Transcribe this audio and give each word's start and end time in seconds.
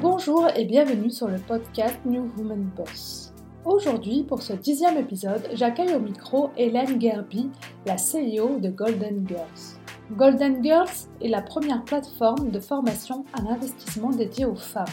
Bonjour 0.00 0.48
et 0.56 0.64
bienvenue 0.64 1.10
sur 1.10 1.28
le 1.28 1.36
podcast 1.36 1.98
New 2.06 2.30
Woman 2.38 2.70
Boss. 2.74 3.34
Aujourd'hui, 3.66 4.22
pour 4.22 4.40
ce 4.40 4.54
dixième 4.54 4.96
épisode, 4.96 5.46
j'accueille 5.52 5.94
au 5.94 6.00
micro 6.00 6.48
Hélène 6.56 6.98
Gerby, 6.98 7.50
la 7.84 7.96
CEO 7.96 8.58
de 8.60 8.70
Golden 8.70 9.28
Girls. 9.28 9.76
Golden 10.12 10.64
Girls 10.64 11.08
est 11.20 11.28
la 11.28 11.42
première 11.42 11.84
plateforme 11.84 12.50
de 12.50 12.60
formation 12.60 13.26
à 13.34 13.42
l'investissement 13.42 14.08
dédiée 14.08 14.46
aux 14.46 14.54
femmes. 14.54 14.86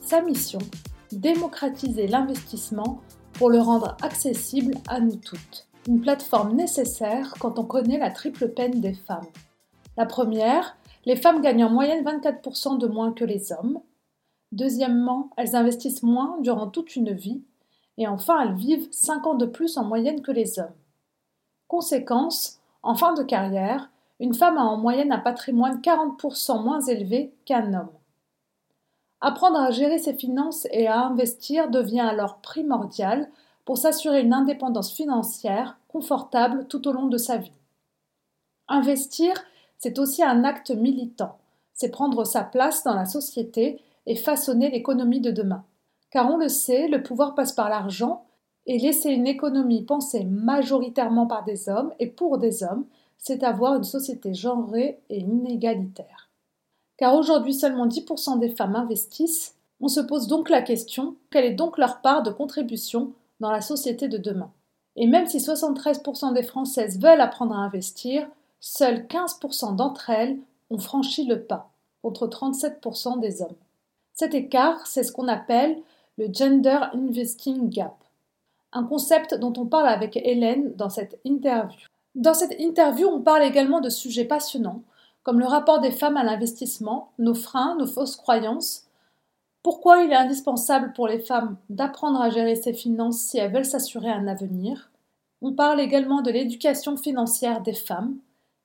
Sa 0.00 0.22
mission 0.22 0.60
Démocratiser 1.12 2.06
l'investissement 2.06 3.02
pour 3.34 3.50
le 3.50 3.60
rendre 3.60 3.98
accessible 4.00 4.76
à 4.88 5.00
nous 5.00 5.16
toutes. 5.16 5.68
Une 5.86 6.00
plateforme 6.00 6.56
nécessaire 6.56 7.34
quand 7.38 7.58
on 7.58 7.64
connaît 7.64 7.98
la 7.98 8.10
triple 8.10 8.48
peine 8.48 8.80
des 8.80 8.94
femmes. 8.94 9.28
La 9.98 10.06
première, 10.06 10.78
les 11.04 11.16
femmes 11.16 11.42
gagnent 11.42 11.64
en 11.64 11.70
moyenne 11.70 12.02
24% 12.02 12.78
de 12.78 12.86
moins 12.86 13.12
que 13.12 13.26
les 13.26 13.52
hommes. 13.52 13.80
Deuxièmement, 14.52 15.30
elles 15.36 15.56
investissent 15.56 16.02
moins 16.02 16.38
durant 16.40 16.68
toute 16.68 16.96
une 16.96 17.12
vie. 17.12 17.42
Et 17.98 18.06
enfin, 18.06 18.40
elles 18.40 18.54
vivent 18.54 18.88
5 18.90 19.26
ans 19.26 19.34
de 19.34 19.46
plus 19.46 19.76
en 19.76 19.84
moyenne 19.84 20.22
que 20.22 20.32
les 20.32 20.58
hommes. 20.58 20.74
Conséquence, 21.66 22.60
en 22.82 22.94
fin 22.94 23.12
de 23.14 23.22
carrière, 23.22 23.90
une 24.20 24.34
femme 24.34 24.56
a 24.56 24.64
en 24.64 24.78
moyenne 24.78 25.12
un 25.12 25.18
patrimoine 25.18 25.80
40% 25.80 26.62
moins 26.62 26.80
élevé 26.80 27.34
qu'un 27.44 27.74
homme. 27.74 27.90
Apprendre 29.20 29.58
à 29.58 29.70
gérer 29.70 29.98
ses 29.98 30.14
finances 30.14 30.66
et 30.70 30.86
à 30.86 31.00
investir 31.00 31.70
devient 31.70 32.00
alors 32.00 32.38
primordial 32.38 33.28
pour 33.64 33.76
s'assurer 33.76 34.22
une 34.22 34.32
indépendance 34.32 34.92
financière 34.92 35.76
confortable 35.88 36.66
tout 36.68 36.86
au 36.88 36.92
long 36.92 37.06
de 37.06 37.18
sa 37.18 37.36
vie. 37.36 37.52
Investir, 38.68 39.34
c'est 39.78 39.98
aussi 39.98 40.22
un 40.22 40.44
acte 40.44 40.70
militant, 40.70 41.38
c'est 41.74 41.90
prendre 41.90 42.24
sa 42.24 42.44
place 42.44 42.84
dans 42.84 42.94
la 42.94 43.06
société 43.06 43.80
et 44.08 44.16
façonner 44.16 44.70
l'économie 44.70 45.20
de 45.20 45.30
demain. 45.30 45.64
Car 46.10 46.32
on 46.32 46.38
le 46.38 46.48
sait, 46.48 46.88
le 46.88 47.02
pouvoir 47.02 47.34
passe 47.34 47.52
par 47.52 47.68
l'argent, 47.68 48.24
et 48.66 48.78
laisser 48.78 49.10
une 49.10 49.26
économie 49.26 49.84
pensée 49.84 50.24
majoritairement 50.24 51.26
par 51.26 51.44
des 51.44 51.68
hommes 51.68 51.92
et 51.98 52.06
pour 52.06 52.38
des 52.38 52.62
hommes, 52.62 52.84
c'est 53.16 53.42
avoir 53.42 53.76
une 53.76 53.84
société 53.84 54.34
genrée 54.34 55.00
et 55.08 55.20
inégalitaire. 55.20 56.30
Car 56.98 57.14
aujourd'hui 57.14 57.54
seulement 57.54 57.86
10% 57.86 58.38
des 58.38 58.50
femmes 58.50 58.76
investissent, 58.76 59.54
on 59.80 59.88
se 59.88 60.00
pose 60.00 60.26
donc 60.26 60.50
la 60.50 60.62
question, 60.62 61.16
quelle 61.30 61.44
est 61.44 61.54
donc 61.54 61.78
leur 61.78 62.00
part 62.00 62.22
de 62.22 62.30
contribution 62.30 63.12
dans 63.40 63.50
la 63.50 63.60
société 63.60 64.08
de 64.08 64.18
demain? 64.18 64.50
Et 64.96 65.06
même 65.06 65.26
si 65.26 65.38
73% 65.38 66.34
des 66.34 66.42
Françaises 66.42 67.00
veulent 67.00 67.20
apprendre 67.20 67.54
à 67.54 67.60
investir, 67.60 68.28
seuls 68.60 69.06
15% 69.06 69.76
d'entre 69.76 70.10
elles 70.10 70.38
ont 70.70 70.78
franchi 70.78 71.24
le 71.24 71.42
pas, 71.42 71.70
contre 72.02 72.26
37% 72.26 73.20
des 73.20 73.40
hommes. 73.40 73.54
Cet 74.18 74.34
écart, 74.34 74.84
c'est 74.88 75.04
ce 75.04 75.12
qu'on 75.12 75.28
appelle 75.28 75.80
le 76.16 76.26
Gender 76.32 76.80
Investing 76.92 77.68
Gap, 77.68 77.94
un 78.72 78.82
concept 78.82 79.34
dont 79.34 79.52
on 79.56 79.66
parle 79.66 79.86
avec 79.86 80.16
Hélène 80.16 80.74
dans 80.74 80.90
cette 80.90 81.20
interview. 81.24 81.86
Dans 82.16 82.34
cette 82.34 82.58
interview, 82.58 83.06
on 83.06 83.20
parle 83.20 83.44
également 83.44 83.80
de 83.80 83.90
sujets 83.90 84.24
passionnants, 84.24 84.82
comme 85.22 85.38
le 85.38 85.46
rapport 85.46 85.78
des 85.78 85.92
femmes 85.92 86.16
à 86.16 86.24
l'investissement, 86.24 87.12
nos 87.20 87.34
freins, 87.34 87.76
nos 87.76 87.86
fausses 87.86 88.16
croyances, 88.16 88.88
pourquoi 89.62 90.02
il 90.02 90.10
est 90.10 90.16
indispensable 90.16 90.92
pour 90.94 91.06
les 91.06 91.20
femmes 91.20 91.56
d'apprendre 91.70 92.20
à 92.20 92.30
gérer 92.30 92.56
ses 92.56 92.72
finances 92.72 93.20
si 93.20 93.38
elles 93.38 93.52
veulent 93.52 93.64
s'assurer 93.64 94.10
un 94.10 94.26
avenir. 94.26 94.90
On 95.42 95.52
parle 95.52 95.80
également 95.80 96.22
de 96.22 96.32
l'éducation 96.32 96.96
financière 96.96 97.60
des 97.60 97.72
femmes, 97.72 98.16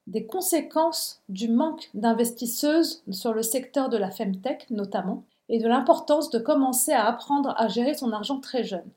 des 0.07 0.25
conséquences 0.25 1.21
du 1.29 1.47
manque 1.47 1.91
d'investisseuses 1.93 3.03
sur 3.11 3.33
le 3.33 3.43
secteur 3.43 3.89
de 3.89 3.97
la 3.97 4.09
femtech 4.09 4.65
notamment, 4.71 5.23
et 5.53 5.59
de 5.59 5.67
l'importance 5.67 6.31
de 6.31 6.39
commencer 6.39 6.93
à 6.93 7.05
apprendre 7.05 7.53
à 7.57 7.67
gérer 7.67 7.93
son 7.93 8.11
argent 8.11 8.39
très 8.39 8.63
jeune. 8.63 8.89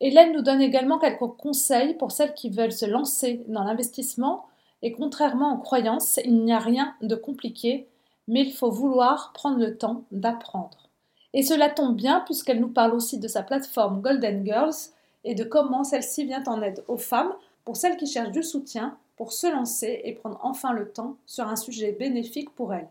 Hélène 0.00 0.32
nous 0.32 0.40
donne 0.40 0.62
également 0.62 0.98
quelques 0.98 1.18
conseils 1.36 1.92
pour 1.92 2.12
celles 2.12 2.32
qui 2.32 2.48
veulent 2.48 2.72
se 2.72 2.86
lancer 2.86 3.44
dans 3.46 3.62
l'investissement 3.62 4.46
et 4.80 4.92
contrairement 4.92 5.54
aux 5.54 5.58
croyances, 5.58 6.18
il 6.24 6.44
n'y 6.44 6.52
a 6.54 6.58
rien 6.58 6.94
de 7.02 7.14
compliqué, 7.14 7.88
mais 8.26 8.40
il 8.40 8.54
faut 8.54 8.70
vouloir 8.70 9.34
prendre 9.34 9.58
le 9.58 9.76
temps 9.76 10.04
d'apprendre. 10.12 10.88
Et 11.34 11.42
cela 11.42 11.68
tombe 11.68 11.94
bien 11.94 12.20
puisqu'elle 12.20 12.60
nous 12.60 12.72
parle 12.72 12.94
aussi 12.94 13.18
de 13.18 13.28
sa 13.28 13.42
plateforme 13.42 14.00
Golden 14.00 14.46
Girls 14.46 14.94
et 15.24 15.34
de 15.34 15.44
comment 15.44 15.84
celle-ci 15.84 16.24
vient 16.24 16.42
en 16.46 16.62
aide 16.62 16.82
aux 16.88 16.96
femmes 16.96 17.34
pour 17.66 17.76
celles 17.76 17.98
qui 17.98 18.06
cherchent 18.06 18.32
du 18.32 18.42
soutien 18.42 18.96
pour 19.18 19.34
se 19.34 19.46
lancer 19.46 20.00
et 20.04 20.14
prendre 20.14 20.40
enfin 20.42 20.72
le 20.72 20.90
temps 20.90 21.18
sur 21.26 21.48
un 21.48 21.56
sujet 21.56 21.92
bénéfique 21.92 22.48
pour 22.54 22.72
elles. 22.72 22.88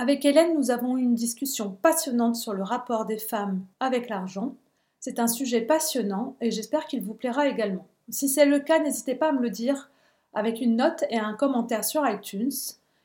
Avec 0.00 0.24
Hélène, 0.24 0.54
nous 0.54 0.70
avons 0.70 0.96
eu 0.96 1.02
une 1.02 1.14
discussion 1.14 1.72
passionnante 1.82 2.34
sur 2.34 2.54
le 2.54 2.62
rapport 2.62 3.04
des 3.04 3.18
femmes 3.18 3.66
avec 3.80 4.08
l'argent. 4.08 4.54
C'est 4.98 5.18
un 5.18 5.26
sujet 5.26 5.60
passionnant 5.60 6.36
et 6.40 6.50
j'espère 6.50 6.86
qu'il 6.86 7.02
vous 7.02 7.12
plaira 7.12 7.48
également. 7.48 7.86
Si 8.08 8.30
c'est 8.30 8.46
le 8.46 8.60
cas, 8.60 8.78
n'hésitez 8.78 9.14
pas 9.14 9.28
à 9.28 9.32
me 9.32 9.42
le 9.42 9.50
dire 9.50 9.90
avec 10.32 10.62
une 10.62 10.76
note 10.76 11.04
et 11.10 11.18
un 11.18 11.34
commentaire 11.34 11.84
sur 11.84 12.08
iTunes. 12.08 12.50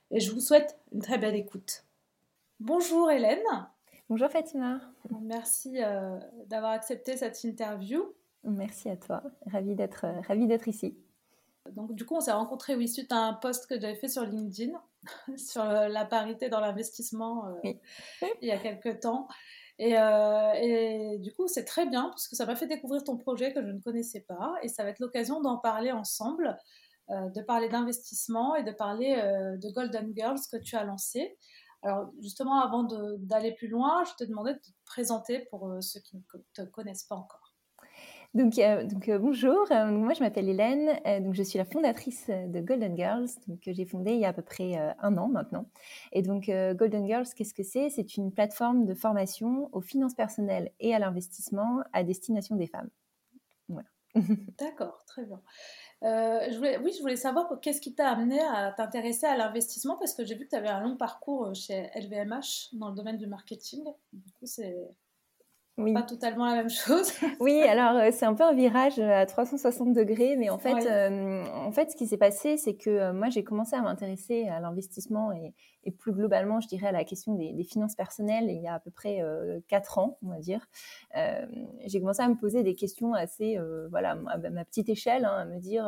Et 0.10 0.22
je 0.22 0.32
vous 0.32 0.40
souhaite 0.40 0.78
une 0.94 1.02
très 1.02 1.18
belle 1.18 1.36
écoute. 1.36 1.84
Bonjour 2.62 3.12
Hélène. 3.12 3.44
Bonjour 4.08 4.30
Fatima. 4.30 4.80
Merci 5.22 5.84
euh, 5.84 6.18
d'avoir 6.48 6.72
accepté 6.72 7.18
cette 7.18 7.44
interview. 7.44 8.06
Merci 8.46 8.90
à 8.90 8.96
toi. 8.96 9.22
Ravie 9.52 9.76
d'être 9.76 10.06
euh, 10.06 10.22
ravie 10.30 10.48
d'être 10.48 10.70
ici. 10.70 10.96
Donc 11.72 11.96
du 11.96 12.06
coup, 12.06 12.16
on 12.16 12.20
s'est 12.20 12.32
rencontrés 12.32 12.76
oui, 12.76 12.88
suite 12.88 13.12
à 13.12 13.18
un 13.18 13.34
post 13.34 13.68
que 13.68 13.80
j'avais 13.80 13.96
fait 13.96 14.08
sur 14.08 14.24
LinkedIn 14.24 14.72
sur 15.38 15.64
euh, 15.64 15.88
la 15.88 16.06
parité 16.06 16.50
dans 16.50 16.60
l'investissement 16.60 17.48
euh, 17.48 17.74
il 18.42 18.48
y 18.48 18.52
a 18.52 18.58
quelques 18.58 19.00
temps. 19.02 19.28
Et, 19.78 19.98
euh, 19.98 20.54
et 20.54 21.18
du 21.20 21.34
coup, 21.34 21.48
c'est 21.48 21.66
très 21.66 21.86
bien 21.86 22.04
parce 22.10 22.28
que 22.28 22.36
ça 22.36 22.46
m'a 22.46 22.56
fait 22.56 22.68
découvrir 22.68 23.04
ton 23.04 23.18
projet 23.18 23.54
que 23.54 23.62
je 23.62 23.72
ne 23.72 23.82
connaissais 23.82 24.22
pas 24.22 24.54
et 24.62 24.70
ça 24.70 24.84
va 24.84 24.90
être 24.90 25.00
l'occasion 25.00 25.42
d'en 25.42 25.58
parler 25.58 25.92
ensemble, 25.92 26.58
de 27.10 27.42
parler 27.42 27.68
d'investissement 27.68 28.56
et 28.56 28.64
de 28.64 28.72
parler 28.72 29.16
de 29.18 29.70
Golden 29.74 30.14
Girls 30.16 30.40
que 30.50 30.56
tu 30.56 30.78
as 30.78 30.86
lancé. 30.86 31.38
Alors 31.84 32.10
justement, 32.22 32.62
avant 32.62 32.88
d'aller 33.20 33.54
plus 33.54 33.68
loin, 33.68 34.06
je 34.06 34.14
te 34.14 34.24
demandais 34.24 34.54
de 34.54 34.60
te 34.60 34.70
présenter 34.86 35.40
pour 35.52 35.70
ceux 35.82 36.00
qui 36.00 36.16
ne 36.16 36.22
te 36.54 36.62
connaissent 36.70 37.04
pas 37.04 37.16
encore. 37.16 37.45
Donc, 38.36 38.60
euh, 38.60 38.86
euh, 39.08 39.18
bonjour, 39.18 39.66
euh, 39.72 39.86
moi 39.92 40.14
je 40.14 40.20
m'appelle 40.20 40.50
Hélène, 40.50 41.00
donc 41.24 41.34
je 41.36 41.42
suis 41.42 41.58
la 41.58 41.64
fondatrice 41.64 42.28
de 42.28 42.60
Golden 42.60 42.98
Girls, 42.98 43.30
que 43.64 43.72
j'ai 43.72 43.86
fondée 43.86 44.12
il 44.12 44.20
y 44.20 44.26
a 44.26 44.28
à 44.28 44.34
peu 44.34 44.42
près 44.42 44.76
un 45.00 45.16
an 45.16 45.30
maintenant. 45.30 45.66
Et 46.12 46.22
donc 46.22 46.48
Golden 46.48 47.08
Girls, 47.08 47.28
qu'est-ce 47.34 47.54
que 47.54 47.64
c'est? 47.64 47.90
C'est 47.90 48.18
une 48.18 48.34
plateforme 48.34 48.86
de 48.86 48.94
formation 48.94 49.70
aux 49.72 49.80
finances 49.80 50.16
personnelles 50.16 50.72
et 50.82 50.94
à 50.94 51.00
l'investissement 51.00 51.80
à 51.94 52.04
destination 52.04 52.58
des 52.58 52.68
femmes. 52.68 52.90
Voilà. 53.70 53.88
D'accord, 54.60 55.06
très 55.08 55.24
bien. 55.24 55.42
oui, 56.02 56.92
je 56.94 57.00
voulais 57.00 57.16
savoir 57.16 57.58
qu'est-ce 57.62 57.80
qui 57.80 57.96
t'a 57.96 58.10
amené 58.10 58.42
à 58.42 58.74
t'intéresser 58.74 59.28
à 59.28 59.38
l'investissement? 59.38 59.96
Parce 59.96 60.14
que 60.14 60.26
j'ai 60.26 60.36
vu 60.36 60.44
que 60.44 60.50
tu 60.50 60.58
avais 60.58 60.68
un 60.68 60.82
long 60.82 60.98
parcours 60.98 61.56
chez 61.56 61.90
LVMH 61.96 62.74
dans 62.74 62.90
le 62.90 62.96
domaine 62.96 63.18
du 63.18 63.28
marketing. 63.28 63.86
Du 64.12 64.32
coup, 64.34 64.46
c'est 64.46 64.76
oui. 65.78 65.94
Pas 65.94 66.04
totalement 66.04 66.46
la 66.46 66.56
même 66.56 66.70
chose. 66.70 67.12
oui, 67.42 67.62
alors 67.64 67.98
euh, 67.98 68.10
c'est 68.14 68.26
un 68.26 68.34
peu 68.34 68.44
un 68.44 68.54
virage 68.54 68.98
euh, 68.98 69.22
à 69.22 69.26
360 69.26 69.94
degrés, 69.94 70.38
mais 70.38 70.50
en 70.50 70.58
fait, 70.58 70.86
euh, 70.86 71.44
en 71.54 71.72
fait, 71.74 71.92
ce 71.92 71.98
qui 71.98 72.08
s'est 72.08 72.18
passé, 72.18 72.56
c'est 72.56 72.76
que 72.76 73.12
moi, 73.12 73.30
j'ai 73.30 73.44
commencé 73.44 73.76
à 73.76 73.82
m'intéresser 73.82 74.48
à 74.48 74.62
l'investissement 74.62 75.34
et, 75.34 75.54
et, 75.84 75.92
plus 75.92 76.14
globalement, 76.14 76.62
je 76.62 76.70
dirais 76.70 76.88
à 76.88 76.92
la 76.94 77.04
question 77.04 77.36
des, 77.36 77.52
des 77.52 77.64
finances 77.66 77.96
personnelles 77.96 78.46
il 78.50 78.62
y 78.62 78.68
a 78.68 78.76
à 78.76 78.80
peu 78.80 78.90
près 78.90 79.22
quatre 79.68 79.98
ans, 79.98 80.18
on 80.24 80.30
va 80.30 80.40
dire. 80.40 80.66
Euh, 81.18 81.46
j'ai 81.86 82.00
commencé 82.00 82.22
à 82.22 82.30
me 82.30 82.36
poser 82.36 82.64
des 82.64 82.74
questions 82.74 83.14
assez, 83.14 83.58
voilà, 83.90 84.18
à 84.28 84.38
ma 84.38 84.64
petite 84.64 84.88
échelle, 84.88 85.26
hein, 85.26 85.36
à 85.40 85.46
me 85.46 85.60
dire, 85.60 85.86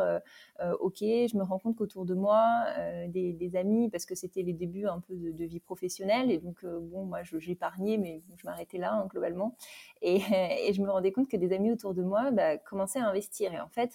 ok, 0.80 0.98
je 1.00 1.38
me 1.38 1.44
rends 1.44 1.60
compte 1.60 1.78
qu'autour 1.78 2.06
de 2.06 2.14
moi, 2.14 2.66
des, 3.08 3.34
des, 3.34 3.56
amis, 3.56 3.90
parce 3.90 4.06
que 4.06 4.16
c'était 4.16 4.44
les 4.44 4.54
débuts 4.54 4.88
un 4.88 5.00
peu 5.00 5.16
de, 5.16 5.32
de 5.32 5.46
vie 5.46 5.60
professionnelle, 5.60 6.30
et 6.30 6.38
donc 6.38 6.64
bon, 6.64 7.06
moi, 7.06 7.20
j'épargnais, 7.24 7.98
mais 7.98 8.22
je 8.36 8.46
m'arrêtais 8.46 8.78
là 8.78 8.94
hein, 8.94 9.08
globalement. 9.10 9.56
Et, 10.02 10.74
je 10.74 10.82
me 10.82 10.90
rendais 10.90 11.12
compte 11.12 11.28
que 11.28 11.38
des 11.38 11.54
amis 11.54 11.72
autour 11.72 11.94
de 11.94 12.04
moi 12.04 12.32
bah, 12.32 12.58
commençaient 12.58 13.00
à 13.00 13.08
investir. 13.08 13.54
Et 13.54 13.60
en 13.60 13.70
fait, 13.70 13.92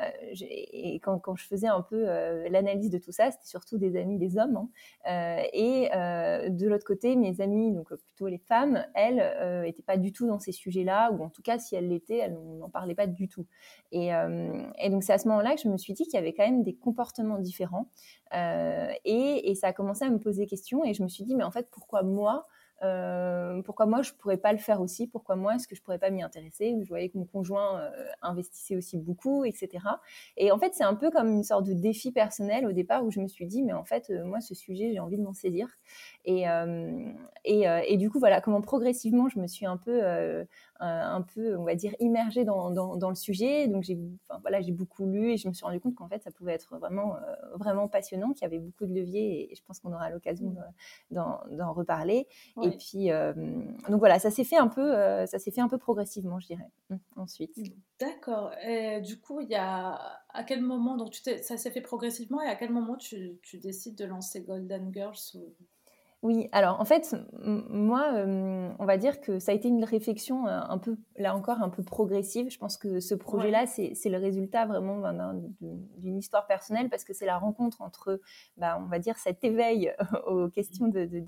euh, 0.00 0.98
quand, 1.02 1.36
je 1.36 1.46
faisais 1.46 1.66
un 1.66 1.82
peu 1.82 2.04
euh, 2.08 2.48
l'analyse 2.48 2.90
de 2.90 2.98
tout 2.98 3.12
ça, 3.12 3.30
c'était 3.30 3.46
surtout 3.46 3.78
des 3.78 3.96
amis, 3.96 4.18
des 4.18 4.38
hommes. 4.38 4.56
Hein. 4.56 4.68
Euh, 5.10 5.42
et 5.52 5.88
de 6.50 6.68
l'autre 6.68 6.84
côté, 6.84 7.16
mes 7.16 7.40
amis, 7.40 7.72
donc 7.72 7.88
plutôt 7.88 8.28
les 8.28 8.38
femmes, 8.38 8.84
elles 8.94 9.62
n'étaient 9.64 9.82
pas 9.82 9.96
du 9.96 10.12
tout 10.12 10.26
dans 10.26 10.38
ces 10.38 10.52
sujets-là, 10.52 11.10
ou 11.12 11.22
en 11.22 11.30
tout 11.30 11.42
cas, 11.42 11.58
si 11.58 11.74
elles 11.76 11.88
l'étaient, 11.88 12.18
elles 12.18 12.36
n'en 12.58 12.68
parlaient 12.68 12.94
pas 12.94 13.06
du 13.06 13.28
tout. 13.28 13.46
Et, 13.92 14.10
donc, 14.90 15.02
c'est 15.02 15.12
à 15.12 15.18
ce 15.18 15.28
moment-là 15.28 15.54
que 15.54 15.60
je 15.60 15.68
me 15.68 15.76
suis 15.76 15.92
dit 15.92 16.04
qu'il 16.04 16.14
y 16.14 16.18
avait 16.18 16.32
quand 16.32 16.44
même 16.44 16.62
des 16.62 16.74
comportements 16.74 17.38
différents. 17.38 17.88
Et, 18.32 19.54
ça 19.56 19.68
a 19.68 19.72
commencé 19.72 20.04
à 20.04 20.10
me 20.10 20.18
poser 20.18 20.42
des 20.42 20.48
questions. 20.48 20.84
Et 20.84 20.92
je 20.92 21.02
me 21.02 21.08
suis 21.08 21.24
dit, 21.24 21.34
mais 21.34 21.44
en 21.44 21.50
fait, 21.50 21.68
pourquoi 21.70 22.02
moi 22.02 22.46
euh, 22.82 23.62
pourquoi 23.62 23.86
moi 23.86 24.02
je 24.02 24.12
pourrais 24.12 24.36
pas 24.36 24.52
le 24.52 24.58
faire 24.58 24.80
aussi? 24.80 25.06
Pourquoi 25.06 25.36
moi 25.36 25.54
est-ce 25.54 25.66
que 25.66 25.74
je 25.74 25.82
pourrais 25.82 25.98
pas 25.98 26.10
m'y 26.10 26.22
intéresser? 26.22 26.76
Je 26.82 26.88
voyais 26.88 27.08
que 27.08 27.16
mon 27.18 27.24
conjoint 27.24 27.80
euh, 27.80 27.90
investissait 28.22 28.76
aussi 28.76 28.98
beaucoup, 28.98 29.44
etc. 29.44 29.68
Et 30.36 30.52
en 30.52 30.58
fait, 30.58 30.74
c'est 30.74 30.84
un 30.84 30.94
peu 30.94 31.10
comme 31.10 31.28
une 31.30 31.44
sorte 31.44 31.64
de 31.64 31.72
défi 31.72 32.12
personnel 32.12 32.66
au 32.66 32.72
départ 32.72 33.04
où 33.04 33.10
je 33.10 33.20
me 33.20 33.28
suis 33.28 33.46
dit, 33.46 33.62
mais 33.62 33.72
en 33.72 33.84
fait, 33.84 34.10
euh, 34.10 34.24
moi, 34.24 34.40
ce 34.40 34.54
sujet, 34.54 34.92
j'ai 34.92 35.00
envie 35.00 35.16
de 35.16 35.22
m'en 35.22 35.34
saisir. 35.34 35.68
Et, 36.24 36.44
et, 37.44 37.62
et, 37.62 37.96
du 37.96 38.10
coup, 38.10 38.18
voilà, 38.18 38.40
comment 38.40 38.60
progressivement, 38.60 39.28
je 39.28 39.38
me 39.38 39.46
suis 39.46 39.64
un 39.64 39.76
peu, 39.76 40.00
un 40.80 41.22
peu, 41.22 41.56
on 41.56 41.64
va 41.64 41.74
dire, 41.74 41.94
immergée 42.00 42.44
dans, 42.44 42.70
dans, 42.70 42.96
dans 42.96 43.08
le 43.08 43.14
sujet. 43.14 43.68
Donc, 43.68 43.84
j'ai, 43.84 43.98
enfin, 44.28 44.40
voilà, 44.42 44.60
j'ai 44.60 44.72
beaucoup 44.72 45.06
lu 45.06 45.32
et 45.32 45.36
je 45.36 45.48
me 45.48 45.52
suis 45.52 45.64
rendu 45.64 45.80
compte 45.80 45.94
qu'en 45.94 46.08
fait, 46.08 46.22
ça 46.22 46.30
pouvait 46.30 46.52
être 46.52 46.76
vraiment, 46.78 47.16
vraiment 47.54 47.88
passionnant, 47.88 48.32
qu'il 48.32 48.42
y 48.42 48.44
avait 48.44 48.58
beaucoup 48.58 48.86
de 48.86 48.94
leviers 48.94 49.50
et 49.50 49.54
je 49.54 49.62
pense 49.66 49.80
qu'on 49.80 49.92
aura 49.92 50.10
l'occasion 50.10 50.56
d'en, 51.10 51.72
reparler. 51.72 52.26
Et 52.62 52.70
puis, 52.70 53.10
euh, 53.10 53.32
donc 53.88 53.98
voilà, 53.98 54.18
ça 54.18 54.30
s'est 54.30 54.44
fait 54.44 54.56
un 54.56 54.68
peu, 54.68 54.94
euh, 54.94 55.26
ça 55.26 55.38
s'est 55.38 55.50
fait 55.50 55.60
un 55.60 55.68
peu 55.68 55.78
progressivement, 55.78 56.38
je 56.40 56.46
dirais. 56.46 56.70
Mmh, 56.90 56.96
ensuite. 57.16 57.56
D'accord. 58.00 58.52
Et 58.66 59.00
du 59.00 59.20
coup, 59.20 59.40
il 59.40 59.48
y 59.48 59.56
a 59.56 59.98
à 60.28 60.44
quel 60.44 60.62
moment, 60.62 60.96
donc 60.96 61.10
tu 61.10 61.20
ça 61.42 61.56
s'est 61.56 61.70
fait 61.70 61.80
progressivement, 61.80 62.42
et 62.42 62.48
à 62.48 62.56
quel 62.56 62.70
moment 62.70 62.96
tu, 62.96 63.38
tu 63.42 63.58
décides 63.58 63.96
de 63.96 64.04
lancer 64.04 64.42
Golden 64.42 64.92
Girls 64.92 65.36
oui, 66.26 66.48
alors 66.50 66.80
en 66.80 66.84
fait, 66.84 67.14
moi, 67.38 68.10
euh, 68.14 68.68
on 68.80 68.84
va 68.84 68.96
dire 68.96 69.20
que 69.20 69.38
ça 69.38 69.52
a 69.52 69.54
été 69.54 69.68
une 69.68 69.84
réflexion 69.84 70.48
euh, 70.48 70.58
un 70.68 70.76
peu, 70.76 70.96
là 71.16 71.36
encore, 71.36 71.62
un 71.62 71.68
peu 71.68 71.84
progressive. 71.84 72.50
Je 72.50 72.58
pense 72.58 72.76
que 72.76 72.98
ce 72.98 73.14
projet-là, 73.14 73.64
c'est 73.68 74.08
le 74.08 74.18
résultat 74.18 74.66
vraiment 74.66 75.04
d'une 75.60 76.18
histoire 76.18 76.48
personnelle 76.48 76.90
parce 76.90 77.04
que 77.04 77.12
c'est 77.12 77.26
la 77.26 77.38
rencontre 77.38 77.80
entre, 77.80 78.20
bah, 78.56 78.76
on 78.84 78.88
va 78.88 78.98
dire, 78.98 79.16
cet 79.18 79.44
éveil 79.44 79.94
aux 80.26 80.48
questions 80.48 80.88
de, 80.88 81.04
de, 81.04 81.20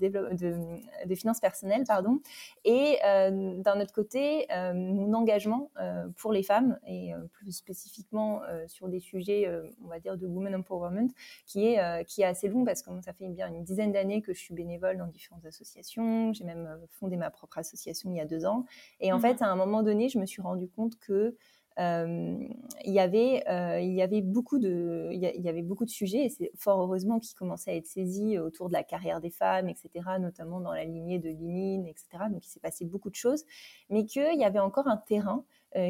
de, 1.05 1.15
finances 1.15 1.39
personnelles, 1.39 1.85
pardon, 1.87 2.19
et 2.65 2.97
euh, 3.05 3.53
d'un 3.61 3.79
autre 3.79 3.93
côté, 3.93 4.47
mon 4.51 5.13
engagement 5.13 5.71
pour 6.17 6.33
les 6.33 6.43
femmes 6.43 6.77
et 6.85 7.13
plus 7.31 7.53
spécifiquement 7.53 8.41
sur 8.67 8.89
des 8.89 8.99
sujets, 8.99 9.49
on 9.81 9.87
va 9.87 9.99
dire, 9.99 10.17
de 10.17 10.27
women 10.27 10.55
empowerment, 10.55 11.07
qui 11.45 11.67
est, 11.67 12.05
qui 12.05 12.21
est 12.21 12.25
assez 12.25 12.49
long 12.49 12.65
parce 12.65 12.81
que 12.81 12.89
ça 13.01 13.13
fait 13.13 13.29
bien 13.29 13.47
une 13.47 13.63
dizaine 13.63 13.93
d'années 13.93 14.21
que 14.21 14.33
je 14.33 14.39
suis 14.39 14.53
bénévole 14.53 14.88
dans 14.97 15.07
différentes 15.07 15.45
associations. 15.45 16.33
J'ai 16.33 16.43
même 16.43 16.67
euh, 16.67 16.85
fondé 16.91 17.17
ma 17.17 17.29
propre 17.29 17.57
association 17.57 18.09
il 18.11 18.17
y 18.17 18.19
a 18.19 18.25
deux 18.25 18.45
ans. 18.45 18.65
Et 18.99 19.11
en 19.11 19.17
mmh 19.17 19.21
fait, 19.21 19.41
à 19.41 19.47
un 19.47 19.55
moment 19.55 19.83
donné, 19.83 20.09
je 20.09 20.17
me 20.19 20.25
suis 20.25 20.41
rendu 20.41 20.67
compte 20.67 20.97
que 20.99 21.35
euh, 21.79 22.37
il 22.83 22.93
y 22.93 22.99
avait 22.99 23.43
euh, 23.47 23.79
il 23.79 23.93
y 23.93 24.01
avait 24.01 24.21
beaucoup 24.21 24.59
de 24.59 25.09
il 25.13 25.19
y, 25.19 25.47
avait 25.47 25.61
beaucoup 25.61 25.85
de 25.85 25.89
sujets 25.89 26.25
et 26.25 26.29
c'est 26.29 26.51
fort 26.57 26.81
heureusement 26.81 27.19
qui 27.19 27.33
commençaient 27.35 27.71
à 27.71 27.75
être 27.75 27.85
saisis 27.85 28.37
autour 28.37 28.67
de 28.67 28.73
la 28.73 28.83
carrière 28.83 29.21
des 29.21 29.29
femmes 29.29 29.69
etc 29.69 29.89
notamment 30.19 30.59
dans 30.59 30.73
la 30.73 30.83
lignée 30.83 31.19
de 31.19 31.29
Lénine 31.29 31.87
etc 31.87 32.25
donc 32.31 32.45
il 32.45 32.49
s'est 32.49 32.59
passé 32.59 32.83
beaucoup 32.83 33.09
de 33.09 33.15
choses 33.15 33.45
mais 33.89 34.05
qu'il 34.05 34.37
y 34.37 34.43
avait 34.43 34.59
encore 34.59 34.87
un 34.87 34.97
terrain 34.97 35.45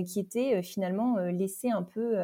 qui 0.05 0.19
était 0.19 0.61
finalement 0.61 1.17
laissé 1.17 1.71
un 1.71 1.81
peu 1.81 2.17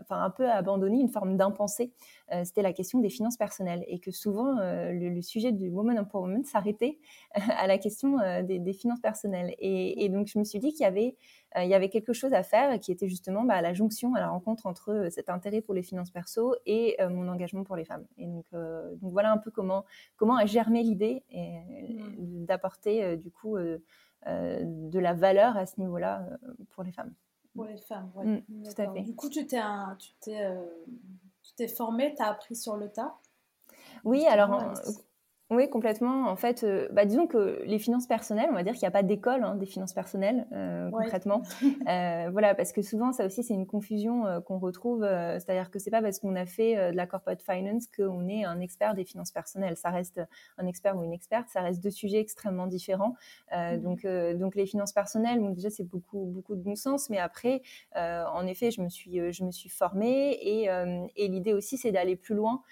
enfin 0.00 0.22
un 0.22 0.30
peu 0.30 0.48
abandonné 0.50 0.98
une 0.98 1.08
forme 1.08 1.36
d'impensé. 1.36 1.92
Euh, 2.32 2.42
c'était 2.44 2.62
la 2.62 2.72
question 2.72 3.00
des 3.00 3.08
finances 3.08 3.36
personnelles 3.36 3.84
et 3.86 3.98
que 3.98 4.10
souvent 4.10 4.58
euh, 4.58 4.92
le, 4.92 5.22
sujet 5.22 5.52
du 5.52 5.68
woman 5.68 5.98
empowerment 5.98 6.44
s'arrêtait 6.44 6.98
à 7.34 7.66
la 7.66 7.78
question 7.78 8.18
euh, 8.20 8.42
des, 8.42 8.72
finances 8.72 9.00
personnelles. 9.00 9.54
Et, 9.58 10.08
donc 10.08 10.28
je 10.28 10.38
me 10.38 10.44
suis 10.44 10.58
dit 10.58 10.72
qu'il 10.72 10.82
y 10.82 10.86
avait 10.86 11.16
il 11.56 11.66
y 11.66 11.74
avait 11.74 11.88
quelque 11.88 12.12
chose 12.12 12.34
à 12.34 12.42
faire 12.42 12.78
qui 12.78 12.92
était 12.92 13.08
justement 13.08 13.42
bah, 13.42 13.62
la 13.62 13.72
jonction, 13.72 14.14
à 14.14 14.20
la 14.20 14.28
rencontre 14.28 14.66
entre 14.66 15.08
cet 15.10 15.30
intérêt 15.30 15.62
pour 15.62 15.72
les 15.72 15.82
finances 15.82 16.10
perso 16.10 16.54
et 16.66 16.96
mon 17.08 17.26
engagement 17.26 17.64
pour 17.64 17.74
les 17.74 17.86
femmes. 17.86 18.04
Et 18.18 18.26
donc, 18.26 18.44
donc 18.52 19.12
voilà 19.12 19.32
un 19.32 19.38
peu 19.38 19.50
comment 19.50 19.84
comment 20.16 20.36
a 20.36 20.44
germé 20.44 20.82
l'idée 20.82 21.24
mmh. 21.32 22.44
d'apporter 22.44 23.16
du 23.16 23.30
coup 23.30 23.56
de 23.56 24.98
la 24.98 25.14
valeur 25.14 25.56
à 25.56 25.64
ce 25.64 25.80
niveau-là 25.80 26.28
pour 26.70 26.84
les 26.84 26.92
femmes. 26.92 27.14
Pour 27.58 27.66
les 27.66 27.78
femmes, 27.78 28.10
oui. 28.14 28.26
Mmh, 28.48 28.68
tout 28.68 28.82
à 28.82 28.92
fait. 28.92 29.00
Du 29.02 29.14
coup, 29.16 29.28
tu 29.28 29.46
t'es, 29.46 29.60
tu 29.98 30.10
t'es, 30.20 30.44
euh, 30.44 30.64
tu 31.42 31.54
t'es 31.54 31.66
formée, 31.66 32.14
tu 32.14 32.22
as 32.22 32.28
appris 32.28 32.54
sur 32.54 32.76
le 32.76 32.88
tas? 32.88 33.16
Oui, 34.04 34.24
alors 34.26 34.62
oui, 35.50 35.70
complètement. 35.70 36.28
En 36.28 36.36
fait, 36.36 36.62
euh, 36.62 36.88
bah, 36.92 37.06
disons 37.06 37.26
que 37.26 37.62
les 37.64 37.78
finances 37.78 38.06
personnelles, 38.06 38.48
on 38.50 38.54
va 38.54 38.62
dire 38.62 38.74
qu'il 38.74 38.82
n'y 38.82 38.88
a 38.88 38.90
pas 38.90 39.02
d'école 39.02 39.42
hein, 39.42 39.54
des 39.54 39.64
finances 39.64 39.94
personnelles, 39.94 40.46
euh, 40.52 40.90
concrètement. 40.90 41.42
Euh, 41.88 42.28
voilà, 42.30 42.54
parce 42.54 42.72
que 42.72 42.82
souvent, 42.82 43.12
ça 43.12 43.24
aussi, 43.24 43.42
c'est 43.42 43.54
une 43.54 43.66
confusion 43.66 44.24
qu'on 44.46 44.58
retrouve. 44.58 45.02
C'est-à-dire 45.02 45.70
que 45.70 45.78
c'est 45.78 45.90
pas 45.90 46.02
parce 46.02 46.18
qu'on 46.18 46.34
a 46.36 46.44
fait 46.44 46.90
de 46.92 46.96
la 46.96 47.06
corporate 47.06 47.40
finance 47.40 47.86
qu'on 47.86 48.28
est 48.28 48.44
un 48.44 48.60
expert 48.60 48.94
des 48.94 49.04
finances 49.04 49.30
personnelles. 49.30 49.76
Ça 49.76 49.90
reste 49.90 50.20
un 50.58 50.66
expert 50.66 50.96
ou 50.96 51.04
une 51.04 51.12
experte, 51.12 51.48
ça 51.48 51.62
reste 51.62 51.82
deux 51.82 51.90
sujets 51.90 52.18
extrêmement 52.18 52.66
différents. 52.66 53.14
Mmh. 53.52 53.78
donc, 53.78 54.06
donc, 54.38 54.54
les 54.54 54.66
finances 54.66 54.92
personnelles, 54.92 55.40
bon, 55.40 55.50
déjà, 55.50 55.70
c'est 55.70 55.88
beaucoup, 55.88 56.24
beaucoup 56.26 56.56
de 56.56 56.62
bon 56.62 56.74
sens. 56.74 57.08
Mais 57.08 57.18
après, 57.18 57.62
en 57.94 58.46
effet, 58.46 58.70
je 58.70 58.82
me 58.82 58.88
suis, 58.88 59.32
je 59.32 59.44
me 59.44 59.50
suis 59.50 59.70
formée 59.70 60.32
et, 60.32 60.68
et 61.16 61.28
l'idée 61.28 61.54
aussi, 61.54 61.78
c'est 61.78 61.92
d'aller 61.92 62.16
plus 62.16 62.34
loin 62.34 62.62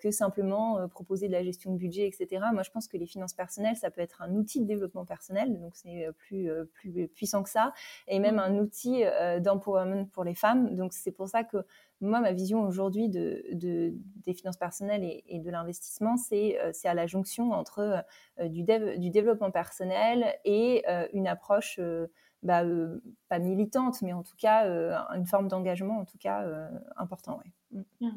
que 0.00 0.10
simplement 0.10 0.88
proposer 0.88 1.26
de 1.26 1.32
la 1.32 1.42
gestion 1.42 1.72
de 1.72 1.76
budget, 1.76 2.06
etc 2.06 2.21
moi, 2.52 2.62
je 2.62 2.70
pense 2.70 2.88
que 2.88 2.96
les 2.96 3.06
finances 3.06 3.34
personnelles, 3.34 3.76
ça 3.76 3.90
peut 3.90 4.00
être 4.00 4.22
un 4.22 4.34
outil 4.34 4.60
de 4.60 4.66
développement 4.66 5.04
personnel, 5.04 5.58
donc 5.58 5.74
c'est 5.76 6.06
euh, 6.06 6.12
plus, 6.12 6.50
euh, 6.50 6.64
plus 6.64 7.08
puissant 7.08 7.42
que 7.42 7.50
ça, 7.50 7.72
et 8.08 8.18
même 8.18 8.36
mmh. 8.36 8.40
un 8.40 8.58
outil 8.58 9.04
euh, 9.04 9.40
d'empowerment 9.40 10.06
pour 10.06 10.24
les 10.24 10.34
femmes. 10.34 10.74
Donc 10.74 10.92
c'est 10.92 11.12
pour 11.12 11.28
ça 11.28 11.44
que 11.44 11.58
moi, 12.00 12.20
ma 12.20 12.32
vision 12.32 12.62
aujourd'hui 12.62 13.08
de, 13.08 13.44
des 13.52 14.34
finances 14.34 14.56
personnelles 14.56 15.04
et, 15.04 15.38
de 15.38 15.50
l'investissement, 15.50 16.16
c'est 16.16 16.58
à 16.84 16.94
la 16.94 17.06
jonction 17.06 17.52
entre 17.52 18.04
du, 18.42 18.64
du, 18.64 19.10
développement 19.10 19.52
personnel 19.52 20.34
et 20.44 20.84
une 21.12 21.28
approche 21.28 21.78
bah, 22.42 22.64
pas 23.28 23.38
militante, 23.38 24.02
mais 24.02 24.12
en 24.12 24.24
tout 24.24 24.34
cas 24.36 24.66
une 25.14 25.26
forme 25.26 25.46
d'engagement, 25.46 26.00
en 26.00 26.04
tout 26.04 26.18
cas 26.18 26.44
important. 26.96 27.40
Ouais. 27.70 27.84
Mmh. 28.00 28.10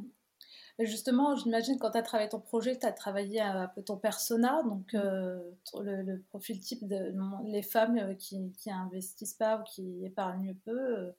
Justement, 0.79 1.37
j'imagine 1.37 1.77
quand 1.79 1.91
tu 1.91 1.97
as 1.97 2.01
travaillé 2.01 2.29
ton 2.29 2.41
projet, 2.41 2.77
tu 2.77 2.85
as 2.85 2.91
travaillé 2.91 3.39
un 3.39 3.67
peu 3.67 3.81
ton 3.81 3.95
persona, 3.95 4.61
donc 4.63 4.93
euh, 4.93 5.39
le, 5.81 6.21
profil 6.29 6.59
type 6.59 6.85
de 6.85 7.13
les 7.45 7.61
femmes 7.61 7.97
euh, 7.97 8.13
qui, 8.13 8.51
qui 8.57 8.69
investissent 8.69 9.35
pas 9.35 9.59
ou 9.59 9.63
qui 9.63 10.05
épargnent 10.05 10.53
peu. 10.65 11.13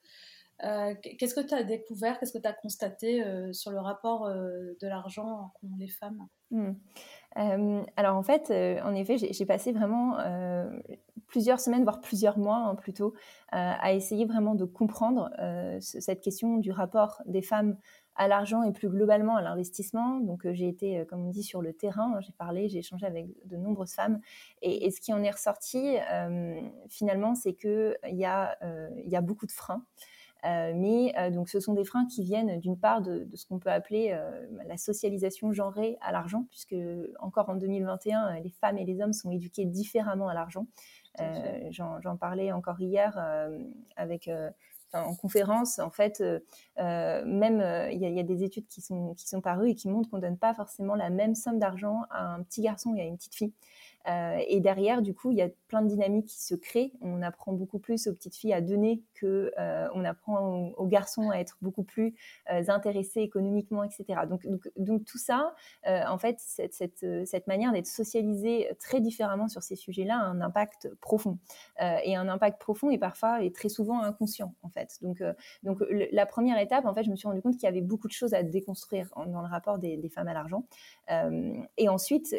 Euh, 0.62 0.94
qu'est-ce 1.18 1.34
que 1.34 1.40
tu 1.40 1.54
as 1.54 1.62
découvert, 1.62 2.18
qu'est-ce 2.18 2.34
que 2.34 2.38
tu 2.38 2.46
as 2.46 2.52
constaté 2.52 3.24
sur 3.52 3.70
le 3.70 3.78
rapport 3.78 4.28
de 4.28 4.86
l'argent 4.86 5.52
qu'ont 5.54 5.76
les 5.78 5.88
femmes? 5.88 6.26
Hmm. 6.50 6.72
Alors 7.96 8.16
en 8.16 8.22
fait, 8.22 8.50
en 8.82 8.94
effet, 8.94 9.16
j'ai 9.18 9.46
passé 9.46 9.72
vraiment 9.72 10.16
plusieurs 11.26 11.60
semaines, 11.60 11.82
voire 11.82 12.00
plusieurs 12.00 12.38
mois 12.38 12.56
hein, 12.56 12.74
plutôt, 12.74 13.12
à 13.52 13.92
essayer 13.92 14.24
vraiment 14.24 14.54
de 14.54 14.64
comprendre 14.64 15.30
cette 15.80 16.22
question 16.22 16.56
du 16.56 16.72
rapport 16.72 17.20
des 17.26 17.42
femmes 17.42 17.76
à 18.16 18.28
l'argent 18.28 18.62
et 18.62 18.72
plus 18.72 18.88
globalement 18.88 19.36
à 19.36 19.42
l'investissement. 19.42 20.20
Donc 20.20 20.46
euh, 20.46 20.54
j'ai 20.54 20.68
été, 20.68 20.98
euh, 20.98 21.04
comme 21.04 21.24
on 21.24 21.30
dit, 21.30 21.42
sur 21.42 21.62
le 21.62 21.72
terrain, 21.72 22.14
hein, 22.16 22.20
j'ai 22.20 22.32
parlé, 22.32 22.68
j'ai 22.68 22.78
échangé 22.78 23.06
avec 23.06 23.26
de 23.44 23.56
nombreuses 23.56 23.92
femmes. 23.92 24.20
Et, 24.62 24.90
ce 24.90 25.00
qui 25.00 25.12
en 25.12 25.22
est 25.22 25.30
ressorti, 25.30 25.98
euh, 26.10 26.60
finalement, 26.88 27.34
c'est 27.34 27.54
qu'il 27.54 27.96
y, 28.04 28.24
a, 28.24 28.56
y 29.04 29.16
a 29.16 29.20
beaucoup 29.20 29.46
de 29.46 29.52
freins. 29.52 29.84
mais 30.44 31.12
donc 31.32 31.48
ce 31.48 31.60
sont 31.60 31.74
des 31.74 31.84
freins 31.84 32.06
qui 32.06 32.22
viennent 32.22 32.60
d'une 32.60 32.78
part 32.78 33.02
de, 33.02 33.28
ce 33.34 33.44
qu'on 33.46 33.58
peut 33.58 33.70
appeler 33.70 34.16
la 34.66 34.76
socialisation 34.76 35.52
genrée 35.52 35.98
à 36.00 36.12
l'argent, 36.12 36.46
puisque 36.50 36.76
encore 37.18 37.48
en 37.50 37.56
2021, 37.56 38.40
les 38.40 38.50
femmes 38.50 38.78
et 38.78 38.84
les 38.84 39.00
hommes 39.02 39.12
sont 39.12 39.30
éduqués 39.30 39.66
différemment 39.66 40.28
à 40.28 40.34
l'argent. 40.34 40.66
J'en 41.70 42.16
parlais 42.16 42.52
encore 42.52 42.80
hier 42.80 43.18
avec 43.96 44.30
en 44.92 45.14
conférence, 45.14 45.78
en 45.78 45.90
fait, 45.90 46.20
euh, 46.20 46.40
euh, 46.78 47.24
même 47.24 47.60
euh, 47.60 47.90
il 47.90 48.00
y, 48.00 48.20
a 48.20 48.22
des 48.22 48.44
études 48.44 48.66
qui 48.68 48.80
sont, 48.80 49.14
parues 49.42 49.70
et 49.70 49.74
qui 49.74 49.88
montrent 49.88 50.10
qu'on 50.10 50.18
donne 50.18 50.38
pas 50.38 50.54
forcément 50.54 50.94
la 50.94 51.10
même 51.10 51.34
somme 51.34 51.58
d'argent 51.58 52.02
à 52.10 52.34
un 52.34 52.42
petit 52.42 52.62
garçon 52.62 52.94
et 52.94 53.00
à 53.00 53.04
une 53.04 53.16
petite 53.16 53.34
fille. 53.34 53.52
Euh, 54.08 54.38
et 54.46 54.60
derrière, 54.60 55.02
du 55.02 55.14
coup, 55.14 55.30
il 55.32 55.38
y 55.38 55.42
a 55.42 55.48
plein 55.68 55.82
de 55.82 55.88
dynamiques 55.88 56.26
qui 56.26 56.42
se 56.42 56.54
créent. 56.54 56.92
On 57.00 57.22
apprend 57.22 57.52
beaucoup 57.52 57.78
plus 57.78 58.06
aux 58.06 58.12
petites 58.12 58.36
filles 58.36 58.52
à 58.52 58.60
donner 58.60 59.02
que 59.14 59.52
euh, 59.58 59.88
on 59.94 60.04
apprend 60.04 60.72
aux, 60.76 60.86
garçons 60.86 61.30
à 61.30 61.36
être 61.38 61.58
beaucoup 61.60 61.82
plus 61.82 62.14
euh, 62.50 62.62
intéressés 62.68 63.20
économiquement, 63.20 63.82
etc. 63.82 64.20
Donc, 64.28 64.46
donc, 64.76 65.04
tout 65.04 65.18
ça, 65.18 65.54
en 65.84 66.18
fait, 66.18 66.36
cette, 66.38 66.74
cette, 66.74 67.04
cette 67.26 67.46
manière 67.46 67.72
d'être 67.72 67.86
socialisé 67.86 68.68
très 68.78 69.00
différemment 69.00 69.48
sur 69.48 69.62
ces 69.62 69.76
sujets-là 69.76 70.16
a 70.16 70.24
un 70.24 70.40
impact 70.40 70.94
profond. 71.00 71.38
et 71.80 72.16
un 72.16 72.28
impact 72.28 72.60
profond 72.60 72.90
et 72.90 72.98
parfois 72.98 73.42
et 73.42 73.52
très 73.52 73.68
souvent 73.68 74.02
inconscient, 74.02 74.54
en 74.62 74.68
fait. 74.68 74.98
Donc, 75.02 75.22
donc 75.62 75.82
la 75.90 76.26
première 76.26 76.58
étape, 76.58 76.84
en 76.84 76.94
fait, 76.94 77.04
je 77.04 77.10
me 77.10 77.16
suis 77.16 77.28
rendu 77.28 77.42
compte 77.42 77.54
qu'il 77.54 77.64
y 77.64 77.66
avait 77.66 77.80
beaucoup 77.80 78.08
de 78.08 78.12
choses 78.12 78.34
à 78.34 78.42
déconstruire 78.42 79.08
dans 79.16 79.42
le 79.42 79.48
rapport 79.48 79.78
des, 79.78 79.96
des 79.96 80.08
femmes 80.08 80.28
à 80.28 80.34
l'argent. 80.34 80.64
et 81.76 81.88
ensuite, 81.88 82.34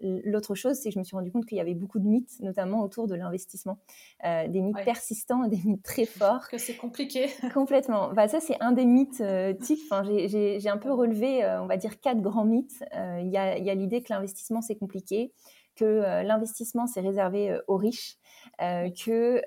l'autre 0.00 0.54
chose, 0.54 0.76
c'est 0.76 0.90
que 0.90 0.94
je 0.94 0.98
me 0.98 1.03
me 1.04 1.06
suis 1.06 1.16
rendu 1.16 1.30
compte 1.30 1.46
qu'il 1.46 1.58
y 1.58 1.60
avait 1.60 1.74
beaucoup 1.74 1.98
de 1.98 2.06
mythes, 2.06 2.40
notamment 2.40 2.82
autour 2.82 3.06
de 3.06 3.14
l'investissement, 3.14 3.78
euh, 4.24 4.48
des 4.48 4.60
mythes 4.60 4.84
persistants 4.84 5.46
des 5.48 5.60
mythes 5.64 5.82
très 5.82 6.06
forts. 6.06 6.48
Que 6.48 6.58
c'est 6.58 6.76
compliqué. 6.76 7.26
Complètement. 7.54 8.12
Bah, 8.12 8.28
ça, 8.28 8.40
c'est 8.40 8.60
un 8.60 8.72
des 8.72 8.86
mythes 8.86 9.20
euh, 9.20 9.52
types. 9.52 9.80
Enfin, 9.90 10.02
j'ai 10.04 10.68
un 10.68 10.78
peu 10.78 10.92
relevé, 10.92 11.44
euh, 11.44 11.62
on 11.62 11.66
va 11.66 11.76
dire, 11.76 12.00
quatre 12.00 12.20
grands 12.20 12.44
mythes. 12.44 12.82
Il 12.92 13.28
y 13.30 13.36
a, 13.36 13.74
l'idée 13.74 14.02
que 14.02 14.12
l'investissement, 14.12 14.62
c'est 14.62 14.76
compliqué 14.76 15.32
que 15.74 16.22
l'investissement 16.22 16.86
c'est 16.86 17.00
réservé 17.00 17.58
aux 17.66 17.76
riches, 17.76 18.16
que 18.58 19.42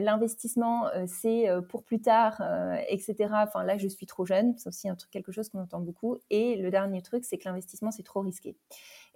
l'investissement 0.00 0.86
c'est 1.06 1.48
pour 1.68 1.84
plus 1.84 2.00
tard, 2.00 2.42
etc. 2.88 3.14
Enfin 3.32 3.64
là, 3.64 3.78
je 3.78 3.88
suis 3.88 4.06
trop 4.06 4.24
jeune, 4.24 4.54
c'est 4.56 4.68
aussi 4.68 4.88
un 4.88 4.94
truc, 4.94 5.10
quelque 5.10 5.32
chose 5.32 5.48
qu'on 5.48 5.60
entend 5.60 5.80
beaucoup. 5.80 6.18
Et 6.30 6.56
le 6.56 6.70
dernier 6.70 7.02
truc, 7.02 7.24
c'est 7.24 7.38
que 7.38 7.44
l'investissement 7.44 7.90
c'est 7.90 8.02
trop 8.02 8.20
risqué. 8.20 8.56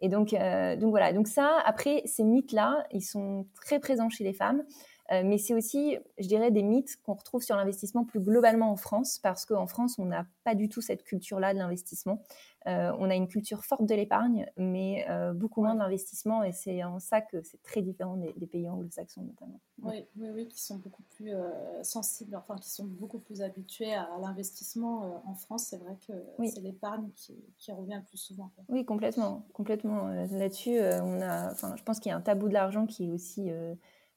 Et 0.01 0.09
donc, 0.09 0.31
donc 0.31 0.91
voilà. 0.91 1.13
Donc 1.13 1.29
ça, 1.29 1.59
après 1.65 2.03
ces 2.05 2.25
mythes 2.25 2.53
là, 2.53 2.85
ils 2.93 3.03
sont 3.03 3.47
très 3.55 3.79
présents 3.81 4.11
chez 4.11 4.25
les 4.25 4.33
femmes. 4.33 4.65
Euh, 5.11 5.23
mais 5.25 5.39
c'est 5.39 5.55
aussi, 5.55 5.97
je 6.19 6.29
dirais, 6.29 6.51
des 6.51 6.63
mythes 6.63 6.97
qu'on 7.03 7.15
retrouve 7.15 7.43
sur 7.43 7.57
l'investissement 7.57 8.05
plus 8.05 8.21
globalement 8.21 8.71
en 8.71 8.77
France, 8.77 9.19
parce 9.19 9.47
qu'en 9.47 9.67
France, 9.67 9.99
on 9.99 10.05
n'a 10.05 10.27
pas 10.45 10.55
du 10.55 10.69
tout 10.69 10.83
cette 10.83 11.03
culture-là 11.03 11.55
de 11.55 11.59
l'investissement. 11.59 12.23
Euh, 12.67 12.93
on 12.99 13.09
a 13.09 13.15
une 13.15 13.29
culture 13.29 13.65
forte 13.65 13.87
de 13.87 13.95
l'épargne, 13.95 14.47
mais 14.59 15.07
euh, 15.09 15.33
beaucoup 15.33 15.63
moins 15.63 15.75
de 15.75 15.79
l'investissement, 15.79 16.43
et 16.43 16.53
c'est 16.53 16.85
en 16.85 16.99
ça 16.99 17.23
que 17.23 17.41
c'est 17.43 17.63
très 17.63 17.81
différent 17.81 18.17
des, 18.17 18.47
pays 18.47 18.69
anglo-saxons 18.69 19.23
notamment. 19.23 19.61
Oui, 19.83 20.05
oui, 20.17 20.29
oui, 20.35 20.49
qui 20.49 20.63
sont 20.63 20.77
beaucoup 20.77 21.03
plus 21.05 21.33
sensibles, 21.83 22.35
enfin 22.37 22.57
qui 22.57 22.71
sont 22.71 22.85
beaucoup 22.85 23.19
plus 23.19 23.43
habitués 23.43 23.95
à, 23.95 24.09
l'investissement. 24.21 25.23
en 25.25 25.35
France, 25.35 25.67
c'est 25.67 25.79
vrai 25.79 25.97
que 26.07 26.13
c'est 26.47 26.61
l'épargne 26.61 27.09
qui, 27.15 27.35
qui, 27.59 27.73
revient 27.73 28.03
plus 28.07 28.19
souvent. 28.19 28.51
Oui, 28.69 28.85
complètement, 28.85 29.47
complètement. 29.53 30.09
Là-dessus, 30.09 30.79
on 30.81 31.23
a, 31.23 31.55
je 31.77 31.83
pense 31.83 32.01
qu'il 32.01 32.11
y 32.11 32.13
a 32.13 32.17
un 32.17 32.23
tabou 32.23 32.49
de 32.49 32.55
l'argent 32.55 32.87
qui 32.87 33.05
est 33.05 33.11
aussi 33.11 33.51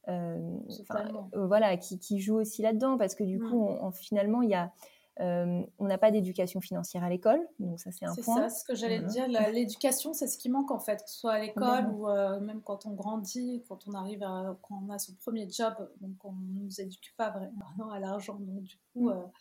voilà, 0.07 1.77
qui, 1.77 1.99
qui, 1.99 2.19
joue 2.19 2.35
aussi 2.35 2.61
là-dedans, 2.61 2.97
parce 2.97 3.15
que 3.15 3.23
du 3.23 3.37
mmh. 3.37 3.49
coup, 3.49 3.91
finalement, 3.93 4.41
il 4.41 4.49
y 4.49 4.55
a 4.55 4.71
euh, 5.19 5.61
on 5.77 5.85
n'a 5.85 5.97
pas 5.97 6.09
d'éducation 6.09 6.61
financière 6.61 7.03
à 7.03 7.09
l'école, 7.09 7.41
donc 7.59 7.79
ça 7.79 7.91
c'est 7.91 8.05
un 8.05 8.15
point. 8.15 8.35
C'est 8.35 8.41
ça, 8.41 8.49
ce 8.49 8.63
que 8.63 8.73
j'allais 8.73 9.01
dire. 9.01 9.27
L'éducation, 9.27 10.13
c'est 10.13 10.27
ce 10.27 10.37
qui 10.37 10.49
manque 10.49 10.71
en 10.71 10.79
fait, 10.79 11.03
que 11.03 11.09
ce 11.09 11.19
soit 11.19 11.33
à 11.33 11.39
l'école 11.39 11.87
ou 11.89 12.07
même 12.41 12.61
quand 12.63 12.85
on 12.85 12.91
grandit, 12.91 13.63
quand 13.67 13.87
on 13.87 13.93
arrive 13.93 14.23
à, 14.23 14.57
quand 14.61 14.81
on 14.87 14.89
a 14.89 14.97
son 14.97 15.13
premier 15.15 15.49
job, 15.49 15.73
donc 15.99 16.15
on 16.23 16.31
ne 16.31 16.63
nous 16.63 16.81
éduque 16.81 17.13
pas 17.17 17.29
vraiment 17.77 17.91
à 17.91 17.99
l'argent. 17.99 18.35
Donc 18.39 18.63
du 18.63 18.77
coup, 18.93 19.09
mmh. 19.09 19.31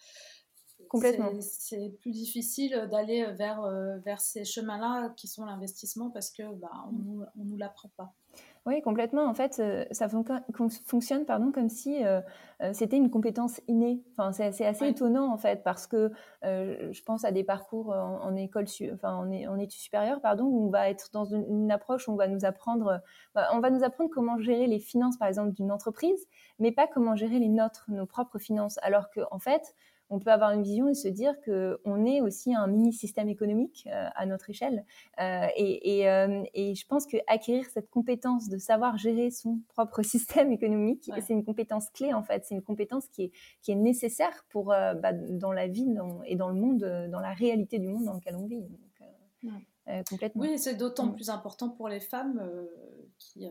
Complètement. 0.88 1.31
C'est 1.40 1.95
plus 2.00 2.11
difficile 2.11 2.88
d'aller 2.90 3.25
vers, 3.33 3.62
vers 4.05 4.21
ces 4.21 4.45
chemins-là 4.45 5.11
qui 5.11 5.29
sont 5.29 5.45
l'investissement 5.45 6.11
parce 6.11 6.31
que 6.31 6.43
bah, 6.55 6.71
on 6.88 7.43
ne 7.45 7.45
nous 7.45 7.57
l'apprend 7.57 7.90
pas. 7.97 8.12
Oui, 8.67 8.83
complètement. 8.83 9.25
En 9.25 9.33
fait, 9.33 9.59
euh, 9.59 9.87
ça 9.90 10.07
fonctionne 10.85 11.25
pardon, 11.25 11.50
comme 11.50 11.71
si 11.71 12.05
euh, 12.05 12.21
euh, 12.62 12.75
c'était 12.75 12.99
une 12.99 13.11
compétence 13.11 13.59
innée. 13.69 14.05
Enfin, 14.12 14.33
c'est 14.33 14.67
assez 14.67 14.87
étonnant, 14.87 15.33
en 15.33 15.38
fait, 15.38 15.62
parce 15.64 15.87
que 15.87 16.12
je 16.43 17.02
pense 17.02 17.25
à 17.25 17.33
des 17.33 17.43
parcours 17.43 17.88
en, 17.88 18.37
école, 18.37 18.67
enfin, 18.93 19.14
en, 19.14 19.33
en, 19.33 19.59
études 19.59 19.81
supérieures, 19.81 20.21
pardon, 20.21 20.45
où 20.45 20.67
on 20.67 20.71
va 20.71 20.90
être 20.90 21.11
dans 21.12 21.25
une, 21.25 21.71
approche 21.73 22.07
où 22.07 22.12
on 22.12 22.17
va 22.17 22.29
nous 22.29 22.45
apprendre, 22.45 23.00
bah, 23.35 23.49
on 23.55 23.61
va 23.61 23.71
nous 23.71 23.83
apprendre 23.83 24.11
comment 24.11 24.38
gérer 24.38 24.67
les 24.67 24.79
finances, 24.79 25.17
par 25.17 25.29
exemple, 25.29 25.52
d'une 25.52 25.73
entreprise, 25.73 26.26
mais 26.59 26.71
pas 26.71 26.87
comment 26.87 27.17
gérer 27.17 27.38
les 27.38 27.49
nôtres, 27.49 27.87
nos 27.88 28.07
propres 28.07 28.38
finances. 28.38 28.79
Alors 28.83 29.11
qu'en 29.11 29.26
en 29.31 29.38
fait, 29.38 29.75
on 30.11 30.19
peut 30.19 30.33
avoir 30.33 30.50
une 30.50 30.64
vision 30.64 30.88
et 30.88 30.95
se 30.95 31.09
dire 31.09 31.35
qu'on 31.45 32.05
est 32.05 32.21
aussi 32.21 32.52
un 32.55 32.67
mini-système 32.67 33.29
économique 33.29 33.88
euh, 33.90 34.09
à 34.17 34.26
notre 34.26 34.50
échelle. 34.50 34.85
Euh, 35.21 35.47
euh, 35.57 36.45
et, 36.52 36.75
je 36.75 36.87
pense 36.87 37.07
qu'acquérir 37.07 37.64
cette 37.73 37.88
compétence 37.88 38.49
de 38.49 38.59
savoir 38.59 38.99
gérer 38.99 39.31
son 39.31 39.61
propre 39.69 40.02
système 40.02 40.52
économique, 40.52 41.11
c'est 41.26 41.33
une 41.33 41.45
compétence 41.45 41.88
clé 41.90 42.12
en 42.12 42.25
fait. 42.25 42.45
C'est 42.45 42.57
une 42.57 42.62
compétence 42.62 43.07
qui 43.07 43.25
est, 43.25 43.33
qui 43.62 43.71
est 43.71 43.76
nécessaire 43.76 44.45
pour, 44.50 44.67
bah, 44.67 45.12
dans 45.12 45.52
la 45.52 45.69
vie 45.69 45.87
et 46.26 46.37
dans 46.37 46.49
le 46.49 46.55
monde, 46.55 46.81
dans 47.11 47.21
la 47.21 47.33
réalité 47.33 47.79
du 47.79 47.88
monde 47.88 48.05
dans 48.05 48.14
lequel 48.14 48.35
on 48.35 48.47
vit. 48.47 48.64
complètement. 50.09 50.43
Oui, 50.43 50.59
c'est 50.59 50.75
d'autant 50.75 51.07
mm. 51.07 51.14
plus 51.14 51.31
important 51.31 51.69
pour 51.71 51.88
les 51.88 52.00
femmes 52.00 52.50
qui, 53.19 53.49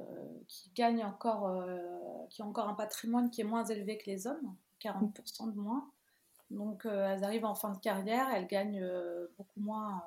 qui, 0.48 0.72
gagnent 0.76 1.06
encore, 1.06 1.66
qui 2.30 2.42
ont 2.42 2.48
encore 2.48 2.68
un 2.68 2.74
patrimoine 2.74 3.30
qui 3.30 3.42
est 3.42 3.46
moins 3.46 3.64
élevé 3.64 3.98
que 3.98 4.10
les 4.10 4.28
hommes, 4.28 4.56
40% 4.82 5.54
de 5.54 5.58
moins. 5.58 5.90
Donc, 6.50 6.86
euh, 6.86 7.14
elles 7.14 7.24
arrivent 7.24 7.46
en 7.46 7.56
fin 7.56 7.72
de 7.72 7.80
carrière, 7.80 8.28
elles 8.34 8.48
gagnent 8.48 8.82
euh, 8.82 9.28
beaucoup 9.38 9.60
moins 9.60 10.04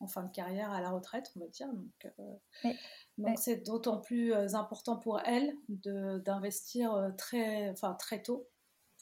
en 0.00 0.06
fin 0.06 0.24
de 0.24 0.30
carrière 0.32 0.72
à 0.72 0.80
la 0.80 0.90
retraite, 0.90 1.32
on 1.36 1.40
va 1.40 1.46
dire. 1.46 1.68
Donc, 1.72 2.12
euh, 2.18 3.34
c'est 3.36 3.64
d'autant 3.66 3.98
plus 3.98 4.34
important 4.54 4.96
pour 4.96 5.20
elles 5.20 5.54
d'investir 5.68 7.12
très, 7.16 7.70
enfin, 7.70 7.94
très 7.94 8.20
tôt 8.22 8.48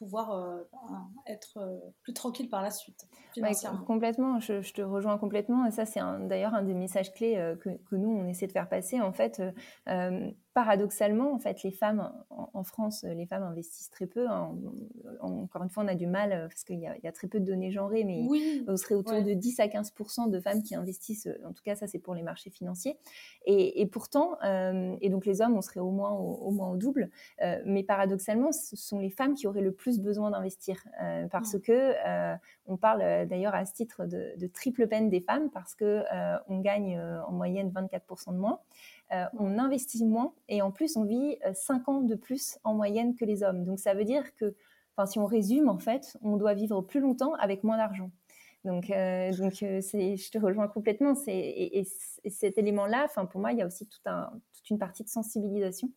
pouvoir 0.01 0.33
euh, 0.33 0.63
être 1.27 1.59
euh, 1.59 1.79
plus 2.03 2.15
tranquille 2.15 2.49
par 2.49 2.63
la 2.63 2.71
suite. 2.71 3.07
complètement, 3.85 4.41
je, 4.41 4.73
te 4.73 4.81
rejoins 4.81 5.19
complètement. 5.19 5.67
Et 5.67 5.71
ça, 5.71 5.85
c'est 5.85 6.01
d'ailleurs 6.23 6.55
un 6.55 6.63
des 6.63 6.73
messages 6.73 7.13
clés 7.13 7.37
euh, 7.37 7.55
que, 7.55 7.69
que, 7.69 7.97
nous, 7.97 8.09
on 8.09 8.27
essaie 8.27 8.47
de 8.47 8.53
faire 8.53 8.69
passer. 8.69 8.99
En 9.01 9.13
fait, 9.13 9.43
paradoxalement, 10.55 11.33
en 11.33 11.39
fait, 11.39 11.63
les 11.63 11.71
femmes 11.71 12.13
en, 12.31 12.65
France, 12.65 13.05
les 13.05 13.27
femmes 13.27 13.43
investissent 13.43 13.91
très 13.91 14.07
peu. 14.07 14.29
Hein. 14.29 14.55
encore 15.21 15.63
une 15.63 15.71
fois, 15.71 15.85
on 15.85 15.89
a 15.89 15.95
du 15.95 16.07
mal 16.07 16.47
parce 16.49 16.65
qu'il 16.65 16.79
y, 16.79 16.83
y, 16.83 17.09
a 17.09 17.13
très 17.13 17.29
peu 17.29 17.41
de 17.41 17.45
données 17.45 17.71
genrées, 17.71 18.05
mais 18.05 18.27
oui, 18.29 18.65
on 18.69 18.77
serait 18.77 18.95
autour 18.95 19.23
de 19.23 19.33
10 19.33 19.61
à 19.61 19.69
15 19.69 19.93
de 20.29 20.41
femmes 20.41 20.63
qui 20.63 20.75
investissent. 20.75 21.29
En 21.45 21.53
tout 21.53 21.63
cas, 21.63 21.77
ça, 21.77 21.87
c'est 21.87 21.99
pour 21.99 22.15
les 22.15 22.23
marchés 22.23 22.51
financiers. 22.51 22.99
Et, 23.47 23.81
et 23.81 23.87
pourtant, 23.87 24.39
et 24.43 25.09
donc 25.09 25.27
les 25.27 25.41
hommes, 25.41 25.57
on 25.57 25.63
serait 25.63 25.81
au 25.81 25.91
moins 25.91 26.11
au, 26.11 26.35
au 26.35 26.51
moins 26.51 26.71
au 26.71 26.77
double. 26.77 27.11
mais 27.65 27.83
paradoxalement, 27.83 28.53
ce 28.53 28.77
sont 28.77 28.99
les 28.99 29.11
femmes 29.11 29.35
qui 29.35 29.47
auraient 29.47 29.61
le 29.61 29.73
plus 29.73 30.01
besoin 30.01 30.31
d'investir 30.31 30.83
euh, 31.03 31.27
parce 31.29 31.55
mmh. 31.55 31.61
que 31.61 31.95
euh, 32.07 32.37
on 32.67 32.77
parle 32.77 33.03
euh, 33.03 33.27
d'ailleurs 33.27 33.55
à 33.55 33.65
ce 33.65 33.73
titre 33.73 34.07
de, 34.07 34.47
triple 34.53 34.87
peine 34.87 35.09
des 35.09 35.21
femmes 35.21 35.51
parce 35.51 35.75
que 35.75 36.03
on 36.49 36.61
gagne 36.61 37.01
en 37.27 37.33
moyenne 37.33 37.71
24% 37.71 38.33
de 38.33 38.39
moins, 38.39 38.61
on 39.39 39.59
investit 39.59 40.05
moins 40.05 40.33
et 40.49 40.63
en 40.63 40.71
plus 40.71 40.97
on 40.97 41.05
vit 41.05 41.37
5 41.53 41.89
ans 41.89 42.01
de 42.01 42.15
plus 42.15 42.59
en 42.65 42.75
moyenne 42.75 43.15
que 43.15 43.25
les 43.25 43.43
hommes. 43.43 43.65
Donc 43.65 43.79
ça 43.79 43.95
veut 43.95 44.05
dire 44.05 44.35
que, 44.37 44.55
enfin 44.97 45.07
si 45.07 45.19
on 45.19 45.27
résume 45.27 45.69
en 45.69 45.79
fait, 45.79 46.17
on 46.23 46.37
doit 46.37 46.55
vivre 46.55 46.81
plus 46.83 47.01
longtemps 47.01 47.35
avec 47.35 47.65
moins 47.65 47.77
d'argent. 47.77 48.11
Donc, 48.65 48.89
donc 49.39 49.55
c'est, 49.55 50.17
je 50.17 50.31
te 50.31 50.39
rejoins 50.39 50.69
complètement. 50.69 51.15
C'est, 51.15 51.37
et, 51.37 51.87
cet 52.29 52.59
élément-là, 52.59 53.05
enfin, 53.07 53.25
pour 53.25 53.41
moi, 53.41 53.53
il 53.53 53.59
y 53.59 53.63
a 53.63 53.67
aussi 53.67 53.87
tout 53.87 53.99
un, 54.05 54.31
toute 54.53 54.69
une 54.69 54.79
partie 54.79 55.03
de 55.03 55.09
sensibilisation 55.09 55.91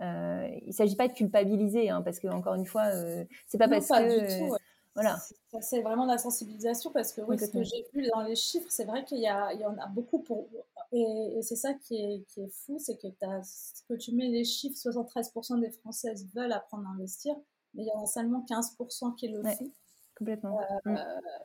euh, 0.00 0.48
il 0.62 0.68
ne 0.68 0.72
s'agit 0.72 0.96
pas 0.96 1.08
de 1.08 1.12
culpabiliser, 1.12 1.90
hein, 1.90 2.02
parce 2.02 2.18
que 2.18 2.28
encore 2.28 2.54
une 2.54 2.66
fois, 2.66 2.86
euh, 2.86 3.24
c'est 3.46 3.58
pas 3.58 3.68
parce 3.68 3.88
que. 3.88 4.50
Voilà. 4.94 5.18
C'est 5.60 5.82
vraiment 5.82 6.04
de 6.04 6.10
la 6.10 6.18
sensibilisation 6.18 6.90
parce 6.90 7.12
que 7.12 7.20
oui, 7.20 7.38
ce 7.38 7.46
que 7.46 7.62
j'ai 7.62 7.86
vu 7.94 8.08
dans 8.08 8.22
les 8.22 8.34
chiffres, 8.34 8.66
c'est 8.70 8.84
vrai 8.84 9.04
qu'il 9.04 9.18
y, 9.18 9.22
y, 9.22 9.30
en 9.30 9.78
a 9.78 9.86
beaucoup 9.86 10.18
pour. 10.18 10.48
Et, 10.92 11.40
c'est 11.42 11.56
ça 11.56 11.74
qui 11.74 11.96
est, 11.96 12.24
qui 12.28 12.42
est 12.42 12.52
fou, 12.52 12.78
c'est 12.78 12.96
que, 12.96 13.06
que 13.06 13.94
tu 13.94 14.12
mets 14.12 14.28
les 14.28 14.44
chiffres, 14.44 14.76
73% 14.76 15.60
des 15.60 15.70
Françaises 15.70 16.26
veulent 16.34 16.52
apprendre 16.52 16.88
à 16.88 16.90
investir, 16.90 17.36
mais 17.74 17.84
il 17.84 17.86
y 17.86 17.92
en 17.92 18.02
a 18.02 18.06
seulement 18.06 18.44
15% 18.48 19.14
qui 19.14 19.28
le 19.28 19.42
font. 19.42 19.70
Complètement. 20.16 20.60
Euh, 20.60 20.90
mm. 20.90 20.98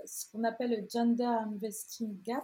Ce 0.06 0.32
qu'on 0.32 0.44
appelle 0.44 0.72
le 0.72 0.88
gender 0.90 1.24
investing 1.24 2.22
gap. 2.24 2.44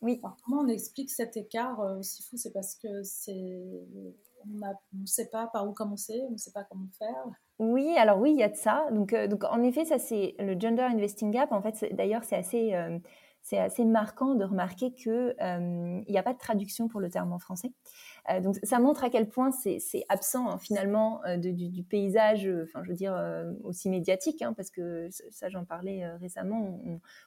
Oui. 0.00 0.20
comment 0.44 0.62
on 0.62 0.68
explique 0.68 1.10
cet 1.10 1.36
écart 1.36 1.78
aussi 1.78 2.24
fou 2.24 2.36
C'est 2.36 2.50
parce 2.50 2.74
que 2.74 3.04
c'est 3.04 3.62
on 4.46 4.98
ne 4.98 5.06
sait 5.06 5.28
pas 5.28 5.48
par 5.52 5.68
où 5.68 5.72
commencer, 5.72 6.22
on 6.28 6.32
ne 6.32 6.36
sait 6.36 6.52
pas 6.52 6.64
comment 6.64 6.88
faire. 6.98 7.24
Oui, 7.62 7.94
alors 7.96 8.18
oui, 8.18 8.32
il 8.32 8.38
y 8.38 8.42
a 8.42 8.48
de 8.48 8.56
ça. 8.56 8.86
Donc, 8.90 9.12
euh, 9.12 9.28
donc 9.28 9.44
en 9.44 9.62
effet, 9.62 9.84
ça 9.84 9.98
c'est 9.98 10.34
le 10.40 10.58
gender 10.58 10.82
investing 10.82 11.30
gap. 11.30 11.52
En 11.52 11.62
fait, 11.62 11.86
d'ailleurs, 11.94 12.24
c'est 12.24 12.34
assez, 12.34 12.74
euh, 12.74 12.98
assez 13.52 13.84
marquant 13.84 14.34
de 14.34 14.44
remarquer 14.44 14.92
que 14.92 15.36
euh, 15.40 16.02
il 16.06 16.10
n'y 16.10 16.18
a 16.18 16.24
pas 16.24 16.32
de 16.32 16.38
traduction 16.38 16.88
pour 16.88 16.98
le 16.98 17.08
terme 17.08 17.32
en 17.32 17.38
français. 17.38 17.72
donc, 18.42 18.56
ça 18.64 18.80
montre 18.80 19.04
à 19.04 19.10
quel 19.10 19.28
point 19.28 19.52
c'est 19.52 19.78
absent 20.08 20.48
hein, 20.48 20.58
finalement 20.58 21.20
du, 21.38 21.84
paysage, 21.84 22.48
enfin, 22.64 22.82
je 22.82 22.88
veux 22.88 22.96
dire 22.96 23.16
aussi 23.62 23.88
médiatique, 23.88 24.42
hein, 24.42 24.54
parce 24.54 24.70
que 24.70 25.08
ça, 25.30 25.48
j'en 25.48 25.64
parlais 25.64 26.04
récemment. 26.16 26.80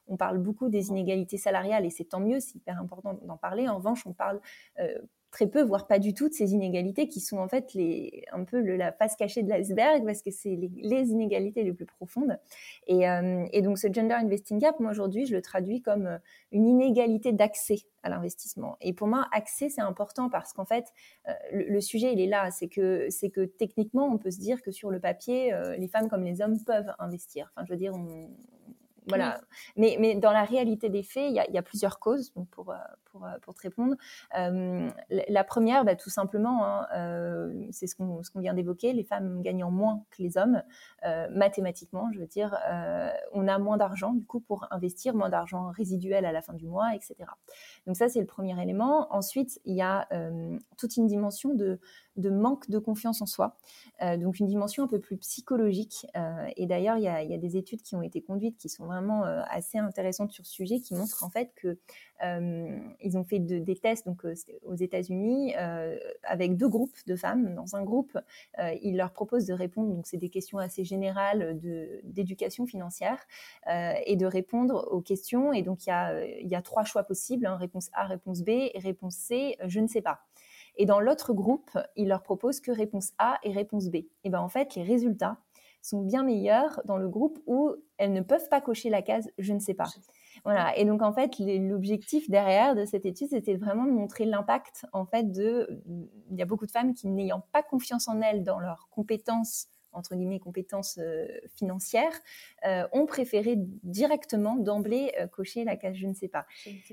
On, 0.08 0.18
parle 0.18 0.40
beaucoup 0.40 0.70
des 0.70 0.90
inégalités 0.90 1.38
salariales 1.38 1.86
et 1.86 1.90
c'est 1.90 2.06
tant 2.06 2.20
mieux, 2.20 2.40
c'est 2.40 2.56
hyper 2.56 2.80
important 2.80 3.20
d'en 3.24 3.38
parler. 3.38 3.70
En 3.70 3.78
revanche, 3.78 4.06
on 4.06 4.14
parle 4.14 4.42
très 5.36 5.48
peu, 5.48 5.62
voire 5.62 5.86
pas 5.86 6.00
du 6.00 6.14
tout, 6.14 6.30
de 6.30 6.34
ces 6.34 6.54
inégalités 6.54 7.10
qui 7.10 7.20
sont 7.20 7.40
en 7.40 7.50
fait 7.50 7.74
les, 7.74 8.24
un 8.32 8.46
peu 8.46 8.62
la 8.62 8.94
face 8.94 9.18
cachée 9.18 9.44
de 9.44 9.50
l'iceberg 9.50 10.06
parce 10.06 10.22
que 10.22 10.32
c'est 10.32 10.56
les, 10.56 11.10
inégalités 11.10 11.62
les 11.64 11.74
plus 11.74 11.86
profondes. 11.86 12.40
Euh, 12.90 13.46
et, 13.52 13.62
donc 13.62 13.78
ce 13.78 13.92
gender 13.92 14.14
investing 14.14 14.60
gap, 14.60 14.80
moi 14.80 14.92
aujourd'hui, 14.92 15.26
je 15.26 15.36
le 15.36 15.42
traduis 15.42 15.82
comme 15.82 16.08
euh, 16.08 16.18
une 16.54 16.66
inégalité 16.66 17.34
d'accès 17.34 17.80
à 18.02 18.10
l'investissement. 18.10 18.78
Et 18.80 18.94
pour 18.94 19.08
moi, 19.08 19.28
accès, 19.34 19.68
c'est 19.68 19.82
important 19.82 20.30
parce 20.30 20.54
qu'en 20.54 20.66
fait, 20.66 20.86
euh, 21.28 21.34
le, 21.52 21.82
sujet, 21.82 22.14
il 22.14 22.22
est 22.22 22.28
là. 22.28 22.50
C'est 22.52 22.70
que, 22.70 23.08
c'est 23.10 23.30
que 23.30 23.44
techniquement, 23.44 24.06
on 24.06 24.18
peut 24.18 24.32
se 24.32 24.40
dire 24.40 24.62
que 24.62 24.72
sur 24.72 24.90
le 24.90 25.02
papier, 25.02 25.54
les 25.78 25.90
femmes 25.90 26.08
comme 26.08 26.24
les 26.24 26.42
hommes 26.42 26.64
peuvent 26.64 26.94
investir. 26.98 27.52
Enfin, 27.56 27.66
je 27.66 27.74
veux 27.74 27.78
dire, 27.78 27.94
on, 27.94 28.30
voilà. 29.08 29.42
Mais, 29.76 29.98
mais 30.00 30.16
dans 30.16 30.32
la 30.32 30.44
réalité 30.44 30.90
des 30.90 31.04
faits, 31.04 31.30
il 31.30 31.36
y 31.36 31.58
a, 31.58 31.62
plusieurs 31.62 32.00
causes 32.00 32.30
pour, 32.30 32.46
pour, 32.48 32.76
pour, 33.42 33.54
te 33.54 33.62
répondre. 33.62 33.96
la 34.32 35.44
première, 35.44 35.86
bah, 35.86 35.96
tout 35.96 36.10
simplement, 36.10 36.66
hein, 36.66 37.50
c'est 37.72 37.88
ce 37.88 37.96
qu'on 37.96 38.22
qu'on 38.34 38.40
vient 38.40 38.54
d'évoquer, 38.54 38.94
les 38.94 39.04
femmes 39.04 39.42
gagnant 39.42 39.72
moins 39.72 40.04
que 40.12 40.22
les 40.22 40.38
hommes, 40.38 40.62
mathématiquement, 41.32 42.12
je 42.14 42.20
veux 42.20 42.28
dire, 42.28 42.58
on 43.34 43.48
a 43.48 43.58
moins 43.60 43.78
d'argent 43.78 44.14
du 44.14 44.26
coup 44.26 44.40
pour 44.40 44.68
investir, 44.72 45.16
moins 45.16 45.30
d'argent 45.30 45.72
résiduel 45.72 46.26
à 46.26 46.32
la 46.32 46.42
fin 46.42 46.54
du 46.54 46.68
mois, 46.68 46.96
etc. 46.96 47.16
Donc 47.88 47.96
ça, 47.96 48.10
c'est 48.10 48.20
le 48.20 48.26
premier 48.26 48.60
élément. 48.62 49.08
Ensuite, 49.14 49.60
il 49.66 49.76
y 49.76 49.82
a 49.82 50.08
toute 50.78 50.98
une 50.98 51.08
dimension 51.08 51.54
de 51.54 51.80
de 52.18 52.30
manque 52.30 52.70
de 52.70 52.80
confiance 52.80 53.22
en 53.22 53.26
soi, 53.26 53.58
euh, 54.02 54.18
donc 54.18 54.40
une 54.40 54.48
dimension 54.48 54.84
un 54.84 54.88
peu 54.88 55.00
plus 55.00 55.18
psychologique. 55.18 56.08
Euh, 56.16 56.48
et 56.56 56.66
d'ailleurs, 56.66 56.98
il 56.98 57.04
y, 57.04 57.08
a, 57.08 57.38
des 57.38 57.58
études 57.58 57.82
qui 57.82 57.96
ont 57.96 58.02
été 58.02 58.22
conduites 58.22 58.58
qui 58.58 58.70
sont 58.70 58.86
vraiment 58.86 59.26
euh, 59.26 59.42
assez 59.50 59.78
intéressantes 59.78 60.32
sur 60.32 60.46
ce 60.46 60.52
sujet, 60.52 60.80
qui 60.80 60.96
montrent 60.96 61.24
en 61.24 61.30
fait 61.30 61.52
que 61.56 61.78
ils 63.02 63.18
ont 63.18 63.26
fait 63.26 63.40
des 63.40 63.76
tests 63.76 64.06
donc 64.06 64.24
aux 64.64 64.76
États-Unis 64.76 65.54
avec 66.24 66.56
deux 66.56 66.70
groupes 66.70 66.96
de 67.08 67.18
femmes. 67.18 67.54
Dans 67.56 67.76
un 67.76 67.84
groupe, 67.84 68.18
ils 68.82 68.96
leur 68.96 69.12
proposent 69.12 69.46
de 69.46 69.54
répondre, 69.54 69.94
donc 69.94 70.08
c'est 70.08 70.18
des 70.18 70.30
questions 70.30 70.58
assez 70.58 70.86
générales 70.86 71.60
d'éducation 72.06 72.66
financière, 72.68 73.20
et 73.68 74.16
de 74.16 74.26
répondre 74.26 74.88
aux 74.92 75.02
questions. 75.02 75.52
Et 75.52 75.62
donc 75.62 75.86
il 75.86 75.90
y 75.90 75.92
a, 75.92 76.26
y 76.26 76.56
a 76.56 76.62
trois 76.62 76.86
choix 76.86 77.04
possibles 77.04 77.46
hein, 77.48 77.58
réponse 77.58 77.90
A, 77.94 78.06
réponse 78.06 78.44
B 78.44 78.50
et 78.50 78.80
réponse 78.80 79.16
C, 79.16 79.58
je 79.66 79.82
ne 79.82 79.88
sais 79.88 80.02
pas. 80.02 80.22
Et 80.78 80.86
dans 80.86 81.00
l'autre 81.00 81.34
groupe, 81.34 81.72
il 81.96 82.08
leur 82.08 82.24
propose 82.24 82.60
que 82.60 82.72
réponse 82.72 83.12
A 83.18 83.40
et 83.44 83.52
réponse 83.52 83.90
B. 83.90 83.98
Et 84.24 84.30
bien 84.30 84.40
en 84.40 84.50
fait, 84.50 84.76
les 84.76 84.84
résultats 84.84 85.38
sont 85.82 86.02
bien 86.02 86.24
meilleurs 86.24 86.82
dans 86.86 86.98
le 86.98 87.08
groupe 87.08 87.40
où 87.46 87.72
elles 87.98 88.12
ne 88.12 88.22
peuvent 88.22 88.50
pas 88.50 88.60
cocher 88.60 88.90
la 88.90 89.04
case 89.04 89.30
je 89.38 89.54
ne 89.54 89.60
sais 89.60 89.76
pas. 89.76 89.88
Voilà. 90.44 90.76
Et 90.78 90.86
donc 90.86 91.02
en 91.02 91.14
fait, 91.14 91.36
l'objectif 91.40 92.30
derrière 92.30 92.76
de 92.76 92.86
cette 92.86 93.06
étude, 93.06 93.30
c'était 93.30 93.56
vraiment 93.56 93.86
de 93.86 93.92
montrer 93.92 94.26
l'impact 94.26 94.86
en 94.94 95.06
fait 95.06 95.32
de. 95.32 95.82
Il 96.32 96.38
y 96.38 96.42
a 96.42 96.46
beaucoup 96.46 96.66
de 96.66 96.72
femmes 96.72 96.94
qui 96.94 97.08
n'ayant 97.08 97.44
pas 97.52 97.64
confiance 97.64 98.08
en 98.08 98.22
elles 98.22 98.44
dans 98.44 98.60
leurs 98.60 98.90
compétences 98.90 99.68
entre 99.96 100.16
guillemets 100.16 100.40
compétences 100.40 101.00
euh, 101.02 101.28
financières, 101.56 102.14
euh, 102.66 102.88
ont 102.92 103.06
préféré 103.06 103.56
directement 103.84 104.56
d'emblée 104.56 105.14
euh, 105.20 105.28
cocher 105.28 105.64
la 105.64 105.76
case 105.76 105.96
je 105.96 106.08
ne 106.08 106.14
sais 106.14 106.28
pas. 106.28 106.46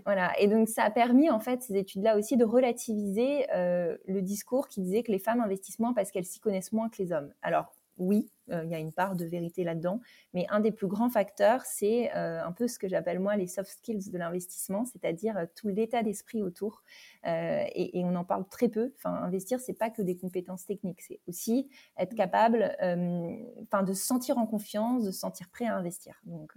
Voilà. 0.05 0.33
Et 0.39 0.49
donc 0.49 0.69
ça 0.69 0.85
a 0.85 0.91
permis 0.91 1.31
en 1.31 1.41
fait 1.41 1.63
ces 1.63 1.77
études-là 1.77 2.17
aussi 2.17 2.37
de 2.37 2.45
relativiser 2.45 3.47
le 3.53 4.21
discours 4.21 4.69
qui 4.69 4.81
disait 4.81 5.03
que 5.03 5.11
les 5.11 5.19
femmes 5.19 5.41
investissent 5.41 5.79
moins 5.79 5.93
parce 5.93 6.11
qu'elles 6.11 6.25
s'y 6.25 6.41
connaissent 6.41 6.73
moins 6.73 6.89
que 6.89 7.03
les 7.03 7.13
hommes. 7.13 7.33
Alors 7.43 7.73
oui, 8.03 8.31
euh, 8.51 8.65
il 8.65 8.71
y 8.71 8.75
a 8.75 8.79
une 8.79 8.93
part 8.93 9.15
de 9.15 9.25
vérité 9.25 9.63
là-dedans, 9.65 10.01
mais 10.35 10.47
un 10.51 10.61
des 10.61 10.73
plus 10.73 10.89
grands 10.89 11.09
facteurs, 11.09 11.63
c'est 11.65 12.15
euh, 12.17 12.45
un 12.45 12.53
peu 12.53 12.67
ce 12.67 12.79
que 12.79 12.89
j'appelle 12.89 13.21
moi 13.21 13.37
les 13.37 13.47
soft 13.47 13.71
skills 13.71 14.11
de 14.11 14.19
l'investissement, 14.19 14.85
c'est-à-dire 14.85 15.37
euh, 15.37 15.47
tout 15.55 15.69
l'état 15.69 16.03
d'esprit 16.03 16.43
autour. 16.43 16.83
Et, 17.25 18.03
on 18.05 18.17
en 18.17 18.25
parle 18.25 18.47
très 18.49 18.69
peu. 18.69 18.93
Enfin, 18.97 19.15
investir, 19.15 19.61
c'est 19.61 19.75
pas 19.75 19.89
que 19.89 20.03
des 20.03 20.17
compétences 20.17 20.67
techniques, 20.67 21.03
c'est 21.03 21.21
aussi 21.29 21.71
être 21.97 22.15
capable, 22.15 22.77
enfin, 22.81 23.85
de 23.85 23.93
se 23.93 24.05
sentir 24.05 24.39
en 24.39 24.47
confiance, 24.47 25.05
de 25.05 25.13
se 25.13 25.21
sentir 25.21 25.49
prêt 25.49 25.67
à 25.67 25.77
investir. 25.77 26.21
Donc, 26.25 26.53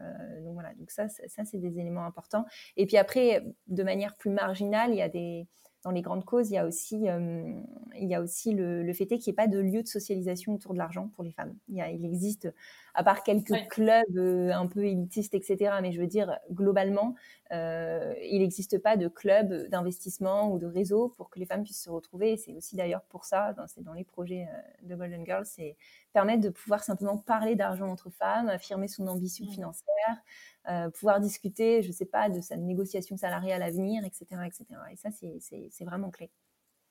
voilà. 0.53 0.73
Donc 0.73 0.89
ça, 0.89 1.07
ça 1.07 1.45
c'est 1.45 1.59
des 1.59 1.79
éléments 1.79 2.05
importants. 2.05 2.45
Et 2.77 2.87
puis 2.87 2.97
après, 2.97 3.45
de 3.67 3.83
manière 3.83 4.15
plus 4.15 4.31
marginale, 4.31 4.91
il 4.91 4.97
y 4.97 5.01
a 5.03 5.09
des 5.09 5.47
dans 5.85 5.91
les 5.91 6.01
grandes 6.01 6.25
causes, 6.25 6.49
il 6.49 6.55
y 6.55 6.57
a 6.57 6.65
aussi, 6.65 7.07
euh, 7.07 7.61
le, 7.93 8.93
fait 8.93 9.05
qu'il 9.05 9.19
n'y 9.19 9.29
ait 9.29 9.33
pas 9.33 9.47
de 9.47 9.59
lieu 9.59 9.83
de 9.83 9.87
socialisation 9.87 10.55
autour 10.55 10.73
de 10.73 10.79
l'argent 10.79 11.11
pour 11.13 11.23
les 11.23 11.31
femmes. 11.31 11.55
Il 11.69 12.03
existe, 12.03 12.51
à 12.95 13.03
part 13.03 13.23
quelques 13.23 13.67
clubs 13.69 14.17
euh, 14.17 14.51
un 14.51 14.67
peu 14.67 14.85
élitistes, 14.85 15.33
etc., 15.33 15.75
mais 15.81 15.91
je 15.91 15.99
veux 15.99 16.07
dire, 16.07 16.39
globalement, 16.51 17.15
euh, 17.51 18.13
il 18.23 18.39
n'existe 18.39 18.79
pas 18.79 18.97
de 18.97 19.07
club 19.07 19.67
d'investissement 19.69 20.51
ou 20.51 20.57
de 20.57 20.65
réseau 20.65 21.09
pour 21.09 21.29
que 21.29 21.39
les 21.39 21.45
femmes 21.45 21.63
puissent 21.63 21.83
se 21.83 21.89
retrouver. 21.89 22.37
C'est 22.37 22.53
aussi 22.53 22.75
d'ailleurs 22.75 23.03
pour 23.03 23.25
ça, 23.25 23.53
c'est 23.67 23.83
dans 23.83 23.93
les 23.93 24.03
projets 24.03 24.47
de 24.81 24.95
Golden 24.95 25.25
Girls, 25.25 25.45
c'est 25.45 25.77
permettre 26.13 26.41
de 26.41 26.49
pouvoir 26.49 26.83
simplement 26.83 27.17
parler 27.17 27.55
d'argent 27.55 27.89
entre 27.89 28.09
femmes, 28.09 28.49
affirmer 28.49 28.87
son 28.87 29.07
ambition 29.07 29.45
financière, 29.47 30.23
euh, 30.69 30.89
pouvoir 30.89 31.19
discuter, 31.19 31.83
je 31.83 31.89
ne 31.89 31.93
sais 31.93 32.05
pas, 32.05 32.29
de 32.29 32.41
sa 32.41 32.57
négociation 32.57 33.17
salariale 33.17 33.61
à 33.61 33.69
venir, 33.69 34.03
etc. 34.03 34.25
etc. 34.45 34.65
Et 34.91 34.95
ça, 34.95 35.09
c'est 35.11 35.85
vraiment 35.85 36.09
clé. 36.09 36.31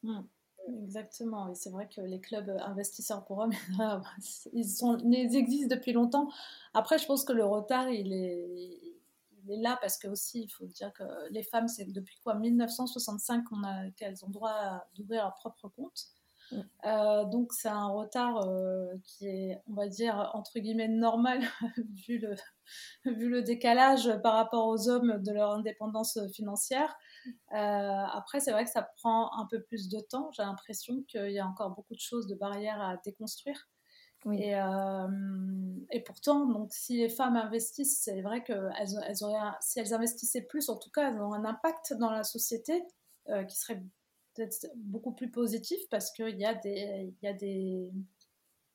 Mmh. 0.03 0.21
Exactement, 0.67 1.51
et 1.51 1.55
c'est 1.55 1.69
vrai 1.71 1.89
que 1.95 2.01
les 2.01 2.21
clubs 2.21 2.49
investisseurs 2.65 3.25
pour 3.27 3.39
hommes, 3.39 3.53
ils, 4.55 4.65
sont, 4.67 4.97
ils 4.99 5.37
existent 5.37 5.75
depuis 5.75 5.93
longtemps. 5.93 6.31
Après, 6.73 6.99
je 6.99 7.05
pense 7.07 7.25
que 7.25 7.35
le 7.35 7.45
retard, 7.45 7.91
il 7.91 8.13
est, 8.15 8.81
là 9.47 9.77
parce 9.83 9.99
que 9.99 10.09
aussi, 10.09 10.45
il 10.45 10.49
faut 10.49 10.65
dire 10.65 10.91
que 10.95 11.05
les 11.31 11.43
femmes, 11.43 11.69
c'est 11.69 11.85
depuis 11.93 12.19
quoi? 12.25 12.35
1965 12.35 13.45
qu'elles 13.97 14.25
ont 14.25 14.31
droit 14.31 14.87
d'ouvrir 14.95 15.25
leur 15.25 15.35
propre 15.35 15.69
compte. 15.69 16.07
Euh, 16.85 17.25
donc 17.25 17.53
c'est 17.53 17.69
un 17.69 17.89
retard 17.89 18.47
euh, 18.47 18.93
qui 19.05 19.27
est, 19.27 19.63
on 19.69 19.75
va 19.75 19.89
dire, 19.89 20.31
entre 20.35 20.59
guillemets 20.59 20.89
normal 20.89 21.41
vu, 22.07 22.19
le, 22.19 22.35
vu 23.05 23.29
le 23.29 23.43
décalage 23.43 24.11
par 24.23 24.35
rapport 24.35 24.67
aux 24.69 24.89
hommes 24.89 25.23
de 25.23 25.33
leur 25.33 25.53
indépendance 25.53 26.19
financière. 26.33 26.97
Euh, 27.53 27.57
après, 27.57 28.41
c'est 28.41 28.53
vrai 28.53 28.65
que 28.65 28.71
ça 28.71 28.89
prend 28.97 29.37
un 29.39 29.47
peu 29.47 29.63
plus 29.63 29.89
de 29.89 30.01
temps. 30.01 30.31
J'ai 30.33 30.43
l'impression 30.43 31.03
qu'il 31.09 31.31
y 31.31 31.39
a 31.39 31.47
encore 31.47 31.71
beaucoup 31.71 31.95
de 31.95 32.01
choses, 32.01 32.27
de 32.27 32.35
barrières 32.35 32.81
à 32.81 32.97
déconstruire. 33.05 33.69
Et, 34.33 34.55
et, 35.91 36.01
pourtant, 36.01 36.47
donc, 36.47 36.73
si 36.73 36.97
les 36.97 37.11
femmes 37.11 37.37
investissent, 37.37 38.01
c'est 38.03 38.23
vrai 38.23 38.43
que 38.43 38.71
elles, 38.81 39.23
auraient, 39.23 39.53
si 39.61 39.81
elles 39.81 39.93
investissaient 39.93 40.41
plus, 40.41 40.71
en 40.71 40.79
tout 40.79 40.89
cas, 40.91 41.11
elles 41.11 41.21
ont 41.21 41.35
un 41.35 41.45
impact 41.45 41.93
dans 41.99 42.11
la 42.11 42.23
société 42.23 42.83
qui 43.27 43.55
serait 43.55 43.83
peut-être 44.35 44.67
beaucoup 44.77 45.13
plus 45.13 45.31
positif 45.31 45.79
parce 45.91 46.11
qu'il 46.11 46.39
y 46.39 46.45
a 46.45 46.55
des, 46.55 47.15
il 47.23 47.27
y 47.27 47.29
a 47.29 47.33
des, 47.33 47.91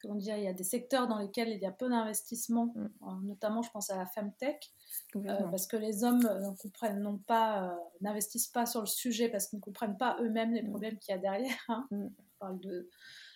comment 0.01 0.15
dire, 0.15 0.37
il 0.37 0.43
y 0.43 0.47
a 0.47 0.53
des 0.53 0.63
secteurs 0.63 1.07
dans 1.07 1.17
lesquels 1.17 1.49
il 1.49 1.59
y 1.59 1.65
a 1.65 1.71
peu 1.71 1.89
d'investissement, 1.89 2.73
mm. 2.75 2.89
euh, 3.03 3.11
notamment 3.23 3.61
je 3.61 3.71
pense 3.71 3.89
à 3.89 3.97
la 3.97 4.05
femtech, 4.05 4.71
euh, 5.15 5.43
parce 5.49 5.67
que 5.67 5.77
les 5.77 6.03
hommes 6.03 6.25
euh, 6.25 6.51
comprennent, 6.59 7.01
non 7.01 7.17
pas, 7.17 7.77
n'investissent 8.01 8.47
pas 8.47 8.65
sur 8.65 8.81
le 8.81 8.87
sujet 8.87 9.29
parce 9.29 9.47
qu'ils 9.47 9.59
ne 9.59 9.63
comprennent 9.63 9.97
pas 9.97 10.17
eux-mêmes 10.21 10.53
les 10.53 10.63
mm. 10.63 10.69
problèmes 10.69 10.97
qu'il 10.97 11.13
y 11.13 11.17
a 11.17 11.21
derrière. 11.21 11.65
Hein. 11.67 11.87
Mm. 11.91 12.07
On 12.07 12.39
parle 12.39 12.59
de 12.59 12.89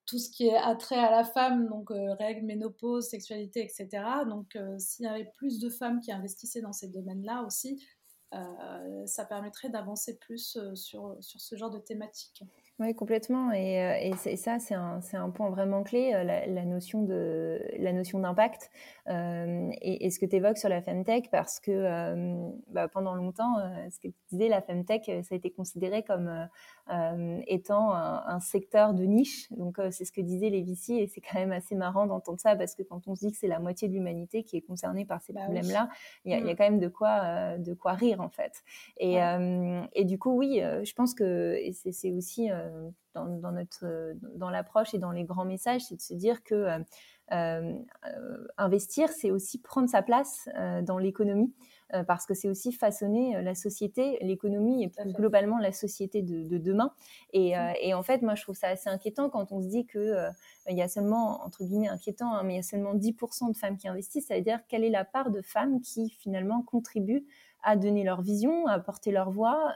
tout 0.06 0.18
ce 0.18 0.30
qui 0.30 0.48
est 0.48 0.58
attrait 0.58 1.00
à 1.00 1.12
la 1.12 1.24
femme, 1.24 1.68
donc 1.70 1.90
règles, 1.92 2.46
ménopause, 2.46 3.08
sexualité, 3.08 3.64
etc. 3.64 4.04
Donc 4.28 4.58
s'il 4.78 5.06
y 5.06 5.08
avait 5.08 5.32
plus 5.38 5.60
de 5.60 5.70
femmes 5.70 6.02
qui 6.02 6.12
investissaient 6.12 6.62
dans 6.62 6.74
ces 6.74 6.90
domaines-là 6.90 7.44
aussi, 7.44 7.82
euh, 7.82 8.03
ça 9.06 9.26
permettrait 9.26 9.70
d'avancer 9.70 10.18
plus 10.18 10.58
euh, 10.58 10.76
sur, 10.76 11.16
sur 11.20 11.40
ce 11.40 11.56
genre 11.56 11.70
de 11.70 11.80
thématique. 11.80 12.44
Oui, 12.80 12.96
complètement. 12.96 13.52
Et, 13.52 13.82
euh, 13.82 14.14
et, 14.26 14.36
ça, 14.36 14.60
c'est 14.60 14.74
un, 14.74 15.00
un, 15.14 15.30
point 15.30 15.50
vraiment 15.50 15.84
clé, 15.84 16.12
la, 16.12 16.66
notion 16.66 17.08
la 17.08 17.94
notion 17.94 18.20
d'impact. 18.20 18.72
Euh, 19.10 19.70
et, 19.82 20.06
et, 20.06 20.10
ce 20.12 20.20
que 20.20 20.26
tu 20.26 20.38
évoques 20.38 20.58
sur 20.58 20.70
la 20.70 20.82
femtech, 20.82 21.30
parce 21.30 21.60
que 21.60 21.72
euh, 21.72 22.50
bah, 22.70 22.88
pendant 22.88 23.16
longtemps, 23.16 23.58
ce 23.92 24.00
que 24.00 24.08
tu 24.08 24.20
disais, 24.32 24.48
la 24.48 24.62
femtech, 24.62 25.06
ça 25.06 25.36
a 25.36 25.36
été 25.36 25.52
considéré 25.52 26.04
comme 26.04 26.48
étant 27.48 27.94
un, 27.94 28.40
secteur 28.40 28.94
de 28.94 29.04
niche. 29.04 29.52
Donc, 29.52 29.78
c'est 29.92 30.06
ce 30.06 30.12
que 30.12 30.22
disaient 30.22 30.50
les 30.50 30.64
VC, 30.64 30.94
et 30.94 31.08
c'est 31.08 31.22
quand 31.22 31.40
même 31.40 31.52
assez 31.52 31.76
marrant 31.76 32.08
d'entendre 32.08 32.40
ça, 32.40 32.56
parce 32.56 32.76
que 32.76 32.84
quand 32.84 33.08
on 33.08 33.16
se 33.16 33.26
dit 33.26 33.32
que 33.32 33.38
c'est 33.38 33.48
la 33.48 33.60
moitié 33.60 33.88
de 33.88 33.94
l'humanité 33.94 34.44
qui 34.44 34.58
est 34.58 34.62
concernée 34.62 35.06
par 35.06 35.22
ces 35.22 35.34
bah 35.34 35.42
problèmes-là, 35.42 35.90
il 36.26 36.32
y, 36.32 36.36
a, 36.36 36.40
y, 36.40 36.50
a 36.50 36.54
mm. 36.54 36.56
quand 36.56 36.64
même 36.64 36.80
de 36.80 36.88
quoi, 36.88 37.58
de 37.58 37.74
quoi 37.74 37.94
rire, 37.94 38.22
en 38.22 38.30
fait. 38.30 38.64
Et, 38.98 39.18
et 39.94 40.06
du 40.06 40.18
coup, 40.18 40.32
oui, 40.32 40.62
je 40.62 40.94
pense 40.94 41.14
que 41.14 41.60
c'est 41.74 42.12
aussi 42.12 42.50
dans, 43.14 43.26
dans, 43.26 43.52
notre 43.52 44.14
dans 44.36 44.50
l'approche 44.50 44.94
et 44.94 45.00
dans 45.00 45.12
les 45.12 45.24
grands 45.24 45.46
messages, 45.46 45.82
c'est 45.82 45.96
de 45.96 46.02
se 46.02 46.14
dire 46.14 46.44
que 46.44 46.56
euh, 46.56 46.80
euh, 46.80 46.84
investir, 48.58 49.10
c'est 49.10 49.32
aussi 49.32 49.60
prendre 49.60 49.90
sa 49.90 50.02
place 50.02 50.48
euh, 50.58 50.82
dans 50.82 50.98
l'économie, 50.98 51.54
parce 52.08 52.26
que 52.26 52.34
c'est 52.34 52.50
aussi 52.50 52.72
façonner 52.72 53.40
la 53.44 53.54
société, 53.54 54.18
l'économie 54.22 54.84
et 54.84 54.88
plus 54.88 55.14
globalement 55.14 55.60
la 55.60 55.72
société 55.72 56.24
de, 56.24 56.58
demain. 56.58 56.92
Et, 57.34 57.56
mmh. 57.56 57.74
et, 57.82 57.94
en 57.94 58.02
fait, 58.02 58.24
moi, 58.24 58.34
je 58.34 58.42
trouve 58.42 58.56
ça 58.56 58.70
assez 58.70 58.90
inquiétant 58.90 59.30
quand 59.30 59.52
on 59.52 59.62
se 59.62 59.68
dit 59.68 59.86
que 59.86 60.16
il 60.68 60.76
y 60.76 60.82
a 60.82 60.88
seulement, 60.88 61.44
entre 61.46 61.64
guillemets, 61.64 61.90
inquiétant, 61.90 62.34
hein, 62.34 62.42
mais 62.44 62.54
il 62.54 62.56
y 62.56 62.60
a 62.60 62.64
seulement 62.64 62.96
10% 62.96 63.52
de 63.52 63.56
femmes 63.56 63.78
qui 63.78 63.88
investissent. 63.88 64.26
Ça 64.26 64.36
veut 64.36 64.42
dire 64.42 64.62
quelle 64.68 64.84
est 64.84 64.90
la 64.90 65.06
part 65.06 65.30
de 65.30 65.44
femmes 65.44 65.82
qui 65.82 66.10
finalement 66.10 66.64
contribuent 66.64 67.28
à 67.64 67.76
donner 67.76 68.04
leur 68.04 68.22
vision, 68.22 68.68
à 68.68 68.80
porter 68.80 69.12
leur 69.12 69.32
voix 69.32 69.74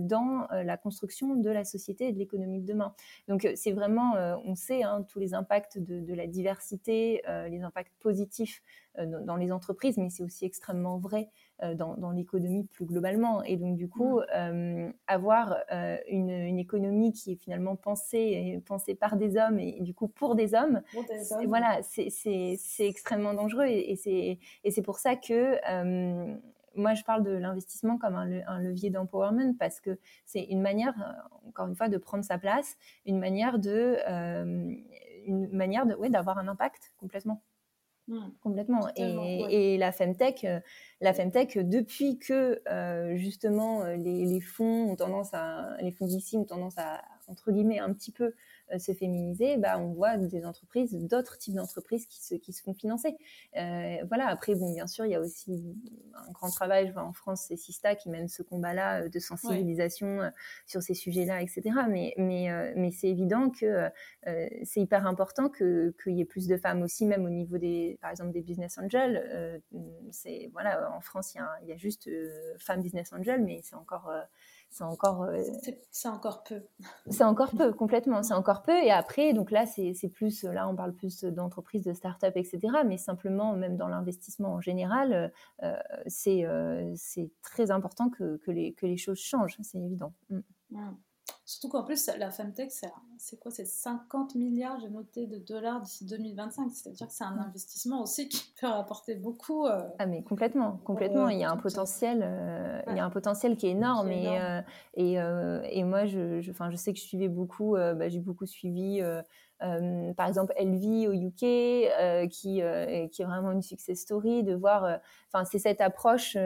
dans 0.00 0.46
la 0.50 0.76
construction 0.76 1.34
de 1.36 1.50
la 1.50 1.64
société 1.64 2.08
et 2.08 2.12
de 2.12 2.18
l'économie 2.18 2.60
de 2.60 2.66
demain. 2.66 2.94
Donc 3.28 3.48
c'est 3.54 3.72
vraiment, 3.72 4.14
on 4.44 4.54
sait, 4.54 4.82
hein, 4.82 5.04
tous 5.08 5.18
les 5.18 5.34
impacts 5.34 5.78
de, 5.78 6.00
de 6.00 6.14
la 6.14 6.26
diversité, 6.26 7.22
les 7.48 7.62
impacts 7.62 7.92
positifs 8.00 8.62
dans 8.98 9.36
les 9.36 9.52
entreprises, 9.52 9.98
mais 9.98 10.10
c'est 10.10 10.22
aussi 10.22 10.44
extrêmement 10.44 10.98
vrai 10.98 11.30
euh, 11.62 11.74
dans, 11.74 12.10
l'économie 12.10 12.64
plus 12.64 12.84
globalement. 12.84 13.42
Et 13.42 13.56
donc, 13.56 13.76
du 13.76 13.88
coup, 13.88 14.20
euh, 14.20 14.90
avoir 15.06 15.56
euh, 15.72 15.96
une, 16.06 16.58
économie 16.58 17.12
qui 17.12 17.32
est 17.32 17.36
finalement 17.36 17.76
pensée, 17.76 18.60
pensée 18.66 18.94
par 18.94 19.16
des 19.16 19.38
hommes 19.38 19.58
et, 19.58 19.80
du 19.80 19.94
coup 19.94 20.08
pour 20.08 20.34
des 20.34 20.54
hommes, 20.54 20.82
voilà, 21.46 21.80
c'est 21.82 22.58
extrêmement 22.78 23.32
dangereux. 23.32 23.66
Et, 23.66 24.38
et 24.64 24.70
c'est 24.70 24.82
pour 24.82 24.98
ça 24.98 25.16
que 25.16 25.56
moi, 26.76 26.94
je 26.94 27.02
parle 27.02 27.22
de 27.22 27.32
l'investissement 27.32 27.98
comme 27.98 28.14
un, 28.14 28.60
levier 28.60 28.90
d'empowerment 28.90 29.54
parce 29.58 29.80
que 29.80 29.98
c'est 30.24 30.44
une 30.44 30.60
manière, 30.60 30.94
encore 31.46 31.68
une 31.68 31.76
fois, 31.76 31.88
de 31.88 31.98
prendre 31.98 32.24
sa 32.24 32.38
place, 32.38 32.76
une 33.04 33.18
manière 33.18 33.58
de, 33.58 33.98
une 35.26 35.48
manière 35.52 35.86
de, 35.86 35.94
ouais, 35.94 36.10
d'avoir 36.10 36.38
un 36.38 36.48
impact 36.48 36.92
complètement. 36.98 37.42
Mmh. 38.08 38.20
Complètement. 38.40 38.88
Et, 38.94 39.76
la 39.78 39.90
Femtech, 39.90 40.44
euh, 40.44 40.60
la 41.00 41.12
Femtech, 41.12 41.58
depuis 41.58 42.18
que 42.18 42.62
euh, 42.70 43.16
justement 43.16 43.82
euh, 43.82 43.96
les, 43.96 44.24
les, 44.24 44.40
fonds 44.40 44.90
ont 44.92 44.96
tendance 44.96 45.30
à, 45.34 45.76
les 45.80 45.90
fonds 45.90 46.06
d'ici 46.06 46.36
ont 46.36 46.44
tendance 46.44 46.78
à 46.78 47.02
entre 47.26 47.50
guillemets 47.50 47.80
un 47.80 47.92
petit 47.92 48.12
peu 48.12 48.24
euh, 48.26 48.32
se 48.78 48.92
féminiser, 48.92 49.56
bah, 49.56 49.78
on 49.78 49.92
voit 49.92 50.16
des 50.16 50.44
entreprises, 50.44 50.92
d'autres 50.92 51.38
types 51.38 51.54
d'entreprises 51.54 52.06
qui 52.06 52.22
se, 52.22 52.34
qui 52.34 52.52
se 52.52 52.62
font 52.62 52.74
financer. 52.74 53.16
Euh, 53.56 53.96
voilà, 54.08 54.28
après, 54.28 54.54
bon, 54.54 54.72
bien 54.72 54.86
sûr, 54.86 55.04
il 55.06 55.12
y 55.12 55.14
a 55.14 55.20
aussi 55.20 55.64
un 56.14 56.30
grand 56.32 56.50
travail. 56.50 56.88
Je 56.88 56.92
vois 56.92 57.04
en 57.04 57.12
France, 57.12 57.44
c'est 57.48 57.56
Sista 57.56 57.94
qui 57.94 58.08
mène 58.10 58.28
ce 58.28 58.42
combat-là 58.42 59.02
euh, 59.02 59.08
de 59.08 59.18
sensibilisation 59.18 60.30
sur 60.66 60.82
ces 60.82 60.94
sujets-là, 60.94 61.42
etc. 61.42 61.62
Mais, 61.88 62.14
mais, 62.16 62.48
mais 62.76 62.90
c'est 62.90 63.08
évident 63.08 63.50
que 63.50 63.88
c'est 64.64 64.80
hyper 64.80 65.06
important 65.06 65.48
qu'il 65.48 65.94
y 66.06 66.20
ait 66.20 66.24
plus 66.24 66.46
de 66.46 66.56
femmes 66.56 66.82
aussi, 66.82 67.06
même 67.06 67.24
au 67.24 67.30
niveau 67.30 67.58
des, 67.58 67.98
par 68.00 68.10
exemple, 68.10 68.32
des 68.32 68.42
business 68.42 68.78
angels. 68.78 69.60
c'est, 70.10 70.50
voilà, 70.52 70.92
en 70.92 71.00
France, 71.00 71.34
il 71.34 71.66
y 71.66 71.70
y 71.70 71.72
a 71.72 71.76
juste 71.76 72.08
femmes 72.58 72.82
business 72.82 73.12
angels, 73.12 73.42
mais 73.42 73.60
c'est 73.62 73.76
encore 73.76 74.10
c'est 74.76 74.84
encore 74.84 75.22
euh, 75.22 75.42
c'est 75.90 76.08
encore 76.08 76.44
peu 76.44 76.62
c'est 77.08 77.24
encore 77.24 77.50
peu 77.52 77.72
complètement 77.72 78.22
c'est 78.22 78.34
encore 78.34 78.62
peu 78.62 78.76
et 78.76 78.90
après 78.90 79.32
donc 79.32 79.50
là 79.50 79.64
c'est 79.64 80.08
plus 80.12 80.44
là 80.44 80.68
on 80.68 80.76
parle 80.76 80.92
plus 80.92 81.24
d'entreprises 81.24 81.82
de 81.82 81.94
start-up 81.94 82.34
etc 82.36 82.58
mais 82.84 82.98
simplement 82.98 83.54
même 83.54 83.78
dans 83.78 83.88
l'investissement 83.88 84.52
en 84.52 84.60
général 84.60 85.32
euh, 85.62 85.76
c'est 86.06 86.44
euh, 86.44 86.92
c'est 86.94 87.30
très 87.42 87.70
important 87.70 88.10
que, 88.10 88.36
que, 88.36 88.50
les, 88.50 88.74
que 88.74 88.84
les 88.84 88.98
choses 88.98 89.18
changent 89.18 89.56
c'est 89.62 89.78
évident 89.78 90.12
mm. 90.28 90.40
Mm. 90.72 90.96
Surtout 91.48 91.68
qu'en 91.68 91.84
plus, 91.84 92.10
la 92.18 92.32
Femtech, 92.32 92.72
c'est 93.18 93.38
quoi 93.38 93.52
C'est 93.52 93.66
50 93.66 94.34
milliards, 94.34 94.80
j'ai 94.80 94.88
noté, 94.88 95.28
de 95.28 95.38
dollars 95.38 95.80
d'ici 95.80 96.04
2025. 96.04 96.72
C'est-à-dire 96.72 97.06
que 97.06 97.12
c'est 97.12 97.22
un 97.22 97.38
investissement 97.38 98.02
aussi 98.02 98.28
qui 98.28 98.52
peut 98.60 98.66
rapporter 98.66 99.14
beaucoup. 99.14 99.64
Euh, 99.64 99.80
ah, 100.00 100.06
mais 100.06 100.24
complètement, 100.24 100.80
complètement. 100.84 101.28
il 101.28 101.38
y 101.38 101.44
a 101.44 101.50
un 101.52 101.56
potentiel, 101.56 102.24
euh, 102.24 102.82
il 102.88 102.96
y 102.96 102.98
a 102.98 103.04
un 103.04 103.10
potentiel 103.10 103.56
qui 103.56 103.68
est 103.68 103.70
énorme. 103.70 104.10
Et, 104.10 104.40
euh, 104.40 104.60
et, 104.94 105.12
et, 105.78 105.84
moi, 105.84 106.04
je, 106.06 106.40
je, 106.40 106.50
je, 106.52 106.76
sais 106.76 106.92
que 106.92 106.98
je 106.98 107.04
suivais 107.04 107.28
beaucoup, 107.28 107.74
bah, 107.74 108.08
j'ai 108.08 108.20
beaucoup 108.20 108.46
suivi 108.46 109.00
euh, 109.62 110.12
par 110.12 110.28
exemple 110.28 110.52
LV 110.60 111.08
au 111.08 111.14
UK, 111.14 111.42
euh, 111.42 112.26
qui, 112.28 112.60
euh, 112.60 113.08
qui 113.08 113.22
est 113.22 113.24
vraiment 113.24 113.52
une 113.52 113.62
success 113.62 113.98
story, 113.98 114.42
de 114.42 114.54
voir, 114.54 115.00
enfin 115.32 115.46
c'est 115.46 115.58
cette 115.58 115.80
approche, 115.80 116.36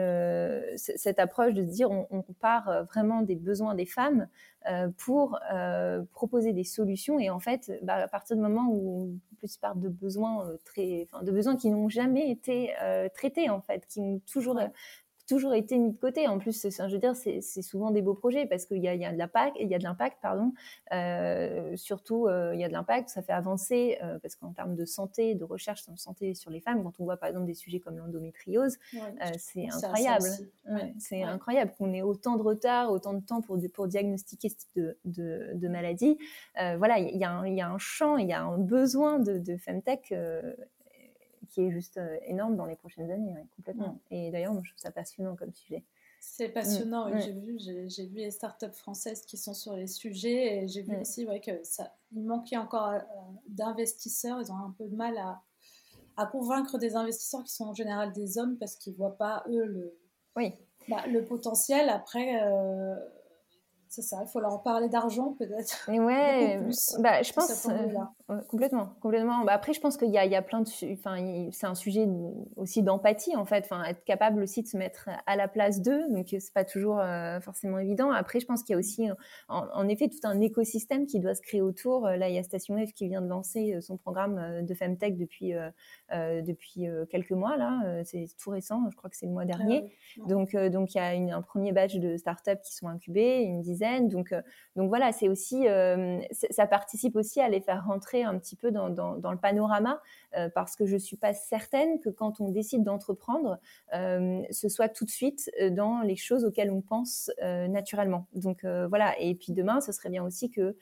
cette 0.77 1.19
approche 1.19 1.53
de 1.53 1.65
se 1.65 1.69
dire 1.69 1.91
on, 1.91 2.07
on, 2.09 2.21
part 2.39 2.85
vraiment 2.85 3.21
des 3.21 3.35
besoins 3.35 3.75
des 3.75 3.85
femmes 3.85 4.27
pour 4.97 5.39
proposer 6.13 6.53
des 6.53 6.63
solutions. 6.63 7.19
Et 7.19 7.29
en 7.29 7.39
fait 7.39 7.71
bah, 7.83 7.95
à 7.95 8.07
partir 8.07 8.37
du 8.37 8.41
moment 8.41 8.69
où 8.71 9.17
plus 9.37 9.57
part 9.57 9.75
de 9.75 9.89
besoins 9.89 10.47
très, 10.63 11.07
de 11.21 11.31
besoins 11.31 11.57
qui 11.57 11.69
n'ont 11.69 11.89
jamais 11.89 12.29
été 12.29 12.73
traités 13.13 13.49
en 13.49 13.61
fait, 13.61 13.85
qui 13.87 13.99
ont 13.99 14.21
toujours 14.31 14.59
toujours 15.31 15.53
été 15.53 15.77
mis 15.77 15.91
de 15.91 15.97
côté. 15.97 16.27
En 16.27 16.39
plus, 16.39 16.67
je 16.69 16.91
veux 16.91 16.99
dire, 16.99 17.15
c'est 17.15 17.61
souvent 17.61 17.91
des 17.91 18.01
beaux 18.01 18.13
projets 18.13 18.45
parce 18.45 18.65
qu'il 18.65 18.79
y 18.79 18.89
a, 18.89 18.95
y 18.95 19.05
a 19.05 19.13
de 19.13 19.17
l'impact, 19.17 19.55
il 19.61 19.69
y 19.69 19.75
a 19.75 19.77
de 19.77 19.83
l'impact, 19.83 20.17
pardon. 20.21 20.51
Euh, 20.91 21.73
surtout, 21.77 22.27
euh, 22.27 22.51
il 22.53 22.59
y 22.59 22.65
a 22.65 22.67
de 22.67 22.73
l'impact, 22.73 23.07
ça 23.07 23.21
fait 23.21 23.31
avancer 23.31 23.97
euh, 24.03 24.19
parce 24.19 24.35
qu'en 24.35 24.51
termes 24.51 24.75
de 24.75 24.83
santé, 24.83 25.35
de 25.35 25.45
recherche 25.45 25.87
de 25.89 25.95
santé 25.97 26.33
sur 26.33 26.51
les 26.51 26.59
femmes, 26.59 26.83
quand 26.83 26.99
on 26.99 27.05
voit 27.05 27.15
par 27.15 27.29
exemple 27.29 27.45
des 27.45 27.53
sujets 27.53 27.79
comme 27.79 27.97
l'endométriose, 27.97 28.77
c'est 29.37 29.69
incroyable. 29.69 30.27
C'est 30.99 31.23
incroyable 31.23 31.71
qu'on 31.77 31.93
ait 31.93 32.01
autant 32.01 32.35
de 32.35 32.43
retard, 32.43 32.91
autant 32.91 33.13
de 33.13 33.21
temps 33.21 33.41
pour, 33.41 33.57
pour 33.73 33.87
diagnostiquer 33.87 34.49
ce 34.49 34.55
type 34.55 34.75
de, 34.75 34.97
de, 35.05 35.51
de 35.53 35.67
maladie. 35.69 36.17
voilà, 36.55 36.99
il 36.99 37.17
y, 37.17 37.23
a 37.23 37.31
un, 37.31 37.47
y 37.47 37.61
a 37.61 37.69
un 37.69 37.77
champ, 37.77 38.17
il 38.17 38.27
y 38.27 38.33
a 38.33 38.43
un 38.43 38.57
besoin 38.57 39.19
de, 39.19 39.37
de 39.37 39.55
femtech 39.55 40.13
qui 41.51 41.61
est 41.61 41.71
juste 41.71 41.97
euh, 41.97 42.17
énorme 42.25 42.55
dans 42.55 42.65
les 42.65 42.75
prochaines 42.75 43.11
années, 43.11 43.35
complètement. 43.55 43.99
Et 44.09 44.31
d'ailleurs, 44.31 44.53
moi, 44.53 44.61
je 44.63 44.71
trouve 44.71 44.81
ça 44.81 44.91
passionnant 44.91 45.35
comme 45.35 45.53
sujet. 45.53 45.83
C'est 46.23 46.49
passionnant, 46.49 47.09
mm, 47.09 47.19
j'ai 47.19 47.31
vu, 47.31 47.59
j'ai 47.59 48.05
vu 48.05 48.17
les 48.17 48.31
startups 48.31 48.73
françaises 48.73 49.23
qui 49.25 49.37
sont 49.37 49.55
sur 49.55 49.75
les 49.75 49.87
sujets 49.87 50.63
et 50.63 50.67
j'ai 50.67 50.83
vu 50.83 50.95
mm. 50.95 51.01
aussi 51.01 51.25
ouais, 51.25 51.39
que 51.39 51.63
ça, 51.63 51.95
il 52.11 52.23
manquait 52.23 52.57
encore 52.57 52.89
euh, 52.89 52.99
d'investisseurs. 53.47 54.39
Ils 54.39 54.51
ont 54.51 54.55
un 54.55 54.73
peu 54.77 54.85
de 54.85 54.95
mal 54.95 55.17
à, 55.17 55.41
à, 56.17 56.27
convaincre 56.27 56.77
des 56.77 56.95
investisseurs 56.95 57.43
qui 57.43 57.53
sont 57.53 57.65
en 57.65 57.73
général 57.73 58.13
des 58.13 58.37
hommes 58.37 58.57
parce 58.57 58.75
qu'ils 58.75 58.93
ne 58.93 58.97
voient 58.97 59.17
pas 59.17 59.43
eux 59.49 59.65
le, 59.65 59.97
oui. 60.35 60.53
bah, 60.87 61.05
le 61.07 61.25
potentiel. 61.25 61.89
Après, 61.89 62.41
euh, 62.43 62.95
c'est 63.91 64.03
ça, 64.03 64.19
il 64.21 64.27
faut 64.27 64.39
leur 64.39 64.63
parler 64.63 64.87
d'argent 64.87 65.33
peut-être. 65.33 65.85
Mais 65.89 65.99
ouais, 65.99 66.59
bah, 66.99 67.23
je 67.23 67.33
pense 67.33 67.65
euh, 67.65 67.87
complètement, 68.47 68.95
complètement. 69.01 69.43
Bah, 69.43 69.53
après, 69.53 69.73
je 69.73 69.79
pense 69.79 69.97
qu'il 69.97 70.11
y 70.11 70.17
a, 70.17 70.25
il 70.25 70.31
y 70.31 70.35
a 70.35 70.41
plein 70.41 70.61
de, 70.61 70.93
enfin, 70.93 71.17
c'est 71.51 71.65
un 71.65 71.75
sujet 71.75 72.07
aussi 72.55 72.83
d'empathie 72.83 73.35
en 73.35 73.45
fait, 73.45 73.63
enfin, 73.63 73.83
être 73.85 74.03
capable 74.03 74.41
aussi 74.43 74.63
de 74.63 74.67
se 74.67 74.77
mettre 74.77 75.09
à 75.25 75.35
la 75.35 75.47
place 75.47 75.81
d'eux, 75.81 76.07
donc 76.09 76.27
c'est 76.29 76.53
pas 76.53 76.65
toujours 76.65 76.99
euh, 76.99 77.39
forcément 77.39 77.79
évident. 77.79 78.11
Après, 78.11 78.39
je 78.39 78.45
pense 78.45 78.63
qu'il 78.63 78.73
y 78.73 78.75
a 78.75 78.79
aussi, 78.79 79.07
en, 79.49 79.87
effet, 79.87 80.07
tout 80.07 80.27
un 80.27 80.39
écosystème 80.41 81.05
qui 81.05 81.19
doit 81.19 81.35
se 81.35 81.41
créer 81.41 81.61
autour. 81.61 82.07
Là, 82.07 82.29
il 82.29 82.35
y 82.35 82.37
a 82.37 82.43
Station 82.43 82.77
F 82.85 82.93
qui 82.93 83.07
vient 83.07 83.21
de 83.21 83.29
lancer 83.29 83.75
euh, 83.75 83.81
son 83.81 83.97
programme 83.97 84.65
de 84.65 84.73
femtech 84.73 85.17
depuis 85.17 85.53
depuis 86.11 86.85
quelques 87.09 87.31
mois 87.31 87.57
là, 87.57 88.03
c'est 88.03 88.25
tout 88.41 88.49
récent, 88.49 88.81
je 88.89 88.95
crois 88.95 89.09
que 89.09 89.15
c'est 89.15 89.25
le 89.25 89.31
mois 89.31 89.43
ah 89.43 89.57
dernier. 89.57 89.91
Donc 90.27 90.55
donc 90.55 90.93
il 90.93 90.97
y 90.97 91.01
a 91.01 91.13
une, 91.13 91.31
un 91.31 91.41
premier 91.41 91.71
batch 91.71 91.95
de 91.95 92.17
startups 92.17 92.61
qui 92.63 92.75
sont 92.75 92.87
incubés, 92.87 93.41
une 93.41 93.61
dizaine 93.61 93.81
donc, 94.07 94.31
euh, 94.31 94.41
donc 94.75 94.89
voilà, 94.89 95.11
c'est 95.11 95.29
aussi, 95.29 95.67
euh, 95.67 96.19
ça 96.31 96.67
participe 96.67 97.15
aussi 97.15 97.41
à 97.41 97.49
les 97.49 97.61
faire 97.61 97.85
rentrer 97.85 98.20
un 98.23 98.37
petit 98.37 98.55
peu 98.55 98.71
dans, 98.71 98.87
le 98.87 99.37
panorama, 99.37 100.01
euh, 100.35 100.49
parce 100.53 100.75
que 100.75 100.85
je 100.85 100.97
suis 100.97 101.17
pas 101.17 101.33
certaine 101.33 101.99
que 101.99 102.09
quand 102.09 102.41
on 102.41 102.49
décide 102.49 102.83
d'entreprendre, 102.83 103.59
ce 103.91 104.69
soit 104.69 104.89
tout 104.89 105.05
de 105.05 105.09
suite 105.09 105.49
dans 105.71 106.01
les 106.01 106.15
choses 106.15 106.45
auxquelles 106.45 106.71
on 106.71 106.81
pense 106.81 107.31
naturellement. 107.41 108.27
Donc 108.33 108.63
voilà, 108.63 109.19
et 109.19 109.35
puis 109.35 109.53
demain, 109.53 109.81
ce 109.81 109.91
serait 109.91 110.09
bien 110.09 110.23
aussi 110.23 110.49
que 110.49 110.75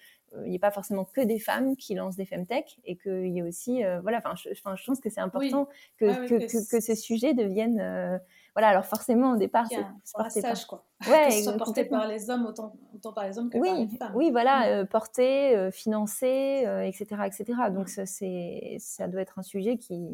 il 0.44 0.50
n'y 0.50 0.56
ait 0.56 0.60
pas 0.60 0.70
forcément 0.70 1.06
que 1.06 1.22
des 1.22 1.40
femmes 1.40 1.76
qui 1.76 1.96
lancent 1.96 2.16
des 2.16 2.26
femtech 2.26 2.80
et 2.86 2.98
qu'il 2.98 3.28
y 3.30 3.40
ait 3.40 3.42
aussi, 3.42 3.82
voilà, 4.04 4.20
enfin, 4.20 4.36
je, 4.36 4.54
je, 4.54 4.62
pense 4.62 5.00
que 5.00 5.10
c'est 5.10 5.22
important 5.22 5.68
que, 5.98 6.28
que, 6.28 6.70
que, 6.70 6.80
ce 6.80 6.96
sujet 6.96 7.34
devienne 7.34 8.20
voilà, 8.56 8.70
alors 8.70 8.86
forcément, 8.86 9.34
au 9.34 9.38
départ, 9.38 9.68
c'est 9.68 9.78
un 9.78 10.24
passage, 10.24 10.66
quoi. 10.66 10.86
Ouais, 11.08 11.28
que 11.28 11.44
soit 11.44 11.54
porté 11.54 11.86
par 11.86 12.08
les 12.08 12.30
hommes 12.30 12.46
autant, 12.46 12.74
autant, 12.94 13.14
par 13.14 13.26
les 13.26 13.38
hommes 13.38 13.50
que 13.50 13.58
oui, 13.58 13.70
par 13.70 13.78
les 13.78 13.98
femmes. 13.98 14.16
Oui, 14.16 14.32
voilà, 14.32 14.68
euh, 14.68 14.86
porté, 14.86 15.56
euh, 15.56 15.72
financé, 15.72 16.64
etc., 16.86 17.08
euh, 17.12 17.24
etc. 17.24 17.46
Donc, 17.72 17.90
ça, 17.90 18.06
ça 18.06 19.08
doit 19.08 19.22
être 19.22 19.40
un 19.40 19.44
sujet 19.44 19.78
qui. 19.78 20.08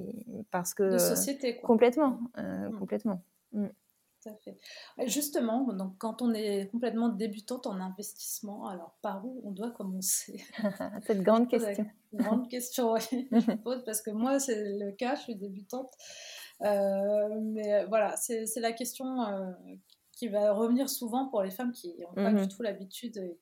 Parce 0.51 0.73
que. 0.73 0.83
De 0.83 0.97
société, 0.97 1.57
quoi. 1.57 1.67
Complètement. 1.67 2.19
Mm. 2.37 2.77
Complètement. 2.77 3.21
Mm. 3.53 3.67
Tout 4.25 4.29
à 4.29 4.35
fait. 4.37 4.57
Justement, 5.07 5.71
donc, 5.73 5.97
quand 5.97 6.21
on 6.21 6.33
est 6.33 6.69
complètement 6.71 7.09
débutante 7.09 7.67
en 7.67 7.79
investissement, 7.79 8.67
alors 8.67 8.95
par 9.01 9.25
où 9.25 9.41
on 9.43 9.51
doit 9.51 9.71
commencer? 9.71 10.43
Cette 11.05 11.21
grande 11.21 11.47
question. 11.49 11.85
Grande 12.13 12.49
question, 12.49 12.93
oui. 12.93 13.27
je 13.31 13.51
pose 13.63 13.83
parce 13.85 14.01
que 14.01 14.11
moi, 14.11 14.39
c'est 14.39 14.77
le 14.79 14.91
cas, 14.91 15.15
je 15.15 15.21
suis 15.21 15.35
débutante. 15.35 15.93
Euh, 16.63 17.39
mais 17.41 17.85
voilà, 17.85 18.15
c'est 18.17 18.59
la 18.59 18.71
question 18.71 19.21
euh, 19.21 19.51
qui 20.11 20.27
va 20.29 20.53
revenir 20.53 20.89
souvent 20.89 21.27
pour 21.27 21.41
les 21.43 21.51
femmes 21.51 21.73
qui 21.73 21.93
n'ont 21.99 22.13
pas 22.13 22.31
du 22.31 22.41
mhm. 22.41 22.47
tout 22.47 22.61
l'habitude 22.61 23.37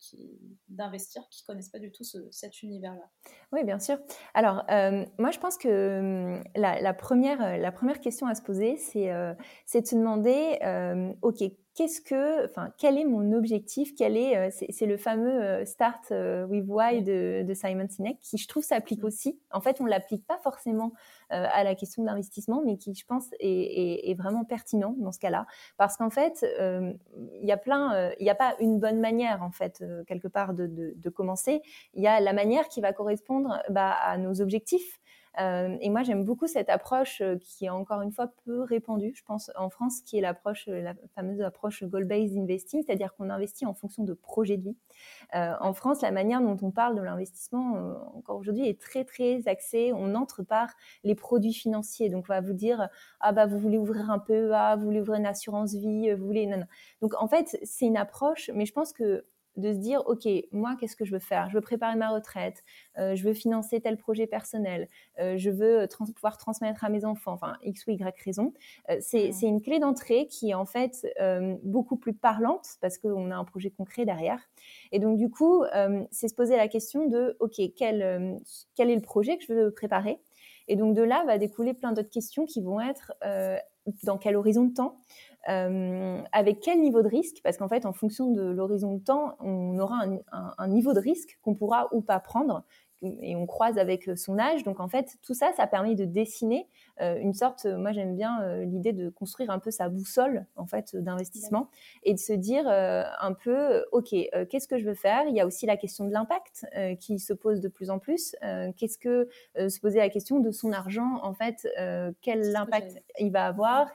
d'investir, 0.67 1.21
qui 1.29 1.43
ne 1.43 1.53
connaissent 1.53 1.69
pas 1.69 1.79
du 1.79 1.91
tout 1.91 2.03
cet 2.31 2.63
univers-là. 2.63 3.09
Oui, 3.51 3.63
bien 3.63 3.79
sûr. 3.79 3.97
Alors, 4.33 4.65
euh, 4.71 5.05
moi, 5.19 5.31
je 5.31 5.39
pense 5.39 5.57
que 5.57 5.99
hum, 5.99 6.43
la, 6.55 6.93
première, 6.93 7.57
la 7.57 7.71
première 7.71 7.99
question 7.99 8.25
à 8.27 8.35
se 8.35 8.41
poser, 8.41 8.77
c'est 8.77 9.05
de 9.05 9.87
se 9.87 9.95
demander, 9.95 10.57
OK, 11.21 11.43
qu'est-ce 11.75 12.01
que, 12.01 12.45
enfin, 12.45 12.71
quel 12.77 12.97
est 12.97 13.05
mon 13.05 13.31
objectif? 13.33 13.95
Quel 13.95 14.15
est, 14.17 14.37
euh, 14.37 14.65
c'est 14.69 14.85
le 14.85 14.97
fameux 14.97 15.41
euh, 15.41 15.65
Start 15.65 16.11
euh, 16.11 16.45
with 16.45 16.65
Why 16.67 17.01
de, 17.01 17.43
de, 17.43 17.53
Simon 17.53 17.87
Sinek 17.89 18.19
qui, 18.19 18.37
je 18.37 18.47
trouve, 18.47 18.63
s'applique 18.63 19.03
aussi. 19.03 19.39
En 19.51 19.61
fait, 19.61 19.81
on 19.81 19.85
l'applique 19.85 20.25
pas 20.25 20.37
forcément 20.39 20.93
à 21.29 21.63
la 21.63 21.73
question 21.73 22.03
d'investissement, 22.03 22.61
mais 22.63 22.77
qui, 22.77 22.93
je 22.93 23.03
pense, 23.07 23.25
est, 23.39 24.07
est, 24.07 24.13
vraiment 24.13 24.43
pertinent 24.45 24.93
dans 24.99 25.11
ce 25.11 25.17
cas-là, 25.17 25.47
parce 25.77 25.97
qu'en 25.97 26.11
fait, 26.11 26.45
il 26.59 27.47
y 27.47 27.51
a 27.51 27.57
plein, 27.57 28.11
il 28.19 28.23
n'y 28.23 28.29
a 28.29 28.35
pas 28.35 28.55
une 28.59 28.79
bonne 28.79 28.99
manière, 28.99 29.41
en 29.41 29.49
fait, 29.49 29.83
quelque 30.05 30.27
part, 30.27 30.53
de, 30.53 30.67
de, 30.67 30.93
de 30.95 31.09
commencer. 31.09 31.63
Il 31.95 32.03
y 32.03 32.07
a 32.07 32.19
la 32.19 32.33
manière 32.33 32.67
qui 32.67 32.81
va 32.81 32.93
correspondre 32.93 33.63
bah, 33.71 33.93
à 33.93 34.19
nos 34.19 34.41
objectifs. 34.41 34.99
Euh, 35.39 35.77
et 35.81 35.89
moi, 35.89 36.03
j'aime 36.03 36.25
beaucoup 36.25 36.47
cette 36.47 36.69
approche 36.69 37.21
euh, 37.21 37.37
qui 37.39 37.65
est 37.65 37.69
encore 37.69 38.01
une 38.01 38.11
fois 38.11 38.31
peu 38.45 38.61
répandue, 38.61 39.13
je 39.15 39.23
pense, 39.23 39.51
en 39.55 39.69
France, 39.69 40.01
qui 40.01 40.17
est 40.17 40.21
l'approche, 40.21 40.67
euh, 40.67 40.81
la 40.81 40.93
fameuse 41.15 41.41
approche 41.41 41.83
goal-based 41.83 42.37
investing, 42.37 42.83
c'est-à-dire 42.85 43.15
qu'on 43.15 43.29
investit 43.29 43.65
en 43.65 43.73
fonction 43.73 44.03
de 44.03 44.13
projets 44.13 44.57
de 44.57 44.63
vie. 44.63 44.77
en 45.33 45.73
France, 45.73 46.01
la 46.01 46.11
manière 46.11 46.41
dont 46.41 46.57
on 46.61 46.71
parle 46.71 46.95
de 46.95 47.01
l'investissement, 47.01 47.73
encore 48.15 48.37
aujourd'hui, 48.37 48.67
est 48.67 48.79
très, 48.79 49.03
très 49.03 49.47
axée. 49.47 49.91
On 49.93 50.15
entre 50.15 50.43
par 50.43 50.73
les 51.03 51.15
produits 51.15 51.53
financiers. 51.53 52.09
Donc, 52.09 52.25
on 52.29 52.33
va 52.33 52.41
vous 52.41 52.53
dire, 52.53 52.89
ah 53.19 53.31
bah, 53.31 53.45
vous 53.45 53.57
voulez 53.57 53.77
ouvrir 53.77 54.11
un 54.11 54.19
PEA, 54.19 54.75
vous 54.77 54.85
voulez 54.85 55.01
ouvrir 55.01 55.19
une 55.19 55.25
assurance 55.25 55.73
vie, 55.73 56.13
vous 56.13 56.25
voulez... 56.25 56.45
Non, 56.45 56.57
non. 56.57 56.67
Donc, 57.01 57.13
en 57.21 57.27
fait, 57.27 57.57
c'est 57.63 57.85
une 57.85 57.97
approche, 57.97 58.51
mais 58.53 58.65
je 58.65 58.73
pense 58.73 58.93
que 58.93 59.25
de 59.57 59.71
se 59.71 59.77
dire, 59.77 60.01
OK, 60.07 60.27
moi, 60.51 60.75
qu'est-ce 60.79 60.95
que 60.95 61.05
je 61.05 61.11
veux 61.11 61.19
faire? 61.19 61.49
Je 61.49 61.55
veux 61.55 61.61
préparer 61.61 61.95
ma 61.95 62.09
retraite, 62.09 62.63
euh, 62.97 63.15
je 63.15 63.23
veux 63.23 63.33
financer 63.33 63.79
tel 63.81 63.97
projet 63.97 64.27
personnel, 64.27 64.89
euh, 65.19 65.37
je 65.37 65.49
veux 65.49 65.87
pouvoir 66.15 66.37
transmettre 66.37 66.83
à 66.83 66.89
mes 66.89 67.05
enfants, 67.05 67.33
enfin, 67.33 67.57
X 67.63 67.85
ou 67.87 67.91
Y 67.91 68.15
raison. 68.23 68.53
Euh, 68.89 68.97
c'est 68.99 69.31
une 69.41 69.61
clé 69.61 69.79
d'entrée 69.79 70.27
qui 70.27 70.51
est 70.51 70.53
en 70.53 70.65
fait 70.65 71.05
beaucoup 71.63 71.97
plus 71.97 72.13
parlante 72.13 72.67
parce 72.81 72.97
qu'on 72.97 73.31
a 73.31 73.35
un 73.35 73.45
projet 73.45 73.69
concret 73.69 74.05
derrière. 74.05 74.39
Et 74.91 74.99
donc, 74.99 75.17
du 75.17 75.29
coup, 75.29 75.63
c'est 76.11 76.27
se 76.27 76.35
poser 76.35 76.57
la 76.57 76.67
question 76.67 77.07
de, 77.07 77.35
OK, 77.39 77.61
quel, 77.75 78.39
quel 78.75 78.89
est 78.89 78.95
le 78.95 79.01
projet 79.01 79.37
que 79.37 79.43
je 79.43 79.53
veux 79.53 79.71
préparer? 79.71 80.19
Et 80.67 80.75
donc, 80.75 80.95
de 80.95 81.01
là 81.01 81.23
va 81.25 81.37
découler 81.37 81.73
plein 81.73 81.91
d'autres 81.91 82.09
questions 82.09 82.45
qui 82.45 82.61
vont 82.61 82.79
être 82.79 83.13
dans 84.03 84.17
quel 84.17 84.35
horizon 84.35 84.65
de 84.65 84.73
temps 84.73 84.97
euh, 85.49 86.21
avec 86.31 86.61
quel 86.61 86.79
niveau 86.79 87.01
de 87.01 87.07
risque 87.07 87.41
Parce 87.43 87.57
qu'en 87.57 87.67
fait, 87.67 87.85
en 87.85 87.93
fonction 87.93 88.31
de 88.31 88.41
l'horizon 88.43 88.95
de 88.95 89.03
temps, 89.03 89.35
on 89.39 89.77
aura 89.77 90.05
un 90.57 90.67
niveau 90.67 90.93
de 90.93 90.99
risque 90.99 91.37
qu'on 91.41 91.53
pourra 91.53 91.89
ou 91.91 92.01
pas 92.01 92.19
prendre 92.19 92.63
et 93.21 93.35
on 93.35 93.45
croise 93.45 93.77
avec 93.77 94.07
euh, 94.07 94.15
son 94.15 94.39
âge. 94.39 94.63
Donc 94.63 94.79
en 94.79 94.87
fait, 94.87 95.17
tout 95.21 95.33
ça, 95.33 95.51
ça 95.55 95.67
permet 95.67 95.95
de 95.95 96.05
dessiner 96.05 96.67
euh, 97.01 97.17
une 97.19 97.33
sorte. 97.33 97.65
Moi, 97.65 97.91
j'aime 97.91 98.15
bien 98.15 98.41
euh, 98.41 98.65
l'idée 98.65 98.93
de 98.93 99.09
construire 99.09 99.49
un 99.49 99.59
peu 99.59 99.71
sa 99.71 99.89
boussole 99.89 100.45
en 100.55 100.65
fait 100.65 100.95
d'investissement 100.95 101.69
et 102.03 102.13
de 102.13 102.19
se 102.19 102.33
dire 102.33 102.67
un 102.67 103.33
peu, 103.33 103.83
ok, 103.91 104.09
qu'est-ce 104.49 104.67
que 104.67 104.77
je 104.77 104.85
veux 104.85 104.93
faire? 104.93 105.25
Il 105.27 105.35
y 105.35 105.41
a 105.41 105.45
aussi 105.45 105.65
la 105.65 105.77
question 105.77 106.05
de 106.05 106.11
l'impact 106.11 106.65
qui 106.99 107.19
se 107.19 107.33
pose 107.33 107.59
de 107.59 107.67
plus 107.67 107.89
en 107.89 107.99
plus. 107.99 108.35
qu'est-ce 108.77 108.97
que 108.97 109.27
se 109.55 109.79
poser 109.79 109.99
la 109.99 110.09
question 110.09 110.39
de 110.39 110.51
son 110.51 110.71
argent 110.71 111.19
en 111.23 111.33
fait 111.33 111.67
Quel 112.21 112.55
impact 112.55 113.01
il 113.19 113.31
va 113.31 113.45
avoir, 113.45 113.91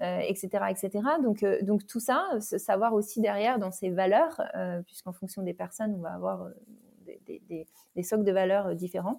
etc., 0.00 0.48
etc. 0.70 0.90
Donc 1.22 1.44
donc 1.62 1.86
tout 1.86 2.00
ça, 2.00 2.28
savoir 2.40 2.94
aussi 2.94 3.20
derrière 3.20 3.58
dans 3.58 3.70
ses 3.70 3.90
valeurs, 3.90 4.40
puisqu'en 4.86 5.12
fonction 5.12 5.42
des 5.42 5.54
personnes, 5.54 5.94
on 5.96 6.02
va 6.02 6.12
avoir 6.12 6.48
des, 7.48 8.02
socles 8.02 8.24
de 8.24 8.32
valeurs 8.32 8.68
euh, 8.68 8.74
différents. 8.74 9.18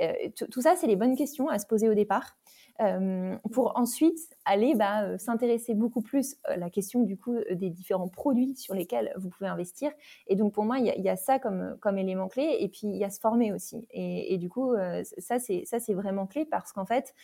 Euh, 0.00 0.12
tout 0.50 0.60
ça, 0.60 0.76
c'est 0.76 0.86
les 0.86 0.96
bonnes 0.96 1.16
questions 1.16 1.48
à 1.48 1.58
se 1.58 1.66
poser 1.66 1.88
au 1.88 1.94
départ. 1.94 2.36
Euh, 2.80 3.36
pour 3.52 3.76
ensuite 3.76 4.18
aller 4.46 4.74
bah, 4.74 5.18
s'intéresser 5.18 5.74
beaucoup 5.74 6.00
plus 6.00 6.36
à 6.44 6.56
la 6.56 6.70
question 6.70 7.02
du 7.02 7.18
coup 7.18 7.36
des 7.50 7.68
différents 7.68 8.08
produits 8.08 8.56
sur 8.56 8.74
lesquels 8.74 9.12
vous 9.18 9.28
pouvez 9.28 9.50
investir. 9.50 9.90
Et 10.28 10.34
donc 10.34 10.54
pour 10.54 10.64
moi, 10.64 10.78
il 10.78 10.86
y, 10.86 11.08
a 11.10 11.16
ça 11.16 11.38
comme, 11.38 11.98
élément 11.98 12.28
clé. 12.28 12.56
Et 12.58 12.68
puis 12.68 12.86
il 12.86 12.96
y 12.96 13.04
a 13.04 13.10
se 13.10 13.20
former 13.20 13.52
aussi. 13.52 13.86
Et, 13.90 14.38
du 14.38 14.48
coup, 14.48 14.74
ça 15.18 15.38
c'est 15.38 15.92
vraiment 15.92 16.26
clé 16.26 16.46
parce 16.46 16.72
qu'en 16.72 16.86
fait, 16.86 17.14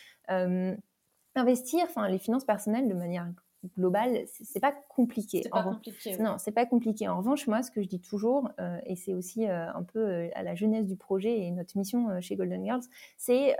investir, 1.34 1.86
les 2.06 2.18
finances 2.18 2.44
personnelles 2.44 2.88
de 2.88 2.94
manière 2.94 3.26
global, 3.76 4.24
c'est 4.26 4.60
pas 4.60 4.72
compliqué. 4.88 5.40
C'est 5.42 5.50
pas 5.50 5.62
compliqué. 5.62 6.16
Non, 6.18 6.36
c'est 6.38 6.52
pas 6.52 6.66
compliqué. 6.66 7.08
En 7.08 7.18
revanche, 7.18 7.46
moi, 7.46 7.62
ce 7.62 7.70
que 7.70 7.82
je 7.82 7.88
dis 7.88 8.00
toujours, 8.00 8.50
euh, 8.60 8.78
et 8.86 8.96
c'est 8.96 9.14
aussi 9.14 9.46
euh, 9.46 9.72
un 9.72 9.82
peu 9.82 9.98
euh, 9.98 10.28
à 10.34 10.42
la 10.42 10.54
jeunesse 10.54 10.86
du 10.86 10.96
projet 10.96 11.40
et 11.40 11.50
notre 11.50 11.76
mission 11.76 12.20
chez 12.20 12.36
Golden 12.36 12.64
Girls, 12.64 12.82
c'est 13.16 13.56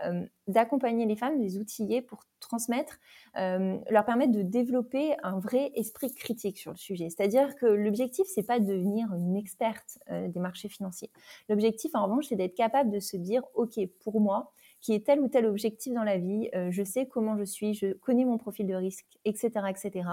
d'accompagner 0.46 1.06
les 1.06 1.16
femmes, 1.16 1.40
les 1.40 1.58
outiller 1.58 2.02
pour 2.02 2.24
transmettre, 2.40 2.98
leur 3.34 4.04
permettre 4.04 4.32
de 4.32 4.42
développer 4.42 5.14
un 5.22 5.38
vrai 5.38 5.72
esprit 5.74 6.12
critique 6.14 6.58
sur 6.58 6.70
le 6.70 6.76
sujet. 6.76 7.08
C'est-à-dire 7.10 7.56
que 7.56 7.66
l'objectif, 7.66 8.26
c'est 8.32 8.42
pas 8.42 8.60
de 8.60 8.66
devenir 8.66 9.12
une 9.14 9.36
experte 9.36 9.98
des 10.10 10.40
marchés 10.40 10.68
financiers. 10.68 11.10
L'objectif, 11.48 11.94
en 11.94 12.04
revanche, 12.04 12.26
c'est 12.28 12.36
d'être 12.36 12.54
capable 12.54 12.90
de 12.90 13.00
se 13.00 13.16
dire, 13.16 13.42
ok, 13.54 13.78
pour 14.00 14.20
moi, 14.20 14.52
qui 14.86 14.94
est 14.94 15.04
tel 15.04 15.18
ou 15.18 15.26
tel 15.26 15.46
objectif 15.46 15.92
dans 15.92 16.04
la 16.04 16.16
vie, 16.16 16.48
euh, 16.54 16.68
je 16.70 16.84
sais 16.84 17.06
comment 17.06 17.36
je 17.36 17.42
suis, 17.42 17.74
je 17.74 17.94
connais 17.94 18.24
mon 18.24 18.38
profil 18.38 18.68
de 18.68 18.74
risque, 18.74 19.04
etc., 19.24 19.50
etc. 19.68 20.08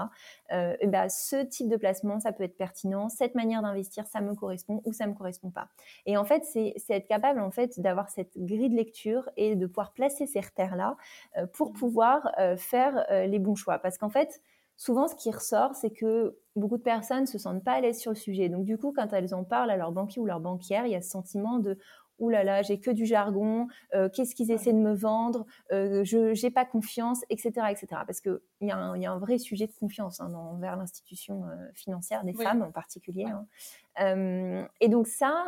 Euh, 0.50 0.74
bah, 0.88 1.08
ce 1.08 1.44
type 1.44 1.68
de 1.68 1.76
placement, 1.76 2.18
ça 2.18 2.32
peut 2.32 2.42
être 2.42 2.56
pertinent. 2.56 3.08
Cette 3.08 3.36
manière 3.36 3.62
d'investir, 3.62 4.04
ça 4.08 4.20
me 4.20 4.34
correspond 4.34 4.82
ou 4.84 4.92
ça 4.92 5.06
me 5.06 5.14
correspond 5.14 5.50
pas. 5.50 5.68
Et 6.06 6.16
en 6.16 6.24
fait, 6.24 6.42
c'est 6.44 6.74
être 6.88 7.06
capable 7.06 7.38
en 7.38 7.52
fait 7.52 7.78
d'avoir 7.78 8.10
cette 8.10 8.36
grille 8.36 8.68
de 8.68 8.74
lecture 8.74 9.30
et 9.36 9.54
de 9.54 9.64
pouvoir 9.68 9.92
placer 9.92 10.26
ces 10.26 10.40
repères 10.40 10.74
là 10.74 10.96
euh, 11.38 11.46
pour 11.46 11.70
mmh. 11.70 11.74
pouvoir 11.74 12.32
faire 12.56 13.06
les 13.28 13.38
bons 13.38 13.54
choix. 13.54 13.78
Parce 13.78 13.96
qu'en 13.96 14.10
fait, 14.10 14.42
souvent, 14.76 15.06
ce 15.06 15.14
qui 15.14 15.30
ressort, 15.30 15.74
c'est 15.76 15.90
que 15.90 16.36
beaucoup 16.56 16.78
de 16.78 16.82
personnes 16.82 17.26
se 17.26 17.38
sentent 17.38 17.64
pas 17.64 17.72
à 17.72 17.80
l'aise 17.80 17.98
sur 17.98 18.10
le 18.10 18.16
sujet. 18.16 18.48
Donc, 18.48 18.64
du 18.64 18.76
coup, 18.76 18.92
quand 18.92 19.12
elles 19.12 19.34
en 19.34 19.44
parlent 19.44 19.70
à 19.70 19.76
leur 19.76 19.92
banquier 19.92 20.20
ou 20.20 20.26
leur 20.26 20.40
banquière, 20.40 20.86
il 20.86 20.92
y 20.92 20.96
a 20.96 21.02
ce 21.02 21.10
sentiment 21.10 21.58
de 21.58 21.78
Ouh 22.20 22.28
là 22.28 22.44
là, 22.44 22.62
j'ai 22.62 22.78
que 22.78 22.90
du 22.90 23.06
jargon, 23.06 23.66
euh, 23.94 24.08
qu'est-ce 24.08 24.34
qu'ils 24.34 24.52
essaient 24.52 24.72
de 24.72 24.78
me 24.78 24.94
vendre, 24.94 25.46
euh, 25.72 26.04
je 26.04 26.40
n'ai 26.40 26.50
pas 26.50 26.64
confiance, 26.64 27.22
etc. 27.28 27.66
etc. 27.70 27.86
Parce 28.06 28.20
qu'il 28.20 28.38
y, 28.60 28.70
a 28.70 28.76
un, 28.76 28.96
y 28.96 29.06
a 29.06 29.12
un 29.12 29.18
vrai 29.18 29.38
sujet 29.38 29.66
de 29.66 29.72
confiance 29.72 30.20
hein, 30.20 30.32
envers 30.32 30.76
l'institution 30.76 31.44
euh, 31.44 31.56
financière, 31.74 32.24
des 32.24 32.32
femmes 32.32 32.62
en 32.62 32.70
particulier. 32.70 33.26
Hein. 33.26 34.66
et 34.80 34.88
donc 34.88 35.06
ça, 35.06 35.46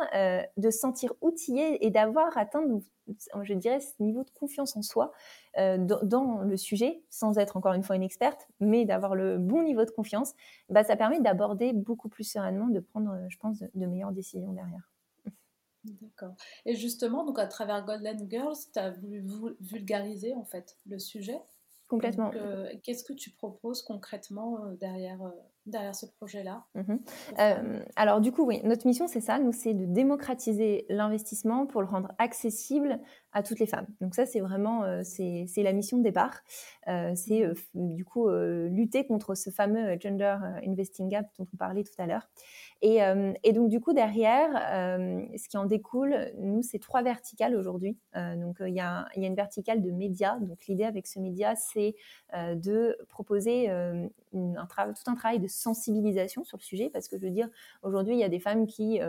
de 0.57 0.69
se 0.69 0.79
sentir 0.79 1.13
outillé 1.21 1.85
et 1.85 1.89
d'avoir 1.89 2.37
atteint, 2.37 2.63
je 3.41 3.53
dirais, 3.53 3.79
ce 3.79 3.93
niveau 3.99 4.23
de 4.23 4.31
confiance 4.31 4.75
en 4.75 4.81
soi 4.81 5.11
dans, 5.55 5.99
dans, 6.03 6.41
le 6.41 6.57
sujet, 6.57 7.01
sans 7.09 7.37
être 7.37 7.57
encore 7.57 7.73
une 7.73 7.83
fois 7.83 7.95
une 7.95 8.03
experte, 8.03 8.47
mais 8.59 8.85
d'avoir 8.85 9.15
le 9.15 9.37
bon 9.37 9.63
niveau 9.63 9.85
de 9.85 9.91
confiance, 9.91 10.33
bah, 10.69 10.83
ça 10.83 10.95
permet 10.95 11.19
d'aborder 11.19 11.73
beaucoup 11.73 12.09
plus 12.09 12.23
sereinement, 12.23 12.67
de 12.67 12.79
prendre, 12.79 13.17
je 13.29 13.37
pense, 13.37 13.63
de 13.73 13.85
meilleures 13.85 14.11
décisions 14.11 14.53
derrière. 14.53 14.89
D'accord. 16.01 16.35
Et 16.65 16.75
justement, 16.75 17.25
donc 17.25 17.39
à 17.39 17.47
travers 17.47 17.85
Golden 17.85 18.29
Girls, 18.29 18.57
tu 18.73 18.79
as 18.79 18.91
voulu 18.91 19.25
vulgariser 19.59 20.33
en 20.33 20.43
fait 20.43 20.77
le 20.85 20.99
sujet? 20.99 21.41
Complètement. 21.87 22.31
Euh, 22.35 22.69
qu'est-ce 22.83 23.03
que 23.03 23.13
tu 23.13 23.29
proposes 23.31 23.81
concrètement 23.81 24.65
euh, 24.65 24.75
derrière, 24.75 25.21
euh, 25.21 25.31
derrière 25.65 25.95
ce 25.95 26.05
projet-là? 26.05 26.65
Mhm. 26.75 26.99
Alors 27.95 28.19
du 28.19 28.33
coup, 28.33 28.43
oui, 28.45 28.59
notre 28.65 28.85
mission, 28.85 29.07
c'est 29.07 29.21
ça, 29.21 29.39
nous, 29.39 29.53
c'est 29.53 29.73
de 29.73 29.85
démocratiser 29.85 30.85
l'investissement 30.89 31.65
pour 31.65 31.81
le 31.81 31.87
rendre 31.87 32.11
accessible 32.17 32.99
à 33.31 33.41
toutes 33.41 33.59
les 33.59 33.67
femmes. 33.67 33.87
Donc 34.01 34.15
ça, 34.15 34.25
c'est 34.25 34.41
vraiment, 34.41 34.83
c'est 35.03 35.47
la 35.57 35.71
mission 35.71 35.97
de 35.97 36.03
départ. 36.03 36.41
c'est 37.15 37.49
du 37.73 38.03
coup 38.03 38.29
lutter 38.29 39.05
contre 39.05 39.35
ce 39.35 39.49
fameux 39.49 39.97
gender 39.99 40.37
investing 40.65 41.07
gap 41.07 41.27
dont 41.37 41.47
on 41.53 41.57
parlait 41.57 41.83
tout 41.83 41.99
à 41.99 42.05
l'heure. 42.05 42.27
Et, 42.81 43.03
euh, 43.03 43.33
et, 43.43 43.53
donc, 43.53 43.69
du 43.69 43.79
coup, 43.79 43.93
derrière, 43.93 44.49
euh, 44.71 45.25
ce 45.35 45.49
qui 45.49 45.57
en 45.57 45.65
découle, 45.65 46.31
nous, 46.37 46.61
c'est 46.61 46.77
trois 46.77 47.01
verticales 47.01 47.55
aujourd'hui. 47.55 47.97
Euh, 48.15 48.35
donc, 48.35 48.57
il 48.59 48.73
y, 48.73 48.79
a, 48.79 49.07
une 49.15 49.35
verticale 49.35 49.81
de 49.81 49.89
médias. 49.89 50.37
Donc, 50.39 50.67
l'idée 50.67 50.83
avec 50.83 51.07
ce 51.07 51.19
média, 51.19 51.55
c'est 51.55 51.95
de 52.33 52.97
proposer 53.09 53.69
tout 54.31 54.55
un 55.07 55.15
travail 55.15 55.39
de 55.39 55.47
sensibilisation 55.47 56.43
sur 56.43 56.57
le 56.57 56.63
sujet. 56.63 56.89
Parce 56.91 57.07
que 57.07 57.17
je 57.17 57.25
veux 57.25 57.31
dire, 57.31 57.49
aujourd'hui, 57.81 58.13
il 58.13 58.19
y 58.19 58.23
a 58.23 58.29
des 58.29 58.39
femmes 58.39 58.67
qui 58.67 58.99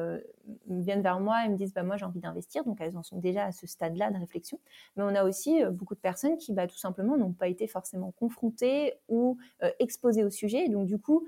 viennent 0.67 1.03
vers 1.03 1.21
moi 1.21 1.45
et 1.45 1.49
me 1.49 1.57
disent 1.57 1.75
bah, 1.75 1.83
Moi, 1.83 1.97
j'ai 1.97 2.07
envie 2.07 2.21
d'investir. 2.21 2.65
Donc, 2.65 2.79
elles 2.81 2.97
en 2.97 3.03
sont 3.03 3.19
déjà 3.19 3.45
à 3.45 3.53
ce 3.53 3.67
stade-là 3.67 4.11
de 4.11 4.19
réflexion. 4.19 4.59
Mais 4.97 5.03
on 5.03 5.15
a 5.15 5.25
aussi 5.25 5.63
beaucoup 5.73 5.95
de 5.95 6.01
personnes 6.01 6.39
qui, 6.39 6.53
bah, 6.53 6.67
tout 6.67 6.79
simplement, 6.79 7.17
n'ont 7.19 7.33
pas 7.33 7.49
été 7.49 7.67
forcément 7.67 8.13
confrontées 8.13 8.95
ou 9.09 9.37
exposées 9.79 10.25
au 10.25 10.31
sujet. 10.31 10.65
Et 10.65 10.69
donc, 10.69 10.87
du 10.87 10.99
coup, 10.99 11.27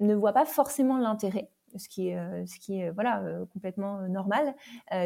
ne 0.00 0.14
voient 0.14 0.32
pas 0.32 0.46
forcément 0.46 0.98
l'intérêt 0.98 1.50
ce 1.78 1.88
qui 1.88 2.08
est, 2.08 2.18
euh, 2.18 2.44
ce 2.46 2.58
qui 2.58 2.80
est 2.80 2.90
voilà, 2.90 3.22
euh, 3.22 3.44
complètement 3.52 4.00
euh, 4.00 4.08
normal. 4.08 4.54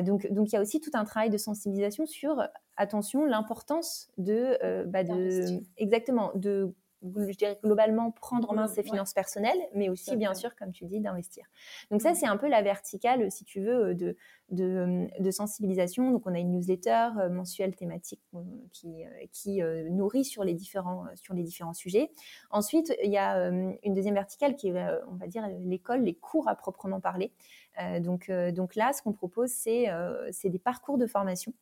donc, 0.04 0.30
donc 0.32 0.48
il 0.50 0.54
y 0.54 0.56
a 0.56 0.60
aussi 0.60 0.80
tout 0.80 0.90
un 0.94 1.04
travail 1.04 1.30
de 1.30 1.38
sensibilisation 1.38 2.06
sur, 2.06 2.42
attention, 2.76 3.24
l'importance 3.24 4.10
de, 4.18 4.84
bah, 4.86 5.04
de 5.04 5.60
exactement, 5.76 6.32
de 6.34 6.74
je 7.02 7.36
dirais 7.36 7.58
globalement 7.62 8.10
prendre 8.10 8.50
en 8.50 8.54
main 8.54 8.66
ses 8.66 8.82
finances 8.82 9.12
personnelles, 9.12 9.58
mais 9.74 9.88
aussi 9.88 10.16
bien 10.16 10.34
sûr, 10.34 10.54
comme 10.56 10.72
tu 10.72 10.84
dis, 10.86 11.00
d'investir. 11.00 11.44
Donc 11.90 12.02
ça, 12.02 12.14
c'est 12.14 12.26
un 12.26 12.36
peu 12.36 12.48
la 12.48 12.62
verticale, 12.62 13.30
si 13.30 13.44
tu 13.44 13.60
veux, 13.60 13.94
de, 13.94 14.16
de, 14.50 15.30
sensibilisation. 15.30 16.10
Donc 16.10 16.26
on 16.26 16.34
a 16.34 16.38
une 16.38 16.52
newsletter 16.52 17.08
mensuelle 17.30 17.76
thématique 17.76 18.22
qui, 18.72 19.04
qui 19.32 19.62
nourrit 19.90 20.24
sur 20.24 20.44
les, 20.44 20.54
différents, 20.54 21.04
sur 21.14 21.34
les 21.34 21.42
différents 21.42 21.74
sujets. 21.74 22.10
Ensuite, 22.50 22.92
il 23.02 23.10
y 23.10 23.18
a 23.18 23.48
une 23.48 23.94
deuxième 23.94 24.14
verticale 24.14 24.56
qui 24.56 24.68
est, 24.68 24.86
on 25.08 25.16
va 25.16 25.26
dire, 25.26 25.46
l'école, 25.64 26.02
les 26.02 26.14
cours 26.14 26.48
à 26.48 26.56
proprement 26.56 27.00
parler. 27.00 27.32
donc, 28.00 28.30
donc 28.30 28.74
là, 28.74 28.92
ce 28.92 29.02
qu'on 29.02 29.12
propose, 29.12 29.50
c'est 29.50 29.88
des 30.44 30.58
parcours 30.58 30.98
de 30.98 31.06
formation. 31.06 31.52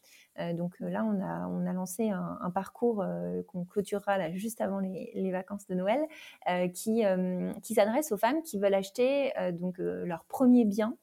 Donc 0.54 0.78
là, 0.80 1.04
on 1.04 1.20
a, 1.20 1.48
on 1.48 1.66
a 1.66 1.72
lancé 1.72 2.10
un, 2.10 2.50
parcours 2.50 3.04
qu'on 3.48 3.64
clôturera 3.64 4.18
là, 4.18 4.32
juste 4.32 4.60
avant 4.60 4.78
les, 4.78 5.10
les 5.14 5.30
vacances 5.30 5.66
de 5.66 5.74
Noël, 5.74 6.00
qui, 6.72 7.02
qui 7.62 7.74
s'adresse 7.74 8.12
aux 8.12 8.16
femmes 8.16 8.42
qui 8.42 8.58
veulent 8.58 8.74
acheter 8.74 9.32
donc, 9.52 9.78
leur 9.78 10.24
premier 10.24 10.64
bien 10.64 10.96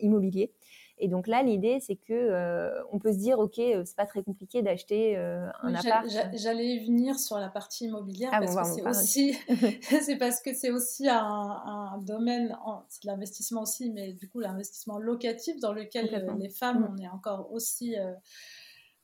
immobilier. 0.00 0.52
Et 1.00 1.08
donc 1.08 1.26
là, 1.26 1.42
l'idée, 1.42 1.78
c'est 1.80 1.96
que 1.96 2.12
euh, 2.12 2.70
on 2.92 2.98
peut 2.98 3.12
se 3.12 3.18
dire, 3.18 3.38
ok, 3.38 3.58
euh, 3.58 3.82
c'est 3.86 3.96
pas 3.96 4.04
très 4.04 4.22
compliqué 4.22 4.62
d'acheter 4.62 5.16
euh, 5.16 5.48
un 5.62 5.74
appart. 5.74 6.06
J'allais 6.34 6.78
venir 6.80 7.18
sur 7.18 7.38
la 7.38 7.48
partie 7.48 7.86
immobilière 7.86 8.30
ah 8.32 8.40
parce 8.40 8.54
que 8.54 8.74
c'est 8.74 8.86
aussi, 8.86 9.38
c'est 10.02 10.16
parce 10.16 10.42
que 10.42 10.54
c'est 10.54 10.70
aussi 10.70 11.08
un, 11.08 11.98
domaine, 12.02 12.56
c'est 12.88 13.02
de 13.04 13.08
l'investissement 13.08 13.62
aussi, 13.62 13.90
mais 13.90 14.12
du 14.12 14.28
coup 14.28 14.40
l'investissement 14.40 14.98
locatif 14.98 15.58
dans 15.58 15.72
lequel 15.72 16.26
les 16.38 16.50
femmes, 16.50 16.80
mm. 16.80 16.88
on 16.92 17.02
est 17.02 17.08
encore 17.08 17.50
aussi 17.50 17.96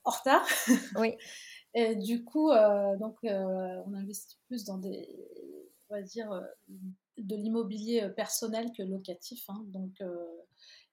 en 0.07 0.11
retard. 0.11 0.47
Oui. 0.97 1.15
Et 1.75 1.95
du 1.95 2.25
coup, 2.25 2.51
donc, 2.99 3.19
on 3.23 3.95
investit 3.95 4.39
plus 4.47 4.65
dans 4.65 4.79
des, 4.79 5.07
on 5.91 5.97
va 5.97 6.03
dire, 6.03 6.43
de 7.19 7.37
l'immobilier 7.37 8.09
personnel 8.17 8.73
que 8.75 8.83
locatif. 8.83 9.45
Hein. 9.51 9.63
donc, 9.67 9.93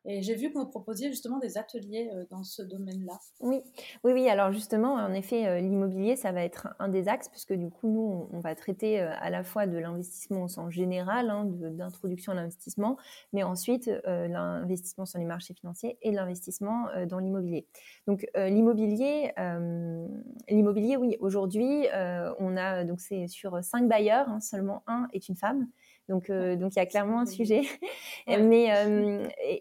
et 0.05 0.21
j'ai 0.21 0.35
vu 0.35 0.51
que 0.51 0.57
vous 0.57 0.65
proposiez 0.65 1.09
justement 1.09 1.39
des 1.39 1.57
ateliers 1.57 2.09
euh, 2.13 2.25
dans 2.29 2.43
ce 2.43 2.61
domaine-là. 2.61 3.19
Oui, 3.39 3.61
oui, 4.03 4.11
oui. 4.11 4.27
Alors 4.27 4.51
justement, 4.51 4.95
en 4.95 5.13
effet, 5.13 5.47
euh, 5.47 5.59
l'immobilier, 5.59 6.17
ça 6.17 6.33
va 6.33 6.43
être 6.43 6.67
un 6.79 6.89
des 6.89 7.07
axes, 7.07 7.29
puisque 7.29 7.53
du 7.53 7.69
coup, 7.69 7.87
nous, 7.87 8.27
on 8.31 8.39
va 8.39 8.53
traiter 8.55 9.01
euh, 9.01 9.11
à 9.19 9.29
la 9.29 9.43
fois 9.43 9.65
de 9.65 9.77
l'investissement 9.77 10.43
au 10.43 10.47
sens 10.49 10.71
général, 10.73 11.29
hein, 11.29 11.45
d'introduction 11.45 12.33
à 12.33 12.35
l'investissement, 12.35 12.97
mais 13.31 13.43
ensuite 13.43 13.89
l'investissement 14.05 15.05
sur 15.05 15.19
les 15.19 15.25
marchés 15.25 15.53
financiers 15.53 15.97
et 16.01 16.11
l'investissement 16.11 16.87
dans 17.07 17.19
l'immobilier. 17.19 17.67
Donc 18.07 18.25
l'immobilier, 18.35 19.31
l'immobilier, 20.49 20.97
oui. 20.97 21.17
Aujourd'hui, 21.19 21.87
on 22.39 22.57
a 22.57 22.83
donc 22.83 22.99
c'est 22.99 23.27
sur 23.27 23.63
cinq 23.63 23.87
bailleurs, 23.87 24.29
hein, 24.29 24.39
seulement 24.39 24.83
un 24.87 25.07
est 25.13 25.27
une 25.29 25.35
femme. 25.35 25.67
Donc, 26.09 26.29
euh, 26.29 26.55
donc 26.55 26.75
il 26.75 26.79
y 26.79 26.81
a 26.81 26.85
clairement 26.85 27.21
un 27.21 27.25
sujet. 27.25 27.61
mais, 28.27 28.69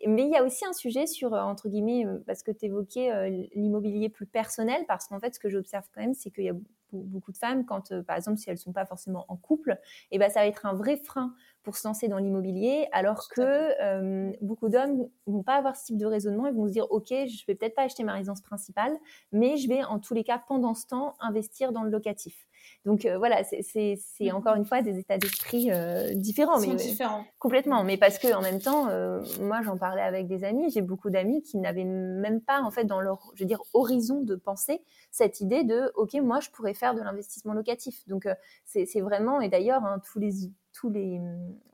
mais 0.07 0.32
y 0.35 0.39
a 0.39 0.45
aussi 0.45 0.65
un 0.65 0.73
sujet 0.73 1.07
sur, 1.07 1.35
euh, 1.35 1.41
entre 1.41 1.69
guillemets, 1.69 2.07
parce 2.27 2.43
que 2.43 2.51
tu 2.51 2.67
évoquais 2.67 3.31
l'immobilier 3.55 4.09
plus 4.09 4.27
personnel, 4.27 4.85
parce 4.89 5.07
qu'en 5.07 5.21
fait, 5.21 5.35
ce 5.35 5.41
que 5.41 5.49
j'observe 5.49 5.85
quand 5.95 6.01
même, 6.01 6.15
c'est 6.15 6.31
qu'il 6.31 6.45
y 6.45 6.51
a 6.51 6.57
beaucoup 6.93 7.33
de 7.33 7.39
femmes, 7.39 7.65
quand, 7.65 8.03
par 8.03 8.17
exemple, 8.17 8.39
si 8.39 8.51
elles 8.51 8.57
ne 8.57 8.61
sont 8.61 8.73
pas 8.73 8.85
forcément 8.85 9.25
en 9.29 9.37
couple, 9.37 9.79
et 10.11 10.17
eh 10.17 10.19
ben, 10.19 10.31
ça 10.31 10.41
va 10.41 10.47
être 10.47 10.67
un 10.67 10.75
vrai 10.75 10.97
frein 10.97 11.35
pour 11.63 11.77
se 11.77 11.87
lancer 11.87 12.09
dans 12.09 12.19
l'immobilier, 12.19 12.89
alors 12.93 13.29
que 13.29 14.45
beaucoup 14.45 14.69
d'hommes 14.69 15.09
vont 15.27 15.43
pas 15.43 15.55
avoir 15.55 15.77
ce 15.77 15.87
type 15.87 15.97
de 15.97 16.07
raisonnement 16.07 16.47
et 16.47 16.53
vont 16.53 16.67
se 16.67 16.73
dire, 16.73 16.91
OK, 16.91 17.09
je 17.11 17.47
vais 17.47 17.55
peut-être 17.55 17.75
pas 17.75 17.83
acheter 17.83 18.05
ma 18.05 18.15
résidence 18.15 18.41
principale, 18.41 18.93
mais 19.31 19.57
je 19.57 19.69
vais 19.69 19.83
en 19.85 19.99
tous 19.99 20.15
les 20.15 20.25
cas, 20.25 20.41
pendant 20.47 20.75
ce 20.75 20.87
temps, 20.87 21.15
investir 21.21 21.73
dans 21.73 21.83
le 21.83 21.91
locatif. 21.91 22.47
Donc 22.85 23.05
euh, 23.05 23.19
voilà, 23.19 23.43
c'est 23.45 23.99
mmh 24.21 24.33
encore 24.33 24.55
une 24.55 24.65
fois 24.65 24.83
des 24.83 24.99
états 24.99 25.19
d'esprit 25.19 25.71
euh, 25.71 26.15
différents, 26.15 26.61
mais 26.61 26.75
différents. 26.75 27.25
complètement. 27.39 27.85
Mais 27.85 27.97
parce 27.97 28.19
que 28.19 28.33
en 28.35 28.41
même 28.41 28.61
temps, 28.61 28.89
euh, 28.89 29.21
moi 29.41 29.61
j'en 29.63 29.77
parlais 29.77 30.03
avec 30.03 30.27
des 30.27 30.45
amis, 30.45 30.71
j'ai 30.71 30.81
beaucoup 30.81 31.11
d'amis 31.11 31.43
qui 31.43 31.59
n'avaient 31.59 31.85
même 31.85 32.41
pas 32.41 32.61
en 32.61 32.71
fait 32.71 32.85
dans 32.85 33.01
leur, 33.01 33.31
je 33.35 33.43
veux 33.43 33.49
dire, 33.49 33.63
horizon 33.75 34.23
de 34.23 34.37
pensée 34.37 34.83
cette 35.11 35.41
idée 35.41 35.65
de 35.65 35.93
ok, 35.97 36.15
moi 36.15 36.41
je 36.41 36.51
pourrais 36.51 36.75
faire 36.75 36.95
de 36.95 37.01
l'investissement 37.03 37.53
locatif. 37.53 38.07
Donc 38.09 38.27
c'est 38.65 39.01
vraiment 39.01 39.41
et 39.41 39.49
d'ailleurs 39.49 39.85
hein, 39.85 40.01
tous 40.11 40.19
les 40.19 40.47
tous 40.73 40.91
les, 40.91 41.21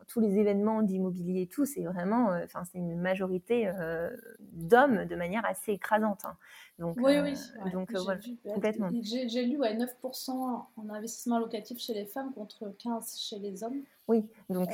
tous 0.09 0.21
les 0.21 0.39
événements 0.39 0.83
d'immobilier 0.83 1.43
et 1.43 1.47
tout, 1.47 1.67
c'est 1.67 1.83
vraiment, 1.83 2.33
euh, 2.33 2.45
enfin, 2.45 2.63
c'est 2.65 2.79
une 2.79 2.99
majorité 2.99 3.69
euh, 3.69 4.11
d'hommes 4.41 5.05
de 5.05 5.15
manière 5.15 5.45
assez 5.45 5.73
écrasante. 5.73 6.25
Hein. 6.25 6.35
Donc, 6.79 6.97
oui, 6.99 7.19
oui. 7.21 7.35
Euh, 7.67 7.71
donc, 7.71 7.93
voilà, 7.93 8.21
complètement. 8.45 8.89
J'ai 9.03 9.45
lu 9.45 9.59
ouais, 9.59 9.77
9% 9.77 10.31
en 10.31 10.67
investissement 10.89 11.39
locatif 11.39 11.79
chez 11.79 11.93
les 11.93 12.07
femmes 12.07 12.33
contre 12.33 12.73
15% 12.83 13.29
chez 13.29 13.39
les 13.39 13.63
hommes. 13.63 13.83
Oui, 14.07 14.25
donc. 14.49 14.71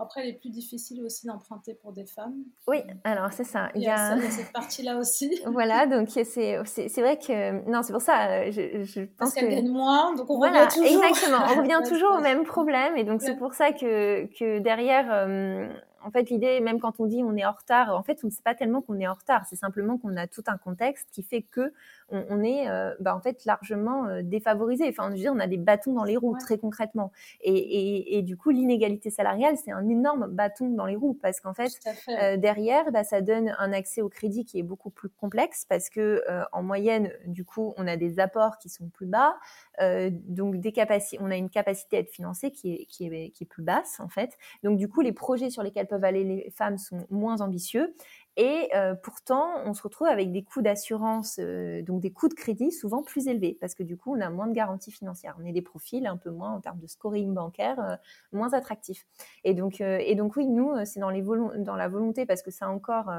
après, 0.00 0.26
il 0.26 0.30
est 0.30 0.38
plus 0.38 0.48
difficile 0.48 1.04
aussi 1.04 1.26
d'emprunter 1.26 1.74
pour 1.74 1.92
des 1.92 2.06
femmes. 2.06 2.36
Oui, 2.66 2.78
alors 3.02 3.30
c'est 3.30 3.44
ça. 3.44 3.68
Il 3.74 3.82
y 3.82 3.88
a, 3.88 4.16
cette 4.30 4.52
partie-là 4.52 4.96
aussi. 4.96 5.38
voilà, 5.44 5.86
donc 5.88 6.08
c'est 6.08 6.56
vrai 6.98 7.18
que. 7.18 7.68
Non, 7.68 7.82
c'est 7.82 7.92
pour 7.92 8.00
ça, 8.00 8.50
je, 8.50 8.84
je 8.84 9.00
pense 9.00 9.16
Parce 9.18 9.34
qu'elles 9.34 9.64
que... 9.64 9.68
moins, 9.68 10.14
donc 10.14 10.30
on 10.30 10.38
revient 10.38 10.66
toujours. 10.72 11.04
Exactement, 11.04 11.44
on 11.50 11.60
revient 11.60 11.80
toujours 11.88 12.12
au 12.12 12.20
même 12.20 12.44
problème, 12.44 12.96
et 12.96 13.04
donc 13.04 13.20
c'est 13.20 13.36
pour 13.36 13.52
ça 13.52 13.72
que, 13.72 14.26
que 14.38 14.53
derrière, 14.60 15.06
euh, 15.10 15.68
en 16.04 16.10
fait, 16.10 16.30
l'idée, 16.30 16.60
même 16.60 16.80
quand 16.80 17.00
on 17.00 17.06
dit 17.06 17.22
on 17.24 17.36
est 17.36 17.44
en 17.44 17.52
retard, 17.52 17.96
en 17.96 18.02
fait, 18.02 18.20
on 18.22 18.26
ne 18.26 18.32
sait 18.32 18.42
pas 18.42 18.54
tellement 18.54 18.82
qu'on 18.82 18.98
est 19.00 19.08
en 19.08 19.14
retard. 19.14 19.46
C'est 19.48 19.56
simplement 19.56 19.96
qu'on 19.98 20.16
a 20.16 20.26
tout 20.26 20.44
un 20.46 20.58
contexte 20.58 21.08
qui 21.10 21.22
fait 21.22 21.42
que 21.42 21.72
on, 22.10 22.42
est, 22.42 22.68
euh, 22.68 22.94
bah, 23.00 23.16
en 23.16 23.20
fait, 23.20 23.44
largement 23.44 24.06
euh, 24.06 24.20
défavorisé. 24.22 24.86
Enfin, 24.88 25.08
je 25.08 25.14
veux 25.14 25.20
dire, 25.20 25.32
on 25.34 25.40
a 25.40 25.46
des 25.46 25.56
bâtons 25.56 25.94
dans 25.94 26.04
les 26.04 26.16
roues, 26.16 26.36
très 26.38 26.58
concrètement. 26.58 27.10
Et, 27.40 28.22
du 28.22 28.36
coup, 28.36 28.50
l'inégalité 28.50 29.10
salariale, 29.10 29.56
c'est 29.56 29.72
un 29.72 29.88
énorme 29.88 30.28
bâton 30.28 30.68
dans 30.68 30.86
les 30.86 30.96
roues 30.96 31.18
parce 31.20 31.40
qu'en 31.40 31.54
fait, 31.54 31.72
euh, 32.08 32.36
derrière, 32.36 32.90
bah, 32.92 33.04
ça 33.04 33.20
donne 33.20 33.54
un 33.58 33.72
accès 33.72 34.02
au 34.02 34.08
crédit 34.08 34.44
qui 34.44 34.58
est 34.58 34.62
beaucoup 34.62 34.90
plus 34.90 35.08
complexe 35.08 35.64
parce 35.68 35.88
que, 35.88 36.22
en 36.52 36.62
moyenne, 36.62 37.10
du 37.26 37.44
coup, 37.44 37.74
on 37.76 37.86
a 37.86 37.96
des 37.96 38.20
apports 38.20 38.58
qui 38.58 38.68
sont 38.68 38.88
plus 38.88 39.06
bas. 39.06 39.36
donc, 39.80 40.60
des 40.60 40.72
capacités, 40.72 41.18
on 41.20 41.30
a 41.30 41.36
une 41.36 41.50
capacité 41.50 41.96
à 41.96 42.00
être 42.00 42.10
financé 42.10 42.50
qui 42.50 42.74
est, 42.74 42.84
qui 42.86 43.06
est, 43.06 43.30
qui 43.30 43.44
est 43.44 43.46
plus 43.46 43.62
basse, 43.62 43.98
en 44.00 44.08
fait. 44.08 44.36
Donc, 44.62 44.76
du 44.76 44.88
coup, 44.88 45.00
les 45.00 45.12
projets 45.12 45.50
sur 45.50 45.62
lesquels 45.62 45.86
peuvent 45.94 46.04
aller 46.04 46.24
les 46.24 46.50
femmes 46.50 46.78
sont 46.78 47.06
moins 47.10 47.40
ambitieux. 47.40 47.94
Et 48.36 48.68
euh, 48.74 48.94
pourtant, 48.94 49.48
on 49.64 49.74
se 49.74 49.82
retrouve 49.82 50.08
avec 50.08 50.32
des 50.32 50.42
coûts 50.42 50.60
d'assurance, 50.60 51.38
euh, 51.38 51.82
donc 51.82 52.00
des 52.00 52.10
coûts 52.10 52.28
de 52.28 52.34
crédit 52.34 52.72
souvent 52.72 53.02
plus 53.02 53.28
élevés, 53.28 53.56
parce 53.60 53.76
que 53.76 53.84
du 53.84 53.96
coup, 53.96 54.12
on 54.12 54.20
a 54.20 54.28
moins 54.28 54.48
de 54.48 54.52
garanties 54.52 54.90
financières. 54.90 55.36
On 55.40 55.44
est 55.44 55.52
des 55.52 55.62
profils 55.62 56.04
un 56.06 56.16
peu 56.16 56.30
moins 56.30 56.50
en 56.50 56.60
termes 56.60 56.80
de 56.80 56.88
scoring 56.88 57.32
bancaire, 57.32 57.78
euh, 57.78 57.96
moins 58.32 58.52
attractifs. 58.52 59.06
Et 59.44 59.54
donc, 59.54 59.80
et 59.80 60.14
donc 60.16 60.34
oui, 60.36 60.48
nous, 60.48 60.72
c'est 60.84 60.98
dans, 60.98 61.10
les 61.10 61.22
dans 61.22 61.76
la 61.76 61.88
volonté, 61.88 62.26
parce 62.26 62.42
que 62.42 62.50
ça 62.50 62.68
encore 62.68 63.10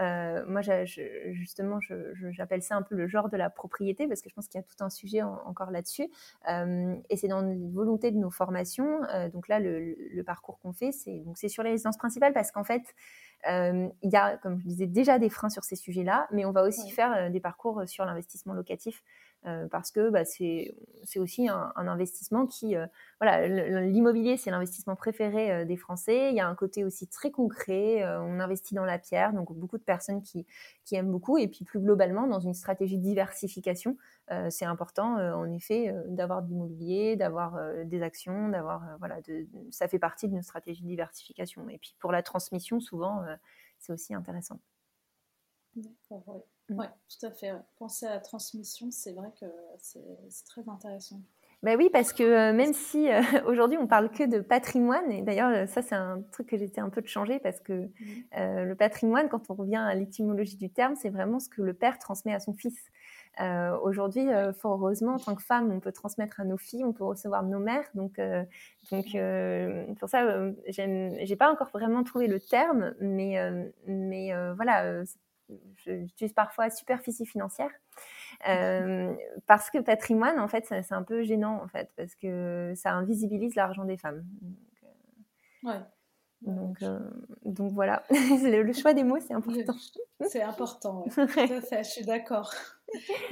euh, 0.00 0.44
moi, 0.46 0.60
justement, 1.32 1.78
j'appelle 2.30 2.62
ça 2.62 2.76
un 2.76 2.82
peu 2.82 2.94
le 2.94 3.06
genre 3.06 3.28
de 3.28 3.36
la 3.36 3.50
propriété 3.50 4.06
parce 4.06 4.20
que 4.20 4.28
je 4.28 4.34
pense 4.34 4.48
qu'il 4.48 4.58
y 4.58 4.64
a 4.64 4.66
tout 4.66 4.84
un 4.84 4.90
sujet 4.90 5.22
encore 5.22 5.70
là-dessus. 5.70 6.08
Euh, 6.50 6.96
et 7.10 7.16
c'est 7.16 7.28
dans 7.28 7.42
les 7.42 7.70
volontés 7.70 8.10
de 8.10 8.18
nos 8.18 8.30
formations. 8.30 9.02
Euh, 9.14 9.28
donc 9.28 9.48
là, 9.48 9.60
le, 9.60 10.22
parcours 10.24 10.58
qu'on 10.60 10.72
fait, 10.72 10.92
c'est 10.92 11.20
donc 11.20 11.38
c'est 11.38 11.48
sur 11.48 11.62
les 11.62 11.70
résidences 11.70 11.98
principales 11.98 12.32
parce 12.32 12.50
qu'en 12.50 12.64
fait, 12.64 12.82
il 13.48 14.10
y 14.10 14.16
a, 14.16 14.36
comme 14.38 14.58
je 14.58 14.66
disais, 14.66 14.86
déjà 14.86 15.20
des 15.20 15.30
freins 15.30 15.50
sur 15.50 15.62
ces 15.62 15.76
sujets-là, 15.76 16.26
mais 16.32 16.44
on 16.44 16.50
va 16.50 16.64
aussi 16.64 16.90
faire 16.90 17.30
des 17.30 17.38
parcours 17.38 17.82
sur 17.86 18.04
l'investissement 18.04 18.54
locatif 18.54 19.04
euh, 19.46 19.68
parce 19.68 19.92
que 19.92 20.10
bah, 20.10 20.24
c'est 20.24 20.74
aussi 21.16 21.48
un, 21.48 21.72
investissement 21.76 22.46
qui, 22.46 22.74
euh, 22.74 22.86
voilà, 23.20 23.46
l'immobilier 23.80 24.36
c'est 24.36 24.50
l'investissement 24.50 24.96
préféré 24.96 25.52
euh, 25.52 25.64
des 25.64 25.76
Français. 25.76 26.30
Il 26.30 26.36
y 26.36 26.40
a 26.40 26.48
un 26.48 26.54
côté 26.56 26.82
aussi 26.84 27.06
très 27.06 27.30
concret. 27.30 28.04
on 28.04 28.40
investit 28.40 28.74
dans 28.74 28.84
la 28.84 28.98
pierre, 28.98 29.32
donc 29.32 29.52
beaucoup 29.52 29.78
de 29.78 29.84
personnes 29.84 30.22
qui, 30.22 30.46
qui 30.84 30.96
aiment 30.96 31.12
beaucoup. 31.12 31.38
Et 31.38 31.46
puis 31.46 31.64
plus 31.64 31.80
globalement, 31.80 32.26
dans 32.26 32.40
une 32.40 32.54
stratégie 32.54 32.98
de 32.98 33.02
diversification, 33.02 33.96
c'est 34.50 34.64
important 34.64 35.14
en 35.14 35.52
effet 35.52 35.94
d'avoir 36.08 36.42
de 36.42 36.48
l'immobilier, 36.48 37.14
d'avoir 37.14 37.60
des 37.84 38.02
actions, 38.02 38.48
d'avoir 38.48 38.82
voilà, 38.98 39.18
ça 39.70 39.86
fait 39.86 40.00
partie 40.00 40.28
d'une 40.28 40.42
stratégie 40.42 40.82
de 40.82 40.88
diversification. 40.88 41.68
Et 41.68 41.78
puis 41.78 41.94
pour 42.00 42.10
la 42.10 42.22
transmission, 42.22 42.80
souvent, 42.80 43.22
c'est 43.78 43.92
aussi 43.92 44.14
intéressant. 44.14 44.58
D'accord, 45.76 46.42
oui, 46.70 46.86
mm. 46.86 46.90
tout 47.08 47.26
à 47.26 47.30
fait. 47.30 47.52
Penser 47.78 48.06
à 48.06 48.14
la 48.14 48.20
transmission, 48.20 48.90
c'est 48.90 49.12
vrai 49.12 49.32
que 49.40 49.46
c'est 49.78 50.44
très 50.46 50.68
intéressant. 50.68 51.20
Ben 51.62 51.76
oui, 51.78 51.88
parce 51.90 52.12
que 52.12 52.22
euh, 52.22 52.52
même 52.52 52.74
si 52.74 53.10
euh, 53.10 53.22
aujourd'hui 53.46 53.78
on 53.78 53.86
parle 53.86 54.10
que 54.10 54.24
de 54.24 54.40
patrimoine, 54.40 55.10
et 55.10 55.22
d'ailleurs 55.22 55.50
euh, 55.50 55.66
ça 55.66 55.80
c'est 55.82 55.94
un 55.94 56.22
truc 56.30 56.48
que 56.48 56.56
j'étais 56.56 56.80
un 56.80 56.90
peu 56.90 57.00
de 57.00 57.08
changer 57.08 57.38
parce 57.38 57.60
que 57.60 57.72
mm. 57.72 58.62
le 58.62 58.74
patrimoine, 58.74 59.28
quand 59.28 59.50
on 59.50 59.54
revient 59.54 59.76
à 59.76 59.94
l'étymologie 59.94 60.56
du 60.56 60.70
terme, 60.70 60.94
c'est 60.96 61.08
vraiment 61.08 61.40
ce 61.40 61.48
que 61.48 61.62
le 61.62 61.72
père 61.74 61.98
transmet 61.98 62.34
à 62.34 62.40
son 62.40 62.52
fils. 62.52 62.78
aujourd'hui, 63.82 64.26
fort 64.60 64.74
heureusement, 64.74 65.14
en 65.14 65.18
tant 65.18 65.34
que 65.34 65.42
femme, 65.42 65.72
on 65.72 65.80
peut 65.80 65.92
transmettre 65.92 66.40
à 66.40 66.44
nos 66.44 66.58
filles, 66.58 66.84
on 66.84 66.92
peut 66.92 67.04
recevoir 67.04 67.42
nos 67.42 67.58
mères, 67.58 67.88
donc 67.94 68.20
donc 68.92 69.06
pour 69.98 70.08
ça, 70.08 70.52
j'ai 70.68 71.36
pas 71.36 71.50
encore 71.50 71.70
vraiment 71.70 72.04
trouvé 72.04 72.28
le 72.28 72.38
terme, 72.38 72.94
mais 73.00 73.38
mais 73.86 74.32
voilà 74.54 75.04
j'utilise 75.76 76.32
parfois 76.32 76.70
superficie 76.70 77.26
financière. 77.26 77.70
parce 79.46 79.70
que 79.70 79.78
patrimoine, 79.78 80.38
en 80.38 80.48
fait, 80.48 80.64
c'est 80.66 80.92
un 80.92 81.02
peu 81.02 81.22
gênant, 81.22 81.62
en 81.62 81.68
fait, 81.68 81.90
parce 81.96 82.14
que 82.14 82.72
ça 82.76 82.92
invisibilise 82.92 83.54
l'argent 83.54 83.84
des 83.84 83.96
femmes. 83.96 84.24
Donc, 84.42 84.56
ouais. 85.64 85.80
Donc, 86.42 86.84
donc 87.44 87.72
voilà, 87.72 88.04
le, 88.10 88.72
choix 88.72 88.92
des 88.92 89.04
mots, 89.04 89.18
c'est 89.20 89.34
important. 89.34 89.74
C'est 90.28 90.42
important, 90.42 91.04
Tout 91.14 91.20
à 91.20 91.26
fait, 91.26 91.84
je 91.84 91.90
suis 91.90 92.04
d'accord. 92.04 92.50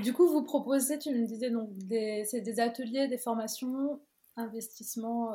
Du 0.00 0.12
coup, 0.12 0.28
vous 0.28 0.42
proposez, 0.42 0.98
tu 0.98 1.10
me 1.10 1.26
disais, 1.26 1.48
donc, 1.48 1.70
c'est 1.88 2.42
des 2.42 2.60
ateliers, 2.60 3.08
des 3.08 3.16
formations, 3.16 4.02
investissements 4.36 5.32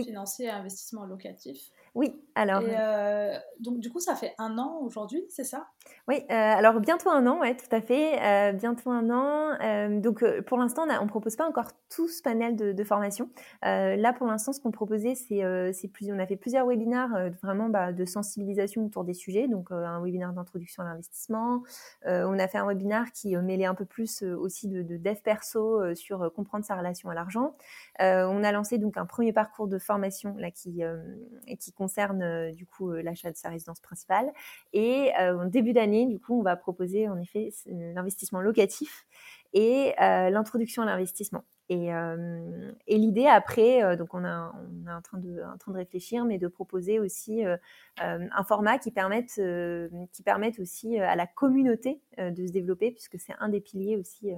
financiers 0.00 0.46
et 0.46 0.50
investissements 0.50 1.04
locatifs. 1.04 1.70
Oui, 1.94 2.14
alors. 2.34 2.62
Euh, 2.64 3.38
donc, 3.60 3.80
du 3.80 3.90
coup, 3.90 4.00
ça 4.00 4.14
fait 4.14 4.34
un 4.38 4.56
an 4.58 4.78
aujourd'hui, 4.80 5.24
c'est 5.28 5.44
ça? 5.44 5.68
Oui, 6.08 6.24
euh, 6.30 6.34
alors 6.34 6.80
bientôt 6.80 7.10
un 7.10 7.26
an, 7.26 7.40
ouais, 7.40 7.56
tout 7.56 7.74
à 7.74 7.80
fait. 7.80 8.20
Euh, 8.22 8.52
bientôt 8.52 8.90
un 8.90 9.10
an. 9.10 10.00
donc, 10.00 10.24
pour 10.42 10.58
l'instant, 10.58 10.86
on 10.88 11.04
ne 11.04 11.08
propose 11.08 11.36
pas 11.36 11.46
encore 11.46 11.68
tout 11.88 12.08
ce 12.08 12.22
panel 12.22 12.56
de, 12.56 12.84
formation. 12.84 13.28
là, 13.62 14.12
pour 14.12 14.26
l'instant, 14.26 14.52
ce 14.52 14.60
qu'on 14.60 14.70
proposait, 14.70 15.14
c'est 15.14 15.44
on 15.44 16.18
a 16.18 16.26
fait 16.26 16.36
plusieurs 16.36 16.66
webinaires 16.66 17.30
vraiment 17.42 17.68
bah, 17.68 17.92
de 17.92 18.04
sensibilisation 18.04 18.84
autour 18.84 19.04
des 19.04 19.14
sujets. 19.14 19.48
Donc, 19.48 19.70
un 19.70 20.00
webinaire 20.00 20.32
d'introduction 20.32 20.82
à 20.82 20.86
l'investissement. 20.86 21.62
on 22.04 22.38
a 22.38 22.48
fait 22.48 22.58
un 22.58 22.66
webinaire 22.66 23.12
qui 23.12 23.36
mêlait 23.36 23.66
un 23.66 23.74
peu 23.74 23.84
plus 23.84 24.22
aussi 24.22 24.68
de, 24.68 24.82
de 24.82 24.96
dev 24.96 25.16
perso 25.22 25.94
sur 25.94 26.32
comprendre 26.34 26.64
sa 26.64 26.76
relation 26.76 27.10
à 27.10 27.14
l'argent. 27.14 27.54
on 28.00 28.44
a 28.44 28.52
lancé 28.52 28.78
donc 28.78 28.96
un 28.96 29.06
premier 29.06 29.32
parcours 29.32 29.68
de 29.68 29.78
formation 29.78 30.34
là 30.38 30.50
qui, 30.50 30.82
concerne 31.76 32.22
euh, 32.22 32.52
du 32.52 32.66
coup 32.66 32.90
euh, 32.90 33.02
l'achat 33.02 33.30
de 33.30 33.36
sa 33.36 33.48
résidence 33.48 33.80
principale. 33.80 34.32
Et 34.72 35.10
euh, 35.18 35.38
en 35.38 35.46
début 35.46 35.72
d'année, 35.72 35.81
du 35.86 36.18
coup, 36.18 36.38
on 36.38 36.42
va 36.42 36.56
proposer 36.56 37.08
en 37.08 37.18
effet 37.18 37.50
l'investissement 37.66 38.40
locatif 38.40 39.06
et 39.52 39.92
l'introduction 39.98 40.82
à 40.82 40.86
l'investissement. 40.86 41.44
Et, 41.68 41.88
et 42.86 42.98
l'idée 42.98 43.26
après, 43.26 43.96
donc 43.96 44.12
on, 44.14 44.24
a, 44.24 44.52
on 44.54 44.90
est 44.90 44.92
en 44.92 45.00
train, 45.00 45.18
de, 45.18 45.40
en 45.42 45.56
train 45.56 45.72
de 45.72 45.78
réfléchir, 45.78 46.24
mais 46.24 46.38
de 46.38 46.48
proposer 46.48 47.00
aussi 47.00 47.42
un 47.98 48.44
format 48.44 48.78
qui 48.78 48.90
permette, 48.90 49.40
qui 50.12 50.22
permette 50.22 50.58
aussi 50.58 50.98
à 50.98 51.16
la 51.16 51.26
communauté 51.26 52.02
de 52.18 52.46
se 52.46 52.52
développer, 52.52 52.90
puisque 52.90 53.18
c'est 53.18 53.34
un 53.38 53.48
des 53.48 53.60
piliers 53.60 53.96
aussi 53.96 54.32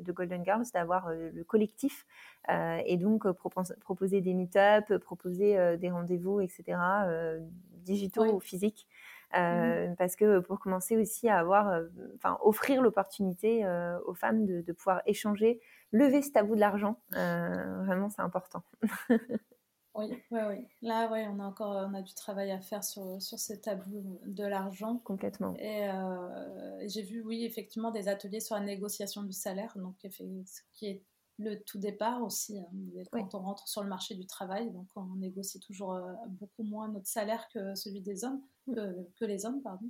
de 0.00 0.12
Golden 0.12 0.44
Girls, 0.44 0.66
d'avoir 0.74 1.10
le 1.10 1.44
collectif 1.44 2.06
et 2.48 2.96
donc 2.96 3.30
proposer 3.32 4.20
des 4.20 4.34
meet-up, 4.34 4.98
proposer 4.98 5.76
des 5.78 5.90
rendez-vous, 5.90 6.40
etc., 6.40 6.78
digitaux 7.84 8.26
ou 8.32 8.40
physiques. 8.40 8.86
Mmh 9.34 9.96
parce 9.98 10.16
que 10.16 10.38
pour 10.38 10.60
commencer 10.60 10.96
aussi 10.96 11.28
à 11.28 11.38
avoir, 11.38 11.82
enfin, 12.14 12.38
offrir 12.42 12.80
l'opportunité 12.80 13.66
aux 14.06 14.14
femmes 14.14 14.46
de, 14.46 14.72
pouvoir 14.72 15.02
échanger, 15.06 15.60
lever 15.92 16.22
ce 16.22 16.30
tabou 16.30 16.54
de 16.54 16.60
l'argent, 16.60 17.00
vraiment, 17.10 18.08
c'est 18.08 18.22
important. 18.22 18.62
oui, 19.94 20.22
oui, 20.30 20.40
oui. 20.48 20.66
Là, 20.80 21.10
ouais, 21.10 21.26
on 21.28 21.40
a 21.40 21.44
encore 21.44 21.88
on 21.88 21.94
a 21.94 22.02
du 22.02 22.14
travail 22.14 22.50
à 22.50 22.60
faire 22.60 22.84
sur, 22.84 23.20
sur 23.20 23.38
ces 23.38 23.60
tabous 23.60 24.20
de 24.24 24.44
l'argent. 24.44 24.98
Complètement. 25.04 25.54
Et, 25.58 25.90
j'ai 26.86 27.02
vu, 27.02 27.22
oui, 27.22 27.44
effectivement, 27.44 27.90
des 27.90 28.08
ateliers 28.08 28.40
sur 28.40 28.54
la 28.54 28.62
négociation 28.62 29.22
du 29.22 29.32
salaire, 29.32 29.76
donc 29.76 29.96
ce 30.02 30.60
qui 30.72 30.86
est 30.86 31.02
le 31.38 31.56
tout 31.56 31.78
départ 31.78 32.22
aussi. 32.22 32.58
Hein. 32.58 33.02
Quand 33.12 33.34
on 33.34 33.40
rentre 33.40 33.68
sur 33.68 33.82
le 33.82 33.88
marché 33.88 34.14
du 34.14 34.26
travail, 34.26 34.70
donc 34.70 34.86
on 34.96 35.16
négocie 35.16 35.60
toujours 35.60 35.94
euh, 35.94 36.12
beaucoup 36.28 36.62
moins 36.62 36.88
notre 36.88 37.06
salaire 37.06 37.46
que 37.52 37.74
celui 37.74 38.00
des 38.00 38.24
hommes, 38.24 38.40
mm. 38.66 38.74
que, 39.18 39.24
les 39.24 39.44
hommes, 39.44 39.60
pardon. 39.62 39.86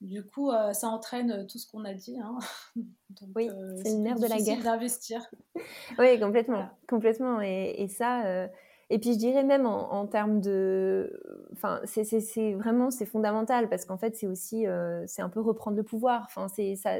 Du 0.00 0.24
coup, 0.24 0.50
euh, 0.50 0.72
ça 0.72 0.88
entraîne 0.88 1.46
tout 1.46 1.58
ce 1.58 1.70
qu'on 1.70 1.84
a 1.84 1.94
dit. 1.94 2.18
Hein. 2.18 2.36
oui, 3.36 3.48
euh, 3.48 3.76
c'est 3.84 3.92
le 3.92 3.98
nerf 3.98 4.18
de 4.18 4.26
la 4.26 4.38
guerre. 4.38 4.62
d'investir. 4.62 5.24
oui, 5.98 6.18
complètement, 6.18 6.68
complètement. 6.88 7.40
Et, 7.40 7.86
ça. 7.88 8.48
Et 8.90 8.98
puis 8.98 9.14
je 9.14 9.18
dirais 9.18 9.44
même 9.44 9.64
en, 9.64 10.06
termes 10.06 10.42
de, 10.42 11.18
enfin 11.52 11.80
c'est 11.86 12.52
vraiment 12.52 12.90
c'est 12.90 13.06
fondamental 13.06 13.70
parce 13.70 13.86
qu'en 13.86 13.96
fait 13.96 14.16
c'est 14.16 14.26
aussi 14.26 14.66
c'est 15.06 15.22
un 15.22 15.30
peu 15.30 15.40
reprendre 15.40 15.78
le 15.78 15.82
pouvoir. 15.82 16.24
Enfin 16.26 16.48
c'est 16.48 16.76
ça 16.76 16.98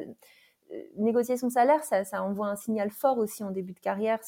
négocier 0.97 1.37
son 1.37 1.51
salaire, 1.51 1.83
ça, 1.85 2.23
envoie 2.23 2.49
un 2.49 2.57
signal 2.57 2.91
fort 2.91 3.18
aussi 3.18 3.45
en 3.45 3.51
début 3.51 3.73
de 3.73 3.81
carrière 3.81 4.18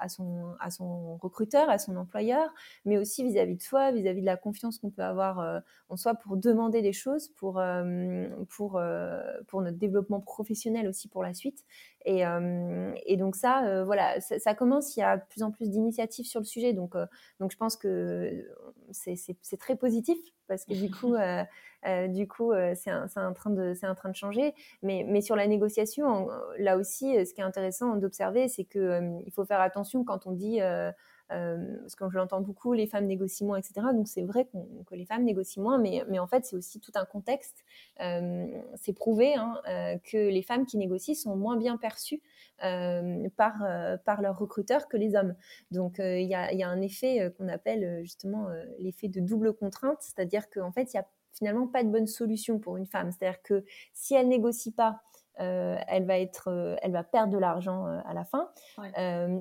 à, 0.00 0.08
son, 0.08 0.46
à 0.60 0.70
son 0.70 1.16
recruteur, 1.16 1.68
à 1.70 1.78
son 1.78 1.96
employeur, 1.96 2.52
mais 2.84 2.98
aussi 2.98 3.22
vis-à-vis 3.22 3.56
de 3.56 3.62
soi, 3.62 3.92
vis-à-vis 3.92 4.20
de 4.20 4.26
la 4.26 4.36
confiance 4.36 4.78
qu'on 4.78 4.90
peut 4.90 5.02
avoir 5.02 5.40
euh, 5.40 5.60
en 5.88 5.96
soi 5.96 6.14
pour 6.14 6.36
demander 6.36 6.82
des 6.82 6.92
choses, 6.92 7.28
pour, 7.36 7.58
euh, 7.58 8.28
pour, 8.50 8.76
euh, 8.76 9.20
pour 9.48 9.62
notre 9.62 9.78
développement 9.78 10.20
professionnel 10.20 10.88
aussi 10.88 11.08
pour 11.08 11.22
la 11.22 11.34
suite. 11.34 11.64
Et, 12.04 12.22
et 13.06 13.16
donc 13.16 13.34
ça, 13.34 13.82
voilà, 13.84 14.20
ça, 14.20 14.54
commence, 14.54 14.96
il 14.96 15.00
y 15.00 15.02
a 15.02 15.16
de 15.16 15.22
plus 15.30 15.42
en 15.42 15.50
plus 15.50 15.70
d'initiatives 15.70 16.26
sur 16.26 16.40
le 16.40 16.44
sujet, 16.44 16.72
donc, 16.72 16.94
donc 17.40 17.50
je 17.50 17.56
pense 17.56 17.76
que 17.76 18.44
c'est 18.92 19.56
très 19.58 19.76
positif 19.76 20.18
parce 20.46 20.64
que 20.64 20.74
du 20.74 20.90
coup, 20.90 21.14
euh, 21.86 22.08
du 22.08 22.26
coup, 22.26 22.52
euh, 22.52 22.74
c'est 22.74 22.92
en, 22.92 23.32
train 23.32 23.50
de, 23.50 23.74
en 23.86 23.94
train 23.94 24.08
de 24.08 24.16
changer. 24.16 24.54
Mais, 24.82 25.04
mais 25.08 25.20
sur 25.20 25.36
la 25.36 25.46
négociation, 25.46 26.28
là 26.58 26.76
aussi, 26.76 27.16
euh, 27.16 27.24
ce 27.24 27.34
qui 27.34 27.40
est 27.40 27.44
intéressant 27.44 27.96
d'observer, 27.96 28.48
c'est 28.48 28.64
qu'il 28.64 29.30
faut 29.32 29.44
faire 29.44 29.60
attention 29.60 30.04
quand 30.04 30.26
on 30.26 30.32
dit 30.32 30.60
parce 31.28 31.94
que 31.94 32.08
je 32.10 32.16
l'entends 32.16 32.40
beaucoup, 32.40 32.72
les 32.72 32.86
femmes 32.86 33.06
négocient 33.06 33.46
moins, 33.46 33.58
etc. 33.58 33.86
Donc 33.94 34.08
c'est 34.08 34.22
vrai 34.22 34.48
que 34.86 34.94
les 34.94 35.04
femmes 35.04 35.24
négocient 35.24 35.62
moins, 35.62 35.78
mais, 35.78 36.18
en 36.18 36.26
fait 36.26 36.44
c'est 36.44 36.56
aussi 36.56 36.80
tout 36.80 36.92
un 36.94 37.04
contexte. 37.04 37.64
c'est 37.98 38.92
prouvé 38.94 39.34
hein, 39.34 39.60
que 40.04 40.28
les 40.28 40.42
femmes 40.42 40.66
qui 40.66 40.76
négocient 40.76 41.14
sont 41.14 41.36
moins 41.36 41.56
bien 41.56 41.76
perçues 41.76 42.22
par, 42.58 44.22
leurs 44.22 44.38
recruteurs 44.38 44.88
que 44.88 44.96
les 44.96 45.14
hommes. 45.14 45.34
Donc 45.70 45.96
il 45.98 46.22
y 46.22 46.28
y, 46.28 46.62
a, 46.62 46.68
un 46.68 46.80
effet 46.80 47.32
qu'on 47.36 47.48
appelle 47.48 48.00
justement 48.02 48.48
l'effet 48.78 49.08
de 49.08 49.20
double 49.20 49.54
contrainte, 49.54 49.98
c'est-à-dire 50.00 50.48
qu'en 50.50 50.72
fait 50.72 50.92
il 50.92 50.96
y 50.96 51.00
a 51.00 51.06
finalement 51.34 51.66
pas 51.66 51.82
de 51.82 51.88
bonne 51.88 52.06
solution 52.06 52.58
pour 52.58 52.76
une 52.76 52.86
femme. 52.86 53.10
C'est-à-dire 53.10 53.42
que 53.42 53.64
si 53.92 54.14
elle 54.14 54.28
négocie 54.28 54.72
pas, 54.72 55.02
euh, 55.40 55.76
elle 55.88 56.04
va 56.06 56.18
être, 56.18 56.48
euh, 56.48 56.76
elle 56.82 56.92
va 56.92 57.02
perdre 57.02 57.32
de 57.32 57.38
l'argent 57.38 57.86
euh, 57.86 57.98
à 58.06 58.14
la 58.14 58.24
fin. 58.24 58.48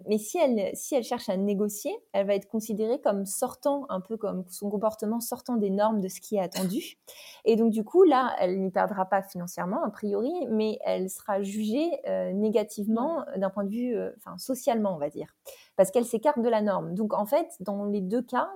mais 0.08 0.18
si 0.18 0.38
elle, 0.38 0.76
si 0.76 0.96
elle 0.96 1.04
cherche 1.04 1.30
à 1.30 1.38
négocier, 1.38 1.92
elle 2.14 2.28
va 2.28 2.36
être 2.36 2.48
considérée 2.48 3.00
comme 3.00 3.26
sortant, 3.26 3.86
un 3.90 4.02
peu 4.02 4.18
comme 4.18 4.44
son 4.50 4.70
comportement 4.70 5.20
sortant 5.20 5.56
des 5.56 5.70
normes 5.70 6.02
de 6.02 6.08
ce 6.08 6.20
qui 6.20 6.38
est 6.38 6.42
attendu. 6.42 6.98
Et 7.46 7.56
donc 7.56 7.72
du 7.72 7.84
coup, 7.84 8.04
là, 8.04 8.36
elle 8.40 8.62
n'y 8.62 8.72
perdra 8.72 9.06
pas 9.06 9.22
financièrement 9.22 9.84
a 9.84 9.90
priori, 9.90 10.34
mais 10.50 10.80
elle 10.84 11.10
sera 11.10 11.42
jugée 11.42 11.92
négativement 12.34 13.26
d'un 13.36 13.50
point 13.50 13.64
de 13.64 13.70
vue, 13.70 13.98
enfin 14.18 14.38
socialement, 14.38 14.96
on 14.96 14.98
va 14.98 15.10
dire, 15.10 15.36
parce 15.76 15.92
qu'elle 15.92 16.06
s'écarte 16.06 16.40
de 16.42 16.50
la 16.50 16.62
norme. 16.62 16.94
Donc 16.94 17.14
en 17.14 17.26
fait, 17.26 17.48
dans 17.60 17.86
les 17.86 18.02
deux 18.02 18.22
cas, 18.22 18.50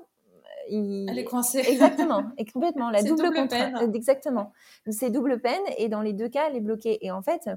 elle 0.70 1.18
est 1.18 1.24
coincée. 1.24 1.64
Exactement, 1.68 2.24
et 2.38 2.46
complètement. 2.46 2.90
La 2.90 3.04
double, 3.04 3.32
peine. 3.48 3.78
Exactement. 3.94 4.52
C'est 4.90 5.10
double 5.10 5.40
peine 5.42 5.62
et 5.78 5.90
dans 5.90 6.02
les 6.02 6.14
deux 6.14 6.30
cas, 6.30 6.50
elle 6.50 6.56
est 6.56 6.62
bloquée. 6.62 7.06
Et 7.06 7.12
en 7.12 7.22
fait, 7.22 7.50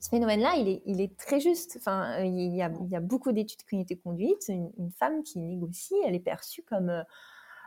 ce 0.00 0.08
phénomène-là, 0.10 0.56
il 0.56 0.68
est, 0.68 0.82
il 0.86 1.00
est 1.00 1.16
très 1.16 1.40
juste. 1.40 1.76
Enfin, 1.78 2.18
il 2.22 2.54
y 2.54 2.62
a, 2.62 2.70
il 2.82 2.90
y 2.90 2.96
a 2.96 3.00
beaucoup 3.00 3.32
d'études 3.32 3.62
qui 3.68 3.76
ont 3.76 3.80
été 3.80 3.96
conduites. 3.96 4.48
Une, 4.48 4.70
une, 4.78 4.90
femme 4.90 5.22
qui 5.22 5.38
négocie, 5.38 5.94
elle 6.06 6.14
est 6.14 6.20
perçue 6.20 6.62
comme 6.62 6.90
euh, 6.90 7.02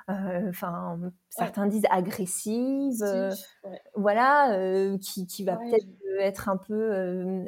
euh, 0.10 0.52
certains 1.30 1.68
disent 1.68 1.86
agressive, 1.90 3.02
euh, 3.04 3.32
voilà, 3.96 4.54
euh, 4.54 4.98
qui, 4.98 5.28
qui, 5.28 5.44
va 5.44 5.58
peut-être 5.58 5.86
être 6.20 6.50
un 6.50 6.58
peu 6.58 6.96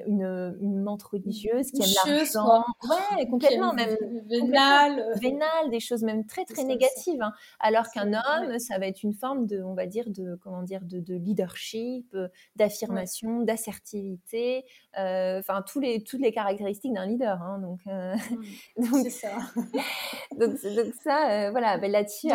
une, 0.05 0.55
une 0.61 0.83
menthe 0.83 1.01
religieuse 1.01 1.71
qui 1.71 1.81
aime 1.81 1.89
l'argent, 2.05 2.63
ouais, 2.87 3.27
complètement, 3.27 3.73
même 3.73 3.97
vénale, 4.29 5.03
vénale, 5.19 5.71
des 5.71 5.79
choses 5.79 6.03
même 6.03 6.25
très 6.27 6.45
très 6.45 6.63
négatives. 6.63 7.21
Hein. 7.21 7.33
Alors 7.59 7.89
qu'un 7.89 8.13
homme, 8.13 8.59
ça 8.59 8.77
va 8.77 8.85
être 8.85 9.01
une 9.01 9.15
forme 9.15 9.47
de, 9.47 9.63
on 9.63 9.73
va 9.73 9.87
dire, 9.87 10.05
de 10.09 10.37
comment 10.43 10.61
dire, 10.61 10.81
de, 10.83 10.99
de 10.99 11.15
leadership, 11.15 12.15
d'affirmation, 12.55 13.41
d'assertivité, 13.41 14.65
enfin 14.93 15.63
tous 15.65 15.79
les 15.79 16.03
toutes 16.03 16.21
les 16.21 16.31
caractéristiques 16.31 16.93
d'un 16.93 17.07
leader. 17.07 17.41
Hein, 17.41 17.59
donc, 17.59 17.79
mmh. 17.85 18.91
donc 18.91 19.07
ça. 19.07 19.31
donc, 20.39 20.61
donc, 20.61 20.93
ça, 21.03 21.49
voilà, 21.49 21.79
ben, 21.79 21.91
là-dessus 21.91 22.29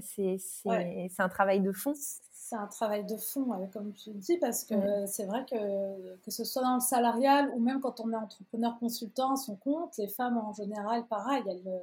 c'est 0.00 0.38
un 0.66 1.28
travail 1.28 1.60
de 1.60 1.72
fond. 1.72 1.94
C'est 2.32 2.56
un 2.56 2.66
travail 2.66 3.06
de 3.06 3.16
fond, 3.16 3.68
comme 3.72 3.92
tu 3.92 4.10
dis, 4.10 4.36
parce 4.38 4.64
que 4.64 5.06
c'est 5.06 5.26
vrai 5.26 5.44
que 5.48 6.16
que 6.16 6.30
ce 6.30 6.44
soit 6.44 6.62
dans 6.62 6.74
le 6.74 6.80
salarial 6.80 7.50
ou 7.54 7.60
même 7.60 7.80
quand 7.80 8.00
on 8.00 8.12
est 8.12 8.16
entrepreneur 8.16 8.76
consultant 8.78 9.34
à 9.34 9.36
son 9.36 9.56
compte, 9.56 9.96
les 9.98 10.08
femmes 10.08 10.36
en 10.36 10.52
général, 10.52 11.06
pareil, 11.06 11.44
elles, 11.46 11.80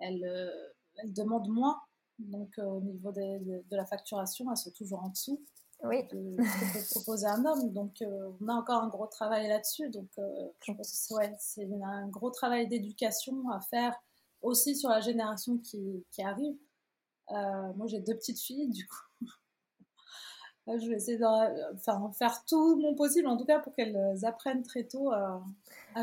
elles, 0.00 0.52
elles 0.96 1.12
demandent 1.12 1.48
moins. 1.48 1.80
Donc 2.28 2.58
euh, 2.58 2.64
au 2.64 2.80
niveau 2.80 3.12
de, 3.12 3.62
la 3.70 3.84
facturation, 3.84 4.50
elles 4.50 4.56
sont 4.56 4.70
toujours 4.70 5.02
en 5.02 5.08
dessous 5.08 5.40
oui. 5.84 6.06
de 6.12 6.36
ce 6.38 6.42
que 6.42 6.78
peut 6.78 6.86
proposer 6.90 7.26
un 7.26 7.44
homme. 7.44 7.72
Donc 7.72 8.02
euh, 8.02 8.30
on 8.40 8.48
a 8.48 8.54
encore 8.54 8.82
un 8.82 8.88
gros 8.88 9.06
travail 9.06 9.48
là-dessus. 9.48 9.88
Donc 9.90 10.08
euh, 10.18 10.48
je 10.64 10.72
pense 10.72 11.08
que 11.08 11.14
ouais, 11.14 11.34
c'est 11.38 11.68
un 11.82 12.08
gros 12.08 12.30
travail 12.30 12.68
d'éducation 12.68 13.48
à 13.50 13.60
faire 13.60 13.94
aussi 14.42 14.76
sur 14.76 14.90
la 14.90 15.00
génération 15.00 15.58
qui, 15.58 16.04
qui 16.10 16.22
arrive. 16.22 16.56
Euh, 17.32 17.72
moi, 17.76 17.86
j'ai 17.86 18.00
deux 18.00 18.14
petites 18.14 18.40
filles, 18.40 18.68
du 18.70 18.86
coup. 18.86 19.09
Je 20.78 20.88
vais 20.88 20.96
essayer 20.96 21.18
de 21.18 21.74
enfin, 21.74 22.10
faire 22.18 22.44
tout 22.44 22.76
mon 22.76 22.94
possible, 22.94 23.26
en 23.26 23.36
tout 23.36 23.44
cas, 23.44 23.58
pour 23.58 23.74
qu'elles 23.74 23.98
apprennent 24.24 24.62
très 24.62 24.84
tôt 24.84 25.10
à, 25.12 25.42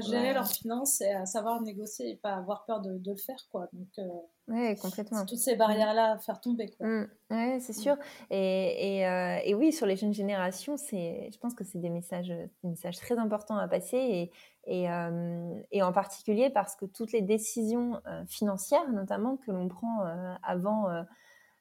gérer 0.01 0.33
leurs 0.33 0.47
finances 0.47 1.01
et 1.01 1.11
à 1.11 1.25
savoir 1.25 1.61
négocier 1.61 2.11
et 2.11 2.15
pas 2.15 2.33
avoir 2.33 2.65
peur 2.65 2.81
de, 2.81 2.99
le 3.05 3.15
faire. 3.15 3.47
Quoi. 3.51 3.69
Donc, 3.71 3.87
euh, 3.99 4.07
oui, 4.49 4.75
complètement. 4.77 5.25
Toutes 5.25 5.37
ces 5.37 5.55
barrières-là 5.55 6.13
à 6.13 6.17
faire 6.17 6.41
tomber. 6.41 6.69
Quoi. 6.77 6.87
Mmh. 6.87 7.07
Oui, 7.31 7.61
c'est 7.61 7.73
sûr. 7.73 7.95
Et, 8.29 8.97
et, 8.97 9.07
euh, 9.07 9.39
et, 9.43 9.55
oui, 9.55 9.71
sur 9.71 9.85
les 9.85 9.95
jeunes 9.95 10.13
générations, 10.13 10.75
je 10.77 11.37
pense 11.37 11.53
que 11.53 11.63
c'est 11.63 11.79
des 11.79 11.89
messages, 11.89 12.27
des 12.27 12.69
messages 12.69 12.97
très 12.97 13.17
importants 13.17 13.57
à 13.57 13.67
passer. 13.67 13.97
Et, 13.97 14.31
et, 14.65 14.91
euh, 14.91 15.59
et, 15.71 15.81
en 15.81 15.93
particulier 15.93 16.49
parce 16.49 16.75
que 16.75 16.85
toutes 16.85 17.13
les 17.13 17.21
décisions 17.21 18.01
financières, 18.27 18.91
notamment, 18.91 19.37
que 19.37 19.51
l'on 19.51 19.67
prend 19.69 20.03
avant 20.43 20.87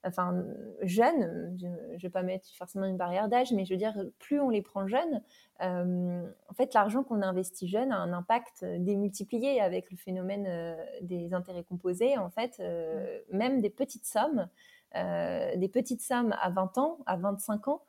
enfin 0.07 0.45
jeunes, 0.83 1.57
je 1.59 1.67
ne 1.67 1.99
vais 1.99 2.11
pas 2.11 2.23
mettre 2.23 2.49
forcément 2.57 2.87
une 2.87 2.97
barrière 2.97 3.29
d'âge, 3.29 3.53
mais 3.53 3.65
je 3.65 3.75
veux 3.75 3.79
dire, 3.79 3.95
plus 4.19 4.41
on 4.41 4.49
les 4.49 4.63
prend 4.63 4.87
jeunes, 4.87 5.23
euh, 5.63 6.29
en 6.49 6.55
fait, 6.55 6.75
l'argent 6.75 7.03
qu'on 7.03 7.23
investit 7.23 7.69
jeune 7.69 7.93
a 7.93 7.97
un 7.97 8.13
impact 8.13 8.65
démultiplié 8.65 9.61
avec 9.61 9.91
le 9.91 9.97
phénomène 9.97 10.47
euh, 10.47 10.77
des 11.01 11.33
intérêts 11.33 11.65
composés. 11.65 12.19
En 12.19 12.31
fait, 12.31 12.57
euh, 12.61 13.21
même 13.33 13.61
des 13.61 13.71
petites 13.71 14.07
sommes, 14.07 14.49
des 14.95 15.69
petites 15.71 16.01
sommes 16.01 16.35
à 16.41 16.49
20 16.49 16.79
ans, 16.79 16.99
à 17.05 17.17
25 17.17 17.69
ans, 17.69 17.83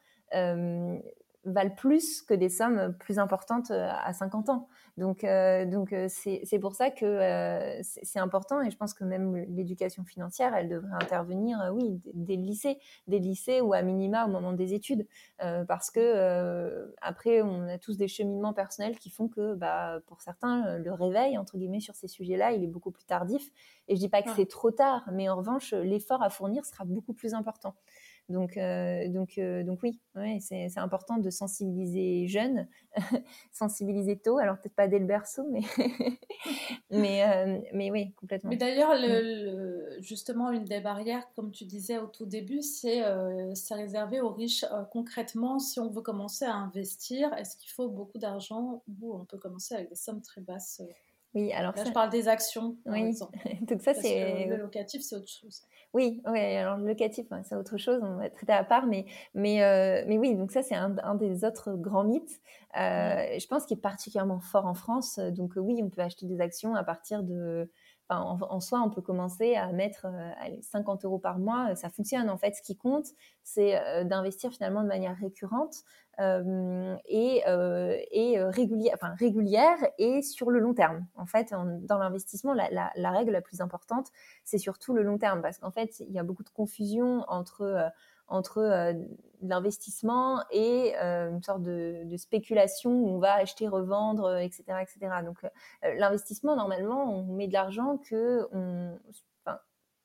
valent 1.48 1.74
plus 1.76 2.22
que 2.22 2.34
des 2.34 2.50
sommes 2.50 2.94
plus 3.00 3.20
importantes 3.20 3.72
euh, 3.72 3.90
à 3.90 4.14
50 4.14 4.50
ans. 4.50 4.68
Donc, 4.98 5.24
euh, 5.24 5.66
donc 5.66 5.94
euh, 5.94 6.08
c'est 6.10 6.60
pour 6.60 6.76
ça 6.76 6.90
que 6.90 7.80
c'est 7.82 8.20
important 8.20 8.62
et 8.62 8.72
je 8.72 8.78
pense 8.78 8.94
que 8.94 9.04
même 9.04 9.36
l'éducation 9.36 10.04
financière, 10.04 10.56
elle 10.56 10.70
devrait 10.70 10.96
intervenir, 10.96 11.72
oui, 11.74 12.02
dès 12.14 12.36
le 12.36 12.42
lycée, 12.42 12.80
des 13.08 13.20
lycées 13.20 13.62
ou 13.62 13.74
à 13.74 13.82
minima 13.84 14.26
au 14.26 14.30
moment 14.30 14.54
des 14.54 14.74
études, 14.74 15.08
parce 15.68 15.92
que 15.92 16.92
après, 17.02 17.44
on 17.44 17.68
a 17.68 17.78
tous 17.78 17.98
des 17.98 18.08
cheminements 18.08 18.54
personnels 18.54 18.98
qui 18.98 19.12
font 19.12 19.28
que, 19.28 19.54
bah, 19.54 20.00
pour 20.08 20.22
certains, 20.22 20.78
le 20.80 20.92
réveil 20.94 21.38
entre 21.38 21.58
guillemets 21.58 21.80
sur 21.80 21.94
ces 21.94 22.08
sujets-là, 22.08 22.54
il 22.54 22.64
est 22.64 22.68
beaucoup 22.68 22.92
plus 22.92 23.06
tardif. 23.06 23.52
Et 23.88 23.96
je 23.96 24.00
dis 24.00 24.10
pas 24.10 24.24
que 24.24 24.32
c'est 24.36 24.48
trop 24.50 24.72
tard, 24.72 25.08
mais 25.12 25.30
en 25.30 25.36
revanche, 25.36 25.74
l'effort 25.74 26.24
à 26.24 26.30
fournir 26.30 26.66
sera 26.66 26.86
beaucoup 26.86 27.14
plus 27.14 27.36
important. 27.36 27.76
Donc, 28.30 28.58
euh, 28.58 29.08
donc, 29.08 29.38
euh, 29.38 29.64
donc 29.64 29.80
oui, 29.84 30.02
ouais, 30.16 30.40
c'est 30.42 30.78
important 30.78 31.18
de 31.18 31.30
sensibiliser 31.30 32.28
jeunes, 32.28 32.68
sensibiliser 33.54 34.18
tôt. 34.18 34.38
Alors 34.38 34.58
peut-être 34.58 34.76
pas 34.76 34.90
dès 34.90 35.00
le 35.00 35.06
berceau, 35.06 35.44
mais 35.50 35.62
mais 36.92 37.24
euh, 37.24 37.60
mais 37.74 37.90
oui, 37.90 38.14
complètement. 38.16 38.50
Mais 38.50 38.58
d'ailleurs, 38.58 38.96
le, 38.96 40.02
justement, 40.02 40.52
une 40.52 40.66
des 40.66 40.82
barrières, 40.82 41.24
comme 41.36 41.52
tu 41.52 41.64
disais 41.64 42.00
au 42.00 42.08
tout 42.08 42.26
début, 42.26 42.62
c'est 42.62 43.02
c'est 43.54 43.76
réservé 43.76 44.20
aux 44.20 44.34
riches. 44.34 44.66
concrètement, 44.92 45.60
si 45.60 45.80
on 45.80 45.90
veut 45.90 46.02
commencer 46.02 46.44
à 46.44 46.56
investir, 46.56 47.34
est-ce 47.36 47.56
qu'il 47.56 47.72
faut 47.72 47.88
beaucoup 47.88 48.18
d'argent 48.18 48.84
ou 49.02 49.16
on 49.16 49.24
peut 49.24 49.38
commencer 49.38 49.74
avec 49.74 49.90
des 49.90 49.96
sommes 49.96 50.22
très 50.22 50.42
basses 50.42 50.82
oui, 51.38 51.54
alors 51.54 51.76
Là, 51.76 51.84
je 51.86 51.92
parle 51.92 52.10
des 52.10 52.28
actions, 52.28 52.76
oui. 52.86 53.14
Donc 53.62 53.82
ça, 53.82 53.94
c'est 53.94 54.46
le 54.46 54.58
locatif, 54.58 55.02
c'est 55.04 55.16
autre 55.16 55.30
chose. 55.30 55.62
Oui, 55.94 56.22
oui. 56.28 56.40
Alors 56.40 56.78
le 56.78 56.86
locatif, 56.88 57.28
c'est 57.44 57.56
autre 57.56 57.78
chose. 57.78 58.02
On 58.04 58.18
va 58.18 58.30
traiter 58.30 58.54
à 58.54 58.64
part, 58.64 58.86
mais 58.88 59.06
mais 59.34 59.64
euh, 59.64 60.04
mais 60.08 60.18
oui. 60.18 60.36
Donc 60.36 60.52
ça, 60.52 60.62
c'est 60.62 60.76
un, 60.76 60.96
un, 61.04 61.16
des 61.16 61.46
autres 61.46 61.74
grands 61.74 62.04
mythes. 62.04 62.42
Euh, 62.78 63.40
Je 63.40 63.48
pense 63.48 63.66
qu'il 63.66 63.78
est 63.78 63.82
particulièrement 63.82 64.40
fort 64.40 64.66
en 64.66 64.74
France. 64.74 65.20
Donc 65.20 65.54
oui, 65.56 65.80
on 65.84 65.90
peut 65.90 66.02
acheter 66.02 66.26
des 66.26 66.42
actions 66.42 66.76
à 66.76 66.84
partir 66.84 67.24
de 67.24 67.70
en, 68.10 68.60
soi, 68.60 68.82
on 68.82 68.90
peut 68.90 69.02
commencer 69.02 69.56
à 69.56 69.72
mettre 69.72 70.06
euh, 70.06 70.32
allez, 70.40 70.62
50 70.62 71.04
euros 71.06 71.20
par 71.20 71.40
mois. 71.40 71.76
Ça 71.76 71.90
fonctionne. 71.90 72.30
En 72.30 72.38
fait, 72.38 72.56
ce 72.56 72.62
qui 72.62 72.78
compte, 72.78 73.08
c'est 73.44 73.80
euh, 73.80 74.04
d'investir 74.04 74.52
finalement 74.52 74.82
de 74.82 74.88
manière 74.88 75.16
récurrente 75.18 75.84
euh, 76.20 76.96
et, 77.06 77.44
euh, 77.48 78.50
régulière, 78.50 78.94
enfin 78.96 79.14
régulière 79.16 79.78
et 79.98 80.22
sur 80.22 80.52
le 80.52 80.60
long 80.60 80.74
terme. 80.74 81.06
En 81.16 81.26
fait, 81.26 81.52
dans 81.52 81.98
l'investissement, 81.98 82.54
la, 82.54 83.12
règle 83.12 83.32
la 83.32 83.42
plus 83.42 83.62
importante, 83.62 84.12
c'est 84.44 84.58
surtout 84.58 84.94
le 84.94 85.04
long 85.04 85.18
terme, 85.18 85.42
parce 85.42 85.60
qu'en 85.60 85.72
fait, 85.72 86.00
il 86.00 86.12
y 86.12 86.20
a 86.20 86.24
beaucoup 86.24 86.44
de 86.44 86.50
confusion 86.50 87.24
entre 87.28 87.92
entre 88.28 88.60
euh, 88.60 88.94
l'investissement 89.42 90.42
et 90.52 90.94
euh, 90.98 91.30
une 91.30 91.44
sorte 91.44 91.62
de, 91.64 92.04
de, 92.06 92.18
spéculation 92.18 92.92
où 92.92 93.10
on 93.10 93.20
va 93.20 93.34
acheter, 93.34 93.68
revendre, 93.68 94.38
etc., 94.38 94.64
etc. 94.82 95.22
Donc 95.24 95.38
l'investissement, 95.84 96.56
normalement, 96.56 97.04
on 97.04 97.24
met 97.36 97.48
de 97.48 97.54
l'argent 97.54 97.98
que 97.98 98.48
on, 98.52 98.98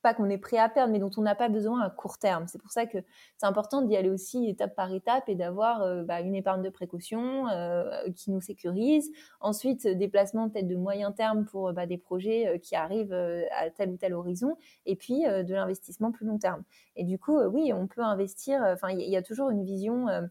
pas 0.03 0.13
qu'on 0.13 0.29
est 0.29 0.37
prêt 0.37 0.57
à 0.57 0.69
perdre, 0.69 0.91
mais 0.91 0.99
dont 0.99 1.09
on 1.17 1.21
n'a 1.21 1.33
pas 1.33 1.49
besoin 1.49 1.81
à 1.81 1.89
court 1.89 2.19
terme. 2.19 2.45
C'est 2.47 2.61
pour 2.61 2.71
ça 2.71 2.85
que 2.85 2.99
c'est 3.37 3.47
important 3.47 3.81
d'y 3.81 3.95
aller 3.95 4.09
aussi 4.09 4.47
étape 4.47 4.75
par 4.75 4.93
étape 4.93 5.27
et 5.27 5.35
d'avoir 5.35 5.81
euh, 5.81 6.03
bah, 6.03 6.21
une 6.21 6.35
épargne 6.35 6.61
de 6.61 6.69
précaution 6.69 7.47
euh, 7.47 8.11
qui 8.15 8.29
nous 8.29 8.41
sécurise. 8.41 9.11
Ensuite, 9.39 9.87
des 9.87 10.07
placements 10.07 10.49
peut-être 10.49 10.67
de 10.67 10.75
moyen 10.75 11.11
terme 11.11 11.45
pour 11.45 11.73
bah, 11.73 11.87
des 11.87 11.97
projets 11.97 12.47
euh, 12.47 12.57
qui 12.59 12.75
arrivent 12.75 13.13
à 13.13 13.69
tel 13.71 13.89
ou 13.89 13.97
tel 13.97 14.13
horizon, 14.13 14.57
et 14.85 14.95
puis 14.95 15.23
de 15.23 15.53
l'investissement 15.53 16.11
plus 16.11 16.25
long 16.25 16.37
terme. 16.37 16.63
Et 16.95 17.05
du 17.05 17.17
coup, 17.17 17.39
oui, 17.39 17.71
on 17.73 17.87
peut 17.87 18.01
investir. 18.01 18.61
Enfin, 18.61 18.89
il 18.89 19.09
y, 19.09 19.15
a 19.15 19.21
toujours 19.21 19.49
une 19.49 19.63
vision 19.63 20.09
euh, 20.09 20.21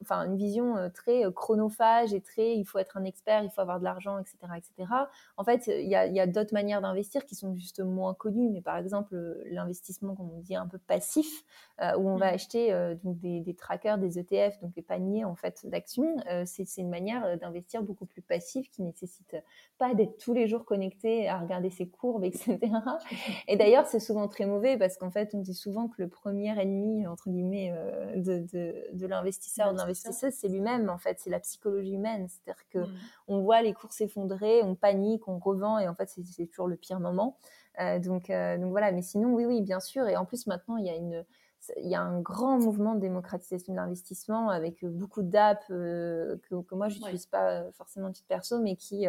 enfin 0.00 0.26
une 0.26 0.36
vision 0.36 0.76
euh, 0.76 0.88
très 0.88 1.24
euh, 1.24 1.30
chronophage 1.30 2.12
et 2.12 2.20
très 2.20 2.56
il 2.56 2.64
faut 2.64 2.78
être 2.78 2.96
un 2.96 3.04
expert, 3.04 3.42
il 3.44 3.50
faut 3.50 3.60
avoir 3.60 3.78
de 3.78 3.84
l'argent, 3.84 4.18
etc., 4.18 4.36
etc. 4.56 4.90
En 5.36 5.44
fait, 5.44 5.66
il 5.68 5.88
y 5.88 5.94
a, 5.94 6.06
y 6.06 6.20
a 6.20 6.26
d'autres 6.26 6.52
manières 6.52 6.80
d'investir 6.80 7.24
qui 7.24 7.34
sont 7.34 7.54
juste 7.54 7.80
moins 7.80 8.14
connues, 8.14 8.50
mais 8.50 8.60
par 8.60 8.76
exemple 8.76 9.16
l'investissement, 9.46 10.14
comme 10.14 10.30
on 10.30 10.40
dit, 10.40 10.56
un 10.56 10.66
peu 10.66 10.78
passif, 10.78 11.44
où 11.80 12.08
on 12.08 12.16
va 12.16 12.30
mmh. 12.30 12.34
acheter 12.34 12.94
donc 13.02 13.18
des, 13.18 13.40
des, 13.40 13.54
trackers, 13.54 13.98
des 13.98 14.18
ETF, 14.18 14.60
donc 14.60 14.72
des 14.72 14.82
paniers 14.82 15.24
en 15.24 15.34
fait 15.34 15.66
d'actions. 15.66 16.16
c'est 16.44 16.76
une 16.78 16.90
manière 16.90 17.38
d'investir 17.38 17.82
beaucoup 17.82 18.06
plus 18.06 18.22
passif 18.22 18.70
qui 18.70 18.82
nécessite 18.82 19.36
pas 19.78 19.94
d'être 19.94 20.18
tous 20.18 20.32
les 20.32 20.46
jours 20.46 20.64
connecté 20.64 21.28
à 21.28 21.38
regarder 21.38 21.70
ses 21.70 21.88
courbes, 21.88 22.24
etc. 22.24 22.58
Et 23.48 23.56
d'ailleurs, 23.56 23.86
c'est 23.86 24.00
souvent 24.00 24.28
très 24.28 24.46
mauvais 24.46 24.76
parce 24.76 24.96
qu'en 24.96 25.10
fait, 25.10 25.34
on 25.34 25.40
dit 25.40 25.54
souvent 25.54 25.88
que 25.88 26.00
le 26.00 26.08
premier 26.08 26.58
ennemi 26.60 27.06
entre 27.06 27.30
guillemets 27.30 27.74
de, 28.16 28.46
de, 28.52 28.74
de 28.92 29.06
l'investissement 29.06 29.51
l'investisseur 29.58 29.72
ou 29.72 29.76
l'investisseuse, 29.76 30.34
c'est 30.34 30.48
lui-même 30.48 30.88
en 30.88 30.98
fait, 30.98 31.18
c'est 31.20 31.30
la 31.30 31.40
psychologie 31.40 31.94
humaine. 31.94 32.28
C'est-à-dire 32.28 32.62
que 32.70 32.78
mm. 32.78 32.94
on 33.28 33.40
voit 33.40 33.62
les 33.62 33.72
cours 33.72 33.92
s'effondrer, 33.92 34.62
on 34.62 34.74
panique, 34.74 35.28
on 35.28 35.38
revend 35.38 35.78
et 35.78 35.88
en 35.88 35.94
fait 35.94 36.08
c'est 36.08 36.46
toujours 36.46 36.68
le 36.68 36.76
pire 36.76 37.00
moment. 37.00 37.36
Euh, 37.80 37.98
donc 37.98 38.30
euh, 38.30 38.58
donc 38.58 38.70
voilà. 38.70 38.92
Mais 38.92 39.02
sinon 39.02 39.32
oui 39.34 39.44
oui 39.44 39.62
bien 39.62 39.80
sûr. 39.80 40.06
Et 40.08 40.16
en 40.16 40.24
plus 40.24 40.46
maintenant 40.46 40.76
il 40.76 40.86
y 40.86 40.90
a 40.90 40.96
une 40.96 41.24
il 41.76 41.88
y 41.88 41.94
a 41.94 42.00
un 42.00 42.20
grand 42.20 42.58
mouvement 42.58 42.94
de 42.94 43.00
démocratisation 43.00 43.72
de 43.72 43.78
l'investissement 43.78 44.50
avec 44.50 44.82
euh, 44.82 44.88
beaucoup 44.88 45.22
d'apps 45.22 45.70
euh, 45.70 46.36
que, 46.48 46.60
que, 46.62 46.74
moi 46.74 46.88
j'utilise 46.88 47.26
pas 47.26 47.50
euh, 47.50 47.72
forcément 47.72 48.10
titre 48.10 48.26
perso, 48.28 48.60
mais 48.60 48.76
qui 48.76 49.06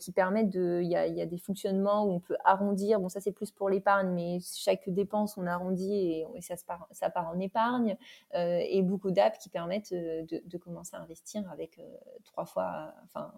qui 0.00 0.12
permettent 0.12 0.50
de, 0.50 0.80
il 0.82 0.88
y 0.88 0.96
a, 0.96 1.06
y 1.06 1.20
a 1.20 1.26
des 1.26 1.38
fonctionnements 1.38 2.04
où 2.04 2.12
on 2.12 2.20
peut 2.20 2.36
arrondir. 2.44 3.00
Bon, 3.00 3.08
ça 3.08 3.20
c'est 3.20 3.32
plus 3.32 3.50
pour 3.50 3.70
l'épargne, 3.70 4.08
mais 4.10 4.38
chaque 4.40 4.88
dépense 4.88 5.36
on 5.36 5.46
arrondit 5.46 5.92
et, 5.92 6.26
et 6.34 6.40
ça, 6.40 6.56
se 6.56 6.64
part, 6.64 6.86
ça 6.90 7.10
part 7.10 7.28
en 7.28 7.38
épargne 7.38 7.96
et 8.32 8.82
beaucoup 8.82 9.10
d'apps 9.10 9.38
qui 9.38 9.48
permettent 9.48 9.92
de, 9.92 10.42
de, 10.44 10.58
commencer 10.58 10.96
à 10.96 11.00
investir 11.00 11.50
avec 11.50 11.80
trois 12.24 12.46
fois, 12.46 12.94
enfin 13.04 13.32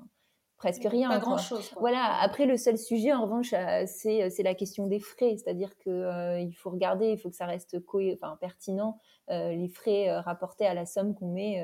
presque 0.58 0.84
rien. 0.84 1.08
Pas 1.08 1.18
grand 1.18 1.38
chose. 1.38 1.72
Voilà. 1.78 2.20
Après, 2.20 2.44
le 2.44 2.56
seul 2.56 2.76
sujet, 2.76 3.12
en 3.12 3.22
revanche, 3.22 3.52
euh, 3.52 3.84
c'est 3.86 4.24
euh, 4.24 4.28
c'est 4.30 4.42
la 4.42 4.54
question 4.54 4.86
des 4.86 4.98
frais, 4.98 5.36
c'est-à-dire 5.36 5.76
que 5.78 5.88
euh, 5.88 6.40
il 6.40 6.52
faut 6.52 6.70
regarder, 6.70 7.06
il 7.06 7.18
faut 7.18 7.30
que 7.30 7.36
ça 7.36 7.46
reste 7.46 7.78
co 7.84 8.00
enfin 8.12 8.36
pertinent. 8.40 8.98
les 9.28 9.68
frais 9.68 10.10
rapportés 10.20 10.66
à 10.66 10.74
la 10.74 10.86
somme 10.86 11.14
qu'on 11.14 11.32
met, 11.32 11.62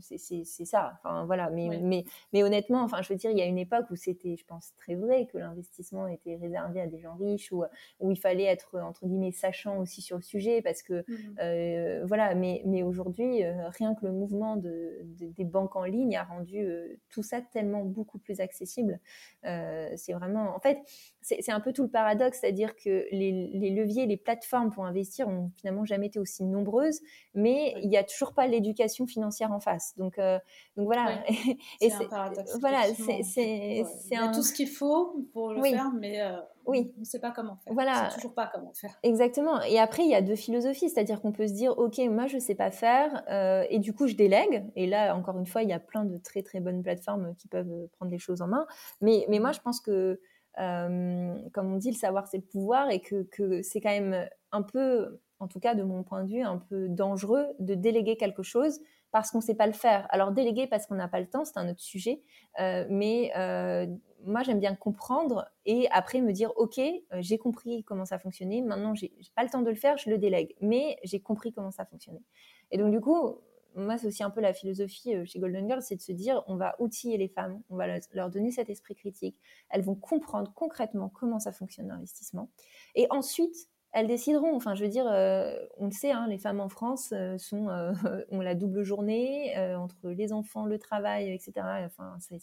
c'est 0.00 0.18
c'est 0.18 0.64
ça. 0.64 0.98
Enfin 1.04 1.24
voilà. 1.24 1.50
Mais 1.50 1.68
mais 1.82 2.04
mais 2.32 2.42
honnêtement, 2.42 2.82
enfin 2.82 3.00
je 3.02 3.08
veux 3.12 3.16
dire, 3.16 3.30
il 3.30 3.38
y 3.38 3.42
a 3.42 3.46
une 3.46 3.58
époque 3.58 3.86
où 3.90 3.96
c'était, 3.96 4.36
je 4.36 4.44
pense, 4.44 4.74
très 4.76 4.94
vrai 4.94 5.26
que 5.26 5.38
l'investissement 5.38 6.06
était 6.08 6.36
réservé 6.36 6.80
à 6.80 6.86
des 6.86 6.98
gens 6.98 7.14
riches 7.16 7.52
ou 7.52 7.64
où 8.00 8.10
il 8.10 8.16
fallait 8.18 8.44
être 8.44 8.78
entre 8.80 9.06
guillemets 9.06 9.32
sachant 9.32 9.78
aussi 9.78 10.02
sur 10.02 10.16
le 10.16 10.22
sujet 10.22 10.62
parce 10.62 10.82
que 10.82 11.04
mmh 11.06 12.06
voilà. 12.06 12.34
Mais 12.34 12.62
mais 12.64 12.82
aujourd'hui, 12.82 13.44
rien 13.78 13.94
que 13.94 14.06
le 14.06 14.12
mouvement 14.12 14.56
de, 14.56 14.98
des 15.04 15.44
banques 15.44 15.76
en 15.76 15.84
ligne 15.84 16.16
a 16.16 16.24
rendu 16.24 16.66
tout 17.10 17.22
ça 17.22 17.40
tellement 17.40 17.84
beaucoup 17.84 18.15
plus 18.18 18.40
accessible. 18.40 19.00
Euh, 19.44 19.90
c'est 19.96 20.12
vraiment, 20.12 20.54
en 20.54 20.60
fait, 20.60 20.78
c'est 21.22 21.50
un 21.50 21.60
peu 21.60 21.72
tout 21.72 21.82
le 21.82 21.88
paradoxe, 21.88 22.38
c'est-à-dire 22.40 22.76
que 22.76 23.06
les, 23.10 23.70
leviers, 23.70 24.06
les 24.06 24.16
plateformes 24.16 24.70
pour 24.70 24.84
investir 24.84 25.28
ont 25.28 25.50
finalement 25.56 25.84
jamais 25.84 26.06
été 26.06 26.18
aussi 26.18 26.44
nombreuses, 26.44 27.00
mais 27.34 27.74
il 27.82 27.88
n'y 27.88 27.96
a 27.96 28.04
toujours 28.04 28.32
pas 28.32 28.46
l'éducation 28.46 29.06
financière 29.06 29.52
en 29.52 29.60
face. 29.60 29.94
Donc, 29.96 30.18
euh, 30.18 30.38
donc 30.76 30.86
voilà. 30.86 31.24
c'est 31.80 31.92
un 31.92 32.04
paradoxe. 32.04 32.56
Voilà, 32.60 32.82
c'est 32.94 33.84
y 34.10 34.16
a 34.16 34.28
tout 34.28 34.42
ce 34.42 34.52
qu'il 34.52 34.68
faut 34.68 35.26
pour 35.32 35.52
le 35.52 35.62
faire, 35.62 35.90
mais 35.92 36.20
euh, 36.20 36.36
oui. 36.66 36.92
on 36.96 37.00
ne 37.00 37.04
sait 37.04 37.20
pas 37.20 37.30
comment 37.30 37.56
faire. 37.56 37.72
Voilà. 37.72 38.06
On 38.06 38.10
sait 38.10 38.16
toujours 38.16 38.34
pas 38.34 38.50
comment 38.52 38.72
faire. 38.72 38.98
Exactement. 39.02 39.60
Et 39.62 39.78
après, 39.78 40.04
il 40.04 40.10
y 40.10 40.14
a 40.14 40.22
deux 40.22 40.36
philosophies, 40.36 40.90
c'est-à-dire 40.90 41.20
qu'on 41.20 41.32
peut 41.32 41.46
se 41.46 41.52
dire, 41.52 41.76
ok, 41.78 41.98
moi 42.10 42.26
je 42.26 42.38
sais 42.38 42.54
pas 42.54 42.70
faire, 42.70 43.22
et 43.70 43.78
du 43.78 43.92
coup 43.92 44.06
je 44.06 44.14
délègue. 44.14 44.64
Et 44.76 44.86
là, 44.86 45.16
encore 45.16 45.38
une 45.38 45.46
fois, 45.46 45.62
il 45.62 45.68
y 45.68 45.72
a 45.72 45.80
plein 45.80 46.04
de 46.04 46.16
très 46.16 46.42
très 46.42 46.60
bonnes 46.60 46.82
plateformes 46.82 47.34
qui 47.36 47.48
peuvent 47.48 47.88
prendre 47.92 48.10
les 48.10 48.18
choses 48.18 48.42
en 48.42 48.48
main. 48.48 48.66
Mais, 49.00 49.26
mais 49.28 49.38
moi, 49.38 49.52
je 49.52 49.60
pense 49.60 49.80
que, 49.80 50.20
euh, 50.58 51.34
comme 51.52 51.72
on 51.72 51.76
dit, 51.76 51.90
le 51.90 51.96
savoir, 51.96 52.26
c'est 52.26 52.38
le 52.38 52.44
pouvoir 52.44 52.90
et 52.90 53.00
que, 53.00 53.22
que 53.24 53.62
c'est 53.62 53.80
quand 53.80 53.90
même 53.90 54.28
un 54.52 54.62
peu 54.62 55.20
en 55.38 55.48
tout 55.48 55.60
cas 55.60 55.74
de 55.74 55.82
mon 55.82 56.02
point 56.02 56.24
de 56.24 56.30
vue, 56.30 56.42
un 56.42 56.58
peu 56.58 56.88
dangereux 56.88 57.46
de 57.58 57.74
déléguer 57.74 58.16
quelque 58.16 58.42
chose 58.42 58.80
parce 59.10 59.30
qu'on 59.30 59.38
ne 59.38 59.42
sait 59.42 59.54
pas 59.54 59.66
le 59.66 59.72
faire. 59.72 60.06
Alors 60.10 60.32
déléguer 60.32 60.66
parce 60.66 60.86
qu'on 60.86 60.96
n'a 60.96 61.08
pas 61.08 61.20
le 61.20 61.26
temps, 61.26 61.44
c'est 61.44 61.58
un 61.58 61.68
autre 61.68 61.80
sujet, 61.80 62.22
euh, 62.60 62.84
mais 62.90 63.32
euh, 63.36 63.86
moi 64.24 64.42
j'aime 64.42 64.60
bien 64.60 64.74
comprendre 64.74 65.46
et 65.64 65.88
après 65.90 66.20
me 66.20 66.32
dire 66.32 66.52
ok, 66.56 66.80
j'ai 67.18 67.38
compris 67.38 67.84
comment 67.84 68.04
ça 68.04 68.18
fonctionnait, 68.18 68.60
maintenant 68.60 68.94
j'ai 68.94 69.12
pas 69.34 69.44
le 69.44 69.50
temps 69.50 69.62
de 69.62 69.70
le 69.70 69.76
faire, 69.76 69.96
je 69.98 70.10
le 70.10 70.18
délègue, 70.18 70.54
mais 70.60 70.98
j'ai 71.04 71.20
compris 71.20 71.52
comment 71.52 71.70
ça 71.70 71.84
fonctionnait. 71.84 72.22
Et 72.70 72.78
donc 72.78 72.90
du 72.90 73.00
coup, 73.00 73.38
moi, 73.76 73.98
c'est 73.98 74.06
aussi 74.06 74.22
un 74.22 74.30
peu 74.30 74.40
la 74.40 74.54
philosophie 74.54 75.12
chez 75.26 75.38
Golden 75.38 75.68
Girl, 75.68 75.82
c'est 75.82 75.96
de 75.96 76.00
se 76.00 76.12
dire, 76.12 76.42
on 76.46 76.56
va 76.56 76.76
outiller 76.78 77.18
les 77.18 77.28
femmes, 77.28 77.60
on 77.68 77.76
va 77.76 77.86
leur 78.14 78.30
donner 78.30 78.50
cet 78.50 78.70
esprit 78.70 78.94
critique. 78.94 79.38
Elles 79.68 79.82
vont 79.82 79.94
comprendre 79.94 80.50
concrètement 80.54 81.10
comment 81.10 81.38
ça 81.38 81.52
fonctionne 81.52 81.88
l'investissement. 81.88 82.48
Et 82.94 83.06
ensuite, 83.10 83.68
elles 83.92 84.06
décideront. 84.06 84.54
Enfin, 84.54 84.74
je 84.74 84.84
veux 84.84 84.90
dire, 84.90 85.06
euh, 85.08 85.54
on 85.78 85.86
le 85.86 85.92
sait, 85.92 86.10
hein, 86.10 86.26
les 86.28 86.38
femmes 86.38 86.60
en 86.60 86.68
France 86.68 87.10
euh, 87.12 87.38
sont, 87.38 87.68
euh, 87.70 87.92
ont 88.30 88.40
la 88.40 88.54
double 88.54 88.82
journée 88.82 89.56
entre 89.76 90.10
les 90.10 90.32
enfants, 90.32 90.66
le 90.66 90.78
travail, 90.78 91.32
etc. 91.32 91.52
Enfin, 91.86 92.16
c'est, 92.20 92.40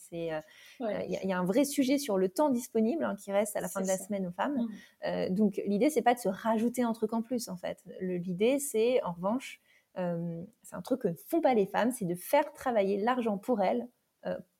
il 0.79 1.19
y, 1.23 1.33
a 1.33 1.37
un 1.37 1.45
vrai 1.45 1.63
sujet 1.63 1.97
sur 1.97 2.17
le 2.17 2.29
temps 2.29 2.49
disponible 2.49 3.03
hein, 3.03 3.15
qui 3.15 3.31
reste 3.31 3.55
à 3.55 3.61
la 3.61 3.67
fin 3.67 3.81
de 3.81 3.87
la 3.87 3.97
semaine 3.97 4.25
aux 4.27 4.31
femmes. 4.31 4.67
Mmh. 5.03 5.29
donc, 5.29 5.61
l'idée, 5.65 5.89
c'est 5.89 6.01
pas 6.01 6.13
de 6.13 6.19
se 6.19 6.29
rajouter 6.29 6.83
un 6.83 6.93
truc 6.93 7.13
en 7.13 7.21
plus, 7.21 7.47
en 7.49 7.57
fait. 7.57 7.83
l'idée, 8.01 8.59
c'est, 8.59 9.03
en 9.03 9.13
revanche, 9.13 9.61
c'est 9.95 10.75
un 10.75 10.81
truc 10.81 11.01
que 11.01 11.07
ne 11.09 11.15
font 11.27 11.41
pas 11.41 11.53
les 11.53 11.67
femmes, 11.67 11.91
c'est 11.91 12.05
de 12.05 12.15
faire 12.15 12.51
travailler 12.53 12.97
l'argent 12.97 13.37
pour 13.37 13.61
elles 13.61 13.87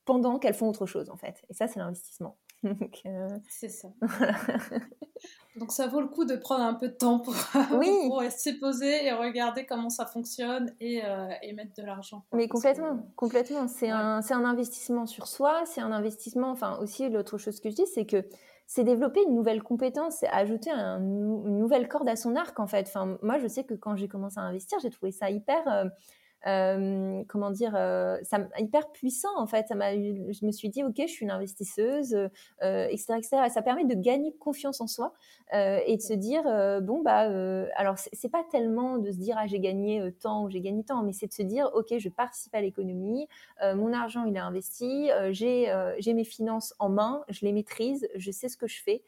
pendant 0.06 0.38
qu'elles 0.38 0.54
font 0.54 0.68
autre 0.68 0.86
chose, 0.86 1.10
en 1.10 1.18
fait. 1.18 1.42
Et 1.50 1.54
ça, 1.54 1.68
c'est 1.68 1.80
l'investissement. 1.80 2.38
Euh, 3.06 3.28
c'est 3.50 3.70
ça. 3.70 3.90
Donc 5.58 5.72
ça 5.72 5.88
vaut 5.88 6.02
le 6.02 6.08
coup 6.08 6.26
de 6.26 6.36
prendre 6.36 6.64
un 6.64 6.74
peu 6.74 6.88
de 6.88 6.94
temps 6.94 7.20
pour, 7.20 7.36
oui. 7.78 7.90
pour 8.08 8.24
se 8.24 8.60
poser 8.60 9.06
et 9.06 9.12
regarder 9.12 9.66
comment 9.66 9.90
ça 9.90 10.06
fonctionne 10.06 10.74
et, 10.80 11.04
euh, 11.04 11.30
et 11.42 11.54
mettre 11.54 11.74
de 11.76 11.84
l'argent. 11.84 12.24
Mais 12.34 12.48
complètement, 12.48 13.06
complètement. 13.16 13.68
C'est 13.68 13.90
un, 13.90 14.22
un 14.28 14.46
investissement 14.46 15.06
sur 15.06 15.28
soi, 15.28 15.64
c'est 15.66 15.82
un 15.82 15.92
investissement, 15.92 16.50
enfin 16.50 16.78
aussi 16.80 17.10
l'autre 17.10 17.38
chose 17.38 17.60
que 17.60 17.70
je 17.70 17.76
dis, 17.76 17.88
c'est 17.88 18.06
que 18.06 18.26
c'est 18.66 18.84
développer 18.84 19.22
une 19.28 19.36
nouvelle 19.36 19.62
compétence, 19.62 20.18
c'est 20.20 20.30
ajouter 20.30 20.72
une 20.72 21.60
nouvelle 21.60 21.88
corde 21.88 22.08
à 22.10 22.16
son 22.16 22.36
arc 22.36 22.60
en 22.60 22.68
fait. 22.68 22.88
Enfin, 22.88 23.18
moi 23.22 23.38
je 23.38 23.48
sais 23.48 23.66
que 23.66 23.74
quand 23.74 23.96
j'ai 23.96 24.08
commencé 24.08 24.40
à 24.40 24.44
investir, 24.44 24.80
j'ai 24.80 24.90
trouvé 24.90 25.12
ça 25.12 25.30
hyper... 25.30 25.68
Euh, 25.68 25.86
euh, 26.46 27.24
comment 27.28 27.52
dire, 27.52 27.74
euh, 27.76 28.18
ça 28.24 28.40
hyper 28.58 28.92
puissant 28.92 29.38
en 29.38 29.48
fait. 29.48 29.68
Ça 29.68 29.76
m'a, 29.76 29.94
je 29.94 30.46
me 30.46 30.52
suis 30.52 30.70
dit 30.70 30.84
ok, 30.84 30.96
je 30.98 31.08
suis 31.08 31.24
une 31.24 31.32
investisseuse, 31.32 32.14
euh, 32.64 32.88
etc., 32.90 33.16
etc. 33.18 33.38
ça 33.50 33.62
permet 33.62 33.86
de 33.86 33.96
gagner 33.96 34.34
confiance 34.34 34.82
en 34.82 34.88
soi 34.88 35.14
et 35.54 35.98
de 35.98 36.02
se 36.02 36.14
dire 36.14 36.44
bon 36.82 37.02
bah 37.04 37.30
alors 37.76 37.98
c'est 37.98 38.30
pas 38.30 38.44
tellement 38.52 38.98
de 38.98 39.12
se 39.12 39.18
dire 39.18 39.36
ah 39.38 39.46
j'ai 39.46 39.60
gagné 39.60 40.12
tant 40.20 40.46
ou 40.46 40.50
j'ai 40.50 40.62
gagné 40.62 40.84
tant, 40.84 41.04
mais 41.04 41.14
c'est 41.14 41.28
de 41.28 41.34
se 41.34 41.44
dire 41.44 41.70
ok 41.76 41.98
je 42.00 42.10
participe 42.10 42.56
à 42.56 42.62
l'économie, 42.62 43.28
mon 43.62 43.94
argent 43.94 44.24
il 44.26 44.36
est 44.36 44.40
investi, 44.40 45.10
j'ai 45.30 45.72
j'ai 46.00 46.14
mes 46.14 46.24
finances 46.24 46.74
en 46.80 46.90
main, 46.90 47.24
je 47.30 47.46
les 47.46 47.52
maîtrise, 47.52 48.08
je 48.16 48.32
sais 48.32 48.50
ce 48.50 48.58
que 48.58 48.68
je 48.68 48.82
fais. 48.82 49.04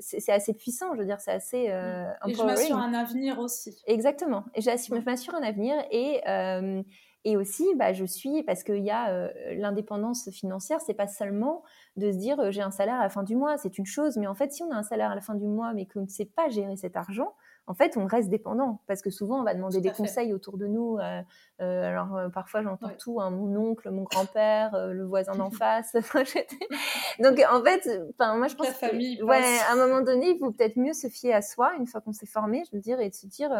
C'est 0.00 0.32
assez 0.32 0.54
puissant, 0.54 0.94
je 0.94 1.00
veux 1.00 1.06
dire, 1.06 1.20
c'est 1.20 1.32
assez 1.32 1.70
euh, 1.70 2.10
Et 2.26 2.34
je 2.34 2.42
m'assure 2.42 2.76
un 2.76 2.94
avenir 2.94 3.38
aussi. 3.38 3.76
Exactement. 3.86 4.44
Et 4.54 4.60
je 4.60 5.04
m'assure 5.04 5.34
un 5.34 5.42
avenir 5.42 5.76
et 5.90 6.20
euh, 6.28 6.82
et 7.24 7.36
aussi, 7.36 7.66
bah, 7.74 7.92
je 7.92 8.04
suis 8.04 8.44
parce 8.44 8.62
qu'il 8.62 8.84
y 8.84 8.90
a 8.90 9.10
euh, 9.10 9.28
l'indépendance 9.56 10.30
financière, 10.30 10.80
c'est 10.80 10.94
pas 10.94 11.08
seulement 11.08 11.64
de 11.96 12.12
se 12.12 12.16
dire 12.16 12.52
j'ai 12.52 12.62
un 12.62 12.70
salaire 12.70 13.00
à 13.00 13.02
la 13.02 13.08
fin 13.08 13.24
du 13.24 13.34
mois, 13.34 13.58
c'est 13.58 13.78
une 13.78 13.86
chose, 13.86 14.16
mais 14.16 14.28
en 14.28 14.34
fait, 14.34 14.52
si 14.52 14.62
on 14.62 14.70
a 14.70 14.76
un 14.76 14.84
salaire 14.84 15.10
à 15.10 15.14
la 15.16 15.20
fin 15.20 15.34
du 15.34 15.46
mois, 15.46 15.74
mais 15.74 15.86
qu'on 15.86 16.02
ne 16.02 16.08
sait 16.08 16.24
pas 16.24 16.48
gérer 16.48 16.76
cet 16.76 16.96
argent, 16.96 17.34
en 17.66 17.74
fait, 17.74 17.96
on 17.96 18.06
reste 18.06 18.28
dépendant 18.28 18.80
parce 18.86 19.02
que 19.02 19.10
souvent, 19.10 19.40
on 19.40 19.44
va 19.44 19.54
demander 19.54 19.80
des 19.80 19.90
conseils 19.90 20.32
autour 20.32 20.56
de 20.56 20.66
nous. 20.66 20.98
Euh, 20.98 21.22
alors, 21.58 22.30
parfois, 22.32 22.62
j'entends 22.62 22.92
tout, 22.98 23.20
hein, 23.20 23.30
mon 23.30 23.56
oncle, 23.56 23.90
mon 23.90 24.04
grand-père, 24.04 24.88
le 24.88 25.04
voisin 25.04 25.34
d'en 25.34 25.50
face. 25.50 25.92
Donc, 27.18 27.42
en 27.50 27.62
fait, 27.62 27.88
moi, 28.18 28.48
je 28.48 28.54
pense 28.54 28.68
que, 28.68 29.22
ouais, 29.24 29.58
à 29.68 29.72
un 29.72 29.76
moment 29.76 30.00
donné, 30.00 30.30
il 30.30 30.38
faut 30.38 30.52
peut-être 30.52 30.76
mieux 30.76 30.92
se 30.92 31.08
fier 31.08 31.34
à 31.34 31.42
soi 31.42 31.74
une 31.78 31.86
fois 31.86 32.00
qu'on 32.00 32.12
s'est 32.12 32.26
formé, 32.26 32.62
je 32.70 32.76
veux 32.76 32.82
dire, 32.82 33.00
et 33.00 33.10
de 33.10 33.14
se 33.14 33.26
dire 33.26 33.50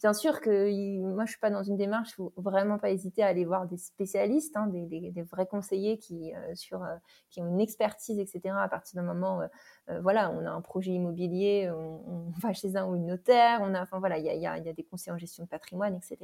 Bien 0.00 0.12
sûr 0.12 0.40
que 0.40 0.70
moi, 1.00 1.24
je 1.24 1.32
suis 1.32 1.40
pas 1.40 1.50
dans 1.50 1.64
une 1.64 1.76
démarche, 1.76 2.10
il 2.10 2.14
faut 2.14 2.32
vraiment 2.36 2.78
pas 2.78 2.90
hésiter 2.90 3.24
à 3.24 3.26
aller 3.26 3.44
voir 3.44 3.66
des 3.66 3.76
spécialistes, 3.76 4.56
hein, 4.56 4.68
des, 4.68 5.22
vrais 5.28 5.46
conseillers 5.46 5.98
qui, 5.98 6.32
euh, 6.32 6.54
sur, 6.54 6.84
euh, 6.84 6.94
qui 7.30 7.40
ont 7.42 7.48
une 7.48 7.60
expertise, 7.60 8.20
etc. 8.20 8.54
À 8.60 8.68
partir 8.68 9.02
d'un 9.02 9.12
moment, 9.12 9.40
euh, 9.88 10.00
voilà, 10.00 10.30
on 10.30 10.46
a 10.46 10.50
un 10.50 10.60
projet 10.60 10.92
immobilier, 10.92 11.68
on, 11.70 12.30
va 12.40 12.52
chez 12.52 12.76
un 12.76 12.86
ou 12.86 12.94
une 12.94 13.06
notaire, 13.06 13.58
on 13.60 13.74
a, 13.74 13.82
enfin 13.82 13.98
voilà, 13.98 14.18
il 14.18 14.24
y 14.24 14.28
a, 14.28 14.34
y, 14.34 14.46
a, 14.46 14.58
y 14.58 14.68
a, 14.68 14.72
des 14.72 14.84
conseils 14.84 15.12
en 15.12 15.18
gestion 15.18 15.42
de 15.42 15.48
patrimoine, 15.48 15.96
etc. 15.96 16.18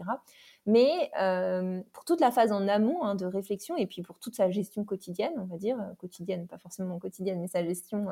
Mais 0.67 1.11
pour 1.93 2.05
toute 2.05 2.21
la 2.21 2.31
phase 2.31 2.53
en 2.53 2.69
amont 2.69 3.03
hein, 3.03 3.17
de 3.17 3.27
réflexion 3.27 3.77
et 3.77 3.87
puis 3.87 4.03
pour 4.03 4.21
toute 4.21 4.37
sa 4.37 4.51
gestion 4.51 4.85
quotidienne, 4.85 5.35
on 5.37 5.47
va 5.47 5.59
dire, 5.59 5.79
quotidienne, 5.99 6.47
pas 6.47 6.59
forcément 6.59 7.01
quotidienne, 7.01 7.41
mais 7.41 7.49
sa 7.49 7.65
gestion 7.65 8.07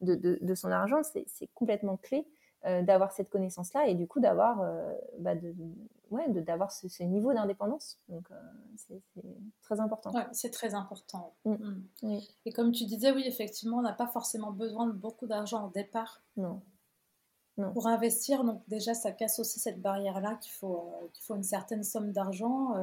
de, 0.00 0.14
de, 0.14 0.38
de, 0.40 0.54
son 0.54 0.70
argent, 0.70 1.02
c'est 1.02 1.48
complètement 1.54 1.98
clé. 1.98 2.26
Euh, 2.64 2.80
d'avoir 2.82 3.10
cette 3.10 3.28
connaissance-là 3.28 3.88
et 3.88 3.96
du 3.96 4.06
coup 4.06 4.20
d'avoir 4.20 4.60
euh, 4.60 4.94
bah 5.18 5.34
de, 5.34 5.52
ouais, 6.12 6.28
d'avoir 6.28 6.70
ce, 6.70 6.86
ce, 6.88 7.02
niveau 7.02 7.34
d'indépendance. 7.34 7.98
Donc 8.08 8.30
euh, 8.30 8.34
c'est 8.76 9.02
très 9.62 9.80
important. 9.80 10.12
Ouais, 10.12 10.28
c'est 10.30 10.50
très 10.50 10.72
important. 10.72 11.34
Mm. 11.44 11.56
Mm. 12.02 12.18
Et 12.46 12.52
comme 12.52 12.70
tu 12.70 12.84
disais, 12.84 13.10
oui, 13.10 13.24
effectivement, 13.26 13.78
on 13.78 13.82
n'a 13.82 13.92
pas 13.92 14.06
forcément 14.06 14.52
besoin 14.52 14.86
de 14.86 14.92
beaucoup 14.92 15.26
d'argent 15.26 15.66
au 15.66 15.70
départ. 15.70 16.22
Non. 16.36 16.62
non. 17.58 17.72
Pour 17.72 17.88
investir, 17.88 18.44
donc 18.44 18.62
déjà, 18.68 18.94
ça 18.94 19.10
casse 19.10 19.40
aussi 19.40 19.58
cette 19.58 19.82
barrière-là 19.82 20.36
qu'il 20.36 20.52
faut, 20.52 20.88
qu'il 21.14 21.24
faut 21.24 21.34
une 21.34 21.42
certaine 21.42 21.82
somme 21.82 22.12
d'argent. 22.12 22.76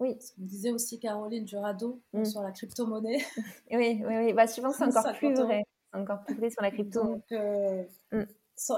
Oui. 0.00 0.16
Ce 0.22 0.32
qu'on 0.32 0.44
disait 0.44 0.70
aussi 0.70 0.98
Caroline 0.98 1.46
Jurado 1.46 2.00
mm. 2.14 2.24
sur 2.24 2.40
la 2.40 2.50
crypto-monnaie. 2.50 3.18
oui, 3.72 4.02
oui, 4.06 4.16
oui. 4.16 4.32
Bah, 4.32 4.46
je 4.46 4.58
pense 4.62 4.78
que 4.78 4.90
c'est 4.90 4.96
encore 4.98 5.12
plus 5.18 5.34
vrai. 5.34 5.64
Encore 5.92 6.24
plus 6.24 6.34
vrai 6.34 6.48
sur 6.48 6.62
la 6.62 6.70
crypto. 6.70 7.04
Donc, 7.04 7.24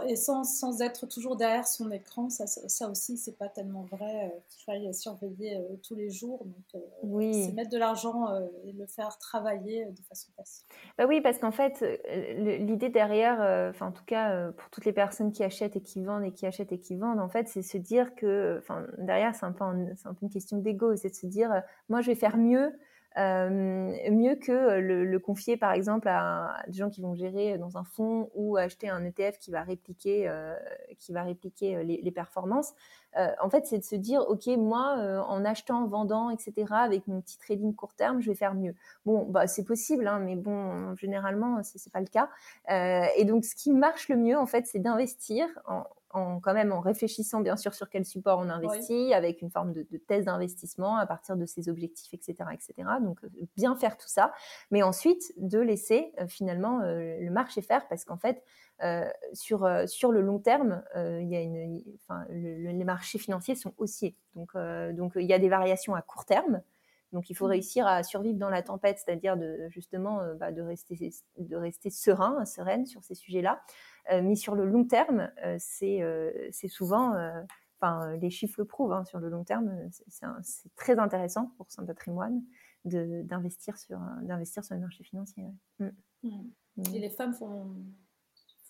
et 0.06 0.16
sans, 0.16 0.44
sans, 0.44 0.82
être 0.82 1.06
toujours 1.06 1.36
derrière 1.36 1.66
son 1.66 1.90
écran, 1.90 2.28
ça, 2.28 2.46
ça 2.46 2.88
aussi, 2.88 3.16
c'est 3.16 3.36
pas 3.36 3.48
tellement 3.48 3.82
vrai 3.90 4.26
euh, 4.26 4.38
qu'il 4.48 4.64
faille 4.64 4.92
surveiller 4.92 5.56
euh, 5.56 5.76
tous 5.82 5.94
les 5.94 6.10
jours. 6.10 6.44
Donc, 6.44 6.74
euh, 6.74 6.78
oui. 7.02 7.44
c'est 7.44 7.52
mettre 7.52 7.70
de 7.70 7.78
l'argent 7.78 8.26
et 8.64 8.72
le 8.72 8.86
faire 8.86 9.16
travailler 9.18 9.86
de 9.86 10.02
façon 10.08 10.30
passive. 10.36 10.66
Bah 10.98 11.06
oui, 11.08 11.20
parce 11.20 11.38
qu'en 11.38 11.50
fait, 11.50 11.84
l'idée 12.38 12.90
derrière, 12.90 13.70
enfin, 13.70 13.86
en 13.86 13.92
tout 13.92 14.04
cas, 14.04 14.52
pour 14.52 14.68
toutes 14.70 14.84
les 14.84 14.92
personnes 14.92 15.32
qui 15.32 15.42
achètent 15.42 15.76
et 15.76 15.82
qui 15.82 16.02
vendent 16.02 16.24
et 16.24 16.32
qui 16.32 16.46
achètent 16.46 16.72
et 16.72 16.78
qui 16.78 16.96
vendent, 16.96 17.20
en 17.20 17.28
fait, 17.28 17.48
c'est 17.48 17.62
se 17.62 17.78
dire 17.78 18.14
que, 18.14 18.58
enfin, 18.58 18.86
derrière, 18.98 19.34
c'est 19.34 19.46
un, 19.46 19.52
peu 19.52 19.64
un, 19.64 19.86
un 20.04 20.14
peu 20.14 20.22
une 20.22 20.30
question 20.30 20.58
d'ego, 20.58 20.94
c'est 20.96 21.10
de 21.10 21.14
se 21.14 21.26
dire, 21.26 21.62
moi, 21.88 22.00
je 22.00 22.08
vais 22.08 22.16
faire 22.16 22.36
mieux 22.36 22.72
euh, 23.18 24.10
mieux 24.10 24.36
que 24.36 24.78
le, 24.78 25.18
confier 25.18 25.56
par 25.56 25.72
exemple 25.72 26.08
à, 26.08 26.62
des 26.68 26.78
gens 26.78 26.90
qui 26.90 27.00
vont 27.00 27.14
gérer 27.14 27.58
dans 27.58 27.76
un 27.76 27.84
fonds 27.84 28.30
ou 28.34 28.56
acheter 28.56 28.88
un 28.88 29.04
ETF 29.04 29.38
qui 29.38 29.50
va 29.50 29.62
répliquer, 29.62 30.28
euh, 30.28 30.54
qui 30.98 31.12
va 31.12 31.22
répliquer 31.24 31.82
les, 31.82 32.10
performances. 32.12 32.72
Euh, 33.16 33.28
en 33.42 33.50
fait, 33.50 33.66
c'est 33.66 33.78
de 33.78 33.84
se 33.84 33.96
dire, 33.96 34.20
ok, 34.28 34.46
moi, 34.58 35.24
en 35.26 35.44
achetant, 35.44 35.86
vendant, 35.86 36.30
etc., 36.30 36.52
avec 36.70 37.06
mon 37.08 37.20
petit 37.20 37.38
trading 37.38 37.74
court 37.74 37.94
terme, 37.94 38.20
je 38.20 38.30
vais 38.30 38.36
faire 38.36 38.54
mieux. 38.54 38.74
Bon, 39.04 39.24
bah, 39.24 39.46
c'est 39.46 39.64
possible, 39.64 40.06
hein, 40.06 40.20
mais 40.20 40.36
bon, 40.36 40.94
généralement, 40.96 41.62
c'est, 41.62 41.78
c'est 41.78 41.92
pas 41.92 42.00
le 42.00 42.06
cas. 42.06 42.30
et 43.16 43.24
donc, 43.24 43.44
ce 43.44 43.54
qui 43.56 43.72
marche 43.72 44.08
le 44.08 44.16
mieux, 44.16 44.38
en 44.38 44.46
fait, 44.46 44.66
c'est 44.66 44.78
d'investir 44.78 45.48
en, 45.66 45.84
en, 46.12 46.40
quand 46.40 46.54
même 46.54 46.72
en 46.72 46.80
réfléchissant 46.80 47.40
bien 47.40 47.56
sûr 47.56 47.74
sur 47.74 47.88
quel 47.88 48.04
support 48.04 48.38
on 48.38 48.48
investit, 48.48 49.14
avec 49.14 49.42
une 49.42 49.50
forme 49.50 49.72
de, 49.72 49.86
de 49.90 49.98
thèse 49.98 50.24
d'investissement 50.24 50.96
à 50.96 51.06
partir 51.06 51.36
de 51.36 51.46
ses 51.46 51.68
objectifs, 51.68 52.12
etc., 52.12 52.36
etc. 52.52 52.88
Donc 53.00 53.22
euh, 53.24 53.28
bien 53.56 53.76
faire 53.76 53.96
tout 53.96 54.08
ça, 54.08 54.32
mais 54.70 54.82
ensuite 54.82 55.32
de 55.36 55.58
laisser 55.58 56.12
euh, 56.20 56.26
finalement 56.26 56.80
euh, 56.80 57.18
le 57.20 57.30
marché 57.30 57.62
faire, 57.62 57.86
parce 57.88 58.04
qu'en 58.04 58.18
fait 58.18 58.42
sur 59.34 59.70
sur 59.84 60.10
le 60.10 60.22
long 60.22 60.38
terme, 60.38 60.82
il 60.94 61.28
y 61.28 61.36
a 61.36 61.42
une, 61.42 61.82
enfin, 61.96 62.24
les 62.30 62.84
marchés 62.84 63.18
financiers 63.18 63.54
sont 63.54 63.74
haussiers, 63.76 64.16
donc 64.34 64.56
donc 64.94 65.12
il 65.16 65.26
y 65.26 65.34
a 65.34 65.38
des 65.38 65.50
variations 65.50 65.94
à 65.94 66.00
court 66.00 66.24
terme. 66.24 66.62
Donc 67.12 67.28
il 67.28 67.34
faut 67.34 67.44
mmh. 67.44 67.50
réussir 67.50 67.86
à 67.86 68.02
survivre 68.02 68.38
dans 68.38 68.48
la 68.48 68.62
tempête, 68.62 68.98
c'est-à-dire 69.04 69.36
de 69.36 69.68
justement 69.68 70.22
bah, 70.36 70.50
de 70.50 70.62
rester 70.62 71.12
de 71.36 71.56
rester 71.56 71.90
serein, 71.90 72.42
sereine 72.46 72.86
sur 72.86 73.04
ces 73.04 73.14
sujets-là. 73.14 73.60
Euh, 74.12 74.22
mais 74.22 74.34
sur 74.34 74.54
le 74.54 74.64
long 74.64 74.84
terme, 74.84 75.30
euh, 75.44 75.58
euh, 75.82 76.48
c'est 76.52 76.68
souvent 76.68 77.14
enfin, 77.80 78.16
les 78.16 78.30
chiffres 78.30 78.56
le 78.58 78.66
prouvent, 78.66 78.92
hein, 78.92 79.04
sur 79.04 79.18
le 79.18 79.28
long 79.28 79.44
terme, 79.44 79.72
c'est 80.42 80.74
très 80.74 80.98
intéressant 80.98 81.52
pour 81.56 81.70
son 81.70 81.86
patrimoine 81.86 82.42
d'investir 82.84 83.78
sur, 83.78 83.98
d'investir 84.22 84.64
sur 84.64 84.74
les 84.74 84.80
marchés 84.80 85.04
financiers. 85.04 85.44
Mmh. 85.78 85.88
Mmh. 86.22 86.28
Mmh. 86.76 86.82
Et 86.94 86.98
les 86.98 87.10
femmes 87.10 87.34
font, 87.34 87.76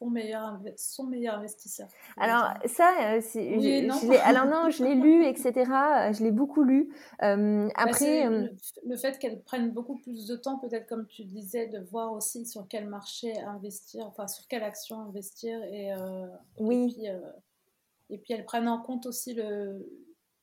font 0.00 0.10
meilleur, 0.10 1.34
investisseurs. 1.34 1.88
Alors 2.16 2.54
ça, 2.64 3.20
je, 3.20 4.18
alors 4.24 4.46
non, 4.46 4.70
je 4.70 4.82
l'ai 4.82 4.94
lu, 4.94 5.24
etc. 5.26 5.52
Je 6.12 6.24
l'ai 6.24 6.32
beaucoup 6.32 6.62
lu. 6.62 6.92
Bah, 7.20 7.36
après, 7.76 8.26
le, 8.84 8.96
fait 8.96 9.18
qu'elles 9.18 9.42
prennent 9.42 9.70
beaucoup 9.70 9.98
plus 9.98 10.26
de 10.26 10.34
temps, 10.36 10.58
peut-être 10.58 10.88
comme 10.88 11.06
tu 11.06 11.24
disais, 11.24 11.68
de 11.68 11.78
voir 11.78 12.12
aussi 12.12 12.46
sur 12.46 12.66
quel 12.66 12.88
marché 12.88 13.38
investir, 13.42 14.06
enfin 14.06 14.26
sur 14.26 14.48
quelle 14.48 14.64
action 14.64 15.00
investir 15.00 15.62
et 15.64 15.92
oui. 16.58 16.94
puis, 16.94 17.06
et 18.08 18.18
puis 18.18 18.32
elles 18.32 18.44
prennent 18.44 18.68
en 18.68 18.80
compte 18.80 19.06
aussi 19.06 19.34
le, 19.34 19.86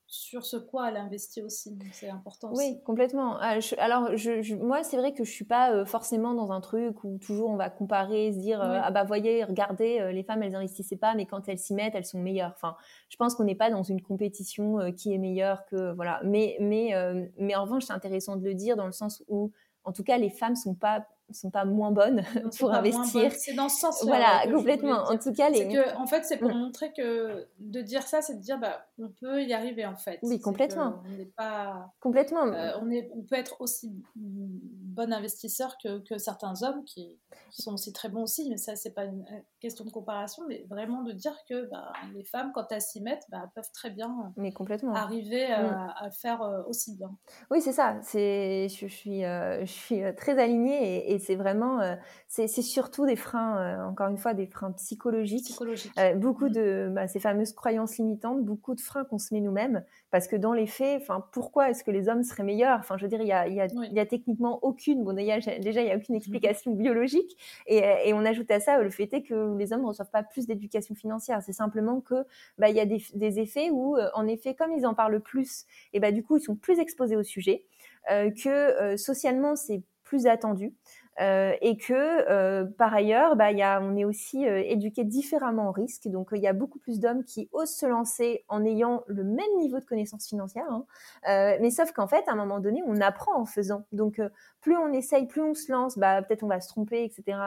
sur 0.07 0.45
ce 0.45 0.55
quoi 0.55 0.89
elle 0.89 0.95
investit 0.95 1.41
aussi. 1.41 1.77
C'est 1.91 2.09
important 2.09 2.51
aussi. 2.51 2.65
Oui, 2.65 2.83
complètement. 2.83 3.37
Ah, 3.41 3.59
alors, 3.77 4.15
je, 4.15 4.55
moi, 4.55 4.81
c'est 4.83 4.95
vrai 4.95 5.13
que 5.13 5.25
je 5.25 5.31
suis 5.31 5.45
pas 5.45 5.73
euh, 5.73 5.85
forcément 5.85 6.33
dans 6.33 6.51
un 6.53 6.61
truc 6.61 7.03
où 7.03 7.17
toujours 7.17 7.49
on 7.49 7.57
va 7.57 7.69
comparer, 7.69 8.31
se 8.31 8.39
dire 8.39 8.61
euh, 8.61 8.79
ah 8.81 8.89
bah 8.89 9.03
voyez, 9.03 9.43
regardez, 9.43 9.99
euh, 9.99 10.13
les 10.13 10.23
femmes 10.23 10.43
elles 10.43 10.55
investissaient 10.55 10.95
pas, 10.95 11.13
mais 11.13 11.25
quand 11.25 11.49
elles 11.49 11.59
s'y 11.59 11.73
mettent, 11.73 11.93
elles 11.93 12.05
sont 12.05 12.19
meilleures. 12.19 12.53
Enfin, 12.55 12.77
je 13.09 13.17
pense 13.17 13.35
qu'on 13.35 13.43
n'est 13.43 13.55
pas 13.55 13.69
dans 13.69 13.83
une 13.83 14.01
compétition 14.01 14.91
qui 14.93 15.13
est 15.13 15.17
meilleure 15.17 15.65
que 15.65 15.93
voilà. 15.93 16.21
Mais 16.23 16.55
mais 16.61 16.93
mais 17.37 17.55
en 17.55 17.63
revanche, 17.63 17.83
c'est 17.83 17.93
intéressant 17.93 18.37
de 18.37 18.45
le 18.45 18.53
dire 18.53 18.77
dans 18.77 18.85
le 18.85 18.93
sens 18.93 19.23
où 19.27 19.51
en 19.87 19.93
tout 19.93 20.03
cas, 20.03 20.17
les 20.17 20.29
femmes 20.29 20.57
sont 20.57 20.75
pas 20.75 21.07
sont 21.33 21.49
pas 21.49 21.65
moins 21.65 21.91
bonnes 21.91 22.23
pour 22.59 22.73
investir. 22.73 23.31
C'est 23.31 23.53
dans 23.53 23.69
ce 23.69 23.79
sens. 23.79 24.03
Voilà, 24.03 24.43
complètement. 24.51 25.03
En 25.09 25.17
tout 25.17 25.33
cas, 25.33 25.49
les. 25.49 25.67
Que, 25.67 25.95
en 25.97 26.07
fait, 26.07 26.23
c'est 26.23 26.37
pour 26.37 26.53
mm. 26.53 26.57
montrer 26.57 26.93
que 26.93 27.47
de 27.59 27.81
dire 27.81 28.03
ça, 28.03 28.21
c'est 28.21 28.35
de 28.35 28.41
dire 28.41 28.59
bah 28.59 28.85
on 28.99 29.09
peut 29.09 29.43
y 29.43 29.53
arriver 29.53 29.85
en 29.85 29.95
fait. 29.95 30.19
Oui, 30.23 30.39
complètement. 30.39 31.01
On 31.05 31.17
n'est 31.17 31.25
pas. 31.25 31.93
Complètement. 31.99 32.45
Euh, 32.45 32.71
on 32.81 32.89
est, 32.89 33.09
on 33.15 33.21
peut 33.21 33.35
être 33.35 33.61
aussi 33.61 33.91
bon 34.15 35.13
investisseur 35.13 35.77
que, 35.83 35.99
que 35.99 36.17
certains 36.17 36.63
hommes 36.63 36.83
qui, 36.85 37.19
sont 37.51 37.73
aussi 37.73 37.93
très 37.93 38.09
bons 38.09 38.23
aussi, 38.23 38.49
mais 38.49 38.57
ça 38.57 38.75
c'est 38.75 38.93
pas 38.93 39.05
une 39.05 39.25
question 39.59 39.83
de 39.85 39.89
comparaison, 39.89 40.43
mais 40.47 40.65
vraiment 40.69 41.01
de 41.01 41.11
dire 41.11 41.35
que 41.49 41.69
bah, 41.69 41.91
les 42.13 42.23
femmes 42.23 42.51
quand 42.53 42.71
elles 42.71 42.81
s'y 42.81 43.01
mettent, 43.01 43.25
bah, 43.29 43.49
peuvent 43.55 43.71
très 43.73 43.89
bien. 43.89 44.33
Mais 44.37 44.51
complètement. 44.51 44.93
Arriver 44.93 45.45
à, 45.45 45.63
mm. 45.63 45.93
à 45.97 46.11
faire 46.11 46.41
euh, 46.41 46.63
aussi 46.67 46.95
bien. 46.95 47.15
Oui, 47.51 47.61
c'est 47.61 47.71
ça. 47.71 47.97
C'est 48.03 48.67
je, 48.69 48.87
suis 48.87 49.25
euh, 49.25 49.61
je 49.61 49.71
suis 49.71 50.01
très 50.15 50.39
alignée 50.39 51.11
et 51.11 51.16
c'est 51.19 51.35
vraiment, 51.35 51.81
euh, 51.81 51.95
c'est 52.27 52.47
surtout 52.47 53.05
des 53.05 53.15
freins, 53.15 53.57
euh, 53.57 53.89
encore 53.89 54.07
une 54.07 54.17
fois, 54.17 54.33
des 54.33 54.47
freins 54.47 54.71
psychologiques. 54.73 55.55
Euh, 55.97 56.13
beaucoup 56.15 56.47
mmh. 56.47 56.51
de 56.51 56.89
bah, 56.91 57.07
ces 57.07 57.19
fameuses 57.19 57.53
croyances 57.53 57.97
limitantes, 57.97 58.43
beaucoup 58.43 58.75
de 58.75 58.81
freins 58.81 59.05
qu'on 59.05 59.17
se 59.17 59.33
met 59.33 59.41
nous-mêmes, 59.41 59.83
parce 60.11 60.27
que 60.27 60.35
dans 60.35 60.53
les 60.53 60.67
faits, 60.67 61.01
enfin, 61.01 61.25
pourquoi 61.31 61.69
est-ce 61.69 61.83
que 61.83 61.91
les 61.91 62.09
hommes 62.09 62.23
seraient 62.23 62.43
meilleurs? 62.43 62.79
Enfin, 62.79 62.97
je 62.97 63.03
veux 63.03 63.09
dire, 63.09 63.21
il 63.21 63.27
y 63.27 63.31
a, 63.31 63.47
y, 63.47 63.59
a, 63.61 63.67
y 63.67 63.99
a, 63.99 64.05
techniquement 64.05 64.59
aucune, 64.61 65.03
bon, 65.03 65.13
déjà, 65.13 65.51
il 65.51 65.61
n'y 65.61 65.91
a 65.91 65.95
aucune 65.95 66.15
mmh. 66.15 66.17
explication 66.17 66.71
biologique, 66.71 67.37
et, 67.65 67.83
et, 68.05 68.13
on 68.13 68.25
ajoute 68.25 68.49
à 68.51 68.59
ça 68.59 68.81
le 68.81 68.89
fait 68.89 69.13
est 69.13 69.23
que 69.23 69.57
les 69.57 69.73
hommes 69.73 69.81
ne 69.81 69.87
reçoivent 69.87 70.11
pas 70.11 70.23
plus 70.23 70.47
d'éducation 70.47 70.95
financière. 70.95 71.41
C'est 71.41 71.53
simplement 71.53 72.01
que, 72.01 72.25
bah, 72.57 72.69
y 72.69 72.79
a 72.79 72.85
des, 72.85 73.03
des 73.13 73.39
effets 73.39 73.69
où, 73.71 73.97
en 74.13 74.27
effet, 74.27 74.55
comme 74.55 74.71
ils 74.73 74.85
en 74.85 74.93
parlent 74.93 75.21
plus, 75.21 75.65
et 75.93 75.99
bah, 75.99 76.11
du 76.11 76.23
coup, 76.23 76.37
ils 76.37 76.43
sont 76.43 76.55
plus 76.55 76.79
exposés 76.79 77.15
au 77.15 77.23
sujet. 77.23 77.65
que 78.07 78.95
socialement 78.97 79.55
c'est 79.55 79.83
plus 80.07 80.25
attendu. 80.25 80.73
Euh, 81.19 81.53
et 81.61 81.77
que 81.77 81.93
euh, 81.93 82.65
par 82.77 82.93
ailleurs, 82.93 83.35
bah, 83.35 83.51
y 83.51 83.63
a, 83.63 83.81
on 83.81 83.95
est 83.95 84.05
aussi 84.05 84.47
euh, 84.47 84.61
éduqué 84.63 85.03
différemment 85.03 85.69
au 85.69 85.71
risque. 85.71 86.07
Donc 86.07 86.29
il 86.31 86.41
y 86.41 86.47
a 86.47 86.53
beaucoup 86.53 86.77
plus 86.77 86.99
d'hommes 86.99 87.23
qui 87.23 87.49
osent 87.53 87.73
se 87.73 87.87
lancer 87.87 88.45
en 88.49 88.63
ayant 88.63 89.03
le 89.07 89.23
même 89.23 89.57
niveau 89.57 89.79
de 89.79 89.85
connaissance 89.85 90.27
financière. 90.27 90.65
Hein. 90.69 90.85
mais 91.59 91.71
sauf 91.71 91.91
qu'en 91.91 92.07
fait, 92.07 92.23
à 92.27 92.33
un 92.33 92.35
moment 92.35 92.59
donné, 92.59 92.83
on 92.85 93.01
apprend 93.01 93.39
en 93.39 93.45
faisant. 93.45 93.85
Donc 93.91 94.21
plus 94.61 94.77
on 94.77 94.91
essaye, 94.93 95.25
plus 95.25 95.41
on 95.41 95.53
se 95.53 95.71
lance, 95.71 95.97
bah, 95.97 96.21
peut-être 96.21 96.43
on 96.43 96.47
va 96.47 96.59
se 96.59 96.67
tromper, 96.67 97.03
etc. 97.03 97.37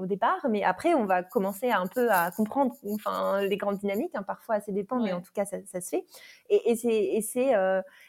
au 0.00 0.06
départ. 0.06 0.46
Mais 0.48 0.64
après, 0.64 0.94
on 0.94 1.04
va 1.04 1.22
commencer 1.22 1.70
un 1.70 1.86
peu 1.86 2.10
à 2.10 2.30
comprendre 2.32 2.74
enfin, 2.92 3.42
les 3.42 3.56
grandes 3.56 3.78
dynamiques. 3.78 4.14
Hein, 4.14 4.24
parfois, 4.24 4.60
ça 4.60 4.72
dépend, 4.72 5.00
mais 5.00 5.12
en 5.12 5.20
tout 5.20 5.32
cas, 5.32 5.44
ça, 5.44 5.58
ça 5.66 5.80
se 5.80 5.90
fait. 5.90 6.04
Et, 6.48 6.70
et 6.70 6.76
c'est, 6.76 6.88
et, 6.88 7.20
c'est, 7.20 7.52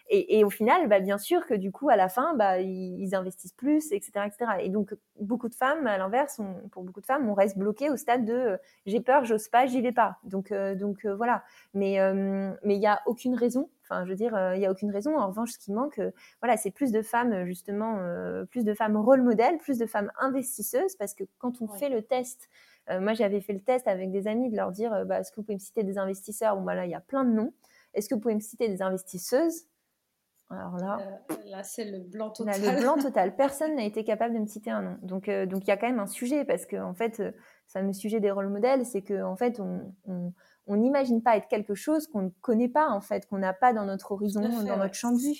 et, 0.09 0.39
et, 0.39 0.43
au 0.43 0.49
final, 0.49 0.87
bah, 0.87 0.99
bien 0.99 1.17
sûr 1.17 1.45
que 1.45 1.53
du 1.53 1.71
coup, 1.71 1.89
à 1.89 1.95
la 1.95 2.09
fin, 2.09 2.33
bah, 2.35 2.59
ils, 2.59 2.99
ils 2.99 3.15
investissent 3.15 3.53
plus, 3.53 3.91
etc., 3.91 4.11
etc. 4.25 4.51
Et 4.61 4.69
donc 4.69 4.93
beaucoup 5.21 5.49
de 5.49 5.55
femmes, 5.55 5.87
à 5.87 5.97
l'inverse, 5.97 6.41
pour 6.71 6.83
beaucoup 6.83 7.01
de 7.01 7.05
femmes, 7.05 7.29
on 7.29 7.33
reste 7.33 7.57
bloqué 7.57 7.89
au 7.89 7.97
stade 7.97 8.25
de 8.25 8.33
euh, 8.33 8.57
j'ai 8.85 9.01
peur, 9.01 9.25
j'ose 9.25 9.47
pas, 9.47 9.65
j'y 9.65 9.81
vais 9.81 9.91
pas. 9.91 10.17
Donc, 10.23 10.51
euh, 10.51 10.75
donc 10.75 11.05
euh, 11.05 11.15
voilà. 11.15 11.43
Mais 11.73 11.99
mais 12.63 12.75
il 12.75 12.79
n'y 12.79 12.87
a 12.87 13.01
aucune 13.05 13.35
raison. 13.35 13.69
Enfin, 13.83 14.03
je 14.05 14.09
veux 14.09 14.15
dire, 14.15 14.37
il 14.55 14.61
y 14.61 14.65
a 14.65 14.71
aucune 14.71 14.91
raison. 14.91 15.17
En 15.17 15.27
revanche, 15.27 15.51
ce 15.51 15.59
qui 15.59 15.71
manque, 15.71 15.99
voilà, 16.41 16.57
c'est 16.57 16.71
plus 16.71 16.91
de 16.91 17.01
femmes 17.01 17.45
justement, 17.45 17.99
plus 18.49 18.63
de 18.63 18.73
femmes 18.73 18.97
rôle 18.97 19.21
modèle, 19.21 19.57
plus 19.57 19.77
de 19.77 19.85
femmes 19.85 20.11
investisseuses, 20.19 20.95
parce 20.95 21.13
que 21.13 21.23
quand 21.39 21.61
on 21.61 21.67
fait 21.67 21.89
le 21.89 22.01
test. 22.01 22.49
moi, 22.89 23.13
j'avais 23.13 23.41
fait 23.41 23.53
le 23.53 23.61
test 23.61 23.87
avec 23.87 24.11
des 24.11 24.27
amis 24.27 24.49
de 24.49 24.55
leur 24.55 24.71
dire 24.71 25.05
bah, 25.05 25.19
est-ce 25.19 25.31
que 25.31 25.37
vous 25.37 25.43
pouvez 25.43 25.55
me 25.55 25.59
citer 25.59 25.83
des 25.83 25.97
investisseurs? 25.97 26.55
Bon, 26.55 26.63
bah 26.63 26.75
là, 26.75 26.85
il 26.85 26.91
y 26.91 26.95
a 26.95 27.01
plein 27.01 27.25
de 27.25 27.31
noms. 27.31 27.53
Est-ce 27.93 28.07
que 28.09 28.15
vous 28.15 28.21
pouvez 28.21 28.35
me 28.35 28.39
citer 28.39 28.69
des 28.69 28.81
investisseuses? 28.81 29.65
Alors 30.51 30.77
là, 30.77 30.97
euh, 31.31 31.35
là 31.49 31.63
c'est 31.63 31.85
le 31.85 31.99
blanc 31.99 32.29
total. 32.29 32.61
le 32.61 32.81
blanc 32.81 32.97
total. 33.01 33.35
Personne 33.35 33.75
n'a 33.75 33.83
été 33.83 34.03
capable 34.03 34.33
de 34.33 34.39
me 34.39 34.47
citer 34.47 34.71
un 34.71 34.81
nom. 34.81 34.97
Donc, 35.01 35.29
euh, 35.29 35.45
donc 35.45 35.63
il 35.63 35.67
y 35.67 35.71
a 35.71 35.77
quand 35.77 35.87
même 35.87 35.99
un 35.99 36.07
sujet 36.07 36.45
parce 36.45 36.65
que 36.65 36.77
en 36.77 36.93
fait, 36.93 37.19
euh, 37.19 37.31
ce 37.67 37.73
fameux 37.73 37.93
sujet 37.93 38.19
des 38.19 38.31
rôles 38.31 38.49
modèles, 38.49 38.85
c'est 38.85 39.01
que 39.01 39.23
en 39.23 39.35
fait, 39.35 39.59
on 39.59 40.75
n'imagine 40.75 41.21
pas 41.21 41.37
être 41.37 41.47
quelque 41.47 41.75
chose 41.75 42.07
qu'on 42.07 42.23
ne 42.23 42.29
connaît 42.41 42.69
pas 42.69 42.89
en 42.89 43.01
fait, 43.01 43.27
qu'on 43.27 43.37
n'a 43.37 43.53
pas 43.53 43.73
dans 43.73 43.85
notre 43.85 44.11
horizon, 44.11 44.41
dans 44.41 44.77
notre 44.77 44.95
champ 44.95 45.11
de 45.11 45.21
vue 45.21 45.37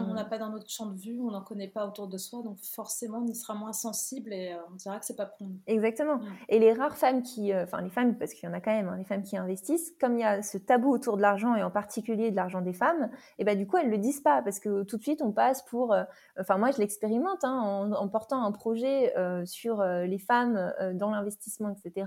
on 0.00 0.14
n'a 0.14 0.24
pas 0.24 0.38
dans 0.38 0.50
notre 0.50 0.70
champ 0.70 0.86
de 0.86 0.96
vue, 0.96 1.20
on 1.20 1.30
n'en 1.30 1.42
connaît 1.42 1.68
pas 1.68 1.86
autour 1.86 2.08
de 2.08 2.18
soi, 2.18 2.42
donc 2.42 2.58
forcément 2.60 3.18
on 3.18 3.26
y 3.26 3.34
sera 3.34 3.54
moins 3.54 3.72
sensible 3.72 4.32
et 4.32 4.52
euh, 4.52 4.58
on 4.70 4.74
dira 4.74 4.98
que 4.98 5.04
c'est 5.04 5.16
pas 5.16 5.26
pour 5.26 5.46
nous. 5.46 5.58
Exactement. 5.66 6.20
Et 6.48 6.58
les 6.58 6.72
rares 6.72 6.96
femmes 6.96 7.22
qui, 7.22 7.52
euh, 7.52 7.64
enfin 7.64 7.80
les 7.80 7.90
femmes, 7.90 8.16
parce 8.16 8.34
qu'il 8.34 8.48
y 8.48 8.52
en 8.52 8.54
a 8.54 8.60
quand 8.60 8.70
même, 8.70 8.88
hein, 8.88 8.96
les 8.96 9.04
femmes 9.04 9.22
qui 9.22 9.36
investissent, 9.36 9.92
comme 10.00 10.14
il 10.14 10.20
y 10.20 10.24
a 10.24 10.42
ce 10.42 10.58
tabou 10.58 10.92
autour 10.92 11.16
de 11.16 11.22
l'argent 11.22 11.54
et 11.54 11.62
en 11.62 11.70
particulier 11.70 12.30
de 12.30 12.36
l'argent 12.36 12.60
des 12.60 12.72
femmes, 12.72 13.10
et 13.38 13.44
ben 13.44 13.56
du 13.56 13.66
coup 13.66 13.76
elles 13.76 13.90
le 13.90 13.98
disent 13.98 14.20
pas 14.20 14.42
parce 14.42 14.60
que 14.60 14.82
tout 14.84 14.96
de 14.96 15.02
suite 15.02 15.22
on 15.22 15.32
passe 15.32 15.62
pour, 15.62 15.92
euh, 15.92 16.04
enfin 16.40 16.58
moi 16.58 16.70
je 16.70 16.78
l'expérimente 16.78 17.44
hein, 17.44 17.60
en, 17.60 17.92
en, 17.92 18.08
portant 18.08 18.44
un 18.44 18.52
projet 18.52 19.14
sur 19.44 19.82
les 19.82 20.18
femmes 20.18 20.72
dans 20.94 21.10
l'investissement, 21.10 21.70
etc. 21.70 22.06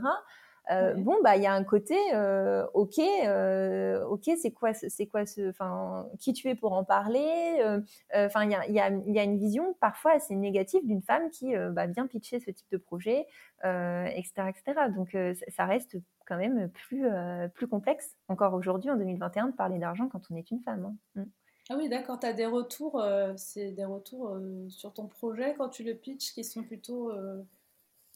Euh, 0.69 0.93
bon, 0.93 1.17
bah, 1.23 1.37
il 1.37 1.43
y 1.43 1.47
a 1.47 1.53
un 1.53 1.63
côté, 1.63 1.97
euh, 2.13 2.65
ok, 2.73 2.99
euh, 2.99 4.05
ok, 4.05 4.29
c'est 4.39 4.51
quoi, 4.51 4.73
c'est 4.73 5.07
quoi 5.07 5.25
ce, 5.25 5.49
enfin, 5.49 6.07
qui 6.19 6.33
tu 6.33 6.47
es 6.49 6.55
pour 6.55 6.73
en 6.73 6.83
parler 6.83 7.81
Enfin, 8.13 8.45
il 8.45 8.51
y 8.51 8.55
a, 8.55 8.67
y, 8.67 8.79
a, 8.79 8.89
y 8.89 9.19
a, 9.19 9.23
une 9.23 9.37
vision 9.37 9.75
parfois 9.79 10.13
assez 10.13 10.35
négative 10.35 10.85
d'une 10.85 11.01
femme 11.01 11.29
qui 11.31 11.53
bah, 11.71 11.87
vient 11.87 12.07
pitcher 12.07 12.39
ce 12.39 12.51
type 12.51 12.67
de 12.71 12.77
projet, 12.77 13.25
etc., 13.63 14.31
etc. 14.49 14.89
Donc, 14.95 15.17
ça 15.49 15.65
reste 15.65 15.97
quand 16.27 16.37
même 16.37 16.69
plus, 16.69 17.05
plus 17.53 17.67
complexe 17.67 18.15
encore 18.27 18.53
aujourd'hui 18.53 18.89
en 18.89 18.95
2021 18.95 19.47
de 19.47 19.55
parler 19.55 19.79
d'argent 19.79 20.07
quand 20.09 20.21
on 20.29 20.35
est 20.35 20.51
une 20.51 20.61
femme. 20.61 20.85
Hein. 20.85 21.21
Mm. 21.21 21.29
Ah 21.69 21.75
oui, 21.77 21.89
d'accord, 21.89 22.19
tu 22.19 22.25
as 22.25 22.33
des 22.33 22.47
retours, 22.47 23.03
c'est 23.37 23.71
des 23.71 23.85
retours 23.85 24.37
sur 24.69 24.93
ton 24.93 25.07
projet 25.07 25.55
quand 25.57 25.69
tu 25.69 25.83
le 25.83 25.95
pitches 25.95 26.33
qui 26.33 26.43
sont 26.43 26.63
plutôt 26.63 27.11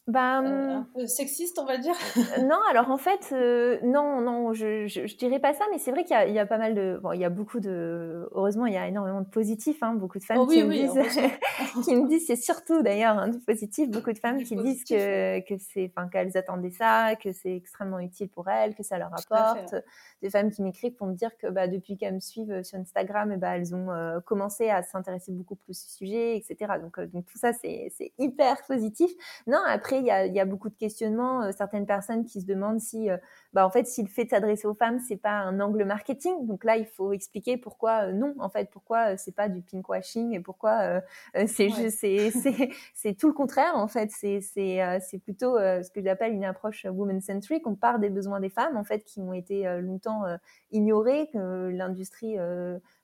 bah, 0.07 0.39
euh, 0.41 0.69
un 0.69 0.87
peu 0.93 1.07
sexiste, 1.07 1.57
on 1.57 1.65
va 1.65 1.79
dire. 1.79 1.95
Euh, 2.17 2.43
non, 2.43 2.59
alors 2.69 2.91
en 2.91 2.97
fait, 2.97 3.29
euh, 3.31 3.79
non, 3.81 4.21
non, 4.21 4.53
je, 4.53 4.85
je, 4.85 5.17
dirais 5.17 5.39
pas 5.39 5.53
ça, 5.53 5.65
mais 5.71 5.79
c'est 5.79 5.89
vrai 5.89 6.03
qu'il 6.03 6.15
y, 6.29 6.33
y, 6.33 6.39
a 6.39 6.45
pas 6.45 6.59
mal 6.59 6.75
de, 6.75 6.99
bon, 7.01 7.11
il 7.11 7.19
y 7.19 7.25
a 7.25 7.31
beaucoup 7.31 7.59
de, 7.59 8.29
heureusement, 8.33 8.67
il 8.67 8.73
y 8.73 8.77
a 8.77 8.87
énormément 8.87 9.21
de 9.21 9.27
positifs, 9.27 9.81
hein, 9.81 9.95
beaucoup 9.95 10.19
de 10.19 10.23
femmes 10.23 10.37
oh 10.41 10.45
qui, 10.45 10.63
me 10.63 10.73
disent, 10.73 10.91
qui 11.85 11.95
me 11.95 12.07
disent, 12.07 12.27
c'est 12.27 12.35
surtout 12.35 12.83
d'ailleurs 12.83 13.17
hein, 13.17 13.29
du 13.29 13.39
positif, 13.39 13.89
beaucoup 13.89 14.13
de 14.13 14.19
femmes 14.19 14.43
qui 14.43 14.55
disent 14.55 14.83
que, 14.83 15.39
que 15.39 15.55
c'est, 15.57 15.91
enfin, 15.95 16.07
qu'elles 16.07 16.37
attendaient 16.37 16.69
ça, 16.69 17.15
que 17.15 17.31
c'est 17.31 17.55
extrêmement 17.55 17.99
utile 17.99 18.29
pour 18.29 18.47
elles, 18.47 18.75
que 18.75 18.83
ça 18.83 18.99
leur 18.99 19.11
apporte. 19.11 19.73
Des 20.21 20.29
femmes 20.29 20.51
qui 20.51 20.61
m'écrivent 20.61 20.95
pour 20.95 21.07
me 21.07 21.15
dire 21.15 21.35
que 21.37 21.47
bah, 21.47 21.67
depuis 21.67 21.97
qu'elles 21.97 22.13
me 22.13 22.19
suivent 22.19 22.61
sur 22.61 22.77
Instagram, 22.77 23.31
et 23.31 23.35
eh 23.35 23.37
bah, 23.37 23.57
elles 23.57 23.73
ont 23.73 23.87
commencé 24.23 24.69
à 24.69 24.83
s'intéresser 24.83 25.31
beaucoup 25.31 25.55
plus 25.55 25.71
au 25.71 25.97
sujet, 25.97 26.37
etc. 26.37 26.73
Donc, 26.79 26.99
donc 27.11 27.25
tout 27.25 27.39
ça, 27.39 27.53
c'est 27.53 27.91
hyper 28.19 28.57
positif. 28.67 29.11
Non, 29.47 29.59
après 29.65 29.94
il 29.99 30.33
y 30.33 30.39
a, 30.39 30.45
beaucoup 30.45 30.69
de 30.69 30.75
questionnements. 30.75 31.43
Euh, 31.43 31.51
certaines 31.51 31.85
personnes 31.85 32.25
qui 32.25 32.41
se 32.41 32.45
demandent 32.45 32.79
si, 32.79 33.09
euh, 33.09 33.17
bah, 33.53 33.65
en 33.65 33.69
fait, 33.69 33.87
si 33.87 34.01
le 34.01 34.07
fait 34.07 34.25
de 34.25 34.29
s'adresser 34.29 34.67
aux 34.67 34.73
femmes, 34.73 34.99
c'est 34.99 35.17
pas 35.17 35.31
un 35.31 35.59
angle 35.59 35.83
marketing. 35.85 36.45
Donc 36.45 36.63
là, 36.63 36.77
il 36.77 36.85
faut 36.85 37.13
expliquer 37.13 37.57
pourquoi 37.57 38.07
euh, 38.07 38.11
non, 38.13 38.33
en 38.39 38.49
fait, 38.49 38.69
pourquoi 38.71 39.17
c'est 39.17 39.35
pas 39.35 39.49
du 39.49 39.61
pinkwashing 39.61 40.33
et 40.33 40.39
pourquoi 40.39 41.01
c'est 41.47 41.69
c'est 42.93 43.13
tout 43.17 43.27
le 43.27 43.33
contraire, 43.33 43.75
en 43.75 43.87
fait. 43.87 44.11
C'est 44.11 44.41
c'est 44.41 45.19
plutôt 45.23 45.57
ce 45.57 45.89
que 45.91 46.01
j'appelle 46.01 46.33
une 46.33 46.45
approche 46.45 46.85
woman-centric. 46.85 47.65
On 47.67 47.75
part 47.75 47.99
des 47.99 48.09
besoins 48.09 48.39
des 48.39 48.49
femmes, 48.49 48.77
en 48.77 48.83
fait, 48.83 49.03
qui 49.03 49.21
ont 49.21 49.33
été 49.33 49.63
longtemps 49.81 50.23
ignorés, 50.71 51.29
que 51.31 51.69
l'industrie 51.69 52.37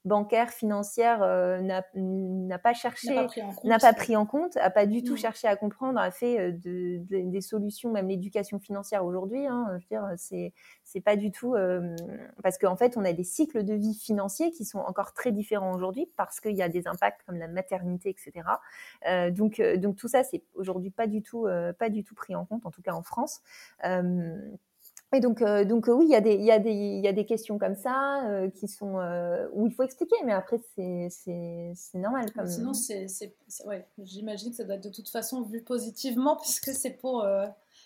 bancaire, 0.04 0.50
financière 0.50 1.22
euh, 1.22 1.60
n'a 1.62 2.60
pas 2.60 2.74
cherché, 2.74 3.28
n'a 3.64 3.78
pas, 3.78 3.94
pris 3.94 4.16
en 4.16 4.26
compte, 4.26 4.58
a 4.58 4.72
pas 4.72 4.88
du 4.88 5.04
tout 5.04 5.16
cherché 5.16 5.48
à 5.48 5.56
comprendre, 5.56 6.00
a 6.00 6.10
fait 6.10 6.40
euh, 6.40 6.52
de, 6.52 7.02
des 7.08 7.42
solutions, 7.42 7.92
même 7.92 8.08
l'éducation 8.08 8.60
financière 8.60 9.06
aujourd'hui. 9.06 9.46
Hein, 9.46 9.68
je 9.70 9.74
veux 9.76 9.88
dire, 9.90 10.08
c'est 10.18 10.54
c'est 10.84 11.02
pas 11.02 11.16
du 11.16 11.32
tout 11.32 11.54
euh, 11.54 11.96
parce 12.42 12.58
qu'en 12.58 12.76
fait, 12.76 12.98
on 12.98 13.06
a 13.06 13.14
des 13.14 13.24
cycles 13.24 13.64
de 13.64 13.76
vie 13.76 13.94
financiers 13.94 14.52
qui 14.52 14.66
sont 14.66 14.80
encore 14.80 15.14
très 15.14 15.32
différents 15.32 15.74
aujourd'hui 15.74 16.10
parce 16.18 16.40
qu'il 16.40 16.56
y 16.56 16.64
a 16.64 16.70
des 16.70 16.88
impacts 16.88 17.22
comme 17.28 17.38
la 17.38 17.48
maternité, 17.48 18.10
etc. 18.10 18.48
donc 19.32 19.62
donc 19.78 19.98
tout 19.98 20.08
ça, 20.08 20.24
c'est 20.24 20.44
aujourd'hui 20.56 20.90
pas 20.90 21.06
du 21.06 21.22
tout 21.22 21.48
pas 21.78 21.90
du 21.90 22.04
tout 22.04 22.16
pris 22.16 22.36
en 22.36 22.46
compte, 22.46 22.66
en 22.66 22.72
tout 22.72 22.82
cas 22.82 22.94
en 22.94 23.04
France. 23.04 23.42
Et 25.14 25.20
donc, 25.20 25.42
euh, 25.42 25.66
donc 25.66 25.90
euh, 25.90 25.94
oui, 25.94 26.06
il 26.08 26.12
y, 26.12 26.16
a 26.16 26.22
des, 26.22 26.36
y, 26.36 26.52
a 26.52 26.60
des, 26.60 26.72
y 26.72 27.08
a 27.08 27.12
des 27.12 27.26
questions 27.26 27.58
comme 27.58 27.76
ça 27.76 28.26
euh, 28.30 28.50
qui 28.50 28.70
sont 28.70 28.96
où 29.54 29.68
il 29.68 29.74
faut 29.74 29.84
expliquer, 29.84 30.16
mais 30.24 30.32
après 30.32 30.60
c'est 30.78 31.10
normal. 31.96 32.32
Comme... 32.32 32.48
Sinon, 32.48 32.74
c'est 32.74 33.08
ouais, 33.66 33.86
j'imagine 34.00 34.52
que 34.52 34.56
ça 34.56 34.64
doit 34.64 34.76
être 34.76 34.86
de 34.86 34.90
toute 34.90 35.10
façon 35.10 35.42
vu 35.42 35.62
positivement 35.62 36.38
puisque 36.42 36.72
c'est 36.72 36.92
pour 36.92 37.26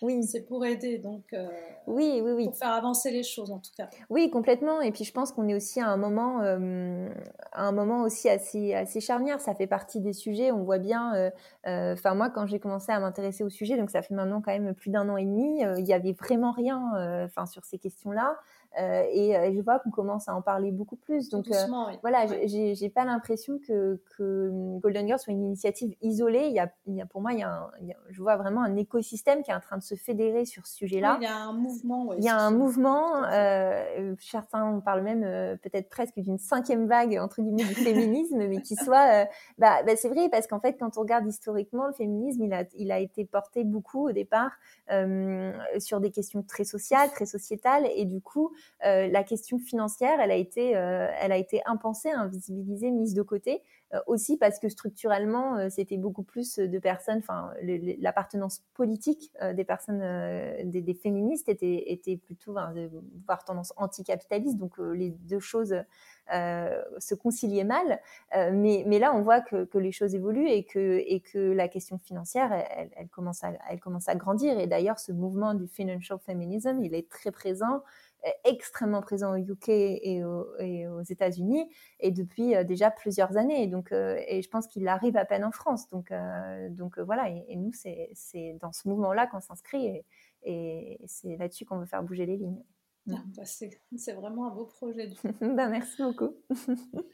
oui. 0.02 0.22
c'est 0.24 0.42
pour 0.42 0.64
aider. 0.64 0.98
Donc, 0.98 1.24
euh, 1.32 1.46
oui, 1.86 2.20
oui, 2.22 2.32
oui. 2.32 2.44
Pour 2.46 2.56
faire 2.56 2.72
avancer 2.72 3.10
les 3.10 3.22
choses, 3.22 3.50
en 3.50 3.58
tout 3.58 3.70
cas. 3.76 3.88
Oui, 4.10 4.30
complètement. 4.30 4.80
Et 4.80 4.92
puis, 4.92 5.04
je 5.04 5.12
pense 5.12 5.32
qu'on 5.32 5.48
est 5.48 5.54
aussi 5.54 5.80
à 5.80 5.88
un 5.88 5.96
moment, 5.96 6.42
euh, 6.42 7.08
un 7.52 7.72
moment 7.72 8.02
aussi 8.02 8.28
assez, 8.28 8.74
assez 8.74 9.00
charnière. 9.00 9.40
Ça 9.40 9.54
fait 9.54 9.66
partie 9.66 10.00
des 10.00 10.12
sujets. 10.12 10.52
On 10.52 10.64
voit 10.64 10.78
bien. 10.78 11.30
Enfin, 11.64 12.14
moi, 12.14 12.30
quand 12.30 12.46
j'ai 12.46 12.58
commencé 12.58 12.92
à 12.92 13.00
m'intéresser 13.00 13.44
au 13.44 13.48
sujet, 13.48 13.76
donc 13.76 13.90
ça 13.90 14.02
fait 14.02 14.14
maintenant 14.14 14.40
quand 14.40 14.52
même 14.52 14.74
plus 14.74 14.90
d'un 14.90 15.08
an 15.08 15.16
et 15.16 15.24
demi, 15.24 15.60
il 15.60 15.84
n'y 15.84 15.92
avait 15.92 16.12
vraiment 16.12 16.52
rien 16.52 17.24
enfin, 17.24 17.46
sur 17.46 17.64
ces 17.64 17.78
questions-là. 17.78 18.36
Euh, 18.78 19.04
et, 19.10 19.54
je 19.54 19.60
vois 19.62 19.78
qu'on 19.78 19.90
commence 19.90 20.28
à 20.28 20.34
en 20.34 20.42
parler 20.42 20.70
beaucoup 20.70 20.96
plus. 20.96 21.30
Donc 21.30 21.46
euh, 21.50 21.54
voilà, 22.02 22.26
j'ai 22.46 22.88
pas 22.90 23.04
l'impression 23.04 23.58
que, 23.66 24.00
que, 24.16 24.50
Golden 24.80 25.06
Girl 25.06 25.18
soit 25.18 25.32
une 25.32 25.44
initiative 25.44 25.94
isolée. 26.02 26.46
Il 26.48 26.52
y 26.52 26.58
a, 26.58 26.70
il 26.86 26.94
y 26.94 27.00
a 27.00 27.06
pour 27.06 27.22
moi, 27.22 27.32
il 27.32 27.38
y 27.38 27.42
a, 27.42 27.70
je 28.10 28.20
vois 28.20 28.36
vraiment 28.36 28.62
un 28.62 28.76
écosystème 28.76 29.42
qui 29.42 29.50
est 29.50 29.54
en 29.54 29.60
train 29.60 29.78
de 29.78 29.82
se 29.82 29.94
fédérer 29.94 30.44
sur 30.44 30.66
ce 30.66 30.76
sujet-là. 30.76 31.16
il 31.20 31.24
y 31.24 31.26
a 31.26 31.36
un 31.36 31.52
mouvement. 31.52 32.12
il 32.12 32.24
y 32.24 32.28
a 32.28 32.38
un 32.38 32.50
mouvement. 32.50 33.24
Euh, 33.32 34.14
certains 34.20 34.80
parlent 34.80 35.02
même 35.02 35.22
peut-être 35.62 35.88
presque 35.88 36.18
d'une 36.18 36.38
cinquième 36.38 36.86
vague 36.86 37.18
entre 37.18 37.40
guillemets 37.40 37.64
du 37.64 37.74
féminisme, 37.74 38.38
mais 38.38 38.60
qui 38.60 38.76
soit. 38.76 39.26
bah, 39.58 39.82
bah 39.84 39.96
c'est 39.96 40.08
vrai 40.08 40.28
parce 40.28 40.46
qu'en 40.46 40.60
fait, 40.60 40.76
quand 40.78 40.98
on 40.98 41.00
regarde 41.00 41.26
historiquement, 41.26 41.86
le 41.86 41.94
féminisme, 41.94 42.42
il 42.42 42.52
a, 42.52 42.64
il 42.74 42.92
a 42.92 42.98
été 42.98 43.24
porté 43.24 43.64
beaucoup 43.64 44.08
au 44.08 44.12
départ 44.12 44.52
sur 45.78 46.00
des 46.00 46.10
questions 46.10 46.42
très 46.42 46.64
sociales, 46.64 47.10
très 47.10 47.26
sociétales, 47.26 47.88
et 47.94 48.04
du 48.04 48.20
coup, 48.20 48.52
euh, 48.84 49.08
la 49.08 49.24
question 49.24 49.58
financière, 49.58 50.20
elle 50.20 50.30
a 50.30 50.36
été, 50.36 50.76
euh, 50.76 51.08
elle 51.20 51.32
a 51.32 51.38
été 51.38 51.62
impensée, 51.64 52.10
invisibilisée, 52.10 52.90
mise 52.90 53.14
de 53.14 53.22
côté, 53.22 53.62
euh, 53.94 54.00
aussi 54.06 54.36
parce 54.36 54.58
que 54.58 54.68
structurellement, 54.68 55.70
c'était 55.70 55.96
beaucoup 55.96 56.22
plus 56.22 56.58
de 56.58 56.78
personnes, 56.78 57.18
enfin, 57.18 57.52
l'appartenance 57.98 58.62
politique 58.74 59.32
des 59.54 59.64
personnes, 59.64 60.00
des, 60.64 60.94
féministes 60.94 61.48
était, 61.48 61.90
était 61.90 62.16
plutôt, 62.16 62.56
voire 63.26 63.44
tendance 63.44 63.72
anticapitaliste, 63.76 64.58
donc 64.58 64.78
les 64.78 65.10
deux 65.10 65.38
choses 65.38 65.76
se 66.28 67.14
conciliaient 67.14 67.64
mal. 67.64 68.00
mais, 68.34 68.98
là, 68.98 69.14
on 69.14 69.22
voit 69.22 69.40
que, 69.40 69.64
que, 69.64 69.78
les 69.78 69.92
choses 69.92 70.14
évoluent 70.14 70.48
et 70.48 70.64
que, 70.64 71.02
et 71.06 71.20
que 71.20 71.38
la 71.38 71.68
question 71.68 71.98
financière, 71.98 72.52
elle, 72.52 72.90
elle, 72.96 73.08
commence, 73.08 73.44
à, 73.44 73.52
elle 73.70 73.80
commence 73.80 74.08
à 74.08 74.14
grandir. 74.16 74.58
Et 74.58 74.66
d'ailleurs, 74.66 74.98
ce 74.98 75.12
mouvement 75.12 75.54
du 75.54 75.66
financial 75.66 76.18
feminism, 76.18 76.80
il 76.82 76.94
est 76.94 77.08
très 77.08 77.30
présent 77.30 77.82
extrêmement 78.44 79.02
présent 79.02 79.32
au 79.32 79.36
UK 79.36 79.68
et, 79.68 80.22
aux 80.24 81.02
États-Unis 81.02 81.68
et 82.00 82.10
depuis 82.10 82.54
euh, 82.54 82.64
déjà 82.64 82.90
plusieurs 82.90 83.36
années. 83.36 83.66
Donc, 83.66 83.92
euh, 83.92 84.20
et 84.26 84.42
je 84.42 84.48
pense 84.48 84.66
qu'il 84.66 84.86
arrive 84.88 85.16
à 85.16 85.24
peine 85.24 85.44
en 85.44 85.52
France. 85.52 85.88
Donc, 85.90 86.10
euh, 86.10 86.68
donc 86.70 86.98
voilà. 86.98 87.28
Et, 87.30 87.56
nous, 87.56 87.72
c'est 87.72 88.58
dans 88.60 88.72
ce 88.72 88.88
mouvement-là 88.88 89.26
qu'on 89.26 89.40
s'inscrit 89.40 89.86
et, 89.86 90.04
et 90.42 91.00
c'est 91.06 91.36
là-dessus 91.36 91.64
qu'on 91.64 91.78
veut 91.78 91.86
faire 91.86 92.02
bouger 92.02 92.26
les 92.26 92.36
lignes. 92.36 92.62
Ah, 93.08 93.22
bah, 93.36 93.44
c'est 93.44 94.12
vraiment 94.14 94.48
un 94.48 94.54
beau 94.54 94.64
projet. 94.64 95.06
Du 95.06 95.16
bah, 95.54 95.68
merci 95.68 96.02
beaucoup. 96.02 96.34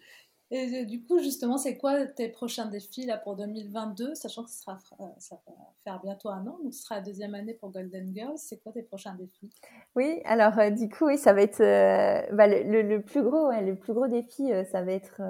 Et 0.55 0.84
du 0.84 1.03
coup, 1.03 1.18
justement, 1.18 1.57
c'est 1.57 1.78
quoi 1.78 2.05
tes 2.05 2.28
prochains 2.28 2.66
défis 2.66 3.07
là 3.07 3.16
pour 3.16 3.36
2022, 3.36 4.14
sachant 4.14 4.44
que 4.44 4.50
euh, 4.50 5.07
ça 5.16 5.40
va 5.46 5.55
faire 5.82 5.98
bientôt 6.03 6.28
un 6.28 6.46
an, 6.46 6.59
donc 6.62 6.74
ce 6.74 6.82
sera 6.82 6.96
la 6.96 7.00
deuxième 7.00 7.34
année 7.34 7.55
pour 7.55 7.70
Golden 7.70 8.12
Girls. 8.14 8.36
C'est 8.36 8.59
quoi 8.59 8.70
tes 8.70 8.82
prochains 8.82 9.14
défis? 9.14 9.48
Oui, 9.96 10.20
alors 10.26 10.59
euh, 10.59 10.68
du 10.68 10.90
coup, 10.90 11.07
oui, 11.07 11.16
ça 11.16 11.32
va 11.32 11.40
être 11.40 11.62
euh, 11.62 12.20
bah, 12.34 12.48
le, 12.48 12.98
plus 12.98 13.22
gros, 13.22 13.50
le 13.50 13.74
plus 13.76 13.94
gros 13.94 14.09
défi, 14.09 14.50
ça 14.70 14.82
va 14.82 14.92
être 14.92 15.22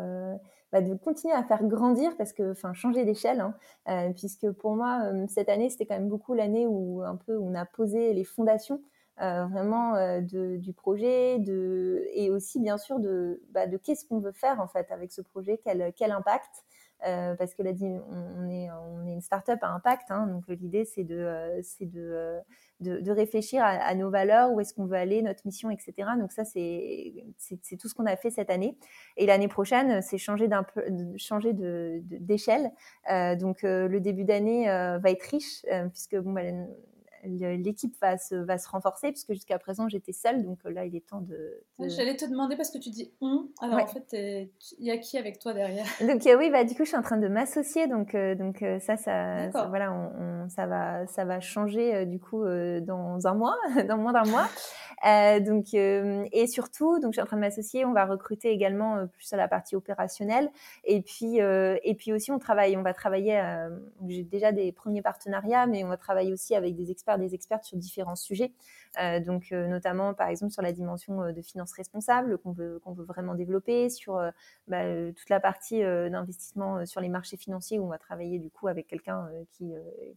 bah, 0.73 0.81
de 0.81 0.93
continuer 0.97 1.35
à 1.35 1.45
faire 1.45 1.63
grandir, 1.63 2.17
parce 2.17 2.33
que, 2.33 2.51
enfin, 2.51 2.73
changer 2.73 3.05
d'échelle, 3.05 3.45
hein, 3.87 4.13
puisque 4.15 4.51
pour 4.51 4.75
moi, 4.75 5.05
cette 5.29 5.49
année, 5.49 5.71
c'était 5.71 5.87
quand 5.87 6.01
même 6.01 6.09
beaucoup 6.09 6.35
l'année 6.35 6.67
où 6.67 7.01
un 7.03 7.15
peu 7.15 7.39
on 7.39 7.55
a 7.55 7.65
posé 7.65 8.13
les 8.13 8.25
fondations 8.25 8.83
euh, 9.21 9.45
vraiment 9.47 9.95
euh, 9.95 10.21
du 10.23 10.73
projet 10.73 11.39
et 12.15 12.31
aussi 12.31 12.59
bien 12.61 12.79
sûr 12.79 12.99
de, 12.99 13.43
bah, 13.51 13.67
de 13.67 13.77
qu'est-ce 13.77 14.07
qu'on 14.07 14.21
veut 14.21 14.33
faire 14.33 14.59
en 14.59 14.69
fait 14.69 14.91
avec 14.91 15.13
ce 15.13 15.21
projet, 15.21 15.61
quel, 15.63 16.13
impact. 16.13 16.65
Euh, 17.07 17.35
parce 17.35 17.53
que 17.55 17.63
là, 17.63 17.73
on 17.83 18.49
est, 18.49 18.71
on 18.71 19.07
est 19.07 19.13
une 19.13 19.21
start-up 19.21 19.59
à 19.63 19.69
impact, 19.69 20.11
hein, 20.11 20.29
donc 20.29 20.45
l'idée 20.49 20.85
c'est 20.85 21.03
de, 21.03 21.61
c'est 21.63 21.85
de, 21.85 22.39
de, 22.81 23.11
réfléchir 23.11 23.61
à, 23.65 23.95
nos 23.97 24.09
valeurs, 24.09 24.53
où 24.53 24.61
est-ce 24.61 24.73
qu'on 24.73 24.87
veut 24.87 24.97
aller, 24.97 25.21
notre 25.21 25.45
mission, 25.45 25.71
etc. 25.71 26.11
Donc 26.19 26.31
ça, 26.31 26.45
c'est, 26.45 27.13
c'est, 27.39 27.77
tout 27.77 27.89
ce 27.89 27.95
qu'on 27.95 28.07
a 28.07 28.17
fait 28.17 28.31
cette 28.31 28.51
année. 28.51 28.79
Et 29.17 29.27
l'année 29.27 29.49
prochaine, 29.49 30.01
c'est 30.01 30.17
changer 30.17 30.47
d'un 30.47 30.63
peu, 30.63 30.85
changer 31.17 31.53
de, 31.53 32.01
d'échelle. 32.05 32.71
donc 33.37 33.63
le 33.63 33.99
début 33.99 34.25
d'année 34.25 34.67
va 34.67 35.11
être 35.11 35.25
riche, 35.25 35.67
puisque 35.93 36.17
bon, 36.17 36.33
bah, 36.33 36.43
l'équipe 37.25 37.95
va 38.01 38.19
se, 38.19 38.35
va 38.35 38.59
se 38.59 38.69
renforcer, 38.69 39.11
puisque 39.13 39.33
jusqu'à 39.33 39.59
présent 39.59 39.89
j'étais 39.89 40.13
seule, 40.13 40.45
donc 40.45 40.59
euh, 40.65 40.71
là 40.71 40.85
il 40.85 40.97
est 40.97 41.07
temps 41.07 41.21
de. 41.21 41.63
J'allais 41.79 42.17
te 42.17 42.25
demander 42.25 42.57
parce 42.57 42.71
que 42.71 42.79
tu 42.79 42.91
dis 42.91 43.13
on, 43.21 43.49
alors 43.61 43.81
en 43.81 43.87
fait 43.87 44.13
il 44.13 44.85
y 44.85 44.91
a 44.91 44.99
qui 44.99 45.19
avec 45.19 45.39
toi 45.39 45.53
derrière? 45.53 45.87
Donc 46.01 46.27
euh, 46.27 46.37
oui, 46.37 46.51
bah, 46.51 46.65
du 46.65 46.75
coup 46.75 46.85
je 46.85 46.89
suis 46.89 46.97
en 46.97 47.03
train 47.03 47.17
de 47.17 47.29
m'associer, 47.29 47.87
donc, 47.87 48.15
euh, 48.15 48.35
donc 48.35 48.65
ça, 48.81 48.97
ça, 48.97 49.49
voilà, 49.69 49.93
on, 49.93 50.49
ça, 50.49 50.67
va, 50.67 51.07
ça 51.07 51.25
va 51.25 51.41
changer 51.41 52.07
du 52.07 52.19
coup 52.19 52.45
dans 52.45 53.27
un 53.27 53.35
mois, 53.35 53.57
dans 53.89 53.99
moins 53.99 54.13
d'un 54.13 54.25
mois. 54.25 54.49
donc, 55.41 55.75
et 55.75 56.47
surtout, 56.47 56.99
donc 56.99 57.13
je 57.13 57.17
suis 57.17 57.23
en 57.23 57.27
train 57.27 57.37
de 57.37 57.43
m'associer, 57.43 57.85
on 57.85 57.93
va 57.93 58.05
recruter 58.05 58.51
également 58.51 59.07
plus 59.07 59.33
à 59.33 59.37
la 59.37 59.49
partie 59.49 59.77
opérationnelle, 59.77 60.51
et 60.85 61.03
puis, 61.03 61.39
et 61.39 61.95
puis 61.97 62.13
aussi 62.13 62.31
on 62.33 62.39
travaille, 62.39 62.77
on 62.77 62.83
va 62.83 62.95
travailler, 62.95 63.41
j'ai 64.07 64.25
déjà 64.25 64.53
des 64.53 64.73
premiers 64.73 65.03
partenariats, 65.03 65.67
mais 65.67 65.85
on 65.85 65.89
va 65.89 65.97
travailler 65.97 66.33
aussi 66.33 66.55
avec 66.55 66.75
des 66.75 66.91
experts 66.91 67.12
des 67.19 67.35
expertes 67.35 67.65
sur 67.65 67.77
différents 67.77 68.17
sujets. 68.17 68.53
Euh, 69.01 69.21
donc 69.21 69.53
euh, 69.53 69.69
notamment 69.69 70.13
par 70.13 70.29
exemple 70.29 70.53
sur 70.53 70.61
la 70.61 70.73
dimension 70.73 71.23
euh, 71.23 71.33
de 71.33 71.41
finances 71.41 71.73
responsables 71.73 72.37
qu'on 72.37 72.53
veut, 72.53 72.79
qu'on 72.85 72.93
veut 72.93 73.05
vraiment 73.05 73.35
développer, 73.35 73.89
sur 73.89 74.21
bah, 74.69 74.83
toute 75.17 75.31
la 75.31 75.41
partie 75.41 75.81
d'investissement 75.83 76.85
sur 76.87 77.01
les 77.01 77.09
marchés 77.09 77.37
financiers 77.37 77.79
où 77.79 77.85
on 77.85 77.89
va 77.89 77.99
travailler 77.99 78.39
du 78.39 78.51
coup 78.51 78.69
avec 78.69 78.87
quelqu'un 78.87 79.29
qui, 79.53 79.73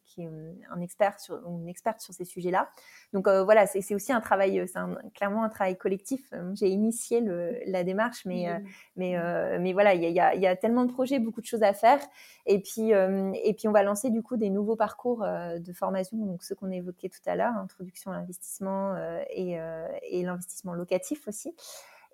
qui 0.05 0.23
est 0.23 0.29
un 0.69 0.81
expert 0.81 1.19
sur, 1.19 1.35
une 1.47 1.67
experte 1.67 2.01
sur 2.01 2.13
ces 2.13 2.25
sujets-là. 2.25 2.69
Donc 3.13 3.27
voilà, 3.27 3.65
c'est 3.67 3.95
aussi 3.95 4.11
un 4.11 4.21
travail, 4.21 4.67
c'est 4.67 4.79
clairement 5.13 5.43
un 5.43 5.49
travail 5.49 5.77
collectif. 5.77 6.33
J'ai 6.53 6.69
initié 6.69 7.21
le, 7.21 7.57
la 7.65 7.83
démarche, 7.83 8.25
mais, 8.25 8.47
mais, 8.95 9.17
mais 9.59 9.73
voilà, 9.73 9.93
il 9.93 10.01
y 10.01 10.19
a, 10.19 10.35
y 10.35 10.47
a, 10.47 10.55
tellement 10.55 10.85
de 10.85 10.91
projets, 10.91 11.19
beaucoup 11.19 11.41
de 11.41 11.45
choses 11.45 11.63
à 11.63 11.73
faire. 11.73 11.99
Et 12.45 12.59
puis, 12.59 12.91
et 12.91 13.53
puis 13.57 13.67
on 13.67 13.71
va 13.71 13.83
lancer 13.83 14.09
du 14.09 14.21
coup 14.21 14.37
des 14.37 14.49
nouveaux 14.49 14.75
parcours 14.75 15.25
de 15.25 15.73
formation, 15.73 16.17
donc 16.17 16.43
ceux 16.43 16.55
qu'on 16.55 16.71
évoquait 16.71 17.09
tout 17.09 17.29
à 17.29 17.35
l'heure, 17.35 17.55
introduction 17.57 18.11
à 18.11 18.17
l'investissement 18.17 18.64
euh, 18.67 19.23
euh, 19.37 19.87
et, 20.03 20.23
l'investissement 20.23 20.73
locatif 20.73 21.27
aussi. 21.27 21.55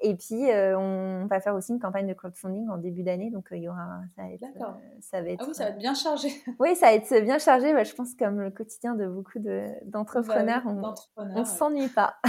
Et 0.04 0.16
puis, 0.16 0.50
euh, 0.50 0.76
on 0.80 1.28
va 1.28 1.40
faire 1.40 1.54
aussi 1.54 1.72
une 1.74 1.80
campagne 1.80 2.08
de 2.08 2.14
crowdfunding 2.14 2.70
en 2.70 2.78
début 2.78 3.04
d'année. 3.04 3.30
Donc, 3.30 3.50
il 3.52 3.62
y 3.62 3.70
aura. 3.70 4.02
Ça 4.16 4.24
va, 4.24 4.30
être, 4.32 4.44
ça 5.02 5.22
va 5.22 5.30
être. 5.30 5.44
Ah 5.44 5.48
oui, 5.48 5.54
ça 5.54 5.64
va 5.66 5.70
être 5.70 5.78
bien 5.78 5.94
chargé. 5.94 6.30
oui, 6.60 6.76
ça 6.76 6.88
va 6.88 6.94
être 6.94 7.24
bien 7.24 7.38
chargé. 7.38 7.72
Bah, 7.74 7.84
je 7.84 7.94
pense 7.94 8.16
comme 8.16 8.42
le 8.42 8.50
quotidien 8.50 8.96
de 8.96 9.08
beaucoup 9.08 9.40
d'entrepreneurs, 9.86 10.64
on 10.66 10.94
ne 11.24 11.44
s'ennuie 11.44 11.90
pas. 11.90 12.16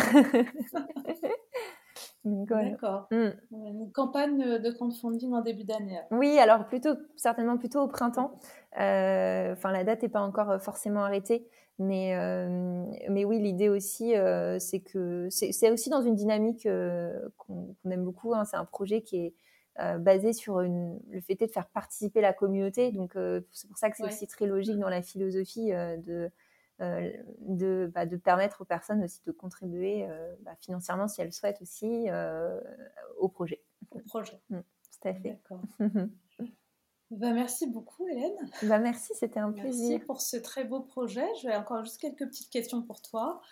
D'accord. 2.25 3.09
Mm. 3.11 3.31
Une 3.51 3.91
campagne 3.93 4.59
de 4.59 4.71
crowdfunding 4.71 5.33
en 5.33 5.41
début 5.41 5.65
d'année. 5.65 5.99
Oui, 6.11 6.39
alors 6.39 6.67
plutôt, 6.67 6.95
certainement 7.17 7.57
plutôt 7.57 7.81
au 7.81 7.89
printemps. 7.89 8.39
Enfin, 8.75 9.73
la 9.73 9.83
date 9.83 10.03
n'est 10.03 10.09
pas 10.11 10.21
encore 10.21 10.61
forcément 10.63 11.05
arrêtée. 11.05 11.49
Mais, 11.83 12.15
euh, 12.17 12.85
mais 13.09 13.25
oui, 13.25 13.41
l'idée 13.41 13.69
aussi, 13.69 14.17
euh, 14.17 14.59
c'est 14.59 14.81
que 14.81 15.29
c'est 15.31 15.71
aussi 15.71 15.91
dans 15.91 16.03
une 16.03 16.15
dynamique 16.15 16.67
euh, 16.67 17.29
qu'on 17.39 17.75
aime 17.91 18.05
beaucoup. 18.05 18.35
Hein. 18.35 18.45
C'est 18.45 18.57
un 18.57 18.65
projet 18.65 19.03
qui 19.03 19.17
est 19.17 19.35
basé 19.99 20.35
sur 20.35 20.61
une, 20.61 21.01
le 21.09 21.21
fait 21.23 21.35
de 21.35 21.47
faire 21.47 21.67
participer 21.67 22.21
la 22.21 22.35
communauté. 22.35 22.93
Donc, 22.93 23.13
c'est 23.53 23.69
pour 23.69 23.79
ça 23.79 23.91
que 23.91 23.97
c'est 23.97 24.05
aussi 24.05 24.27
très 24.27 24.47
logique 24.47 24.79
dans 24.79 24.91
la 24.91 25.01
philosophie 25.01 25.71
de, 25.71 26.31
de, 26.79 27.91
bah, 27.95 28.05
de, 28.05 28.17
permettre 28.17 28.61
aux 28.61 28.65
personnes 28.67 29.03
aussi 29.03 29.23
de 29.25 29.33
contribuer 29.33 30.07
bah, 30.43 30.53
financièrement, 30.61 31.09
si 31.09 31.23
elles 31.23 31.33
souhaitent 31.33 31.63
aussi, 31.63 32.09
au 33.19 33.29
projet. 33.31 33.63
Au 33.93 34.01
projet. 34.01 34.43
Mmh, 34.51 34.59
tout 34.59 35.09
à 35.09 35.15
fait. 35.15 35.41
D'accord. 35.41 35.63
Bah, 37.13 37.33
merci 37.33 37.67
beaucoup, 37.67 38.09
Hélène. 38.09 38.33
Bah, 38.63 38.79
merci, 38.79 39.13
c'était 39.15 39.39
un 39.39 39.53
plaisir. 39.53 39.91
Merci 39.91 40.07
pour 40.07 40.23
ce 40.23 40.39
très 40.39 40.65
beau 40.65 40.81
projet. 40.81 41.27
Je 41.43 41.49
vais 41.49 41.57
encore 41.57 41.85
juste 41.85 42.01
quelques 42.01 42.27
petites 42.27 42.49
questions 42.49 42.83
pour 42.83 43.03
toi. 43.03 43.43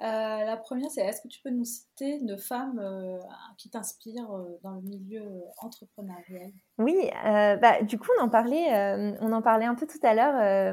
Euh, 0.00 0.04
la 0.44 0.56
première, 0.56 0.90
c'est 0.90 1.00
est-ce 1.00 1.20
que 1.20 1.26
tu 1.26 1.40
peux 1.42 1.50
nous 1.50 1.64
citer 1.64 2.18
une 2.20 2.38
femme 2.38 2.78
euh, 2.78 3.18
qui 3.56 3.68
t'inspire 3.68 4.30
euh, 4.30 4.56
dans 4.62 4.70
le 4.70 4.82
milieu 4.82 5.24
entrepreneurial? 5.58 6.52
Oui, 6.78 6.94
bah, 7.24 7.82
du 7.82 7.98
coup, 7.98 8.08
on 8.20 8.22
en 8.22 8.28
parlait, 8.28 9.16
on 9.20 9.32
en 9.32 9.42
parlait 9.42 9.64
un 9.64 9.74
peu 9.74 9.88
tout 9.88 9.98
à 10.04 10.14
l'heure 10.14 10.72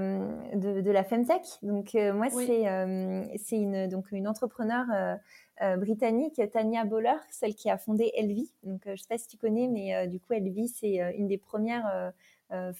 de, 0.53 0.91
la 0.91 1.03
Femtech. 1.03 1.41
Donc, 1.63 1.95
moi, 1.95 2.29
c'est 2.29 3.37
c'est 3.43 3.57
une, 3.57 3.87
donc, 3.87 4.11
une 4.11 4.27
entrepreneure 4.27 5.17
britannique, 5.77 6.39
Tania 6.53 6.85
Boller, 6.85 7.17
celle 7.31 7.55
qui 7.55 7.71
a 7.71 7.79
fondé 7.79 8.11
Elvi. 8.15 8.51
Donc, 8.61 8.81
je 8.85 8.91
ne 8.91 8.97
sais 8.97 9.07
pas 9.09 9.17
si 9.17 9.27
tu 9.27 9.37
connais, 9.37 9.67
mais 9.67 10.07
du 10.07 10.19
coup, 10.19 10.33
Elvi, 10.33 10.67
c'est 10.67 10.97
une 11.17 11.27
des 11.27 11.39
premières 11.39 12.13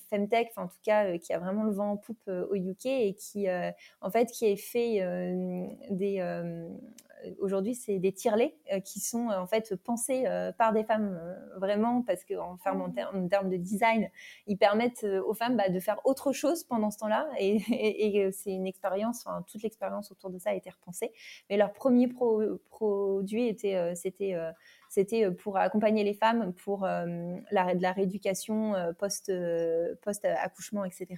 femtech, 0.10 0.52
en 0.58 0.68
tout 0.68 0.80
cas 0.84 1.18
qui 1.18 1.34
a 1.34 1.40
vraiment 1.40 1.64
le 1.64 1.72
vent 1.72 1.92
en 1.92 1.98
poupe 1.98 2.28
au 2.28 2.56
UK 2.56 2.86
et 2.86 3.16
qui 3.16 3.48
en 4.02 4.10
fait 4.10 4.32
qui 4.32 4.52
a 4.52 4.56
fait 4.56 5.02
des 5.90 6.22
aujourd'hui, 7.40 7.76
c'est 7.76 8.00
des 8.00 8.12
tirelets 8.12 8.56
euh, 8.72 8.80
qui 8.80 9.00
sont 9.00 9.30
euh, 9.30 9.40
en 9.40 9.48
fait 9.48 9.76
pensés 9.76 10.26
euh, 10.28 10.52
par 10.52 10.74
des 10.74 10.84
femmes 10.84 11.20
vraiment 11.58 12.02
parce 12.02 12.24
qu'en 12.24 12.58
en, 12.66 12.80
en, 12.80 13.28
termes 13.28 13.50
de 13.50 13.58
design, 13.58 14.10
ils 14.48 14.58
permettent 14.58 15.06
aux 15.26 15.34
femmes 15.34 15.58
bah, 15.58 15.70
de 15.70 15.80
faire 15.80 16.00
autre 16.06 16.32
chose 16.32 16.64
pendant 16.64 16.92
ce 16.92 16.98
temps-là 17.00 17.28
et, 17.40 17.60
c'est 18.32 18.52
une 18.52 18.68
expérience, 18.68 19.26
enfin, 19.26 19.44
toute 19.50 19.64
l'expérience 19.64 20.12
autour 20.12 20.30
de 20.30 20.38
ça 20.38 20.52
a 20.52 20.54
été 20.54 20.70
repensée. 20.70 21.12
Mais 21.50 21.58
leur 21.58 21.74
premier 21.74 22.08
produit 22.08 23.48
était, 23.48 23.96
c'était 23.96 24.36
c'était 24.96 25.30
pour 25.32 25.58
accompagner 25.58 26.04
les 26.04 26.14
femmes 26.14 26.54
pour 26.54 26.86
la, 26.86 27.76
de 27.76 27.82
la 27.82 27.92
rééducation 27.92 28.74
post, 28.98 29.32
post 30.02 30.26
accouchement, 30.26 30.86
etc. 30.86 31.16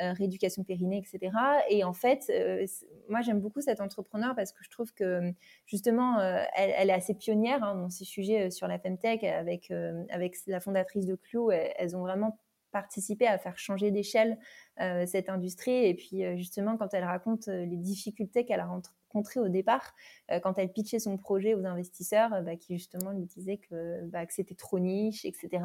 Euh, 0.00 0.14
rééducation 0.14 0.64
périnée, 0.64 0.96
etc. 0.96 1.36
Et 1.68 1.84
en 1.84 1.92
fait, 1.92 2.24
euh, 2.30 2.66
moi 3.10 3.20
j'aime 3.20 3.40
beaucoup 3.40 3.60
cette 3.60 3.78
entrepreneur 3.78 4.34
parce 4.34 4.50
que 4.50 4.64
je 4.64 4.70
trouve 4.70 4.90
que 4.94 5.20
justement, 5.66 6.18
euh, 6.18 6.42
elle, 6.56 6.88
est 6.88 6.94
assez 6.94 7.12
pionnière 7.12 7.62
hein, 7.62 7.74
dans 7.74 7.90
ces 7.90 8.06
sujets 8.06 8.50
sur 8.50 8.66
la 8.68 8.78
femtech 8.78 9.22
avec, 9.22 9.70
avec 10.08 10.36
la 10.46 10.60
fondatrice 10.60 11.04
de 11.04 11.14
Clou. 11.14 11.50
Elles, 11.50 11.94
ont 11.94 12.00
vraiment 12.00 12.38
participé 12.70 13.26
à 13.26 13.36
faire 13.36 13.58
changer 13.58 13.90
d'échelle 13.90 14.38
cette 14.78 15.28
industrie. 15.28 15.84
Et 15.84 15.92
puis 15.92 16.22
justement, 16.38 16.78
quand 16.78 16.94
elle 16.94 17.04
raconte 17.04 17.48
les 17.48 17.76
difficultés 17.76 18.46
qu'elle 18.46 18.60
a 18.60 18.66
rencontrées 19.12 19.40
au 19.40 19.48
départ, 19.48 19.94
quand 20.42 20.58
elle 20.58 20.72
pitchait 20.72 20.98
son 20.98 21.16
projet 21.18 21.54
aux 21.54 21.64
investisseurs, 21.66 22.42
bah, 22.42 22.56
qui 22.56 22.76
justement 22.76 23.10
lui 23.10 23.26
disaient 23.26 23.58
que, 23.58 24.04
bah, 24.06 24.24
que 24.26 24.32
c'était 24.32 24.54
trop 24.54 24.78
niche, 24.78 25.24
etc. 25.24 25.62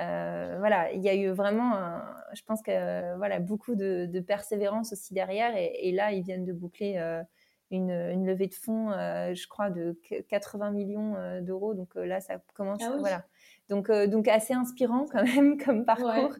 Euh, 0.00 0.56
voilà, 0.58 0.92
il 0.92 1.02
y 1.02 1.08
a 1.08 1.14
eu 1.14 1.28
vraiment, 1.30 2.00
je 2.32 2.42
pense 2.42 2.62
que 2.62 3.16
voilà, 3.16 3.38
beaucoup 3.40 3.74
de, 3.74 4.20
persévérance 4.20 4.92
aussi 4.92 5.14
derrière. 5.14 5.54
Et, 5.56 5.92
là, 5.92 6.12
ils 6.12 6.22
viennent 6.22 6.44
de 6.44 6.52
boucler 6.52 6.96
euh, 6.98 7.22
une, 7.70 8.26
levée 8.26 8.48
de 8.48 8.54
fonds, 8.54 8.90
euh, 8.90 9.34
je 9.34 9.46
crois, 9.46 9.70
de 9.70 9.98
80 10.28 10.70
millions 10.72 11.40
d'euros. 11.40 11.74
Donc 11.74 11.94
là, 11.94 12.20
ça 12.20 12.38
commence. 12.54 12.82
Ah 12.82 12.96
voilà. 12.98 13.24
Donc, 13.68 13.90
donc 13.90 14.28
assez 14.28 14.54
inspirant 14.54 15.06
quand 15.10 15.24
même 15.24 15.56
comme 15.64 15.84
parcours. 15.84 16.34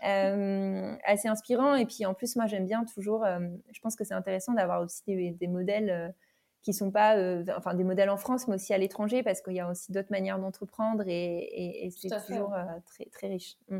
assez 0.00 1.28
inspirant. 1.28 1.74
Et 1.74 1.86
puis 1.86 2.06
en 2.06 2.14
plus, 2.14 2.36
moi, 2.36 2.46
j'aime 2.46 2.66
bien 2.66 2.84
toujours, 2.84 3.24
je 3.24 3.80
pense 3.80 3.96
que 3.96 4.04
c'est 4.04 4.14
intéressant 4.14 4.52
d'avoir 4.52 4.82
aussi 4.82 5.02
des, 5.06 5.30
des 5.32 5.48
modèles 5.48 6.14
qui 6.62 6.72
sont 6.72 6.90
pas, 6.90 7.16
euh, 7.16 7.44
enfin 7.56 7.74
des 7.74 7.84
modèles 7.84 8.10
en 8.10 8.16
France, 8.16 8.48
mais 8.48 8.56
aussi 8.56 8.74
à 8.74 8.78
l'étranger, 8.78 9.22
parce 9.22 9.40
qu'il 9.40 9.54
y 9.54 9.60
a 9.60 9.70
aussi 9.70 9.92
d'autres 9.92 10.10
manières 10.10 10.38
d'entreprendre 10.38 11.04
et, 11.06 11.90
c'est 11.96 12.08
toujours 12.26 12.54
euh, 12.54 12.64
très, 12.84 13.06
très 13.06 13.28
riche. 13.28 13.56
Mm. 13.68 13.78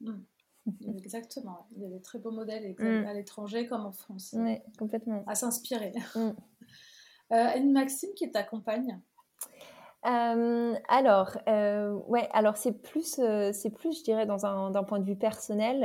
Mm. 0.00 0.24
Exactement. 0.98 1.66
Il 1.74 1.82
y 1.82 1.86
a 1.86 1.88
des 1.88 2.00
très 2.00 2.18
beaux 2.18 2.30
modèles 2.30 2.74
mm. 2.78 3.06
à 3.06 3.14
l'étranger 3.14 3.66
comme 3.66 3.86
en 3.86 3.92
France. 3.92 4.34
Oui, 4.38 4.58
complètement. 4.78 5.24
À 5.26 5.34
s'inspirer. 5.34 5.92
Euh, 7.30 7.58
une 7.58 7.72
Maxime 7.72 8.10
qui 8.14 8.30
t'accompagne 8.30 9.00
euh, 10.08 10.74
alors, 10.88 11.36
euh, 11.48 11.92
ouais, 12.06 12.28
alors 12.32 12.56
c'est 12.56 12.80
plus, 12.82 13.18
euh, 13.18 13.52
c'est 13.52 13.70
plus, 13.70 13.98
je 13.98 14.04
dirais, 14.04 14.26
dans 14.26 14.46
un, 14.46 14.70
d'un 14.70 14.82
point 14.84 15.00
de 15.00 15.04
vue 15.04 15.16
personnel. 15.16 15.80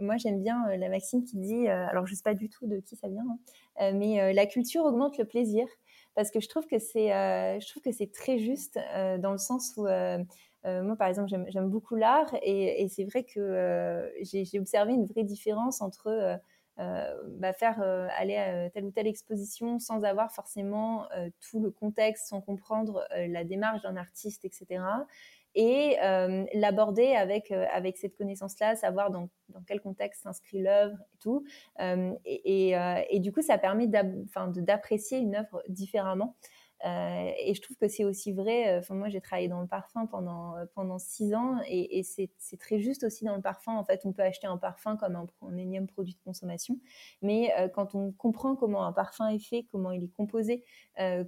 moi, 0.00 0.16
j'aime 0.16 0.40
bien 0.40 0.76
la 0.76 0.88
maxime 0.88 1.24
qui 1.24 1.36
dit, 1.36 1.68
alors 1.68 2.06
je 2.06 2.14
sais 2.14 2.22
pas 2.22 2.34
du 2.34 2.48
tout 2.48 2.66
de 2.66 2.80
qui 2.80 2.96
ça 2.96 3.08
vient, 3.08 3.24
hein, 3.78 3.92
mais 3.92 4.32
la 4.32 4.46
culture 4.46 4.84
augmente 4.84 5.18
le 5.18 5.24
plaisir, 5.24 5.66
parce 6.14 6.30
que 6.30 6.40
je 6.40 6.48
trouve 6.48 6.66
que 6.66 6.78
c'est, 6.78 7.08
je 7.08 7.70
trouve 7.70 7.82
que 7.82 7.92
c'est 7.92 8.10
très 8.12 8.38
juste 8.38 8.78
dans 9.18 9.32
le 9.32 9.38
sens 9.38 9.74
où 9.76 9.82
moi, 9.82 10.96
par 10.96 11.08
exemple, 11.08 11.28
j'aime, 11.48 11.68
beaucoup 11.68 11.94
l'art 11.94 12.34
et, 12.42 12.88
c'est 12.88 13.04
vrai 13.04 13.24
que 13.24 14.10
j'ai, 14.22 14.58
observé 14.58 14.94
une 14.94 15.06
vraie 15.06 15.24
différence 15.24 15.80
entre 15.80 16.40
bah, 16.78 17.52
faire 17.52 17.80
euh, 17.82 18.08
aller 18.16 18.36
à 18.36 18.70
telle 18.70 18.84
ou 18.84 18.90
telle 18.90 19.06
exposition 19.06 19.78
sans 19.78 20.02
avoir 20.04 20.32
forcément 20.32 21.10
euh, 21.12 21.28
tout 21.40 21.60
le 21.60 21.70
contexte, 21.70 22.28
sans 22.28 22.40
comprendre 22.40 23.06
la 23.10 23.44
démarche 23.44 23.82
d'un 23.82 23.96
artiste, 23.96 24.44
etc 24.44 24.80
et 25.54 25.98
l'aborder 26.54 27.12
avec, 27.12 27.50
avec 27.50 27.98
cette 27.98 28.16
connaissance-là, 28.16 28.74
savoir 28.74 29.10
dans, 29.10 29.28
dans, 29.50 29.60
quel 29.66 29.82
contexte 29.82 30.22
s'inscrit 30.22 30.62
l'œuvre 30.62 30.96
et 31.12 31.18
tout. 31.18 31.44
et, 31.78 32.70
et, 32.70 32.74
et, 33.10 33.20
du 33.20 33.32
coup, 33.32 33.42
ça 33.42 33.58
permet 33.58 33.86
d'apprécier 33.86 35.18
une 35.18 35.36
œuvre 35.36 35.62
différemment. 35.68 36.36
Euh, 36.84 37.30
et 37.38 37.54
je 37.54 37.62
trouve 37.62 37.76
que 37.76 37.86
c'est 37.88 38.04
aussi 38.04 38.32
vrai. 38.32 38.68
Euh, 38.68 38.78
enfin, 38.80 38.94
moi, 38.94 39.08
j'ai 39.08 39.20
travaillé 39.20 39.48
dans 39.48 39.60
le 39.60 39.68
parfum 39.68 40.06
pendant 40.06 40.56
euh, 40.56 40.64
pendant 40.74 40.98
six 40.98 41.34
ans, 41.34 41.60
et, 41.68 42.02
c'est 42.02 42.30
très 42.58 42.80
juste 42.80 43.04
aussi 43.04 43.24
dans 43.24 43.36
le 43.36 43.42
parfum. 43.42 43.76
En 43.76 43.84
fait, 43.84 44.02
on 44.04 44.12
peut 44.12 44.22
acheter 44.22 44.46
un 44.46 44.56
parfum 44.56 44.96
comme 44.96 45.14
un, 45.16 45.26
un 45.42 45.56
énième 45.56 45.86
produit 45.86 46.14
de 46.14 46.20
consommation, 46.24 46.78
mais 47.22 47.52
quand 47.74 47.94
on 47.94 48.12
comprend 48.12 48.56
comment 48.56 48.84
un 48.84 48.92
parfum 48.92 49.28
est 49.28 49.38
fait, 49.38 49.66
comment 49.70 49.92
il 49.92 50.04
est 50.04 50.12
composé, 50.12 50.64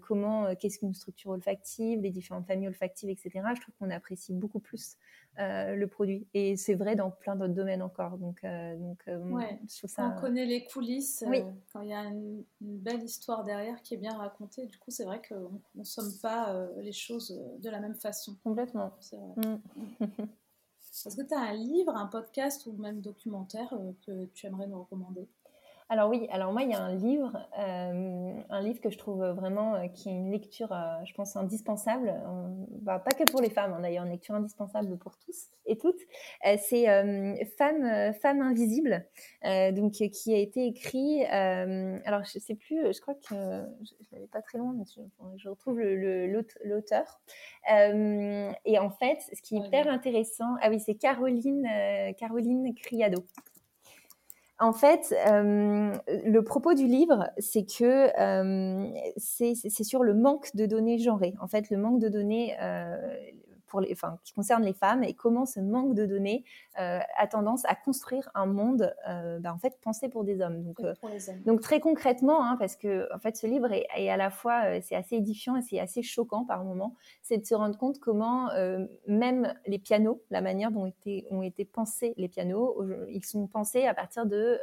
comment 0.03 0.55
qu'est-ce 0.57 0.79
qu'une 0.79 0.95
structure 0.95 1.31
olfactive, 1.31 2.01
les 2.01 2.11
différentes 2.11 2.47
familles 2.47 2.69
olfactives, 2.69 3.11
etc. 3.11 3.31
Je 3.55 3.61
trouve 3.61 3.75
qu'on 3.79 3.91
apprécie 3.91 4.33
beaucoup 4.33 4.61
plus 4.61 4.97
le 5.39 5.87
produit. 5.87 6.27
Et 6.35 6.57
c'est 6.57 6.75
vrai 6.75 6.97
dans 6.97 7.11
plein 7.11 7.37
d'autres 7.37 7.55
domaines 7.55 7.83
encore. 7.83 8.19
Donc, 8.19 8.43
donc 8.45 9.03
je 9.07 9.79
trouve 9.79 9.91
ça. 9.91 10.15
On 10.17 10.21
connaît 10.21 10.47
les 10.47 10.65
coulisses. 10.65 11.25
quand 11.73 11.81
il 11.81 11.89
y 11.89 11.95
a 11.95 12.05
une, 12.05 12.45
une, 12.61 12.79
belle 12.79 13.03
histoire 13.03 13.45
derrière 13.45 13.83
qui 13.83 13.95
est 13.95 13.99
bien 13.99 14.17
racontée, 14.17 14.67
du 14.67 14.79
coup, 14.79 14.91
c'est 14.91 15.05
vrai 15.05 15.21
que 15.21 15.35
on 15.35 15.61
ne 15.75 15.85
somme 15.85 16.13
pas 16.23 16.55
euh, 16.55 16.69
les 16.83 16.93
choses 16.93 17.33
euh, 17.33 17.59
de 17.59 17.71
la 17.71 17.81
même 17.81 17.95
façon. 17.95 18.37
Complètement. 18.45 18.93
C'est 19.01 19.17
vrai. 19.17 19.35
Mm. 19.37 19.61
Est-ce 21.07 21.17
que 21.17 21.27
tu 21.27 21.35
as 21.35 21.41
un 21.41 21.55
livre, 21.55 21.95
un 21.97 22.07
podcast 22.07 22.67
ou 22.67 22.73
même 22.73 23.01
documentaire 23.01 23.73
euh, 23.73 23.93
que 24.07 24.27
tu 24.27 24.47
aimerais 24.47 24.67
nous 24.67 24.79
recommander? 24.79 25.29
Alors 25.95 26.11
oui, 26.11 26.27
alors 26.33 26.53
moi 26.53 26.65
il 26.65 26.71
y 26.71 26.75
a 26.75 26.83
un 26.83 26.93
livre, 26.93 27.39
euh, 27.57 28.33
un 28.51 28.61
livre 28.63 28.81
que 28.81 28.91
je 28.91 28.99
trouve 28.99 29.25
vraiment 29.27 29.77
euh, 29.77 29.87
qui 29.87 30.09
est 30.09 30.13
une 30.13 30.33
lecture, 30.33 30.73
euh, 30.73 31.05
je 31.05 31.15
pense 31.15 31.37
indispensable, 31.37 32.13
bah, 32.83 32.99
pas 32.99 33.13
que 33.13 33.23
pour 33.31 33.41
les 33.41 33.49
femmes, 33.49 33.75
hein, 33.75 33.81
d'ailleurs 33.81 34.05
une 34.05 34.11
lecture 34.11 34.35
indispensable 34.35 34.99
pour 34.99 35.17
tous 35.19 35.51
et 35.67 35.79
toutes. 35.79 36.01
c'est 36.59 36.87
Femme, 37.57 38.13
Femme 38.15 38.43
invisible, 38.43 39.07
donc 39.45 39.93
qui 39.93 40.35
a 40.35 40.39
été 40.39 40.67
écrit. 40.67 41.25
alors 41.27 42.25
je 42.25 42.41
sais 42.41 42.57
plus, 42.57 42.93
je 42.93 43.01
crois 43.01 43.15
que 43.15 43.29
je, 43.31 43.93
l'avais 44.11 44.27
pas 44.27 44.43
très 44.43 44.59
loin, 44.59 44.75
mais 44.77 44.85
je, 45.37 45.49
retrouve 45.49 45.81
l'auteur. 45.81 47.21
et 47.69 48.79
en 48.81 48.91
fait, 48.91 49.21
ce 49.33 49.41
qui 49.43 49.55
est 49.55 49.61
hyper 49.61 49.87
intéressant, 49.87 50.57
ah 50.61 50.71
oui, 50.71 50.81
c'est 50.81 50.97
Caroline, 50.97 51.69
Caroline 52.19 52.75
Criado. 52.75 53.25
En 54.61 54.73
fait, 54.73 55.13
euh, 55.27 55.93
le 56.07 56.41
propos 56.43 56.75
du 56.75 56.87
livre, 56.87 57.29
c'est 57.39 57.65
que 57.65 58.09
euh, 58.21 58.89
c'est 59.17 59.55
sur 59.85 60.05
le 60.05 60.15
manque 60.15 60.55
de 60.55 60.65
données 60.67 60.99
genrées. 60.99 61.35
En 61.41 61.49
fait, 61.49 61.71
le 61.71 61.77
manque 61.77 61.99
de 61.99 62.09
données 62.09 62.55
euh, 62.63 62.97
enfin, 63.93 64.19
qui 64.25 64.33
concerne 64.33 64.63
les 64.63 64.73
femmes 64.73 65.05
et 65.05 65.15
comment 65.15 65.47
ce 65.47 65.61
manque 65.61 65.95
de 65.95 66.07
données 66.07 66.45
euh, 66.81 66.99
a 67.17 67.27
tendance 67.27 67.65
à 67.67 67.75
construire 67.75 68.31
un 68.35 68.47
monde 68.47 68.95
euh, 69.09 69.39
bah, 69.39 69.53
en 69.53 69.59
fait 69.59 69.79
pensé 69.81 70.09
pour 70.09 70.25
des 70.25 70.41
hommes. 70.41 70.63
Donc, 70.63 70.81
euh, 70.81 70.95
donc 71.47 71.61
très 71.61 71.81
concrètement, 71.81 72.45
hein, 72.45 72.57
parce 72.59 72.77
que 72.77 73.09
en 73.15 73.19
fait 73.19 73.37
ce 73.37 73.47
livre 73.47 73.73
est, 73.73 74.09
à 74.09 74.17
la 74.17 74.31
fois 74.31 74.81
c'est 74.81 74.97
assez 74.97 75.17
édifiant 75.17 75.57
et 75.57 75.63
c'est 75.63 75.81
assez 75.81 76.03
choquant 76.03 76.45
par 76.45 76.65
moments, 76.65 76.97
c'est 77.23 77.39
de 77.39 77.47
se 77.47 77.55
rendre 77.55 77.77
compte 77.79 77.99
comment 77.99 78.51
même 79.07 79.55
les 79.67 79.79
pianos, 79.79 80.23
la 80.31 80.41
manière 80.41 80.71
dont 80.71 80.87
été, 80.87 81.27
ont 81.31 81.43
été 81.43 81.65
pensés 81.65 82.15
les 82.17 82.29
pianos, 82.29 82.83
ils 83.09 83.25
sont 83.25 83.47
pensés 83.47 83.87
à 83.87 83.95
partir 83.95 84.27
de 84.27 84.59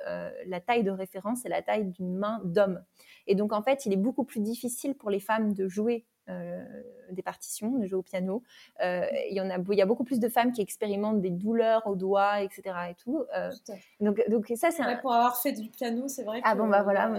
la 0.45 0.59
taille 0.59 0.84
de 0.84 0.91
référence 0.91 1.45
et 1.45 1.49
la 1.49 1.62
taille 1.62 1.86
d'une 1.86 2.16
main 2.16 2.41
d'homme. 2.43 2.82
Et 3.28 3.36
donc 3.36 3.53
en 3.53 3.62
fait, 3.62 3.86
il 3.86 3.93
est 3.93 3.97
beaucoup 3.97 4.24
plus 4.24 4.41
difficile 4.41 4.95
pour 4.95 5.09
les 5.09 5.20
femmes 5.20 5.53
de 5.53 5.68
jouer 5.68 6.05
des 6.28 7.22
partitions, 7.22 7.78
de 7.78 7.86
jouer 7.86 7.97
au 7.97 8.03
piano. 8.03 8.41
Euh, 8.84 9.05
il 9.30 9.36
y 9.36 9.41
en 9.41 9.49
a, 9.49 9.57
il 9.57 9.78
y 9.78 9.82
a 9.82 9.86
beaucoup 9.86 10.03
plus 10.03 10.19
de 10.19 10.30
femmes 10.30 10.51
qui 10.51 10.61
expérimentent 10.61 11.22
des 11.22 11.30
douleurs 11.30 11.86
aux 11.88 11.95
doigts, 11.95 12.41
etc. 12.41 12.61
Et 12.89 12.95
tout. 12.95 13.24
Euh, 13.36 13.51
donc, 13.99 14.22
donc 14.30 14.51
ça 14.55 14.72
c'est. 14.72 14.84
Pour 15.01 15.13
avoir 15.13 15.41
fait 15.41 15.51
du 15.51 15.69
piano, 15.69 16.07
c'est 16.07 16.24
vrai. 16.24 16.41
Ah 16.43 16.55
bon 16.55 16.67
bah 16.67 16.84
voilà. 16.84 17.11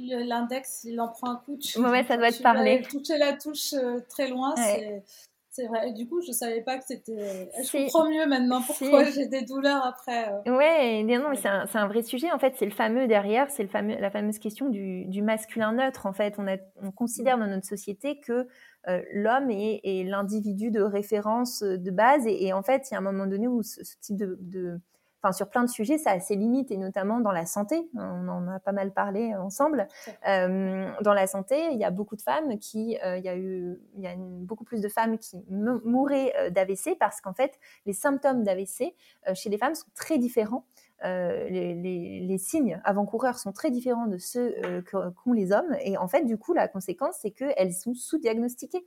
L'index, 0.00 0.84
il 0.84 1.00
en 1.00 1.08
prend 1.08 1.30
un 1.30 1.36
coup. 1.36 1.58
ouais, 1.76 2.04
ça 2.04 2.16
doit 2.16 2.32
te 2.32 2.42
parler. 2.42 2.82
Toucher 2.82 3.18
la 3.18 3.34
touche 3.34 3.74
très 4.08 4.28
loin, 4.28 4.54
c'est 4.56 5.02
c'est 5.50 5.66
vrai. 5.66 5.90
Et 5.90 5.92
du 5.92 6.06
coup, 6.06 6.20
je 6.20 6.30
savais 6.30 6.62
pas 6.62 6.78
que 6.78 6.84
c'était. 6.86 7.50
Je 7.62 7.84
comprends 7.84 8.08
mieux 8.08 8.24
maintenant 8.26 8.62
pourquoi 8.62 9.04
j'ai 9.04 9.26
des 9.26 9.42
douleurs 9.42 9.84
après. 9.84 10.32
Euh. 10.46 10.56
Ouais, 10.56 11.02
non, 11.02 11.30
mais 11.30 11.36
c'est 11.36 11.48
un, 11.48 11.66
un, 11.72 11.88
vrai 11.88 12.02
sujet. 12.02 12.30
En 12.30 12.38
fait, 12.38 12.54
c'est 12.56 12.66
le 12.66 12.70
fameux 12.70 13.08
derrière, 13.08 13.50
c'est 13.50 13.64
le 13.64 13.68
fameux, 13.68 13.96
la 13.98 14.10
fameuse 14.10 14.38
question 14.38 14.68
du, 14.68 15.06
du, 15.06 15.22
masculin 15.22 15.72
neutre. 15.72 16.06
En 16.06 16.12
fait, 16.12 16.36
on, 16.38 16.46
a, 16.46 16.56
on 16.80 16.92
considère 16.92 17.36
dans 17.36 17.48
notre 17.48 17.66
société 17.66 18.20
que 18.20 18.46
euh, 18.88 19.02
l'homme 19.12 19.50
est, 19.50 19.80
est 19.82 20.04
l'individu 20.04 20.70
de 20.70 20.82
référence 20.82 21.62
euh, 21.62 21.76
de 21.76 21.90
base. 21.90 22.22
Et, 22.26 22.52
en 22.52 22.62
fait, 22.62 22.88
il 22.88 22.94
y 22.94 22.96
a 22.96 22.98
un 22.98 23.02
moment 23.02 23.26
donné 23.26 23.48
où 23.48 23.62
ce, 23.62 23.80
type 24.00 24.16
de, 24.16 24.38
de 24.40 24.80
enfin 25.22 25.32
sur 25.32 25.48
plein 25.48 25.64
de 25.64 25.68
sujets, 25.68 25.98
ça 25.98 26.12
a 26.12 26.20
ses 26.20 26.36
limites 26.36 26.70
et 26.70 26.76
notamment 26.76 27.20
dans 27.20 27.32
la 27.32 27.46
santé. 27.46 27.88
On 27.94 28.28
en 28.28 28.48
a 28.48 28.60
pas 28.60 28.72
mal 28.72 28.92
parlé 28.92 29.34
ensemble. 29.34 29.86
dans 30.24 31.14
la 31.14 31.26
santé, 31.26 31.72
il 31.72 31.78
y 31.78 31.84
a 31.84 31.90
beaucoup 31.90 32.16
de 32.16 32.22
femmes 32.22 32.58
qui, 32.58 32.98
il 33.02 33.22
y 33.24 33.28
a 33.28 33.36
eu, 33.36 33.78
il 33.96 34.02
y 34.02 34.06
a 34.06 34.14
beaucoup 34.16 34.64
plus 34.64 34.80
de 34.80 34.88
femmes 34.88 35.18
qui 35.18 35.44
mouraient 35.48 36.50
d'AVC 36.50 36.96
parce 36.98 37.20
qu'en 37.20 37.34
fait, 37.34 37.58
les 37.86 37.92
symptômes 37.92 38.42
d'AVC 38.42 38.94
chez 39.34 39.50
les 39.50 39.58
femmes 39.58 39.74
sont 39.74 39.90
très 39.94 40.18
différents. 40.18 40.64
Euh, 41.04 41.48
les, 41.48 42.38
signes 42.38 42.80
avant-coureurs 42.84 43.38
sont 43.38 43.52
très 43.52 43.70
différents 43.70 44.06
de 44.06 44.18
ceux 44.18 44.54
euh, 44.64 44.82
qu'ont 44.82 45.32
les 45.32 45.52
hommes. 45.52 45.76
Et 45.82 45.96
en 45.96 46.08
fait, 46.08 46.24
du 46.24 46.36
coup, 46.36 46.52
la 46.52 46.68
conséquence, 46.68 47.16
c'est 47.20 47.30
qu'elles 47.30 47.72
sont 47.72 47.94
sous-diagnostiquées. 47.94 48.84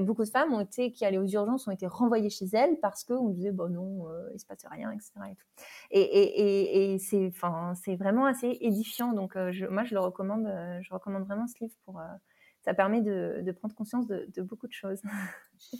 Beaucoup 0.00 0.24
de 0.24 0.28
femmes 0.28 0.52
ont 0.52 0.60
été, 0.60 0.92
qui 0.92 1.04
allaient 1.04 1.18
aux 1.18 1.26
urgences 1.26 1.66
ont 1.68 1.72
été 1.72 1.86
renvoyées 1.86 2.30
chez 2.30 2.46
elles 2.52 2.78
parce 2.80 3.04
qu'on 3.04 3.28
disait, 3.28 3.52
bon 3.52 3.72
non, 3.72 4.08
euh, 4.08 4.30
il 4.34 4.40
se 4.40 4.46
passe 4.46 4.64
rien, 4.70 4.90
etc. 4.92 5.12
Et, 5.90 6.96
c'est, 7.00 7.96
vraiment 7.96 8.26
assez 8.26 8.56
édifiant. 8.60 9.12
Donc, 9.12 9.34
moi, 9.36 9.84
je 9.84 9.94
le 9.94 10.00
recommande, 10.00 10.52
je 10.80 10.92
recommande 10.92 11.24
vraiment 11.24 11.46
ce 11.46 11.54
livre 11.60 11.74
pour. 11.84 12.00
ça 12.64 12.74
permet 12.74 13.00
de, 13.00 13.52
prendre 13.52 13.74
conscience 13.74 14.06
de, 14.06 14.42
beaucoup 14.42 14.66
de 14.68 14.72
choses. 14.72 15.00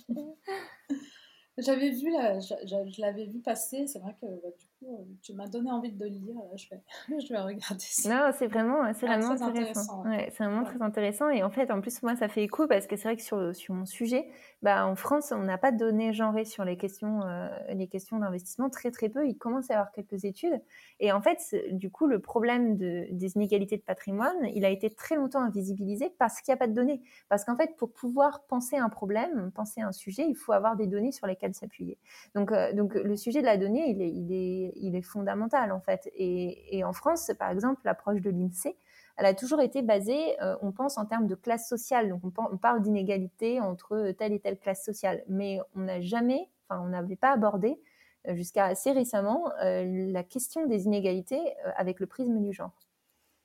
J'avais 1.58 1.90
vu, 1.90 2.12
je, 2.12 3.00
l'avais 3.00 3.26
vu 3.26 3.40
passer. 3.40 3.86
C'est 3.86 3.98
vrai 3.98 4.14
que 4.20 4.26
bah, 4.26 4.48
du 4.58 4.66
euh, 4.82 4.88
tu 5.22 5.32
m'as 5.32 5.48
donné 5.48 5.70
envie 5.70 5.90
de 5.90 5.98
le 6.04 6.10
lire. 6.10 6.36
Je 6.56 6.68
vais, 6.70 6.82
je 7.20 7.32
vais 7.32 7.40
regarder 7.40 7.80
ça. 7.80 8.08
Non, 8.08 8.32
c'est 8.36 8.46
vraiment, 8.46 8.92
c'est 8.92 9.08
ah, 9.08 9.18
vraiment 9.18 9.42
intéressant. 9.42 10.04
c'est 10.04 10.44
vraiment 10.44 10.64
très 10.64 10.82
intéressant. 10.82 11.30
Et 11.30 11.42
en 11.42 11.50
fait, 11.50 11.70
en 11.70 11.80
plus, 11.80 12.02
moi, 12.02 12.14
ça 12.16 12.28
fait 12.28 12.42
écho 12.42 12.66
parce 12.66 12.86
que 12.86 12.96
c'est 12.96 13.08
vrai 13.08 13.16
que 13.16 13.22
sur, 13.22 13.54
sur 13.54 13.74
mon 13.74 13.86
sujet, 13.86 14.28
bah, 14.62 14.86
en 14.86 14.94
France, 14.94 15.32
on 15.32 15.42
n'a 15.42 15.58
pas 15.58 15.72
de 15.72 15.78
données 15.78 16.12
genrées 16.12 16.44
sur 16.44 16.64
les 16.64 16.76
questions, 16.76 17.22
euh, 17.22 17.48
les 17.72 17.88
questions 17.88 18.18
d'investissement. 18.18 18.68
Très, 18.68 18.90
très 18.90 19.08
peu. 19.08 19.26
Il 19.26 19.36
commence 19.36 19.70
à 19.70 19.74
y 19.74 19.76
avoir 19.76 19.92
quelques 19.92 20.24
études. 20.24 20.60
Et 21.00 21.10
en 21.12 21.20
fait, 21.20 21.38
du 21.72 21.90
coup, 21.90 22.06
le 22.06 22.20
problème 22.20 22.76
de, 22.76 23.06
des 23.10 23.36
inégalités 23.36 23.76
de 23.76 23.82
patrimoine, 23.82 24.36
il 24.54 24.64
a 24.64 24.70
été 24.70 24.90
très 24.90 25.16
longtemps 25.16 25.40
invisibilisé 25.40 26.12
parce 26.18 26.40
qu'il 26.40 26.52
n'y 26.52 26.56
a 26.56 26.58
pas 26.58 26.68
de 26.68 26.74
données. 26.74 27.02
Parce 27.28 27.44
qu'en 27.44 27.56
fait, 27.56 27.76
pour 27.76 27.92
pouvoir 27.92 28.44
penser 28.46 28.76
un 28.76 28.88
problème, 28.88 29.50
penser 29.54 29.80
un 29.80 29.92
sujet, 29.92 30.26
il 30.28 30.34
faut 30.34 30.52
avoir 30.52 30.76
des 30.76 30.86
données 30.86 31.12
sur 31.12 31.26
lesquelles 31.26 31.54
s'appuyer. 31.54 31.98
Donc, 32.34 32.52
euh, 32.52 32.72
donc 32.72 32.94
le 32.94 33.16
sujet 33.16 33.40
de 33.40 33.46
la 33.46 33.56
donnée, 33.56 33.90
il 33.90 34.02
est, 34.02 34.10
il 34.10 34.32
est, 34.32 34.65
il 34.76 34.96
est 34.96 35.02
fondamental 35.02 35.72
en 35.72 35.80
fait. 35.80 36.10
Et, 36.14 36.76
et 36.76 36.84
en 36.84 36.92
France, 36.92 37.30
par 37.38 37.50
exemple, 37.50 37.80
l'approche 37.84 38.20
de 38.20 38.30
l'INSEE, 38.30 38.76
elle 39.16 39.26
a 39.26 39.34
toujours 39.34 39.60
été 39.60 39.82
basée, 39.82 40.40
euh, 40.42 40.56
on 40.60 40.72
pense 40.72 40.98
en 40.98 41.06
termes 41.06 41.26
de 41.26 41.34
classe 41.34 41.68
sociale. 41.68 42.08
Donc 42.08 42.22
on, 42.24 42.56
parle 42.58 42.82
d'inégalité 42.82 43.60
entre 43.60 44.12
telle 44.18 44.32
et 44.32 44.40
telle 44.40 44.58
classe 44.58 44.84
sociale, 44.84 45.22
mais 45.28 45.58
on 45.74 45.80
n'a 45.80 46.00
jamais, 46.00 46.50
enfin 46.68 46.82
on 46.82 46.88
n'avait 46.88 47.16
pas 47.16 47.32
abordé 47.32 47.80
euh, 48.28 48.34
jusqu'à 48.34 48.66
assez 48.66 48.92
récemment 48.92 49.50
la 49.60 50.22
question 50.22 50.66
des 50.66 50.84
inégalités 50.84 51.54
avec 51.76 52.00
le 52.00 52.06
prisme 52.06 52.40
du 52.42 52.52
genre. 52.52 52.72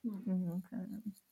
Mmh. 0.04 0.62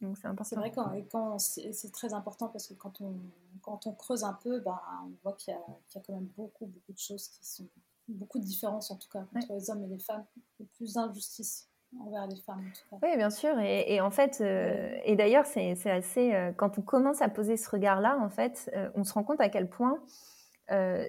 Donc, 0.02 0.18
c'est 0.18 0.28
important. 0.28 0.44
C'est 0.44 0.56
vrai 0.56 0.72
quand, 0.72 0.94
quand 1.12 1.40
c'est 1.40 1.92
très 1.92 2.14
important 2.14 2.50
parce 2.50 2.68
que 2.68 2.76
quand 2.76 3.02
on, 3.02 3.16
quand 3.62 3.88
on 3.88 3.94
creuse 3.94 4.24
un 4.24 4.34
peu, 4.34 4.60
bah, 4.60 4.82
on 5.06 5.12
voit 5.24 5.34
qu'il 5.34 5.54
y, 5.54 5.58
y, 5.58 5.98
a 5.98 6.02
quand 6.06 6.14
même 6.14 6.30
beaucoup, 6.38 6.68
beaucoup 6.68 6.94
de 6.94 7.00
choses 7.00 7.28
qui 7.30 7.44
sont, 7.44 7.68
beaucoup 8.14 8.40
de 8.40 8.46
différences 8.46 8.92
en 8.92 8.98
tout 8.98 9.10
cas 9.10 9.26
entre 9.36 9.54
les 9.54 9.70
hommes 9.70 9.84
et 9.84 9.88
les 9.88 10.00
femmes, 10.00 10.26
et 10.60 10.66
plus 10.76 10.94
d'injustice 10.94 11.70
envers 12.00 12.28
les 12.28 12.36
femmes 12.36 12.60
en 12.60 12.72
tout 12.72 12.84
cas. 12.90 13.08
Oui, 13.08 13.18
bien 13.18 13.30
sûr. 13.30 13.60
Et, 13.60 13.94
et 13.94 14.02
en 14.02 14.12
fait, 14.12 14.40
euh, 14.42 14.98
et 15.04 15.16
d'ailleurs, 15.16 15.46
c'est 15.46 15.90
assez, 15.90 16.34
euh, 16.34 16.52
quand 16.52 16.78
on 16.78 16.82
commence 16.82 17.22
à 17.22 17.30
poser 17.30 17.58
ce 17.58 17.70
regard-là, 17.70 18.18
en 18.22 18.30
fait, 18.30 18.70
euh, 18.76 18.90
on 18.96 19.04
se 19.04 19.14
rend 19.14 19.24
compte 19.24 19.42
à 19.42 19.50
quel 19.50 19.70
point 19.70 20.00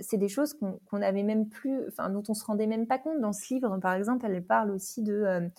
c'est 0.00 0.16
des 0.16 0.28
choses 0.28 0.54
qu'on 0.54 0.98
n'avait 0.98 1.22
même 1.22 1.46
plus, 1.46 1.86
enfin, 1.88 2.08
dont 2.08 2.22
on 2.30 2.32
se 2.32 2.42
rendait 2.46 2.66
même 2.66 2.86
pas 2.86 2.96
compte 2.96 3.20
dans 3.20 3.34
ce 3.34 3.52
livre. 3.52 3.76
Par 3.76 3.92
exemple, 3.92 4.24
elle 4.24 4.42
parle 4.42 4.70
aussi 4.70 5.02
de 5.02 5.50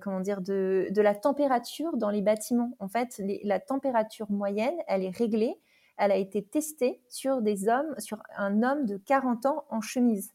comment 0.00 0.20
dire, 0.20 0.40
de, 0.40 0.88
la 0.96 1.14
température 1.14 1.98
dans 1.98 2.08
les 2.08 2.22
bâtiments. 2.22 2.70
En 2.78 2.88
fait, 2.88 3.20
la 3.44 3.60
température 3.60 4.30
moyenne, 4.30 4.72
elle 4.86 5.04
est 5.04 5.14
réglée. 5.14 5.54
Elle 5.98 6.12
a 6.12 6.16
été 6.16 6.42
testée 6.42 7.02
sur 7.10 7.42
des 7.42 7.68
hommes, 7.68 7.94
sur 7.98 8.22
un 8.38 8.62
homme 8.62 8.86
de 8.86 8.96
40 8.96 9.44
ans 9.44 9.64
en 9.68 9.82
chemise. 9.82 10.32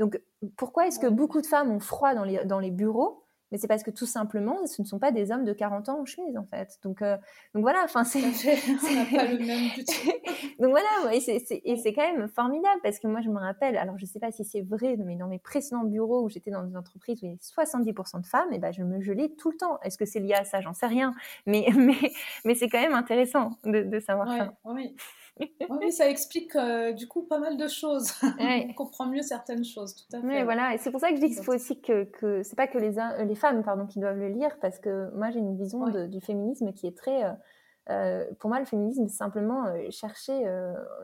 Donc, 0.00 0.18
pourquoi 0.56 0.86
est-ce 0.86 0.98
que 0.98 1.06
beaucoup 1.06 1.42
de 1.42 1.46
femmes 1.46 1.70
ont 1.70 1.78
froid 1.78 2.14
dans 2.14 2.24
les, 2.24 2.44
dans 2.46 2.58
les 2.58 2.70
bureaux? 2.70 3.22
Mais 3.52 3.58
c'est 3.58 3.66
parce 3.68 3.82
que 3.82 3.90
tout 3.90 4.06
simplement, 4.06 4.64
ce 4.66 4.80
ne 4.80 4.86
sont 4.86 4.98
pas 4.98 5.12
des 5.12 5.30
hommes 5.30 5.44
de 5.44 5.52
40 5.52 5.88
ans 5.90 6.00
en 6.00 6.04
chemise, 6.06 6.38
en 6.38 6.44
fait. 6.44 6.78
Donc, 6.82 7.02
euh, 7.02 7.16
donc 7.52 7.62
voilà, 7.62 7.82
enfin, 7.84 8.04
c'est. 8.04 8.20
pas 9.14 9.24
le 9.26 9.38
même 9.38 9.68
Donc 10.58 10.70
voilà, 10.70 11.14
et 11.14 11.20
c'est 11.20 11.92
quand 11.92 12.14
même 12.14 12.28
formidable 12.28 12.80
parce 12.82 12.98
que 12.98 13.08
moi, 13.08 13.20
je 13.20 13.28
me 13.28 13.38
rappelle, 13.38 13.76
alors 13.76 13.98
je 13.98 14.04
ne 14.04 14.08
sais 14.08 14.20
pas 14.20 14.30
si 14.30 14.44
c'est 14.44 14.62
vrai, 14.62 14.96
mais 14.96 15.16
dans 15.16 15.26
mes 15.26 15.38
précédents 15.38 15.84
bureaux 15.84 16.22
où 16.22 16.28
j'étais 16.30 16.50
dans 16.50 16.64
une 16.64 16.76
entreprise 16.76 17.22
où 17.22 17.26
il 17.26 17.28
y 17.28 17.32
avait 17.32 17.92
70% 17.92 18.22
de 18.22 18.26
femmes, 18.26 18.52
et 18.52 18.58
ben, 18.58 18.72
je 18.72 18.82
me 18.82 19.00
gelais 19.02 19.30
tout 19.36 19.50
le 19.50 19.56
temps. 19.58 19.80
Est-ce 19.82 19.98
que 19.98 20.06
c'est 20.06 20.20
lié 20.20 20.34
à 20.34 20.44
ça? 20.44 20.60
J'en 20.60 20.72
sais 20.72 20.86
rien. 20.86 21.12
Mais, 21.44 21.66
mais, 21.76 22.12
mais 22.46 22.54
c'est 22.54 22.68
quand 22.68 22.80
même 22.80 22.94
intéressant 22.94 23.50
de, 23.64 23.82
de 23.82 24.00
savoir 24.00 24.28
ça. 24.28 24.54
Oui 24.64 24.96
oui, 25.70 25.92
ça 25.92 26.08
explique 26.08 26.54
euh, 26.56 26.92
du 26.92 27.06
coup 27.08 27.22
pas 27.22 27.38
mal 27.38 27.56
de 27.56 27.68
choses. 27.68 28.12
On 28.40 28.72
comprend 28.74 29.06
mieux 29.06 29.22
certaines 29.22 29.64
choses, 29.64 29.94
tout 29.94 30.16
à 30.16 30.20
fait. 30.20 30.26
Oui, 30.26 30.42
voilà, 30.42 30.74
et 30.74 30.78
c'est 30.78 30.90
pour 30.90 31.00
ça 31.00 31.10
que 31.10 31.16
je 31.16 31.20
dis 31.20 31.34
qu'il 31.34 31.44
faut 31.44 31.54
aussi 31.54 31.80
que, 31.80 32.04
que 32.04 32.42
c'est 32.42 32.56
pas 32.56 32.66
que 32.66 32.78
les, 32.78 32.96
les 33.24 33.34
femmes 33.34 33.62
pardon, 33.62 33.86
qui 33.86 34.00
doivent 34.00 34.18
le 34.18 34.28
lire, 34.28 34.58
parce 34.60 34.78
que 34.78 35.10
moi 35.14 35.30
j'ai 35.30 35.38
une 35.38 35.56
vision 35.56 35.86
du 36.06 36.20
féminisme 36.20 36.72
qui 36.72 36.86
est 36.86 36.96
très. 36.96 37.24
Euh, 37.24 37.32
euh, 37.88 38.24
pour 38.38 38.50
moi, 38.50 38.60
le 38.60 38.66
féminisme, 38.66 39.08
c'est 39.08 39.16
simplement 39.16 39.64
chercher 39.90 40.44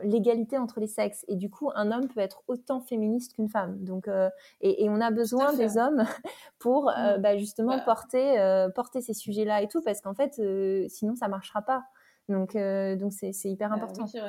l'égalité 0.03 0.57
entre 0.57 0.79
les 0.79 0.87
sexes. 0.87 1.25
Et 1.27 1.35
du 1.35 1.51
coup, 1.51 1.71
un 1.75 1.91
homme 1.91 2.07
peut 2.07 2.21
être 2.21 2.45
autant 2.47 2.81
féministe 2.81 3.35
qu'une 3.35 3.49
femme. 3.49 3.83
Donc, 3.83 4.09
et, 4.61 4.85
et, 4.85 4.89
on 4.89 5.01
a 5.01 5.11
besoin 5.11 5.53
des 5.55 5.79
hommes 5.79 6.05
pour 6.61 6.85
mm. 6.85 7.21
bah, 7.21 7.37
justement 7.39 7.77
bah. 7.77 7.83
porter, 7.85 8.69
porter 8.77 9.01
ces 9.01 9.15
sujets-là 9.15 9.63
et 9.63 9.69
tout, 9.69 9.83
parce 9.83 10.01
qu'en 10.01 10.15
fait, 10.15 10.41
sinon, 10.89 11.17
ça 11.17 11.27
marchera 11.27 11.63
pas. 11.63 11.87
Donc, 12.29 12.57
euh, 12.57 12.97
donc 12.97 13.13
c'est, 13.13 13.33
hyper 13.45 13.71
bah 13.71 13.77
important. 13.77 14.07
oui. 14.15 14.21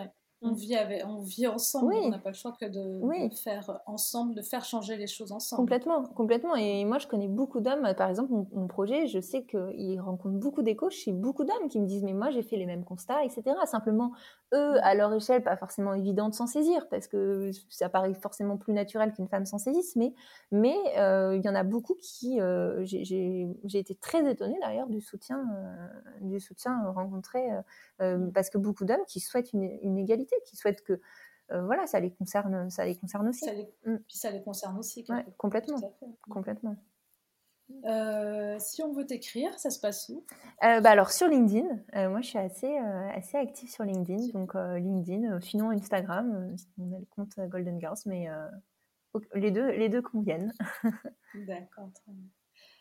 On 0.41 0.51
vit, 0.51 0.75
avec, 0.75 1.03
on 1.07 1.21
vit 1.21 1.47
ensemble, 1.47 1.95
on 1.95 2.09
n'a 2.09 2.19
pas 2.19 2.29
le 2.29 2.35
choix 2.35 2.55
que 2.59 2.65
de, 2.65 3.33
faire 3.35 3.81
ensemble, 3.88 4.35
de 4.35 4.43
faire 4.43 4.63
changer 4.63 4.95
les 4.95 5.07
choses 5.07 5.31
ensemble. 5.31 5.61
Complètement, 5.61 6.03
complètement. 6.03 6.55
Et 6.55 6.85
moi, 6.85 6.99
je 6.99 7.07
connais 7.07 7.27
beaucoup 7.27 7.59
d'hommes, 7.59 7.91
par 7.97 8.09
exemple, 8.09 8.31
mon, 8.51 8.67
projet, 8.67 9.07
je 9.07 9.19
sais 9.19 9.45
qu'il 9.45 9.99
rencontre 9.99 10.35
beaucoup 10.35 10.61
d'échos 10.61 10.91
chez 10.91 11.11
beaucoup 11.11 11.43
d'hommes 11.43 11.69
qui 11.69 11.79
me 11.79 11.88
disent, 11.88 12.03
mais 12.03 12.13
moi, 12.13 12.29
j'ai 12.29 12.43
fait 12.43 12.57
les 12.57 12.67
mêmes 12.67 12.83
constats, 12.83 13.23
etc. 13.23 13.43
Simplement, 13.65 14.11
eux, 14.53 14.77
à 14.83 14.93
leur 14.93 15.11
échelle, 15.13 15.43
pas 15.43 15.57
forcément 15.57 15.95
évident 15.95 16.29
de 16.29 16.35
s'en 16.35 16.45
saisir, 16.45 16.88
parce 16.89 17.07
que 17.07 17.49
ça 17.69 17.89
paraît 17.89 18.13
forcément 18.13 18.57
plus 18.57 18.73
naturel 18.73 19.13
qu'une 19.13 19.27
femme 19.27 19.45
s'en 19.45 19.57
saisisse, 19.57 19.95
mais 19.95 20.13
mais 20.51 20.75
euh, 20.97 21.35
il 21.35 21.43
y 21.43 21.49
en 21.49 21.55
a 21.55 21.63
beaucoup 21.63 21.95
qui, 21.95 22.39
euh, 22.39 22.83
j'ai 22.85 23.47
été 23.73 23.95
très 23.95 24.29
étonnée 24.29 24.57
d'ailleurs 24.61 24.88
du 24.88 25.01
soutien, 25.01 25.39
euh, 25.39 25.88
du 26.21 26.39
soutien 26.39 26.89
rencontré, 26.91 27.39
mmh. 27.99 28.31
parce 28.33 28.49
que 28.49 28.57
beaucoup 28.57 28.85
d'hommes 28.85 29.05
qui 29.07 29.19
souhaitent 29.19 29.53
une, 29.53 29.63
une 29.81 29.97
égalité, 29.97 30.26
qui 30.45 30.55
souhaitent 30.55 30.84
que 30.84 31.01
voilà, 31.49 31.88
ça 31.88 32.01
les 32.01 32.11
concerne, 32.11 32.69
ça 32.69 32.86
les 32.86 32.97
concerne 32.97 33.30
aussi. 33.30 33.45
Ça 33.45 33.53
les, 33.53 33.69
mmh. 33.86 33.97
Puis 34.05 34.17
ça 34.17 34.32
les 34.32 34.43
concerne 34.43 34.78
aussi. 34.78 35.05
complètement, 35.38 35.95
complètement. 36.30 36.75
Euh, 37.86 38.55
si 38.59 38.82
on 38.82 38.93
veut 38.93 39.05
t'écrire, 39.05 39.57
ça 39.59 39.69
se 39.69 39.80
passe 39.80 40.09
où? 40.09 40.25
Euh, 40.63 40.80
bah 40.80 40.91
alors 40.91 41.11
sur 41.11 41.28
LinkedIn, 41.28 41.67
euh, 41.95 42.09
moi 42.09 42.21
je 42.21 42.30
suis 42.30 42.38
assez, 42.38 42.78
assez 42.78 43.38
active 43.38 43.69
sur 43.69 43.84
LinkedIn, 43.84 44.28
donc 44.34 44.53
LinkedIn, 44.55 45.39
sinon 45.41 45.71
Instagram, 45.71 46.55
on 46.78 46.95
a 46.95 46.99
le 46.99 47.05
compte 47.05 47.38
Golden 47.49 47.80
Girls, 47.80 47.97
mais 48.05 48.28
les 49.34 49.51
deux, 49.51 49.69
les 49.71 49.89
deux 49.89 50.01
conviennent. 50.01 50.53
D'accord, 51.47 51.91
très 51.93 52.11
bien. 52.11 52.25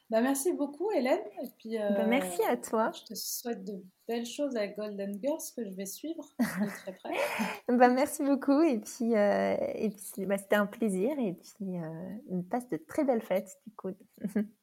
Bah, 0.09 0.20
merci 0.20 0.52
beaucoup 0.52 0.90
Hélène. 0.92 1.20
Et 1.42 1.48
puis, 1.59 1.78
bah, 1.78 2.07
merci 2.07 2.42
à 2.44 2.57
toi. 2.57 2.92
Je 2.92 3.04
te 3.04 3.14
souhaite 3.14 3.64
de 3.64 3.82
belles 4.07 4.26
choses 4.26 4.57
avec 4.57 4.76
Golden 4.76 5.18
Girls 5.20 5.40
que 5.57 5.64
je 5.64 5.74
vais 5.74 5.86
suivre 5.86 6.24
de 6.38 6.68
très 6.68 6.92
près. 6.92 7.14
bah, 7.68 7.88
merci 7.88 8.22
beaucoup 8.22 8.62
et 8.62 8.78
puis, 8.78 9.12
et 9.14 9.90
puis 9.90 10.26
bah, 10.26 10.38
c'était 10.38 10.57
un 10.57 10.66
plaisir 10.66 11.18
et 11.18 11.32
puis 11.32 12.42
passe 12.48 12.68
de 12.68 12.76
très 12.76 13.04
belles 13.04 13.22
fêtes 13.22 13.59
du 13.66 13.74
coup. 13.74 13.90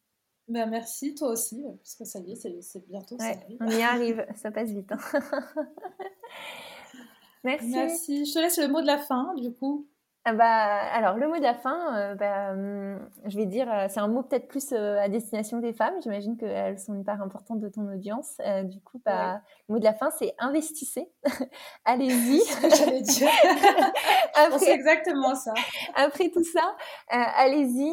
Merci, 0.48 1.16
toi 1.16 1.30
aussi, 1.30 1.64
parce 1.78 1.96
que 1.96 2.06
ça 2.06 2.20
y 2.20 2.34
est, 2.34 2.62
c'est 2.62 2.86
bientôt. 2.88 3.18
ça 3.18 3.32
on 3.62 3.68
y 3.68 3.82
arrive, 3.82 4.26
ça 4.36 4.52
passe 4.52 4.70
vite. 4.70 4.91
Hein. 4.91 4.98
merci. 7.44 7.70
Merci. 7.70 8.26
Je 8.26 8.34
te 8.34 8.39
laisse 8.39 8.58
le 8.58 8.68
mot 8.68 8.82
de 8.82 8.88
la 8.88 8.98
fin, 8.98 9.34
du 9.36 9.54
coup. 9.54 9.88
Ah 10.26 10.32
bah, 10.32 10.46
alors, 10.94 11.18
le 11.18 11.28
mot 11.28 11.36
de 11.36 11.44
la 11.44 11.54
fin, 11.54 11.98
euh, 11.98 12.16
bah, 12.16 12.56
je 13.26 13.36
vais 13.36 13.46
dire, 13.46 13.70
euh, 13.70 13.88
c'est 13.90 14.00
un 14.00 14.08
mot 14.08 14.24
peut-être 14.24 14.48
plus 14.48 14.72
euh, 14.72 14.98
à 14.98 15.10
destination 15.10 15.60
des 15.60 15.74
femmes. 15.74 15.96
J'imagine 16.02 16.38
qu'elles 16.38 16.80
sont 16.80 16.94
une 16.94 17.04
part 17.04 17.22
importante 17.22 17.60
de 17.60 17.68
ton 17.68 17.92
audience. 17.92 18.38
du 18.64 18.80
coup, 18.80 19.02
bah, 19.04 19.42
le 19.68 19.74
mot 19.74 19.80
de 19.80 19.84
la 19.84 19.94
fin, 19.94 20.12
c'est 20.12 20.34
investissez. 20.40 21.12
Allez-y. 21.86 22.40
J'allais 22.62 23.02
dire. 23.02 23.28
c'est 24.60 24.72
exactement 24.72 25.36
ça. 25.36 25.54
Après 25.94 26.30
tout 26.30 26.46
ça, 26.46 26.74
allez-y, 27.10 27.92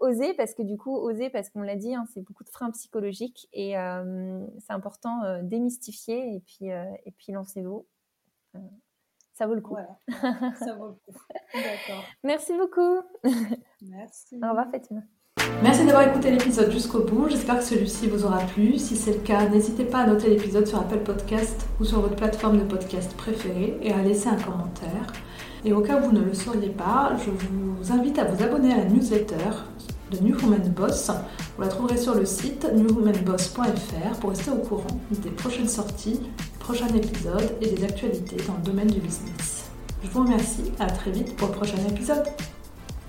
osez, 0.00 0.32
parce 0.32 0.54
que 0.54 0.62
du 0.62 0.78
coup, 0.78 0.96
osez, 0.96 1.28
parce 1.28 1.50
qu'on 1.50 1.60
l'a 1.60 1.76
dit, 1.76 1.94
hein, 1.94 2.06
c'est 2.14 2.22
beaucoup 2.22 2.44
de 2.44 2.50
freins 2.50 2.70
psychologiques 2.70 3.46
et 3.52 3.74
c'est 4.58 4.72
important 4.72 5.20
démystifier 5.42 6.34
et 6.34 6.40
puis, 6.40 6.68
et 6.70 7.12
puis 7.18 7.32
lancez-vous 7.32 7.86
ça 9.34 9.46
vaut 9.46 9.54
le 9.54 9.60
coup. 9.60 9.76
ça 10.10 10.74
vaut 10.74 10.88
le 10.88 11.12
coup. 11.12 11.18
D'accord. 11.54 12.04
Merci 12.22 12.52
beaucoup. 12.56 13.00
Merci. 13.82 14.36
Au 14.42 14.48
revoir 14.48 14.70
Fatima. 14.70 15.00
Merci 15.62 15.86
d'avoir 15.86 16.08
écouté 16.08 16.30
l'épisode 16.30 16.70
jusqu'au 16.70 17.04
bout. 17.04 17.28
J'espère 17.28 17.58
que 17.58 17.64
celui-ci 17.64 18.08
vous 18.08 18.24
aura 18.24 18.40
plu. 18.40 18.78
Si 18.78 18.96
c'est 18.96 19.12
le 19.12 19.20
cas, 19.20 19.48
n'hésitez 19.48 19.84
pas 19.84 20.00
à 20.00 20.06
noter 20.06 20.28
l'épisode 20.28 20.66
sur 20.66 20.78
Apple 20.78 20.98
Podcast 20.98 21.66
ou 21.80 21.84
sur 21.84 22.00
votre 22.00 22.16
plateforme 22.16 22.58
de 22.58 22.64
podcast 22.64 23.16
préférée 23.16 23.78
et 23.80 23.92
à 23.92 24.02
laisser 24.02 24.28
un 24.28 24.36
commentaire. 24.36 25.12
Et 25.64 25.72
au 25.72 25.80
cas 25.80 25.98
où 25.98 26.06
vous 26.06 26.12
ne 26.12 26.22
le 26.22 26.34
sauriez 26.34 26.70
pas, 26.70 27.12
je 27.24 27.30
vous 27.30 27.92
invite 27.92 28.18
à 28.18 28.24
vous 28.24 28.42
abonner 28.42 28.72
à 28.72 28.78
la 28.78 28.84
newsletter 28.84 29.50
de 30.12 30.22
New 30.22 30.36
Woman 30.40 30.72
Boss. 30.76 31.10
Vous 31.56 31.62
la 31.62 31.68
trouverez 31.68 31.96
sur 31.96 32.14
le 32.14 32.26
site 32.26 32.66
newwomanboss.fr 32.72 34.18
pour 34.20 34.30
rester 34.30 34.50
au 34.50 34.56
courant 34.56 35.00
des 35.10 35.30
prochaines 35.30 35.68
sorties, 35.68 36.20
prochains 36.58 36.88
épisodes 36.88 37.50
et 37.60 37.68
des 37.68 37.84
actualités 37.84 38.36
dans 38.46 38.54
le 38.54 38.62
domaine 38.62 38.88
du 38.88 39.00
business. 39.00 39.70
Je 40.04 40.10
vous 40.10 40.24
remercie, 40.24 40.72
à 40.78 40.86
très 40.86 41.10
vite 41.10 41.36
pour 41.36 41.48
le 41.48 41.54
prochain 41.54 41.78
épisode. 41.88 42.24